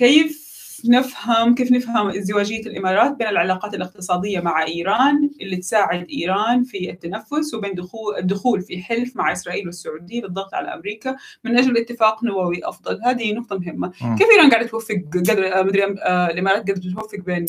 كيف 0.82 0.86
نفهم 0.90 1.56
كيف 1.56 1.72
نفهم 1.72 2.10
ازدواجيه 2.10 2.60
الإمارات 2.62 3.16
بين 3.18 3.28
العلاقات 3.28 3.74
الاقتصادية 3.74 4.40
مع 4.40 4.66
إيران 4.68 5.30
اللي 5.42 5.58
تساعد 5.58 6.08
إيران 6.10 6.64
في 6.64 6.90
التنفس 6.90 7.54
وبين 7.54 7.74
دخول 7.74 8.16
الدخول 8.18 8.62
في 8.62 8.82
حلف 8.82 9.16
مع 9.16 9.32
إسرائيل 9.32 9.66
والسعودية 9.66 10.22
للضغط 10.22 10.54
على 10.54 10.74
أمريكا 10.74 11.16
من 11.44 11.58
أجل 11.58 11.78
اتفاق 11.78 12.24
نووي 12.24 12.60
أفضل 12.64 13.00
هذه 13.06 13.34
نقطة 13.34 13.58
مهمة. 13.60 13.88
كيف 14.18 14.28
إيران 14.36 14.50
قاعدة 14.52 14.68
توفق 14.68 14.96
قدر 15.14 15.60
آه، 15.60 15.62
مدري 15.64 15.84
آه، 15.84 16.28
الإمارات 16.28 16.68
قاعدة 16.68 16.82
توفق 16.94 17.20
بين 17.26 17.46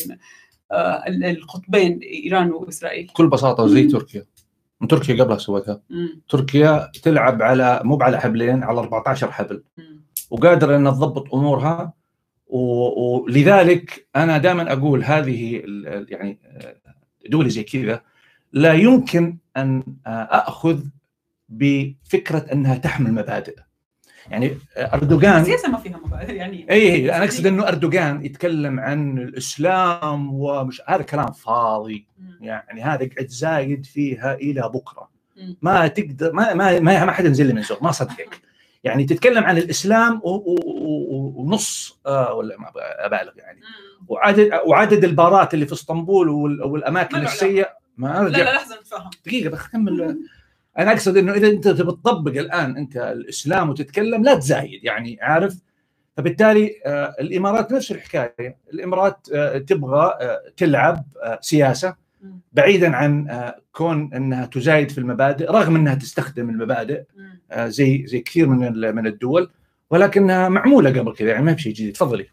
آه، 0.73 1.03
ال- 1.07 1.25
القطبين 1.25 2.01
إيران 2.25 2.51
وإسرائيل 2.51 3.07
بكل 3.07 3.29
بساطة 3.29 3.67
زي. 3.67 3.87
تركيا 3.87 4.25
تركيا 4.89 5.25
قبلها 5.25 5.39
سوتها. 5.39 5.81
تركيا 6.29 6.91
تلعب 7.03 7.43
على 7.43 7.81
مو 7.85 7.99
على 8.03 8.21
حبلين 8.21 8.63
على 8.63 8.81
14 8.81 9.33
حبل. 9.33 9.63
وقادرة 10.31 10.77
إنها 10.77 10.93
تضبط 10.93 11.35
أمورها 11.35 11.93
ولذلك 12.47 14.07
أنا 14.17 14.39
دائما 14.39 14.73
أقول 14.73 15.05
هذه 15.05 15.63
يعني 16.09 16.39
آه، 16.47 16.77
دول 17.29 17.51
زي 17.51 17.63
كذا 17.63 18.03
لا 18.53 18.73
يمكن 18.73 19.37
أن 19.57 19.83
آه، 20.07 20.29
أخذ 20.49 20.81
بفكرة 21.49 22.47
أنها 22.53 22.77
تحمل 22.77 23.13
مبادئ. 23.13 23.57
يعني 24.31 24.59
آه، 24.77 24.95
أردوغان 24.95 25.41
السياسة 25.41 25.69
ما 25.69 25.79
فيها 25.79 26.01
مبادئ 26.05 26.35
يعني. 26.35 26.71
اي 26.71 26.93
اي 26.93 27.17
أنا 27.17 27.25
أقصد 27.25 27.47
إنه 27.47 27.69
أردوغان 27.69 28.25
يتكلم 28.25 28.81
عن 28.81 29.19
الإسلام 29.19 30.35
ومش 30.35 30.83
هذا 30.87 31.03
كلام 31.03 31.33
فاضي. 31.33 32.07
يعني 32.41 32.83
هذا 32.83 33.09
قاعد 33.09 33.29
زايد 33.29 33.87
فيها 33.87 34.35
إلى 34.35 34.71
بكرة. 34.75 35.11
ما 35.63 35.87
تقدر 35.87 36.33
ما 36.33 36.55
ما 36.55 36.81
ما, 36.81 37.05
ما 37.05 37.13
حد 37.13 37.25
ينزل 37.25 37.55
من 37.55 37.63
زور 37.63 37.79
ما 37.83 37.93
صدقك. 37.93 38.46
يعني 38.87 39.05
تتكلم 39.05 39.45
عن 39.45 39.59
الإسلام 39.59 40.21
ونص 40.25 41.99
آه 42.07 42.35
ولا 42.35 42.57
ما 42.59 42.73
أبالغ 42.77 43.33
يعني. 43.37 43.61
وعدد 44.09 44.51
وعدد 44.67 45.05
البارات 45.05 45.55
اللي 45.55 45.67
في 45.67 45.73
إسطنبول 45.73 46.29
وال- 46.29 46.63
والأماكن 46.63 47.17
السيئه 47.17 47.69
ما 47.97 48.29
لا 48.33 48.39
لا 48.39 48.55
لحظه 48.55 48.81
نتفهم 48.81 49.11
دقيقة 49.27 49.51
بكمل 49.51 50.19
أنا 50.79 50.93
أقصد 50.93 51.17
إنه 51.17 51.33
إذا 51.33 51.49
أنت 51.49 51.69
تبي 51.69 51.93
تطبق 51.93 52.31
الآن 52.39 52.77
أنت 52.77 52.97
الإسلام 52.97 53.71
وتتكلم 53.71 54.25
لا 54.25 54.35
تزايد 54.35 54.85
يعني 54.85 55.19
عارف؟ 55.21 55.57
فبالتالي 56.17 56.71
آه، 56.87 57.15
الإمارات 57.21 57.73
نفس 57.73 57.91
الحكاية. 57.93 58.57
الإمارات 58.73 59.29
آه، 59.35 59.59
تبغى 59.59 60.15
تلعب 60.57 61.05
سياسة. 61.41 62.06
بعيدا 62.53 62.97
عن 62.97 63.29
آه، 63.31 63.63
كون 63.73 64.15
إنها 64.15 64.47
تزايد 64.47 64.91
في 64.91 64.99
المبادئ 64.99 65.51
رغم 65.51 65.77
إنها 65.77 65.95
تستخدم 65.95 66.51
المبادئ. 66.51 67.03
آه، 67.51 67.69
زي 67.69 68.07
زي 68.07 68.21
كثير 68.21 68.49
من 68.49 68.95
من 68.95 69.07
الدول 69.07 69.51
ولكنها 69.91 70.49
معمولة 70.49 70.91
قبل 70.91 71.15
كذا 71.15 71.31
يعني 71.31 71.45
ما 71.45 71.55
في 71.55 71.63
شيء 71.63 71.73
جديد 71.73 71.93
تفضلي 71.93 72.27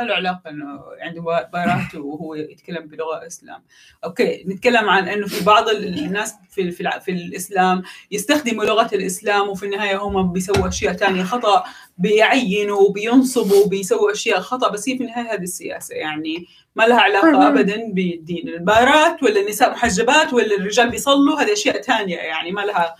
ما 0.00 0.04
له 0.04 0.14
علاقة 0.14 0.50
إنه 0.50 0.80
عنده 1.00 1.22
بارات 1.52 1.94
وهو 1.94 2.34
يتكلم 2.34 2.86
بلغة 2.86 3.26
إسلام. 3.26 3.62
أوكي 4.04 4.44
نتكلم 4.48 4.88
عن 4.88 5.08
إنه 5.08 5.26
في 5.26 5.44
بعض 5.44 5.68
ال- 5.68 5.98
الناس 5.98 6.34
في 6.50 6.70
في, 6.70 6.90
في 7.04 7.10
الإسلام 7.10 7.82
يستخدموا 8.10 8.64
لغة 8.64 8.88
الإسلام 8.92 9.48
وفي 9.48 9.66
النهاية 9.66 9.96
هم 10.02 10.32
بيسووا 10.32 10.68
أشياء 10.68 10.92
ثانية 10.92 11.22
خطأ 11.22 11.64
بيعينوا 11.98 12.80
وبينصبوا 12.80 13.64
وبيسووا 13.64 14.12
أشياء 14.12 14.40
خطأ 14.40 14.70
بس 14.70 14.88
هي 14.88 14.96
في 14.98 15.02
النهاية 15.04 15.34
هذه 15.34 15.42
السياسة. 15.42 15.94
يعني 15.94 16.46
ما 16.76 16.82
لها 16.84 17.00
علاقة 17.00 17.48
ابدا 17.48 17.92
بالدين. 17.92 18.48
البارات 18.48 19.22
ولا 19.22 19.40
النساء 19.40 19.70
محجبات 19.70 20.32
ولا 20.32 20.56
الرجال 20.56 20.90
بيصلوا 20.90 21.40
هذه 21.40 21.52
أشياء 21.52 21.82
ثانية 21.82 22.16
يعني 22.16 22.52
ما 22.52 22.60
لها 22.60 22.94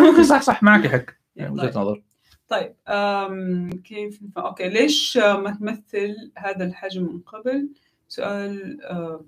ممكن 0.00 0.24
صح 0.24 0.42
صح 0.42 0.62
معك 0.62 0.86
حق 0.86 1.04
يعني 1.36 1.56
طيب. 1.56 1.68
وجهه 1.68 1.80
نظر. 1.80 2.02
طيب 2.48 2.74
كيف 3.84 4.20
okay 4.36 4.68
ليش 4.68 5.16
آه، 5.18 5.36
ما 5.36 5.50
تمثل 5.50 6.32
هذا 6.36 6.64
الحجم 6.64 7.02
من 7.02 7.20
قبل؟ 7.20 7.68
سؤال 8.08 8.82
آه 8.84 9.24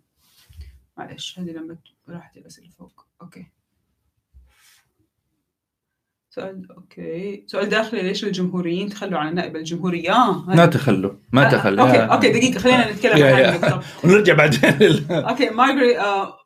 معلش 0.97 1.39
هذه 1.39 1.51
لما 1.51 1.77
راحت 2.09 2.37
الاسئله 2.37 2.69
فوق. 2.79 3.07
Okay. 3.23 3.47
سؤال 6.31 6.73
okay. 6.73 7.45
سؤال 7.47 7.69
داخلي 7.69 8.03
ليش 8.03 8.25
الجمهوريين 8.25 8.89
تخلوا 8.89 9.19
عن 9.19 9.29
النائب؟ 9.29 9.57
الجمهوري 9.57 10.11
آه 10.11 10.45
ما 10.47 10.67
تخلوا 10.67 11.13
ما 11.33 11.47
آه، 11.47 11.51
تخلوا. 11.53 11.87
Okay 11.87 11.99
okay 12.15 12.33
دقيقة 12.33 12.59
خلينا 12.59 12.93
نتكلم 12.93 13.25
عن. 13.25 13.83
ونرجع 14.05 14.35
بعدين. 14.41 14.61
لل- 14.81 15.13
Okay 15.13 15.51
مارجري 15.51 15.99
آه 16.01 16.39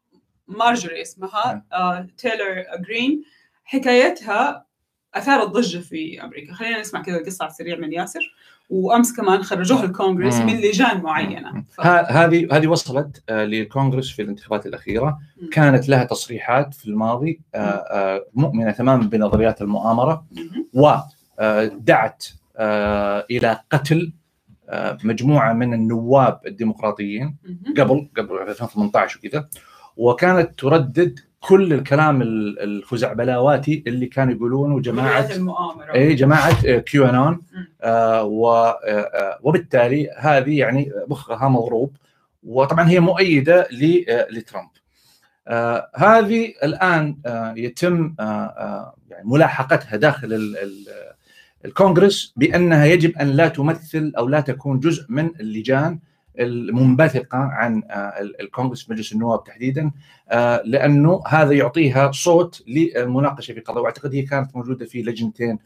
مارجري 0.48 1.02
اسمها 1.02 1.64
آه 1.72 2.06
تايلر 2.18 2.64
جرين 2.86 3.24
حكايتها 3.64 4.66
اثارت 5.14 5.48
ضجه 5.48 5.78
في 5.78 6.24
أمريكا. 6.24 6.54
خلينا 6.54 6.80
نسمع 6.80 7.02
كذا 7.02 7.16
القصة 7.16 7.42
على 7.42 7.50
السريع 7.50 7.76
من 7.78 7.92
ياسر 7.92 8.34
وأمس 8.70 9.16
كمان 9.16 9.42
خرجوها 9.42 9.84
الكونغرس 9.84 10.34
مم. 10.34 10.46
من 10.46 10.60
لجان 10.60 11.00
معينة. 11.02 11.64
ف... 11.72 11.80
ه- 11.80 12.00
هذه 12.10 12.48
هذه 12.52 12.66
وصلت 12.66 13.22
آه، 13.28 13.44
للكونغرس 13.44 14.10
في 14.10 14.22
الانتخابات 14.22 14.66
الأخيرة. 14.66 15.18
مم. 15.42 15.48
كانت 15.50 15.88
لها 15.88 16.04
تصريحات 16.04 16.74
في 16.74 16.86
الماضي 16.88 17.40
آه، 17.54 17.58
آه، 17.58 18.26
مؤمنة 18.34 18.70
تماما 18.70 19.02
بنظريات 19.06 19.62
المؤامرة. 19.62 20.24
ودعت 21.40 22.24
آه، 22.56 23.26
إلى 23.30 23.60
قتل 23.72 24.12
آه، 24.68 24.98
مجموعة 25.04 25.52
من 25.52 25.74
النواب 25.74 26.40
الديمقراطيين 26.46 27.36
قبل 27.78 28.08
قبل 28.16 28.38
2018 28.48 29.18
وكذا. 29.18 29.48
وكانت 29.96 30.58
تردد 30.58 31.20
كل 31.48 31.72
الكلام 31.72 32.22
ال- 32.22 32.60
الخزعبلاواتي 32.60 33.84
اللي 33.86 34.06
كانوا 34.06 34.34
يقولونه 34.34 34.80
جماعة 34.80 35.20
جماعة 35.20 35.36
المؤامرة 35.36 35.94
اي 35.94 36.14
جماعة 36.14 36.78
كيو 36.78 37.06
انون. 37.06 37.42
آه 37.82 38.22
آه 38.86 39.38
وبالتالي 39.42 40.10
هذه 40.18 40.58
يعني 40.58 40.92
مخها 41.08 41.48
مضروب 41.48 41.96
وطبعا 42.42 42.88
هي 42.88 43.00
مؤيدة 43.00 43.60
آه، 43.60 44.26
لترامب. 44.30 44.68
آه 45.48 45.90
هذه 45.96 46.52
الآن 46.64 47.16
آه 47.26 47.54
يتم 47.56 48.14
آه 48.20 48.22
آه 48.22 48.94
يعني 49.10 49.28
ملاحقتها 49.28 49.96
داخل 49.96 50.32
ال 50.32 50.56
ال 50.56 50.86
الكونغرس 51.64 52.32
بأنها 52.36 52.84
يجب 52.84 53.18
أن 53.18 53.26
لا 53.28 53.48
تمثل 53.48 54.12
أو 54.18 54.28
لا 54.28 54.40
تكون 54.40 54.80
جزء 54.80 55.04
من 55.08 55.30
اللجان 55.40 55.98
المنبثقة 56.38 57.38
عن 57.38 57.82
آه، 57.90 57.94
ال- 58.20 58.40
الكونغرس 58.40 58.90
مجلس 58.90 59.12
النواب 59.12 59.44
تحديدا 59.44 59.90
آه، 60.30 60.62
لأنه 60.64 61.22
هذا 61.26 61.52
يعطيها 61.52 62.12
صوت 62.12 62.62
للمناقشه 62.68 63.54
في 63.54 63.60
قضايا 63.60 63.82
وأعتقد 63.82 64.14
هي 64.14 64.22
كانت 64.22 64.56
موجودة 64.56 64.86
في 64.86 65.02
لجنتين 65.02 65.58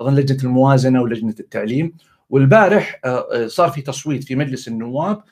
أظن 0.00 0.14
لجنة 0.14 0.38
الموازنة 0.44 1.02
ولجنة 1.02 1.34
التعليم. 1.40 1.92
والبارح 2.30 3.00
آه، 3.04 3.46
صار 3.46 3.68
في 3.70 3.80
تصويت 3.82 4.24
في 4.24 4.36
مجلس 4.36 4.68
النواب 4.68 5.22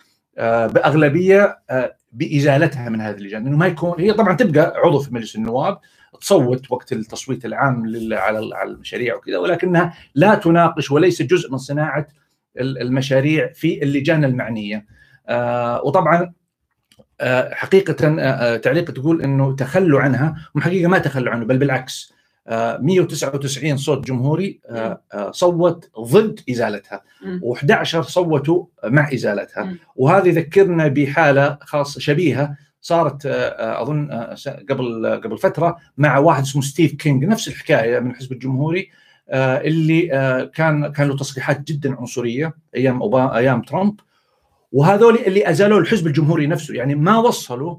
بأغلبية 0.68 1.58
بإزالتها 2.12 2.88
من 2.88 3.00
هذه 3.00 3.14
اللجان 3.16 3.46
انه 3.46 3.56
ما 3.56 3.66
يكون 3.66 4.00
هي 4.00 4.12
طبعا 4.12 4.34
تبقى 4.36 4.72
عضو 4.84 4.98
في 4.98 5.14
مجلس 5.14 5.36
النواب 5.36 5.78
تصوت 6.20 6.70
وقت 6.72 6.92
التصويت 6.92 7.44
العام 7.44 7.84
على 8.12 8.38
المشاريع 8.62 9.16
وكذا 9.16 9.38
ولكنها 9.38 9.94
لا 10.14 10.34
تناقش 10.34 10.90
وليس 10.90 11.22
جزء 11.22 11.50
من 11.52 11.58
صناعة 11.58 12.06
المشاريع 12.60 13.52
في 13.52 13.82
اللجان 13.82 14.24
المعنية. 14.24 14.86
آه، 15.28 15.82
وطبعا 15.84 16.32
آه، 17.20 17.54
حقيقة 17.54 18.16
آه، 18.20 18.56
تعليق 18.56 18.90
تقول 18.90 19.22
إنه 19.22 19.56
تخلوا 19.56 20.00
عنها 20.00 20.36
هم 20.56 20.60
حقيقة 20.60 20.88
ما 20.88 20.98
تخلوا 20.98 21.32
عنه 21.32 21.44
بل 21.44 21.58
بالعكس. 21.58 22.12
آه، 22.48 22.78
199 22.78 23.76
صوت 23.76 24.06
جمهوري 24.06 24.60
صوت 25.30 25.90
ضد 26.00 26.40
إزالتها 26.50 27.02
مم. 27.22 27.40
و11 27.44 28.00
صوتوا 28.00 28.64
مع 28.84 29.12
إزالتها. 29.12 29.74
وهذا 29.96 30.28
يذكرنا 30.28 30.88
بحالة 30.88 31.58
خاصة 31.60 32.00
شبيهة 32.00 32.56
صارت 32.80 33.26
أظن 33.26 34.10
قبل 34.70 35.20
قبل 35.24 35.38
فترة 35.38 35.76
مع 35.98 36.18
واحد 36.18 36.42
اسمه 36.42 36.62
ستيف 36.62 36.94
كينج. 36.94 37.24
نفس 37.24 37.48
الحكاية 37.48 38.00
من 38.00 38.10
الحزب 38.10 38.32
الجمهوري. 38.32 38.90
اللي 39.36 40.12
آه، 40.12 40.44
كان 40.44 40.93
كان 40.93 41.09
له 41.09 41.16
تصريحات 41.16 41.61
جدا 41.61 41.97
عنصرية 41.97 42.55
أيام 42.77 43.02
أوبا 43.02 43.36
أيام 43.36 43.62
ترامب. 43.62 44.01
وهذول 44.73 45.15
اللي 45.19 45.51
أزالوا 45.51 45.81
الحزب 45.81 46.07
الجمهوري 46.07 46.47
نفسه 46.47 46.74
يعني 46.74 46.94
ما 46.94 47.19
وصلوا. 47.19 47.77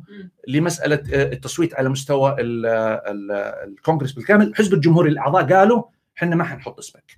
لمسألة 0.48 1.04
آه، 1.14 1.32
التصويت 1.34 1.76
على 1.76 1.90
مستوى 1.90 2.36
ال- 2.40 2.66
ال- 2.66 3.32
الكونغرس 3.70 4.12
بالكامل. 4.12 4.48
الحزب 4.48 4.74
الجمهوري 4.74 5.10
الأعضاء 5.10 5.54
قالوا 5.54 5.84
إحنا 6.18 6.36
ما 6.36 6.44
حنحط 6.44 6.80
اسمك. 6.80 7.18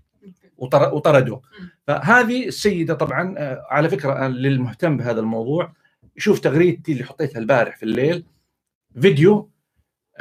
وطر- 0.57 0.93
وطردوه. 0.93 1.41
فهذه 1.87 2.47
السيدة 2.47 2.93
طبعا 2.93 3.35
آه، 3.37 3.65
على 3.69 3.89
فكرة 3.89 4.11
آه، 4.25 4.27
للمهتم 4.27 4.97
بهذا 4.97 5.19
الموضوع 5.19 5.73
شوف 6.17 6.39
تغريدتي 6.39 6.91
اللي 6.91 7.03
حطيتها 7.03 7.39
البارح 7.39 7.77
في 7.77 7.83
الليل. 7.83 8.23
فيديو 9.01 9.33
آه، 9.33 9.49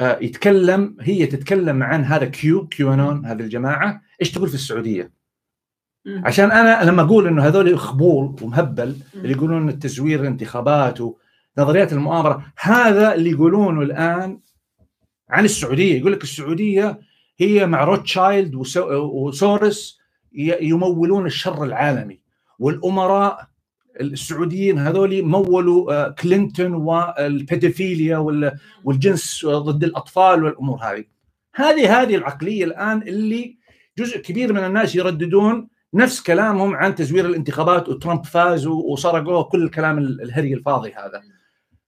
يتكلم 0.01 0.97
هي 1.01 1.25
تتكلم 1.25 1.83
عن 1.83 2.03
هذا 2.03 2.25
Q 2.25 2.67
QAnon 2.67 3.25
هذه 3.25 3.39
الجماعة 3.41 4.01
إيش 4.21 4.31
تقول 4.31 4.49
في 4.49 4.55
السعودية. 4.55 5.11
عشان 6.23 6.51
أنا 6.51 6.83
لما 6.89 7.01
أقول 7.01 7.27
إنه 7.27 7.43
هذول 7.47 7.79
خبول 7.79 8.35
ومهبل. 8.41 8.95
اللي 9.15 9.31
يقولون 9.31 9.69
التزوير 9.69 10.21
الانتخابات 10.21 10.99
ونظريات 11.01 11.93
المؤامرة 11.93 12.45
هذا 12.59 13.13
اللي 13.15 13.29
يقولونه 13.29 13.81
الآن 13.81 14.39
عن 15.29 15.45
السعودية 15.45 15.99
يقول 15.99 16.11
لك 16.11 16.23
السعودية 16.23 16.99
هي 17.37 17.65
مع 17.65 17.83
روتشايلد 17.83 18.55
وسو- 18.55 18.91
وسوروس 18.91 19.99
يمولون 20.61 21.25
الشر 21.25 21.63
العالمي 21.63 22.19
والأمراء 22.59 23.47
السعوديين 24.01 24.79
هذول 24.79 25.23
مولوا 25.23 25.93
آه، 25.93 26.09
كلينتون 26.09 26.73
والبيدوفيليا 26.73 28.17
وال- 28.17 28.57
والجنس 28.83 29.45
ضد 29.45 29.83
الأطفال 29.83 30.43
والأمور 30.43 30.77
هذه. 30.81 31.03
هذه 31.55 32.01
هذه 32.01 32.15
العقلية 32.15 32.63
الآن 32.65 33.01
اللي 33.01 33.57
جزء 33.97 34.17
كبير 34.21 34.53
من 34.53 34.63
الناس 34.63 34.95
يرددون 34.95 35.67
نفس 35.93 36.21
كلامهم 36.21 36.75
عن 36.75 36.95
تزوير 36.95 37.25
الانتخابات 37.25 37.89
وترامب 37.89 38.25
فاز 38.25 38.67
وسرقوه 38.67 39.43
كل 39.43 39.63
الكلام 39.63 39.97
ال- 39.97 40.21
الهري 40.21 40.53
الفاضي 40.53 40.91
هذا. 40.91 41.21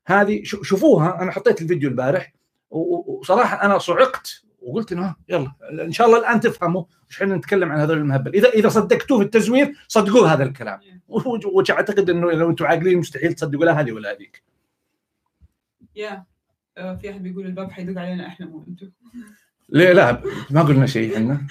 هذه 0.08 0.44
شو- 0.44 0.64
شوفوها 0.64 1.22
أنا 1.22 1.32
حطيت 1.32 1.62
الفيديو 1.62 1.90
البارح 1.90 2.34
وصراحة 2.70 3.66
أنا 3.66 3.78
صعقت 3.78 4.45
وقلت 4.66 4.92
إنه 4.92 5.06
ها، 5.06 5.16
يلا 5.30 5.52
إن 5.72 5.92
شاء 5.92 6.08
الله 6.08 6.20
الآن 6.20 6.40
تفهموا 6.40 6.84
إيش 7.10 7.22
إحنا 7.22 7.36
نتكلم 7.36 7.72
عن 7.72 7.80
هذول 7.80 7.98
المهبل. 7.98 8.34
اذا 8.34 8.50
إذا 8.50 8.70
صدقتوه 8.70 9.18
في 9.18 9.24
التزوير 9.24 9.74
صدقوه 9.88 10.34
هذا 10.34 10.44
الكلام. 10.44 10.80
واعتقد 11.08 12.10
إنه 12.10 12.32
لو 12.32 12.50
أنتم 12.50 12.66
عاقلين 12.66 12.98
مستحيل 12.98 13.34
تصدقوا 13.34 13.66
لا 13.66 13.80
هذه 13.80 13.92
ولا 13.92 14.12
هذيك. 14.12 14.44
يا 15.96 16.24
آه، 16.78 16.96
في 16.96 17.12
أحد 17.12 17.24
بيقول 17.24 17.46
الباب 17.46 17.72
حيدق 17.72 18.02
علينا 18.02 18.28
إحنا 18.28 18.46
مو 18.46 18.64
أنتم 18.68 18.92
ليه 19.70 19.92
لا 19.92 20.22
ما 20.50 20.62
قلنا 20.62 20.86
شيء 20.86 21.12
إحنا 21.18 21.48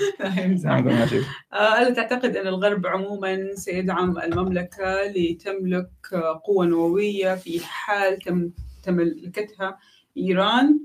ما 0.65 0.77
قلنا 0.77 1.07
شيء. 1.07 1.23
آه، 1.53 1.75
هل 1.75 1.95
تعتقد 1.95 2.37
أن 2.37 2.47
الغرب 2.47 2.87
عموما 2.87 3.55
سيدعم 3.55 4.19
المملكة 4.19 5.03
لتملك 5.17 5.91
آه، 6.13 6.41
قوة 6.45 6.67
نووية 6.67 7.35
في 7.35 7.61
حال 7.65 8.19
تم 8.19 8.51
تملكتها 8.83 9.79
إيران؟ 10.17 10.81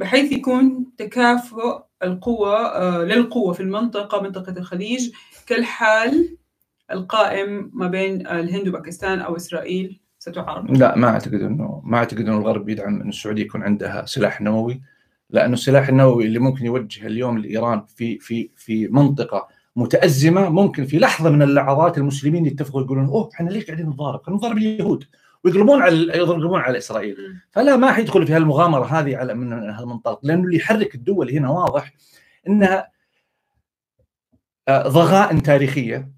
بحيث 0.00 0.32
يكون 0.32 0.86
تكافؤ 0.98 1.80
القوة 2.02 2.56
آه، 2.56 3.04
للقوة 3.04 3.52
في 3.52 3.60
المنطقة 3.60 4.22
منطقة 4.22 4.52
الخليج 4.58 5.10
كالحال 5.46 6.36
القائم 6.92 7.70
ما 7.74 7.86
بين 7.86 8.26
الهند 8.26 8.68
وباكستان 8.68 9.20
أو 9.20 9.36
إسرائيل 9.36 10.00
ستعارض 10.18 10.78
لا 10.78 10.96
ما 10.96 11.08
أعتقد 11.08 11.34
انه 11.34 11.82
ما 11.84 11.98
أعتقد 11.98 12.20
إنه 12.20 12.38
الغرب 12.38 12.68
يدعم 12.68 13.00
إن 13.00 13.08
السعودية 13.08 13.42
يكون 13.42 13.62
عندها 13.62 14.06
سلاح 14.06 14.40
نووي 14.40 14.80
لأنه 15.30 15.52
السلاح 15.52 15.88
النووي 15.88 16.26
اللي 16.26 16.38
ممكن 16.38 16.64
يوجه 16.66 17.06
اليوم 17.06 17.38
لإيران 17.38 17.84
في 17.96 18.18
في 18.18 18.50
في 18.56 18.88
منطقة 18.88 19.48
متأزمة 19.76 20.48
ممكن 20.48 20.84
في 20.84 20.98
لحظة 20.98 21.30
من 21.30 21.42
اللحظات 21.42 21.98
المسلمين 21.98 22.46
يتفقوا 22.46 22.82
يقولون 22.82 23.06
أوه 23.06 23.28
إحنا 23.34 23.50
ليش 23.50 23.64
قاعدين 23.64 23.86
نضارب؟ 23.86 24.20
نضارب 24.28 24.56
اليهود 24.56 25.04
ويقلبون 25.44 25.82
على 25.82 26.18
يضربون 26.18 26.60
على 26.60 26.78
إسرائيل. 26.78 27.16
فلا 27.50 27.76
ما 27.76 27.92
حيدخلوا 27.92 28.26
في 28.26 28.32
هالمغامرة 28.32 28.84
هذه 28.84 29.16
على 29.16 29.34
من 29.34 29.52
هالمنطلق 29.52 30.20
لأنه 30.22 30.44
اللي 30.44 30.56
يحرك 30.56 30.94
الدول 30.94 31.30
هنا 31.30 31.50
واضح 31.50 31.92
إنها 32.48 32.90
آه، 34.68 34.88
ضغائن 34.88 35.42
تاريخية 35.42 36.10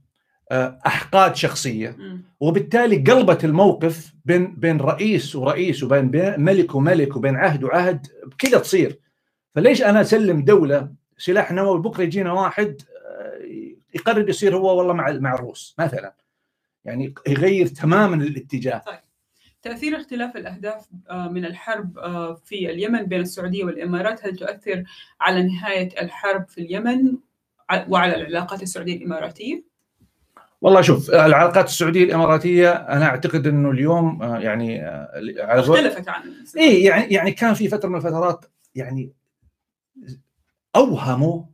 آه، 0.52 0.78
أحقاد 0.86 1.36
شخصية. 1.36 1.96
وبالتالي 2.40 2.96
قلبت 2.96 3.44
الموقف 3.44 4.12
بين 4.24 4.54
بين 4.54 4.80
رئيس 4.80 5.36
ورئيس 5.36 5.82
وبين 5.82 6.10
بين 6.10 6.40
ملك 6.40 6.74
وملك 6.74 7.16
وبين 7.16 7.36
عهد 7.36 7.64
وعهد 7.64 8.06
بكذا 8.26 8.58
تصير. 8.58 8.98
فليش 9.54 9.82
أنا 9.82 10.00
أسلم 10.00 10.44
دولة 10.44 10.92
سلاح 11.18 11.52
نووي 11.52 11.78
بكرة 11.82 12.02
يجينا 12.02 12.32
واحد 12.32 12.82
آه، 13.06 13.40
يقرر 13.94 14.28
يصير 14.28 14.56
هو 14.56 14.78
والله 14.78 14.92
مع 14.92 15.10
مع 15.12 15.34
الروس 15.34 15.74
مثلا. 15.78 16.14
يعني 16.84 17.14
يغير 17.28 17.66
تماما 17.66 18.16
الاتجاه. 18.16 18.82
تأثير 19.62 19.96
اختلاف 19.96 20.36
الأهداف 20.36 20.88
آه، 21.10 21.28
من 21.28 21.44
الحرب 21.44 21.98
آه، 21.98 22.34
في 22.34 22.70
اليمن 22.70 23.02
بين 23.02 23.20
السعودية 23.20 23.64
والإمارات 23.64 24.26
هل 24.26 24.36
تؤثر 24.36 24.84
على 25.20 25.42
نهاية 25.42 26.02
الحرب 26.02 26.48
في 26.48 26.60
اليمن 26.60 27.16
وعلى 27.88 28.16
العلاقات 28.16 28.62
السعودية 28.62 28.96
الإماراتية؟ 28.96 29.64
والله 30.60 30.80
شوف 30.80 31.10
العلاقات 31.10 31.64
السعودية 31.64 32.04
الإماراتية 32.04 32.70
أنا 32.70 33.06
أعتقد 33.06 33.46
إنه 33.46 33.70
اليوم 33.70 34.22
آه، 34.22 34.38
يعني 34.38 34.86
اختلفت 35.38 36.08
عن 36.08 36.22
إيه 36.56 36.86
يعني 36.86 37.14
يعني 37.14 37.30
كان 37.30 37.54
في 37.54 37.68
فترة 37.68 37.88
من 37.88 37.96
الفترات 37.96 38.44
يعني 38.74 39.12
أوهموا 40.76 41.44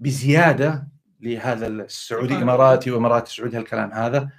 بزيادة 0.00 0.88
لهذا 1.20 1.66
السعودي 1.66 2.34
آه. 2.34 2.42
اماراتي 2.42 2.90
واماراتي 2.90 3.36
سعودي 3.36 3.56
هالكلام 3.56 3.92
هذا 3.92 4.30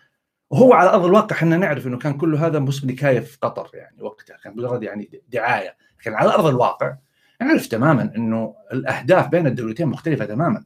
وهو 0.49 0.73
على 0.73 0.89
أرض 0.89 1.05
الواقع 1.05 1.35
إحنا 1.35 1.57
نعرف 1.57 1.87
إنه 1.87 1.97
كان 1.97 2.13
كل 2.13 2.35
هذا 2.35 2.59
بس 2.59 2.85
نكايه 2.85 3.19
في 3.19 3.37
قطر 3.41 3.69
يعني 3.73 4.03
وقتها 4.03 4.37
كان 4.37 4.57
مجرد 4.57 4.83
يعني 4.83 5.21
دعاية 5.29 5.75
لكن 5.99 6.13
على 6.13 6.33
أرض 6.33 6.45
الواقع 6.45 6.95
نعرف 7.41 7.67
تماما 7.67 8.11
إنه 8.15 8.55
الأهداف 8.73 9.27
بين 9.27 9.47
الدولتين 9.47 9.87
مختلفة 9.87 10.25
تماما 10.25 10.65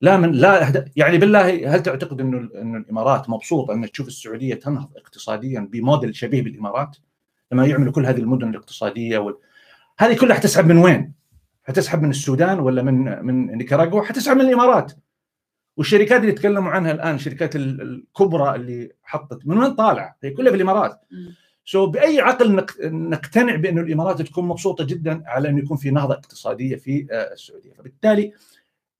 لا 0.00 0.16
من 0.16 0.32
لا 0.32 0.66
أهداف 0.66 0.84
يعني 0.96 1.18
بالله 1.18 1.74
هل 1.74 1.82
تعتقد 1.82 2.20
إنه 2.20 2.48
إنه 2.54 2.78
الإمارات 2.78 3.30
مبسوطة 3.30 3.74
ان 3.74 3.90
تشوف 3.90 4.08
السعودية 4.08 4.54
تنهض 4.54 4.96
اقتصاديا 4.96 5.68
بموديل 5.72 6.16
شبيه 6.16 6.42
بالإمارات 6.42 6.96
لما 7.52 7.66
يعملوا 7.66 7.92
كل 7.92 8.06
هذه 8.06 8.18
المدن 8.18 8.50
الاقتصادية 8.50 9.18
وال... 9.18 9.36
هذه 9.98 10.16
كلها 10.18 10.36
حتسحب 10.36 10.66
من 10.66 10.78
وين؟ 10.78 11.12
حتسحب 11.64 12.02
من 12.02 12.10
السودان 12.10 12.60
ولا 12.60 12.82
من 12.82 13.24
من 13.26 13.46
نيكاراغوا؟ 13.46 14.02
حتسحب 14.02 14.36
من 14.36 14.44
الإمارات 14.44 14.92
والشركات 15.78 16.20
اللي 16.20 16.32
تكلموا 16.32 16.70
عنها 16.72 16.92
الآن 16.92 17.14
الشركات 17.14 17.56
ال- 17.56 17.82
الكبرى 17.82 18.54
اللي 18.54 18.92
حطت 19.02 19.46
من 19.46 19.58
وين 19.58 19.74
طالعه؟ 19.74 20.16
هي 20.22 20.30
كلها 20.30 20.50
في 20.50 20.56
الإمارات. 20.56 21.00
سو 21.64 21.86
بأي 21.86 22.20
عقل 22.20 22.54
نق- 22.56 22.84
نقتنع 22.84 23.56
بانه 23.56 23.80
الإمارات 23.80 24.22
تكون 24.22 24.48
مبسوطة 24.48 24.84
جدا 24.84 25.22
على 25.26 25.48
انه 25.48 25.58
يكون 25.58 25.76
في 25.76 25.90
نهضة 25.90 26.14
اقتصادية 26.14 26.76
في 26.76 27.06
آه، 27.10 27.32
السعودية، 27.32 27.72
فبالتالي 27.72 28.32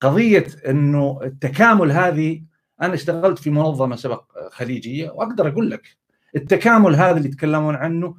قضية 0.01 0.47
إنه 0.69 1.21
التكامل 1.23 1.93
هذه 1.93 2.43
أنا 2.83 2.95
اشتغلت 2.95 3.39
في 3.39 3.51
منظمة 3.51 3.97
سبق 3.97 4.25
آه، 4.37 4.49
خليجية 4.53 5.11
وأقدر 5.11 5.49
أقول 5.49 5.71
لك 5.71 5.97
التكامل 6.37 6.95
هذا 6.95 7.17
اللي 7.17 7.29
يتكلمون 7.29 7.75
عنه 7.75 8.15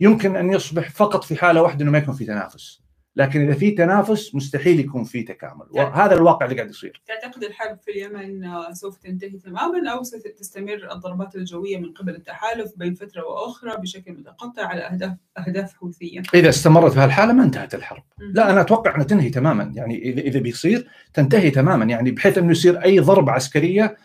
يمكن 0.00 0.36
أن 0.36 0.52
يصبح 0.52 0.90
فقط 0.90 1.24
في 1.24 1.36
حالة 1.36 1.62
واحدة 1.62 1.82
إنه 1.82 1.90
ما 1.90 1.98
يكون 1.98 2.14
في 2.14 2.24
تنافس، 2.24 2.80
لكن 3.16 3.40
إذا 3.40 3.54
في 3.54 3.70
تنافس 3.70 4.34
مستحيل 4.34 4.80
يكون 4.80 5.04
في 5.04 5.22
تكامل، 5.22 5.66
وهذا 5.70 6.14
الواقع 6.14 6.46
اللي 6.46 6.56
قاعد 6.56 6.70
يصير. 6.70 7.02
تعتقد 7.06 7.44
الحرب 7.44 7.78
في 7.84 7.90
اليمن 7.90 8.48
سوف 8.72 8.96
تنتهي 8.96 9.30
تماما 9.30 9.90
أو 9.90 10.02
ستستمر 10.02 10.92
الضربات 10.92 11.36
الجوية 11.36 11.78
من 11.78 11.92
قبل 11.92 12.14
التحالف 12.14 12.72
بين 12.76 12.94
فترة 12.94 13.24
وأخرى 13.26 13.76
بشكل 13.76 14.12
متقطع 14.12 14.66
على 14.66 14.80
اهداف 14.80 15.12
أهداف 15.38 15.74
حوثية؟ 15.74 16.22
إذا 16.34 16.48
استمرت 16.48 16.92
في 16.92 17.00
هالحالة 17.00 17.32
ما 17.32 17.44
انتهت 17.44 17.74
الحرب. 17.74 18.02
لا 18.18 18.50
أنا 18.50 18.60
أتوقع 18.60 18.94
أنها 18.94 19.04
تنهي 19.04 19.30
تماما 19.30 19.72
يعني 19.74 20.02
اذا 20.02 20.20
إذا 20.20 20.40
بيصير 20.40 20.88
تنتهي 21.14 21.50
تماما 21.50 21.84
يعني 21.84 22.10
بحيث 22.10 22.38
إنه 22.38 22.50
يصير 22.50 22.84
أي 22.84 23.00
ضربة 23.00 23.32
عسكرية 23.32 23.96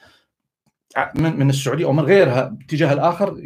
من 1.16 1.40
من 1.40 1.50
السعودية 1.50 1.86
أو 1.86 1.94
من 1.94 2.04
غيرها 2.04 2.44
باتجاه 2.44 2.94
الآخر 2.94 3.42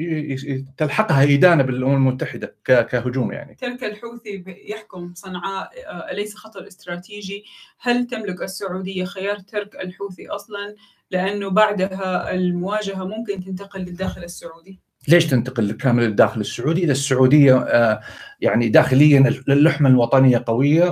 تلحقها 0.77 1.23
ادانه 1.23 1.63
بالأمم 1.63 1.95
المتحدة 1.95 2.55
كهجوم 2.65 3.31
يعني. 3.31 3.55
ترك 3.55 3.83
الحوثي 3.83 4.43
يحكم 4.47 5.13
صنعاء 5.15 5.71
آه، 5.87 6.11
أليس 6.11 6.35
خطر 6.35 6.67
استراتيجي؟ 6.67 7.43
هل 7.79 8.07
تملك 8.07 8.41
السعودية 8.41 9.05
خيار 9.05 9.39
ترك 9.39 9.75
الحوثي 9.75 10.27
أصلا؟ 10.27 10.75
لأنه 11.11 11.49
بعدها 11.49 12.33
المواجهة 12.33 13.03
ممكن 13.03 13.43
تنتقل 13.43 13.79
للداخل 13.79 14.23
السعودي. 14.23 14.79
ليش 15.07 15.25
تنتقل 15.25 15.71
كامل 15.71 16.03
للداخل 16.03 16.41
السعودي؟ 16.41 16.83
إذا 16.83 16.91
السعودية 16.91 17.57
آه، 17.57 18.01
يعني 18.41 18.69
داخليا 18.69 19.19
اللحمة 19.49 19.89
الوطنية 19.89 20.43
قوية 20.47 20.91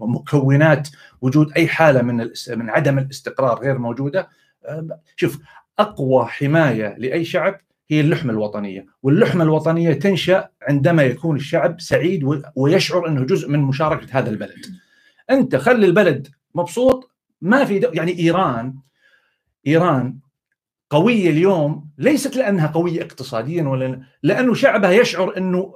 ومكونات 0.00 0.88
وجود 1.20 1.52
أي 1.52 1.68
حالة 1.68 2.02
من 2.02 2.16
من 2.48 2.70
عدم 2.70 2.98
الاستقرار 2.98 3.60
غير 3.60 3.78
موجودة. 3.78 4.28
آه، 4.64 5.00
شوف 5.16 5.38
أقوى 5.78 6.24
حماية 6.26 6.94
لأي 6.98 7.24
شعب 7.24 7.60
هي 7.90 8.00
اللحمة 8.00 8.32
الوطنية، 8.32 8.86
واللحمة 9.02 9.44
الوطنية 9.44 9.92
تنشأ 9.92 10.48
عندما 10.62 11.02
يكون 11.02 11.36
الشعب 11.36 11.80
سعيد 11.80 12.42
ويشعر 12.56 13.08
أنه 13.08 13.24
جزء 13.24 13.48
من 13.48 13.58
مشاركة 13.58 14.18
هذا 14.18 14.30
البلد. 14.30 14.66
أنت 15.30 15.56
خلي 15.56 15.86
البلد 15.86 16.28
مبسوط 16.54 17.10
ما 17.40 17.64
في. 17.64 17.90
يعني 17.92 18.18
إيران 18.18 18.74
إيران 19.66 20.18
قوية 20.90 21.30
اليوم 21.30 21.88
ليست 21.98 22.36
لأنها 22.36 22.66
قوية 22.66 23.02
اقتصاديا 23.02 23.62
ولا 23.62 24.00
لأنه 24.22 24.54
شعبها 24.54 24.90
يشعر 24.90 25.36
إنه 25.36 25.72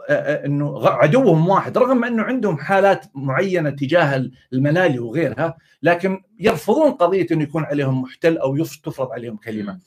غ- 0.61 0.89
عدوهم 0.89 1.49
واحد 1.49 1.79
رغم 1.79 2.05
إنه 2.05 2.23
عندهم 2.23 2.59
حالات 2.59 3.07
معينة 3.15 3.71
تجاه 3.71 4.31
الملالي 4.53 4.99
وغيرها 4.99 5.57
لكن 5.83 6.23
يرفضون 6.41 6.91
قضية 6.93 7.27
إنه 7.33 7.43
يكون 7.43 7.65
عليهم 7.65 8.03
محتل 8.03 8.39
أو 8.39 8.57
يف- 8.57 8.77
تفرض 8.77 9.11
عليهم 9.13 9.37
كلمة. 9.37 9.79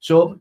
سو 0.00 0.36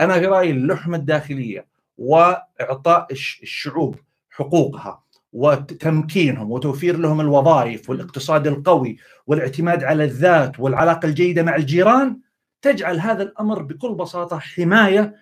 أنا 0.00 0.18
في 0.20 0.26
رأيي 0.26 0.50
اللحمة 0.50 0.96
الداخلية 0.96 1.66
وإعطاء 1.98 3.06
الش- 3.10 3.40
الشعوب 3.42 3.96
حقوقها 4.30 5.02
وتمكينهم 5.32 6.50
وتوفير 6.50 6.96
لهم 6.98 7.20
الوظائف 7.20 7.90
والإقتصاد 7.90 8.46
القوي 8.46 8.96
والاعتماد 9.26 9.84
على 9.84 10.04
الذات 10.04 10.60
والعلاقة 10.60 11.06
الجيدة 11.06 11.42
مع 11.42 11.56
الجيران 11.56 12.16
تجعل 12.62 13.00
هذا 13.00 13.22
الأمر 13.22 13.62
بكل 13.62 13.94
بساطة 13.94 14.38
حماية 14.38 15.14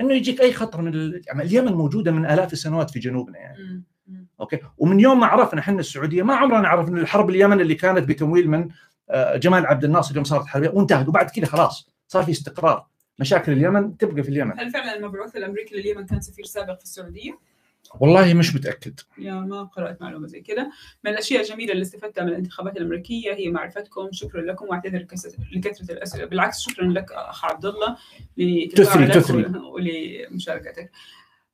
إنه 0.00 0.14
يجيك 0.14 0.40
أي 0.40 0.52
خطر 0.52 0.82
من 0.82 0.94
ال... 0.94 1.22
يعني 1.26 1.42
اليمن 1.42 1.72
موجودة 1.72 2.12
من 2.12 2.26
آلاف 2.26 2.52
السنوات 2.52 2.90
في 2.90 2.98
جنوبنا 2.98 3.38
يعني. 3.38 3.82
أوكي 4.40 4.58
ومن 4.78 5.00
يوم 5.00 5.20
ما 5.20 5.26
عرفنا 5.26 5.60
إحنا 5.60 5.80
السعودية 5.80 6.22
ما 6.22 6.34
عمرنا 6.34 6.60
نعرف 6.60 6.88
إن 6.88 6.98
الحرب 6.98 7.30
اليمن 7.30 7.60
اللي 7.60 7.74
كانت 7.74 8.08
بتمويل 8.08 8.50
من 8.50 8.68
آه، 9.10 9.36
جمال 9.36 9.66
عبد 9.66 9.84
الناصر 9.84 10.16
يوم 10.16 10.24
صارت 10.24 10.46
حربية 10.46 10.68
وانتهت 10.68 11.08
وبعد 11.08 11.30
كذا 11.30 11.46
خلاص 11.46 11.90
صار 12.08 12.22
في 12.22 12.30
استقرار 12.30 12.86
مشاكل 13.18 13.52
اليمن 13.52 13.96
تبقى 13.96 14.22
في 14.22 14.28
اليمن 14.28 14.60
هل 14.60 14.70
فعلا 14.70 14.96
المبعوث 14.96 15.36
الأمريكي 15.36 15.74
لليمن 15.76 16.06
كان 16.06 16.20
سفير 16.20 16.44
سابق 16.44 16.78
في 16.78 16.84
السعودية؟ 16.84 17.38
والله 18.00 18.34
مش 18.34 18.54
متأكد. 18.54 19.00
يا 19.18 19.34
ما 19.34 19.62
قرأت 19.62 20.02
معلومة 20.02 20.26
زي 20.26 20.40
كده. 20.40 20.70
من 21.04 21.10
الأشياء 21.10 21.42
الجميلة 21.42 21.72
اللي 21.72 21.82
استفدتها 21.82 22.22
من 22.24 22.28
الانتخابات 22.28 22.76
الأمريكية 22.76 23.34
هي 23.34 23.48
معرفتكم. 23.50 24.08
شكرا 24.12 24.40
لكم. 24.42 24.66
وأعتذر 24.68 25.02
كس- 25.02 25.36
لكثرة 25.52 25.92
الأسئلة. 25.92 26.24
بالعكس 26.24 26.60
شكرا 26.60 26.86
لك 26.86 27.12
أخ 27.12 27.44
عبد 27.44 27.66
الله 27.66 27.96
لتفاعلك. 28.36 29.24
ولمشاركتك. 29.72 30.90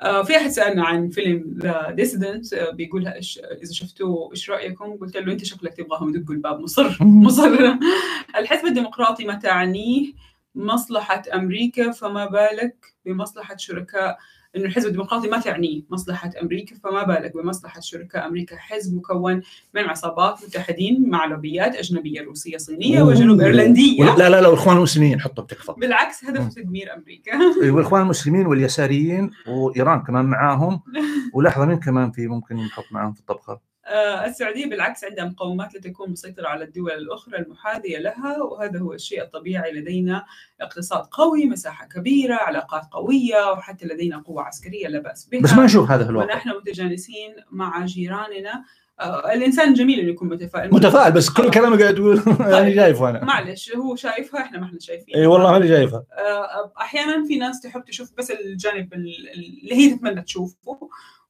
آه، 0.00 0.22
في 0.22 0.36
أحد 0.36 0.50
سألنا 0.50 0.84
عن 0.84 1.08
فيلم 1.08 1.54
The 1.58 1.90
Dissident 1.90 2.54
بيقول 2.72 3.08
إذا 3.08 3.72
شفتوه 3.72 4.30
إيش 4.32 4.50
رأيكم؟ 4.50 4.96
قلت 4.96 5.16
له 5.16 5.32
أنت 5.32 5.44
شكلك 5.44 5.74
تبغاهم 5.74 6.08
يدقوا 6.14 6.34
الباب. 6.34 6.60
مصر. 6.60 6.96
مصر. 7.04 7.58
الحزب 8.36 8.66
الديمقراطي 8.66 9.24
ما 9.24 9.34
تعنيه 9.34 10.12
مصلحة 10.54 11.22
أمريكا 11.34 11.90
فما 11.90 12.26
بالك 12.26 12.76
بمصلحة 13.04 13.56
شركاء 13.56 14.18
إنه 14.58 14.66
الحزب 14.66 14.86
الديمقراطي 14.86 15.28
ما 15.28 15.40
تعنيه 15.40 15.82
مصلحة 15.90 16.30
أمريكا 16.42 16.76
فما 16.76 17.02
بالك 17.02 17.36
بمصلحة 17.36 17.80
شركاء 17.80 18.26
أمريكا. 18.26 18.56
حزب 18.56 18.96
مكون 18.96 19.42
من 19.74 19.84
عصابات 19.84 20.44
متحدين 20.44 21.10
مع 21.10 21.24
لوبيات 21.24 21.74
أجنبية 21.74 22.22
روسية 22.22 22.56
صينية 22.56 23.02
وجنوب 23.02 23.40
إيرلندية. 23.40 24.04
لا 24.04 24.28
لا 24.28 24.40
لا 24.40 24.48
الاخوان 24.48 24.76
المسلمين 24.76 25.20
حطوا 25.20 25.44
بتكفى. 25.44 25.74
بالعكس 25.76 26.24
هدف 26.24 26.54
تدمير 26.54 26.94
أمريكا. 26.94 27.32
والإخوان 27.74 28.02
المسلمين 28.02 28.46
واليساريين 28.46 29.30
وإيران 29.48 30.02
كمان 30.02 30.24
معاهم. 30.24 30.80
ولحظة 31.34 31.66
مين 31.66 31.78
كمان 31.78 32.10
في 32.10 32.26
ممكن 32.26 32.56
نحط 32.56 32.84
معاهم 32.90 33.12
في 33.12 33.20
الطبخه 33.20 33.67
السعودية 34.26 34.66
بالعكس 34.66 35.04
عندها 35.04 35.24
مقومات 35.24 35.74
لتكون 35.74 36.10
مسيطرة 36.10 36.48
على 36.48 36.64
الدول 36.64 36.92
الأخرى 36.92 37.38
المحاذية 37.38 37.98
لها 37.98 38.42
وهذا 38.42 38.78
هو 38.80 38.92
الشيء 38.92 39.22
الطبيعي 39.22 39.72
لدينا 39.72 40.24
اقتصاد 40.60 41.04
قوي 41.10 41.44
مساحة 41.46 41.86
كبيرة 41.86 42.34
علاقات 42.34 42.82
قوية 42.92 43.50
وحتى 43.52 43.86
لدينا 43.86 44.18
قوة 44.18 44.42
عسكرية 44.42 44.88
لا 44.88 44.98
بأس 45.00 45.24
بها. 45.28 45.40
بس 45.40 45.52
ما 45.52 45.64
نشوف 45.64 45.90
هذا 45.90 46.04
في 46.04 46.10
الواقع. 46.10 46.34
ونحن 46.34 46.48
متجانسين 46.48 47.34
مع 47.50 47.84
جيراننا. 47.84 48.64
آه، 49.00 49.32
الإنسان 49.32 49.74
جميل 49.74 50.00
إنه 50.00 50.08
يكون 50.10 50.28
متفائل. 50.28 50.74
متفائل 50.74 51.12
بس 51.12 51.30
كل 51.30 51.50
كلامك 51.50 51.82
قاعد 51.82 51.94
تقول 51.94 52.18
أنا 52.40 52.74
شايفه 52.82 53.10
أنا. 53.10 53.24
معلش 53.24 53.76
هو 53.76 53.96
شايفها 53.96 54.40
إحنا 54.40 54.58
ما 54.58 54.66
إحنا 54.66 54.78
شايفين 54.80 55.14
إي 55.14 55.26
والله 55.26 55.52
ماني 55.52 55.68
شايفها. 55.68 56.04
آه، 56.12 56.72
أحيانا 56.80 57.24
في 57.26 57.36
ناس 57.36 57.60
تحب 57.60 57.84
تشوف 57.84 58.10
بس 58.18 58.30
الجانب 58.30 58.94
ال- 58.94 59.28
اللي 59.64 59.74
هي 59.74 59.94
تتمنى 59.96 60.22
تشوفه. 60.22 60.78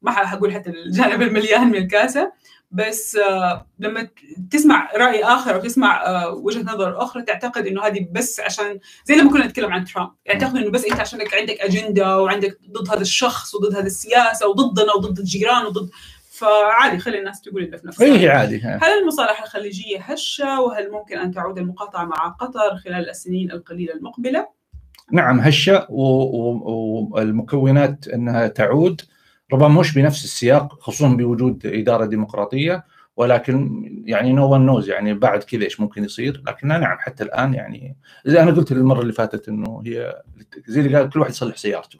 ما 0.02 0.10
حقول 0.10 0.52
حتى 0.52 0.70
الجانب 0.70 1.22
المليان 1.22 1.68
من 1.68 1.76
الكاسة. 1.76 2.32
بس 2.70 3.16
آه، 3.16 3.66
لما 3.78 4.08
تسمع 4.50 4.90
رأي 4.96 5.24
آخر 5.24 5.54
أو 5.54 5.60
تسمع 5.60 6.06
آه، 6.06 6.34
وجهة 6.34 6.62
نظر 6.62 7.02
أخرى 7.02 7.22
تعتقد 7.22 7.66
إنه 7.66 7.82
هذه 7.82 8.08
بس 8.12 8.40
عشان 8.40 8.78
زي 9.04 9.14
لما 9.14 9.30
كنا 9.30 9.46
نتكلم 9.46 9.72
عن 9.72 9.84
ترامب 9.84 10.10
يعتقد 10.26 10.56
إنه 10.56 10.70
بس 10.70 10.84
إنت 10.84 11.00
عشانك 11.00 11.34
عندك 11.34 11.60
أجندة 11.60 12.18
وعندك 12.18 12.58
ضد 12.70 12.90
هذا 12.90 13.00
الشخص 13.00 13.54
وضد 13.54 13.74
هذه 13.74 13.86
السياسة 13.86 14.48
وضدنا 14.48 14.92
وضد 14.92 15.18
الجيران 15.18 15.66
وضد 15.66 15.90
فعادي 16.30 16.98
خلي 16.98 17.18
الناس 17.18 17.40
تقول 17.40 17.62
اللي 17.64 17.78
في 17.78 17.86
نفسها. 17.86 18.06
اي 18.06 18.28
عادي 18.28 18.60
هل 18.60 18.98
المصالحة 19.02 19.44
الخليجية 19.44 20.00
هشة؟ 20.00 20.60
وهل 20.60 20.90
ممكن 20.90 21.18
أن 21.18 21.32
تعود 21.32 21.58
المقاطعة 21.58 22.04
مع 22.04 22.28
قطر 22.28 22.76
خلال 22.84 23.10
السنين 23.10 23.50
القليلة 23.52 23.94
المقبلة؟ 23.94 24.46
نعم 25.12 25.40
هشة 25.40 25.86
والمكونات 27.10 28.08
إنها 28.08 28.48
تعود. 28.48 29.00
ربما 29.52 29.80
مش 29.80 29.94
بنفس 29.94 30.24
السياق 30.24 30.80
خصوصا 30.80 31.08
بوجود 31.08 31.66
إدارة 31.66 32.04
ديمقراطية 32.06 32.84
ولكن 33.16 33.84
يعني 34.06 34.32
نو 34.32 34.52
ون 34.52 34.66
نوز 34.66 34.88
يعني 34.88 35.14
بعد 35.14 35.42
كذا 35.42 35.64
إيش 35.64 35.80
ممكن 35.80 36.04
يصير. 36.04 36.42
لكن 36.46 36.68
نعم 36.68 36.98
حتى 36.98 37.24
الآن 37.24 37.54
يعني 37.54 37.96
زي 38.26 38.42
أنا 38.42 38.50
قلت 38.50 38.72
المرة 38.72 39.00
اللي 39.00 39.12
فاتت 39.12 39.48
إنه 39.48 39.82
هي 39.86 40.22
زي 40.66 40.80
اللي 40.80 40.98
قال 40.98 41.10
كل 41.10 41.20
واحد 41.20 41.30
يصلح 41.30 41.56
سيارته. 41.56 41.98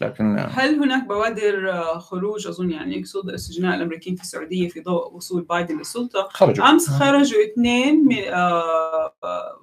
لكن 0.00 0.38
هل 0.38 0.74
هناك 0.74 1.06
بوادر 1.08 1.72
خروج 1.98 2.46
أظن 2.46 2.70
يعني 2.70 2.98
يقصد 2.98 3.28
السجناء 3.30 3.76
الأمريكيين 3.76 4.16
في 4.16 4.22
السعودية 4.22 4.68
في 4.68 4.80
ضوء 4.80 5.14
وصول 5.14 5.42
بايدن 5.42 5.78
للسلطة؟ 5.78 6.28
خرجوا. 6.30 6.70
أمس 6.70 6.88
خرجوا 6.90 7.44
اثنين 7.52 8.04
من 8.04 8.18
آه، 8.18 9.14
آه، 9.24 9.58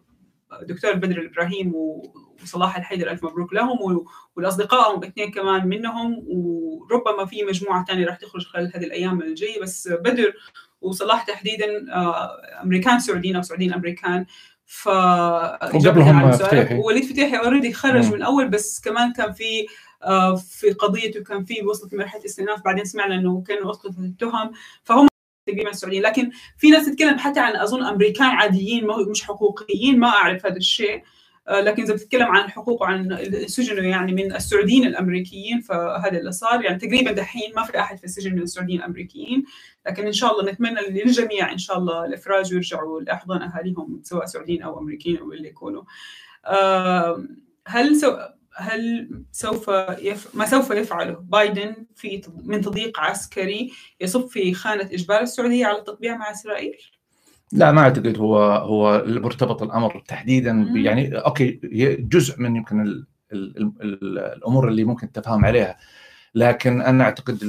دكتور 0.62 0.94
بدر 0.96 1.18
الإبراهيم 1.20 1.76
و- 1.76 2.14
وصلاح 2.44 2.78
الحيدر 2.78 3.12
ألف 3.12 3.24
مبروك 3.24 3.54
لهم 3.54 3.82
و- 3.82 4.08
والأصدقائهم 4.36 5.04
اثنين 5.04 5.32
كمان 5.32 5.68
منهم 5.68 6.24
وربما 6.28 7.26
في 7.26 7.44
مجموعة 7.44 7.86
ثانية 7.86 8.06
راح 8.06 8.16
تخرج 8.18 8.46
خلال 8.46 8.72
هذه 8.76 8.84
الأيام 8.84 9.22
الجاية. 9.22 9.62
بس 9.62 9.88
بدر 9.92 10.34
وصلاح 10.82 11.24
تحديدا 11.24 11.66
آه، 11.94 12.30
أمريكان 12.64 13.00
سعوديين 13.00 13.36
أو 13.36 13.42
سعوديين 13.42 13.74
أمريكان. 13.74 14.26
ف 14.66 14.88
وقبلهم 14.88 16.32
فتيحي. 16.32 16.76
وليد 16.78 17.04
فتيحي 17.06 17.36
already 17.38 17.74
خرج 17.74 18.06
مم. 18.06 18.14
من 18.14 18.22
اول 18.22 18.48
بس 18.50 18.82
كمان 18.82 19.14
كان 19.14 19.34
في 19.34 19.66
آه، 20.04 20.36
في 20.36 20.72
قضيته 20.72 21.24
كان 21.24 21.44
في 21.46 21.62
وصلت 21.66 21.94
لمرحلة 21.94 22.26
استئناف 22.26 22.62
بعدين 22.66 22.86
سمعنا 22.86 23.16
إنه 23.16 23.44
كانوا 23.48 23.72
اسقطت 23.72 24.00
التهم 24.00 24.52
فهم 24.84 25.08
تقريبا 25.48 25.70
السعوديين 25.70 26.04
لكن 26.04 26.32
في 26.58 26.70
ناس 26.70 26.86
تتكلم 26.86 27.18
حتى 27.18 27.40
عن 27.40 27.56
أظن 27.56 27.84
أمريكان 27.86 28.28
عاديين 28.28 28.88
مش 29.10 29.24
حقوقيين 29.24 30.00
ما 30.00 30.08
أعرف 30.08 30.46
هذا 30.46 30.58
الشيء. 30.58 31.04
لكن 31.50 31.84
إذا 31.84 31.94
بتتكلم 31.94 32.28
عن 32.28 32.46
الحقوق 32.46 32.82
وعن 32.82 33.18
سجنوا 33.46 33.84
يعني 33.84 34.14
من 34.14 34.36
السعوديين 34.36 34.86
الأمريكيين 34.86 35.62
فهذا 35.62 36.18
اللي 36.18 36.32
صار 36.32 36.62
يعني 36.62 36.80
تقريبا 36.80 37.12
دحين 37.12 37.54
ما 37.56 37.64
في 37.64 37.80
أحد 37.80 37.98
في 37.98 38.04
السجن 38.04 38.36
من 38.36 38.42
السعوديين 38.42 38.80
الأمريكيين 38.80 39.44
لكن 39.88 40.06
إن 40.06 40.14
شاء 40.14 40.32
الله 40.32 40.52
نتمنى 40.52 40.82
للجميع 40.90 41.52
إن 41.52 41.58
شاء 41.58 41.78
الله 41.78 42.06
الإفراج 42.06 42.54
ويرجعوا 42.54 43.02
لاحضان 43.02 43.42
أهاليهم 43.42 44.02
سواء 44.04 44.26
سعوديين 44.26 44.62
أو 44.62 44.80
أمريكيين 44.80 45.18
أو 45.18 45.34
اللي 45.34 45.48
يكونوا 45.48 45.84
هل 47.68 47.96
سو 47.96 48.18
هل 48.56 49.10
سوف 49.32 49.68
يف... 50.00 50.36
ما 50.36 50.46
سوف 50.46 50.72
يفعله 50.72 51.14
بايدن 51.14 51.86
في 51.96 52.22
من 52.44 52.62
تضييق 52.62 53.00
عسكري 53.00 53.72
يصب 54.02 54.28
في 54.28 54.54
خانة 54.54 54.84
إجبار 54.84 55.22
السعودية 55.22 55.66
على 55.66 55.78
التطبيع 55.78 56.18
مع 56.18 56.32
إسرائيل؟ 56.32 56.78
لا 57.54 57.72
ما 57.72 57.82
أعتقد 57.82 58.18
هو 58.18 58.38
هو 58.40 59.04
مرتبط 59.08 59.64
الأمر 59.64 60.04
تحديدا 60.08 60.52
يعني 60.76 61.18
أوكي 61.18 61.60
جزء 62.00 62.40
من 62.42 62.56
يمكن 62.56 62.82
ال 62.82 63.06
ال 63.34 63.58
ال 63.82 64.20
الأمور 64.20 64.68
اللي 64.68 64.84
ممكن 64.84 65.12
تفهم 65.12 65.46
عليها. 65.46 65.78
لكن 66.36 66.82
أنا 66.82 67.04
أعتقد 67.04 67.40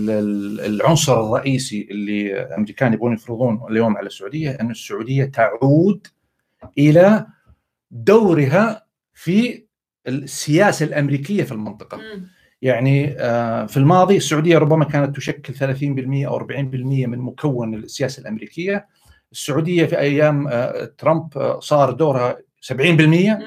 العنصر 0.65 1.21
الرئيسي 1.27 1.89
اللي 1.91 2.43
الأمريكان 2.43 2.93
يبغون 2.93 3.13
يفرضون 3.13 3.61
اليوم 3.71 3.97
على 3.97 4.07
السعودية 4.07 4.51
إن 4.51 4.71
السعودية 4.71 5.25
تعود 5.25 6.07
إلى 6.79 7.27
دورها 7.91 8.87
في 9.15 9.65
السياسة 10.09 10.87
الأمريكية 10.87 11.43
في 11.43 11.53
المنطقة. 11.53 12.01
يعني 12.63 13.15
آه، 13.19 13.67
في 13.67 13.77
الماضي 13.77 14.17
السعودية 14.17 14.59
ربما 14.59 14.85
كانت 14.85 15.17
تشكل 15.17 15.55
30% 15.55 16.27
أو 16.27 16.37
40% 16.37 17.07
من 17.07 17.19
مكون 17.19 17.75
السياسة 17.75 18.21
الأمريكية. 18.21 18.87
السعودية 19.35 19.87
في 19.87 19.99
أيام 19.99 20.49
آه، 20.49 20.85
ترامب 20.99 21.39
آه، 21.39 21.61
صار 21.61 21.93
دورها 21.93 22.39
70% 22.61 23.39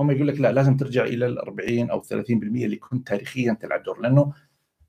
هم 0.00 0.10
يقول 0.10 0.28
لك 0.28 0.40
لا 0.40 0.52
لازم 0.52 0.76
ترجع 0.76 1.04
إلى 1.04 1.26
ال 1.26 1.38
40 1.38 1.90
أو 1.90 2.02
30% 2.02 2.64
اللي 2.64 2.76
كنت 2.76 3.08
تاريخيا 3.08 3.56
تلعب 3.60 3.82
دور 3.82 4.00
لأنه 4.00 4.32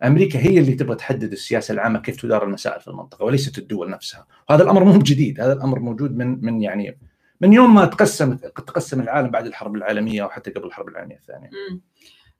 أمريكا 0.03 0.39
هي 0.39 0.59
اللي 0.59 0.73
تبغى 0.73 0.95
تحدد 0.95 1.31
السياسة 1.31 1.73
العامة 1.73 1.99
كيف 1.99 2.21
تدار 2.21 2.43
المسائل 2.43 2.81
في 2.81 2.87
المنطقة 2.87 3.25
وليست 3.25 3.57
الدول 3.57 3.89
نفسها، 3.89 4.27
وهذا 4.49 4.63
الأمر 4.63 4.83
مو 4.83 4.99
جديد، 4.99 5.41
هذا 5.41 5.53
الأمر 5.53 5.79
موجود 5.79 6.17
من 6.17 6.45
من 6.45 6.61
يعني 6.61 6.99
من 7.41 7.53
يوم 7.53 7.75
ما 7.75 7.85
تقسم 7.85 8.33
تقسم 8.33 9.01
العالم 9.01 9.29
بعد 9.29 9.45
الحرب 9.45 9.75
العالمية 9.75 10.23
وحتى 10.23 10.51
قبل 10.51 10.67
الحرب 10.67 10.87
العالمية 10.87 11.15
الثانية. 11.15 11.49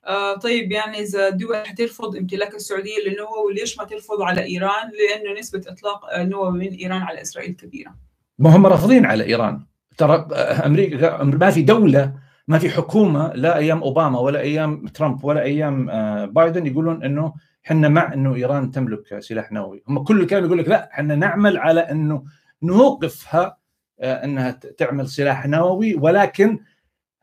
آه 0.06 0.36
طيب 0.36 0.72
يعني 0.72 1.00
إذا 1.00 1.28
الدول 1.28 1.68
حترفض 1.68 2.16
امتلاك 2.16 2.56
السعودية 2.56 2.98
للنووي 3.08 3.54
ليش 3.54 3.78
ما 3.78 3.84
ترفض 3.84 4.22
على 4.22 4.44
إيران؟ 4.44 4.92
لأنه 4.92 5.40
نسبة 5.40 5.62
إطلاق 5.68 6.16
النووي 6.16 6.52
من 6.52 6.74
إيران 6.74 7.02
على 7.02 7.22
إسرائيل 7.22 7.54
كبيرة. 7.54 7.96
ما 8.40 8.56
هم 8.56 8.66
رافضين 8.66 9.06
على 9.06 9.24
إيران. 9.24 9.66
ترى 9.98 10.28
أمريكا 10.66 11.24
ما 11.24 11.52
في 11.52 11.62
دولة 11.62 12.14
ما 12.48 12.60
في 12.60 12.70
حكومة 12.70 13.34
لا 13.34 13.58
أيام 13.58 13.84
أوباما 13.84 14.20
ولا 14.20 14.40
أيام 14.40 14.88
ترامب 14.88 15.24
ولا 15.24 15.42
أيام 15.42 15.90
آه، 15.90 16.26
بايدن 16.26 16.68
يقولون 16.68 17.04
إنه 17.04 17.34
إحنا 17.66 17.90
مع 17.90 18.14
إنه 18.14 18.36
إيران 18.36 18.72
تملك 18.72 19.20
سلاح 19.20 19.52
نووي. 19.52 19.84
هم 19.88 20.04
كل 20.04 20.22
الكلام 20.22 20.46
يقول 20.46 20.58
لك 20.58 20.68
لا 20.68 20.90
إحنا 20.94 21.16
نعمل 21.16 21.58
على 21.58 21.80
إنه 21.80 22.24
نوقفها 22.64 23.58
آه، 24.00 24.24
إنها 24.26 24.52
تعمل 24.52 25.08
سلاح 25.08 25.48
نووي. 25.48 25.96
ولكن 25.96 26.60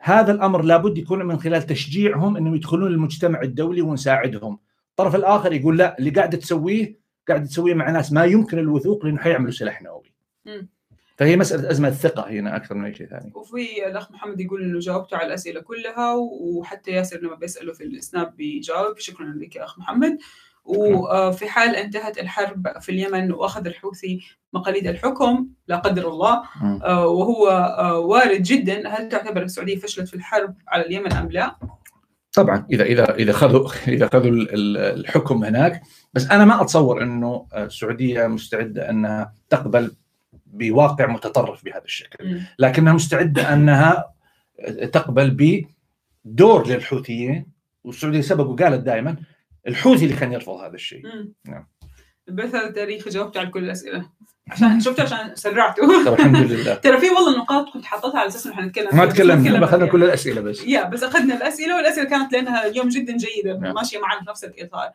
هذا 0.01 0.33
الأمر 0.33 0.63
لابد 0.63 0.99
يكون 0.99 1.27
من 1.27 1.39
خلال 1.39 1.63
تشجيعهم 1.63 2.37
إنهم 2.37 2.55
يدخلون 2.55 2.93
المجتمع 2.93 3.43
الدولي 3.43 3.83
ونساعدهم. 3.83 4.59
الطرف 4.91 5.15
الآخر 5.15 5.53
يقول 5.53 5.79
لا 5.79 5.99
اللي 5.99 6.11
قاعدة 6.11 6.39
تسويه 6.39 6.99
قاعدة 7.29 7.45
تسويه 7.45 7.75
مع 7.75 7.91
ناس 7.91 8.13
ما 8.13 8.25
يمكن 8.25 8.59
الوثوق 8.59 9.05
لأنه 9.07 9.19
حيعملوا 9.19 9.51
سلاح 9.51 9.83
نووي. 9.83 10.13
فهي 11.23 11.37
مسألة 11.37 11.71
أزمة 11.71 11.91
ثقه 11.91 12.31
هنا 12.31 12.57
أكثر 12.57 12.75
من 12.75 12.85
أي 12.85 12.95
شيء 12.95 13.07
ثاني. 13.07 13.33
وفي 13.35 13.87
الأخ 13.87 14.13
محمد 14.13 14.41
يقول 14.41 14.63
إنه 14.63 14.79
جاوبته 14.79 15.17
على 15.17 15.27
الأسئلة 15.27 15.61
كلها 15.61 16.15
وحتى 16.15 16.91
ياسر 16.91 17.21
لما 17.21 17.35
بيسأله 17.35 17.73
في 17.73 17.85
السناب 17.85 18.37
بيجاوب. 18.37 18.99
شكرا 18.99 19.35
لك 19.37 19.57
يا 19.57 19.65
أخ 19.65 19.79
محمد. 19.79 20.19
وفي 20.65 21.49
حال 21.49 21.77
انتهت 21.77 22.19
الحرب 22.19 22.69
في 22.81 22.89
اليمن 22.93 23.33
وأخذ 23.33 23.67
الحوثي 23.67 24.21
مقاليد 24.53 24.87
الحكم 24.87 25.49
لا 25.69 25.77
قدر 25.77 26.09
الله 26.09 26.43
آه، 26.85 27.07
وهو 27.07 27.49
آه، 27.49 27.99
وارد 27.99 28.43
جدا. 28.43 28.89
هل 28.89 29.09
تعتبر 29.09 29.43
السعودية 29.43 29.77
فشلت 29.77 30.09
في 30.09 30.15
الحرب 30.15 30.55
على 30.69 30.87
اليمن 30.87 31.13
أم 31.13 31.31
لا؟ 31.31 31.57
طبعا 32.35 32.67
إذا 32.73 32.85
إذا 32.85 33.15
إذا 33.15 33.33
خذوا 33.33 33.69
إذا 33.89 34.09
خذوا 34.13 34.31
الحكم 34.95 35.45
هناك. 35.45 35.83
بس 36.15 36.31
أنا 36.31 36.45
ما 36.45 36.63
أتصور 36.63 37.03
إنه 37.03 37.47
السعودية 37.57 38.27
مستعدة 38.27 38.91
أنها 38.91 39.35
تقبل 39.51 39.91
بواقع 40.53 41.07
متطرف 41.07 41.65
بهذا 41.65 41.85
الشكل. 41.85 42.41
لكنها 42.59 42.93
مستعدة 42.93 43.53
أنها 43.53 44.13
تقبل 44.93 45.65
بدور 46.25 46.67
للحوثيين 46.67 47.47
والسعودية 47.85 48.21
سبق 48.21 48.47
وقالت 48.47 48.81
دائما 48.81 49.17
الحوثي 49.69 50.05
اللي 50.05 50.17
كان 50.17 50.33
يرفض 50.33 50.55
هذا 50.55 50.75
الشيء. 50.75 51.03
نعم. 51.45 51.69
البث 52.29 52.55
التاريخي 52.55 53.11
جاوبت 53.11 53.37
على 53.37 53.49
كل 53.49 53.65
الأسئلة. 53.65 54.11
عشان 54.51 54.81
شفت 54.81 55.01
عشان 55.01 55.35
سرعته. 55.35 56.05
طيب 56.05 56.15
الحمد 56.15 56.53
لله. 56.53 56.75
ترى 56.75 56.99
في 56.99 57.09
والله 57.11 57.39
نقاط 57.39 57.73
كنت 57.73 57.85
حاطتها 57.85 58.19
على 58.21 58.29
أساس 58.29 58.47
إنه 58.47 58.57
حنتكلم 58.57 58.89
ما 58.93 59.07
تكلمنا 59.07 59.65
أخذنا 59.65 59.87
كل 59.87 60.05
الأسئلة 60.05 60.41
بس. 60.41 60.65
يا 60.65 60.89
بس 60.89 61.03
أخذنا 61.03 61.37
الأسئلة 61.37 61.77
والأسئلة 61.77 62.09
كانت 62.09 62.33
لأنها 62.33 62.67
اليوم 62.67 62.89
جدا 62.89 63.17
جيدة. 63.17 63.59
نعم. 63.59 63.75
ماشية 63.75 63.99
معنا 63.99 64.21
في 64.21 64.31
نفس 64.31 64.45
الإطار. 64.45 64.91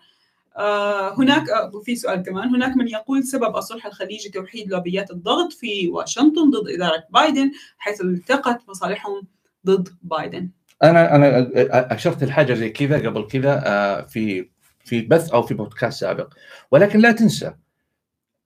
هناك 1.17 1.49
آه 1.49 1.81
في 1.85 1.95
سؤال 1.95 2.23
كمان. 2.23 2.55
هناك 2.55 2.77
من 2.77 2.87
يقول 2.87 3.23
سبب 3.23 3.55
الصلح 3.55 3.85
الخليجي 3.85 4.29
توحيد 4.29 4.71
لوبيات 4.71 5.11
الضغط 5.11 5.53
في 5.53 5.87
واشنطن 5.89 6.49
ضد 6.49 6.69
إدارة 6.69 7.03
بايدن 7.09 7.51
حيث 7.77 8.01
التقت 8.01 8.69
مصالحهم 8.69 9.27
ضد 9.65 9.89
بايدن. 10.01 10.49
أنا 10.83 11.15
أنا 11.15 11.49
أشرت 11.93 12.23
الحاجة 12.23 12.53
زي 12.53 12.69
كذا 12.69 13.09
قبل 13.09 13.27
كذا 13.27 13.63
آه 13.65 14.01
في 14.01 14.49
في 14.85 15.01
بث 15.01 15.31
أو 15.31 15.41
في 15.41 15.53
بودكاست 15.53 15.99
سابق. 15.99 16.33
ولكن 16.71 16.99
لا 16.99 17.11
تنسى 17.11 17.53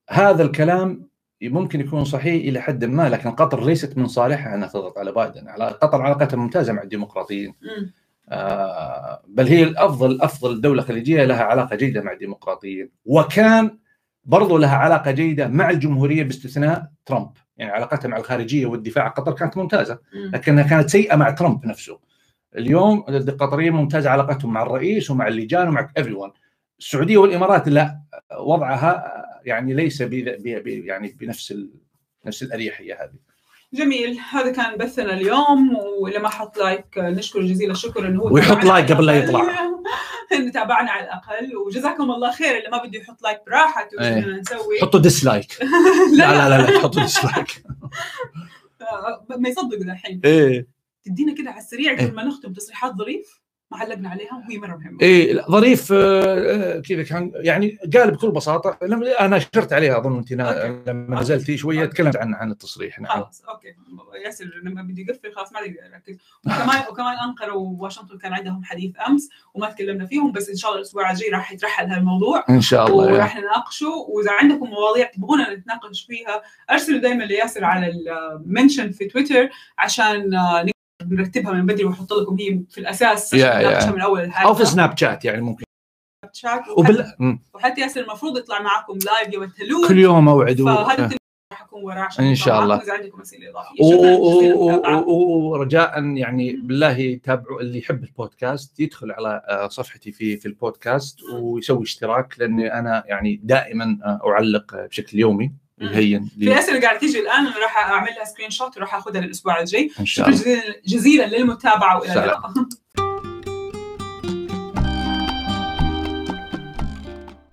هذا 0.10 0.44
الكلام 0.44 1.10
ممكن 1.44 1.80
يكون 1.80 2.06
صحيح 2.06 2.34
إلى 2.34 2.62
حد 2.62 2.86
ما 2.86 3.10
لكن 3.10 3.32
قطر 3.32 3.66
ليست 3.66 3.98
من 3.98 4.08
صالحها 4.08 4.56
أنها 4.56 4.68
تضغط 4.68 4.98
على 4.98 5.12
بايدن. 5.12 5.48
قطر 5.50 6.02
علاقتها 6.02 6.38
ممتازة 6.38 6.74
مع 6.74 6.82
الديمقراطيين. 6.84 7.50
آه 7.50 8.01
بل 9.28 9.48
هي 9.48 9.64
الافضل 9.64 10.22
أفضل 10.22 10.62
دولة 10.62 10.82
خليجية 10.82 11.24
لها 11.26 11.44
علاقة 11.44 11.76
جيدة 11.76 12.02
مع 12.02 12.12
الديمقراطيين 12.12 12.90
وكان 13.06 13.78
برضو 14.26 14.58
لها 14.58 14.76
علاقة 14.76 15.12
جيدة 15.12 15.48
مع 15.48 15.70
الجمهورية 15.70 16.24
باستثناء 16.24 16.92
ترامب. 17.06 17.32
يعني 17.58 17.72
علاقتها 17.72 18.10
مع 18.10 18.18
الخارجية 18.18 18.66
والدفاع 18.66 19.08
قطر 19.08 19.32
كانت 19.32 19.58
ممتازة. 19.58 20.00
لكنها 20.14 20.64
كانت 20.64 20.90
سيئة 20.90 21.16
مع 21.16 21.32
ترامب 21.32 21.66
نفسه. 21.66 22.00
اليوم 22.58 23.06
القطريين 23.10 23.74
ممتازة 23.74 24.10
علاقتهم 24.10 24.54
مع 24.54 24.64
الرئيس 24.64 25.12
ومع 25.12 25.28
اللجان 25.28 25.68
ومع 25.68 25.92
ايفري 25.98 26.32
السعودية 26.80 27.18
والإمارات 27.18 27.68
لا 27.68 28.02
وضعها 28.40 29.04
يعني 29.46 29.74
ليس 29.74 30.02
بي 30.02 30.38
بي 30.60 30.86
يعني 30.86 31.18
بنفس 31.20 31.54
نفس 32.26 32.44
الأريحية 32.44 32.94
هذه. 32.94 33.31
جميل. 33.74 34.20
هذا 34.32 34.52
كان 34.52 34.78
بثنا 34.78 35.14
اليوم 35.14 35.76
واللي 36.00 36.20
ما 36.20 36.30
حط 36.30 36.58
like 36.58 36.86
نشكر 36.98 37.42
جزيل 37.42 37.72
الشكر 37.72 38.08
إنه 38.08 38.22
هو 38.22 38.34
ويحط 38.34 38.64
like 38.64 38.92
قبل 38.92 39.06
لا 39.06 39.14
يطلع. 39.14 39.72
إنه 40.34 40.52
تابعنا 40.52 40.92
على 40.92 41.04
الأقل 41.04 41.58
وجزاكم 41.58 42.12
الله 42.12 42.32
خير. 42.32 42.58
اللي 42.58 42.70
ما 42.72 42.84
بده 42.84 43.00
يحط 43.00 43.22
like 43.24 43.40
براحته 43.46 44.02
إيه. 44.02 44.26
نسوي؟ 44.26 44.82
حطوا 44.82 45.00
dislike 45.00 45.58
لا 46.18 46.32
لا 46.32 46.50
لا, 46.50 46.72
لا 46.72 46.80
حطوا 46.80 47.02
dislike 47.02 47.64
ما 49.40 49.50
يصدقوا 49.50 49.84
الحين. 49.84 50.22
إيه. 50.26 50.68
تدينا 51.04 51.34
كده 51.34 51.52
على 51.52 51.60
السريع 51.60 51.94
قبل 51.94 52.16
ما 52.16 52.24
نختم 52.24 52.54
تصريحات 52.54 52.96
ظريف. 52.96 53.41
ما 53.72 53.78
علقنا 53.78 54.10
عليها 54.10 54.44
وهي 54.48 54.58
مرة 54.58 54.76
مهمة. 54.76 54.98
إيه 55.02 55.42
ظريف 55.42 55.94
آه، 55.94 56.80
كذا 56.80 57.04
كان 57.04 57.32
يعني 57.36 57.78
قال 57.94 58.12
بكل 58.12 58.32
بساطة 58.32 58.78
أنا 59.20 59.40
شرت 59.40 59.74
عليها 59.74 59.98
أظن 59.98 60.18
أنت 60.18 60.32
لما 60.90 61.22
نزلتي 61.22 61.58
شوية 61.58 61.86
تكلمت 61.86 62.16
عن 62.18 62.34
عن 62.34 62.52
التصريح 62.52 63.00
نعم. 63.00 63.12
خلاص 63.12 63.44
Okay. 63.50 63.68
ياسر 64.26 64.46
لما 64.64 64.82
بده 64.82 65.02
يقفل 65.02 65.34
خلاص 65.36 65.54
ما 65.54 65.60
يركز 65.60 66.18
وكمان 66.46 66.82
وكمان 66.90 67.18
أنقرة 67.18 67.56
وواشنطن 67.56 68.18
كان 68.18 68.34
عندهم 68.34 68.64
حديث 68.64 68.92
أمس 69.08 69.30
وما 69.54 69.70
تكلمنا 69.70 70.06
فيهم 70.06 70.32
بس 70.32 70.50
إن 70.50 70.56
شاء 70.56 70.72
الله 70.72 70.82
الأسبوع 70.82 71.12
الجاي 71.12 71.30
راح 71.30 71.52
يترحل 71.52 71.86
هالموضوع. 71.86 72.46
إن 72.50 72.62
شاء 72.62 72.88
الله 72.88 73.14
وراح 73.14 73.38
نناقشه. 73.38 73.90
وإذا 73.90 74.32
عندكم 74.32 74.66
مواضيع 74.70 75.06
تبغونا 75.06 75.54
نتناقش 75.54 76.06
فيها 76.06 76.42
أرسلوا 76.72 77.00
دائما 77.00 77.24
لياسر 77.24 77.66
على 77.66 77.92
ال 77.92 78.04
mention 78.04 78.92
في 78.92 79.06
تويتر 79.06 79.50
عشان 79.78 80.30
بنرتبها 81.04 81.52
من 81.52 81.66
بدري 81.66 81.86
ونحط 81.86 82.14
لكم 82.14 82.38
هي 82.40 82.62
في 82.70 82.78
الأساس 82.78 83.36
yeah, 83.36 83.38
yeah. 83.38 83.92
من 83.94 84.02
أول 84.02 84.22
الحلقة. 84.22 84.50
أو 84.50 84.54
في 84.54 84.66
سناب 84.66 84.98
شات 84.98 85.26
يعني 85.26 85.42
ممكن. 85.42 85.64
سناب 86.22 86.34
شات 86.34 86.70
وبال... 86.78 87.14
وحتى 87.54 87.82
ياسر 87.82 88.02
المفروض 88.02 88.38
يطلع 88.38 88.62
معكم 88.62 89.00
live 89.06 89.34
يوم 89.34 89.44
الثلوث 89.44 89.88
كل 89.88 90.00
يوم 90.00 90.26
موعد 90.26 90.62
فهذا 90.62 91.10
اكون 91.72 91.84
وراه 91.84 92.02
عشان 92.02 92.26
إن 92.26 92.36
شاء 92.36 92.64
الله. 92.64 92.82
إذا 92.84 92.94
عندكم 92.94 93.22
أسئلة 93.22 93.50
إضافية. 93.50 93.84
ورجاء 95.08 96.04
يعني 96.04 96.54
بالله 96.54 97.20
تابعوا 97.24 97.62
اللي 97.62 97.80
يحب 97.80 98.04
البودكاست 98.04 98.80
يدخل 98.80 99.12
على 99.12 99.42
آه، 99.50 99.68
صفحتي 99.68 100.12
في 100.12 100.38
في 100.38 100.46
البودكاست 100.46 101.24
ويسوي 101.24 101.84
اشتراك 101.84 102.40
لأني 102.40 102.74
أنا 102.74 103.04
يعني 103.08 103.42
دائما 103.44 103.98
آه، 104.04 104.20
أعلق 104.28 104.76
بشكل 104.76 105.20
يومي. 105.20 105.52
يهين 105.82 106.30
في 106.40 106.60
اسئله 106.60 106.82
قاعدة 106.82 107.00
تيجي 107.00 107.20
الآن 107.20 107.48
أنا 107.48 107.58
راح 107.58 107.78
أعمل 107.78 108.10
لها 108.18 108.26
سكرين 108.26 108.50
شوت 108.50 108.78
وراح 108.78 108.96
أخذها 108.96 109.22
للأسبوع 109.22 109.60
الجاي. 109.60 109.92
شكرا 110.04 110.32
جزيلا- 110.88 111.26
للمتابعة 111.28 112.00
وإلى. 112.00 112.14
اللقاء. 112.24 112.54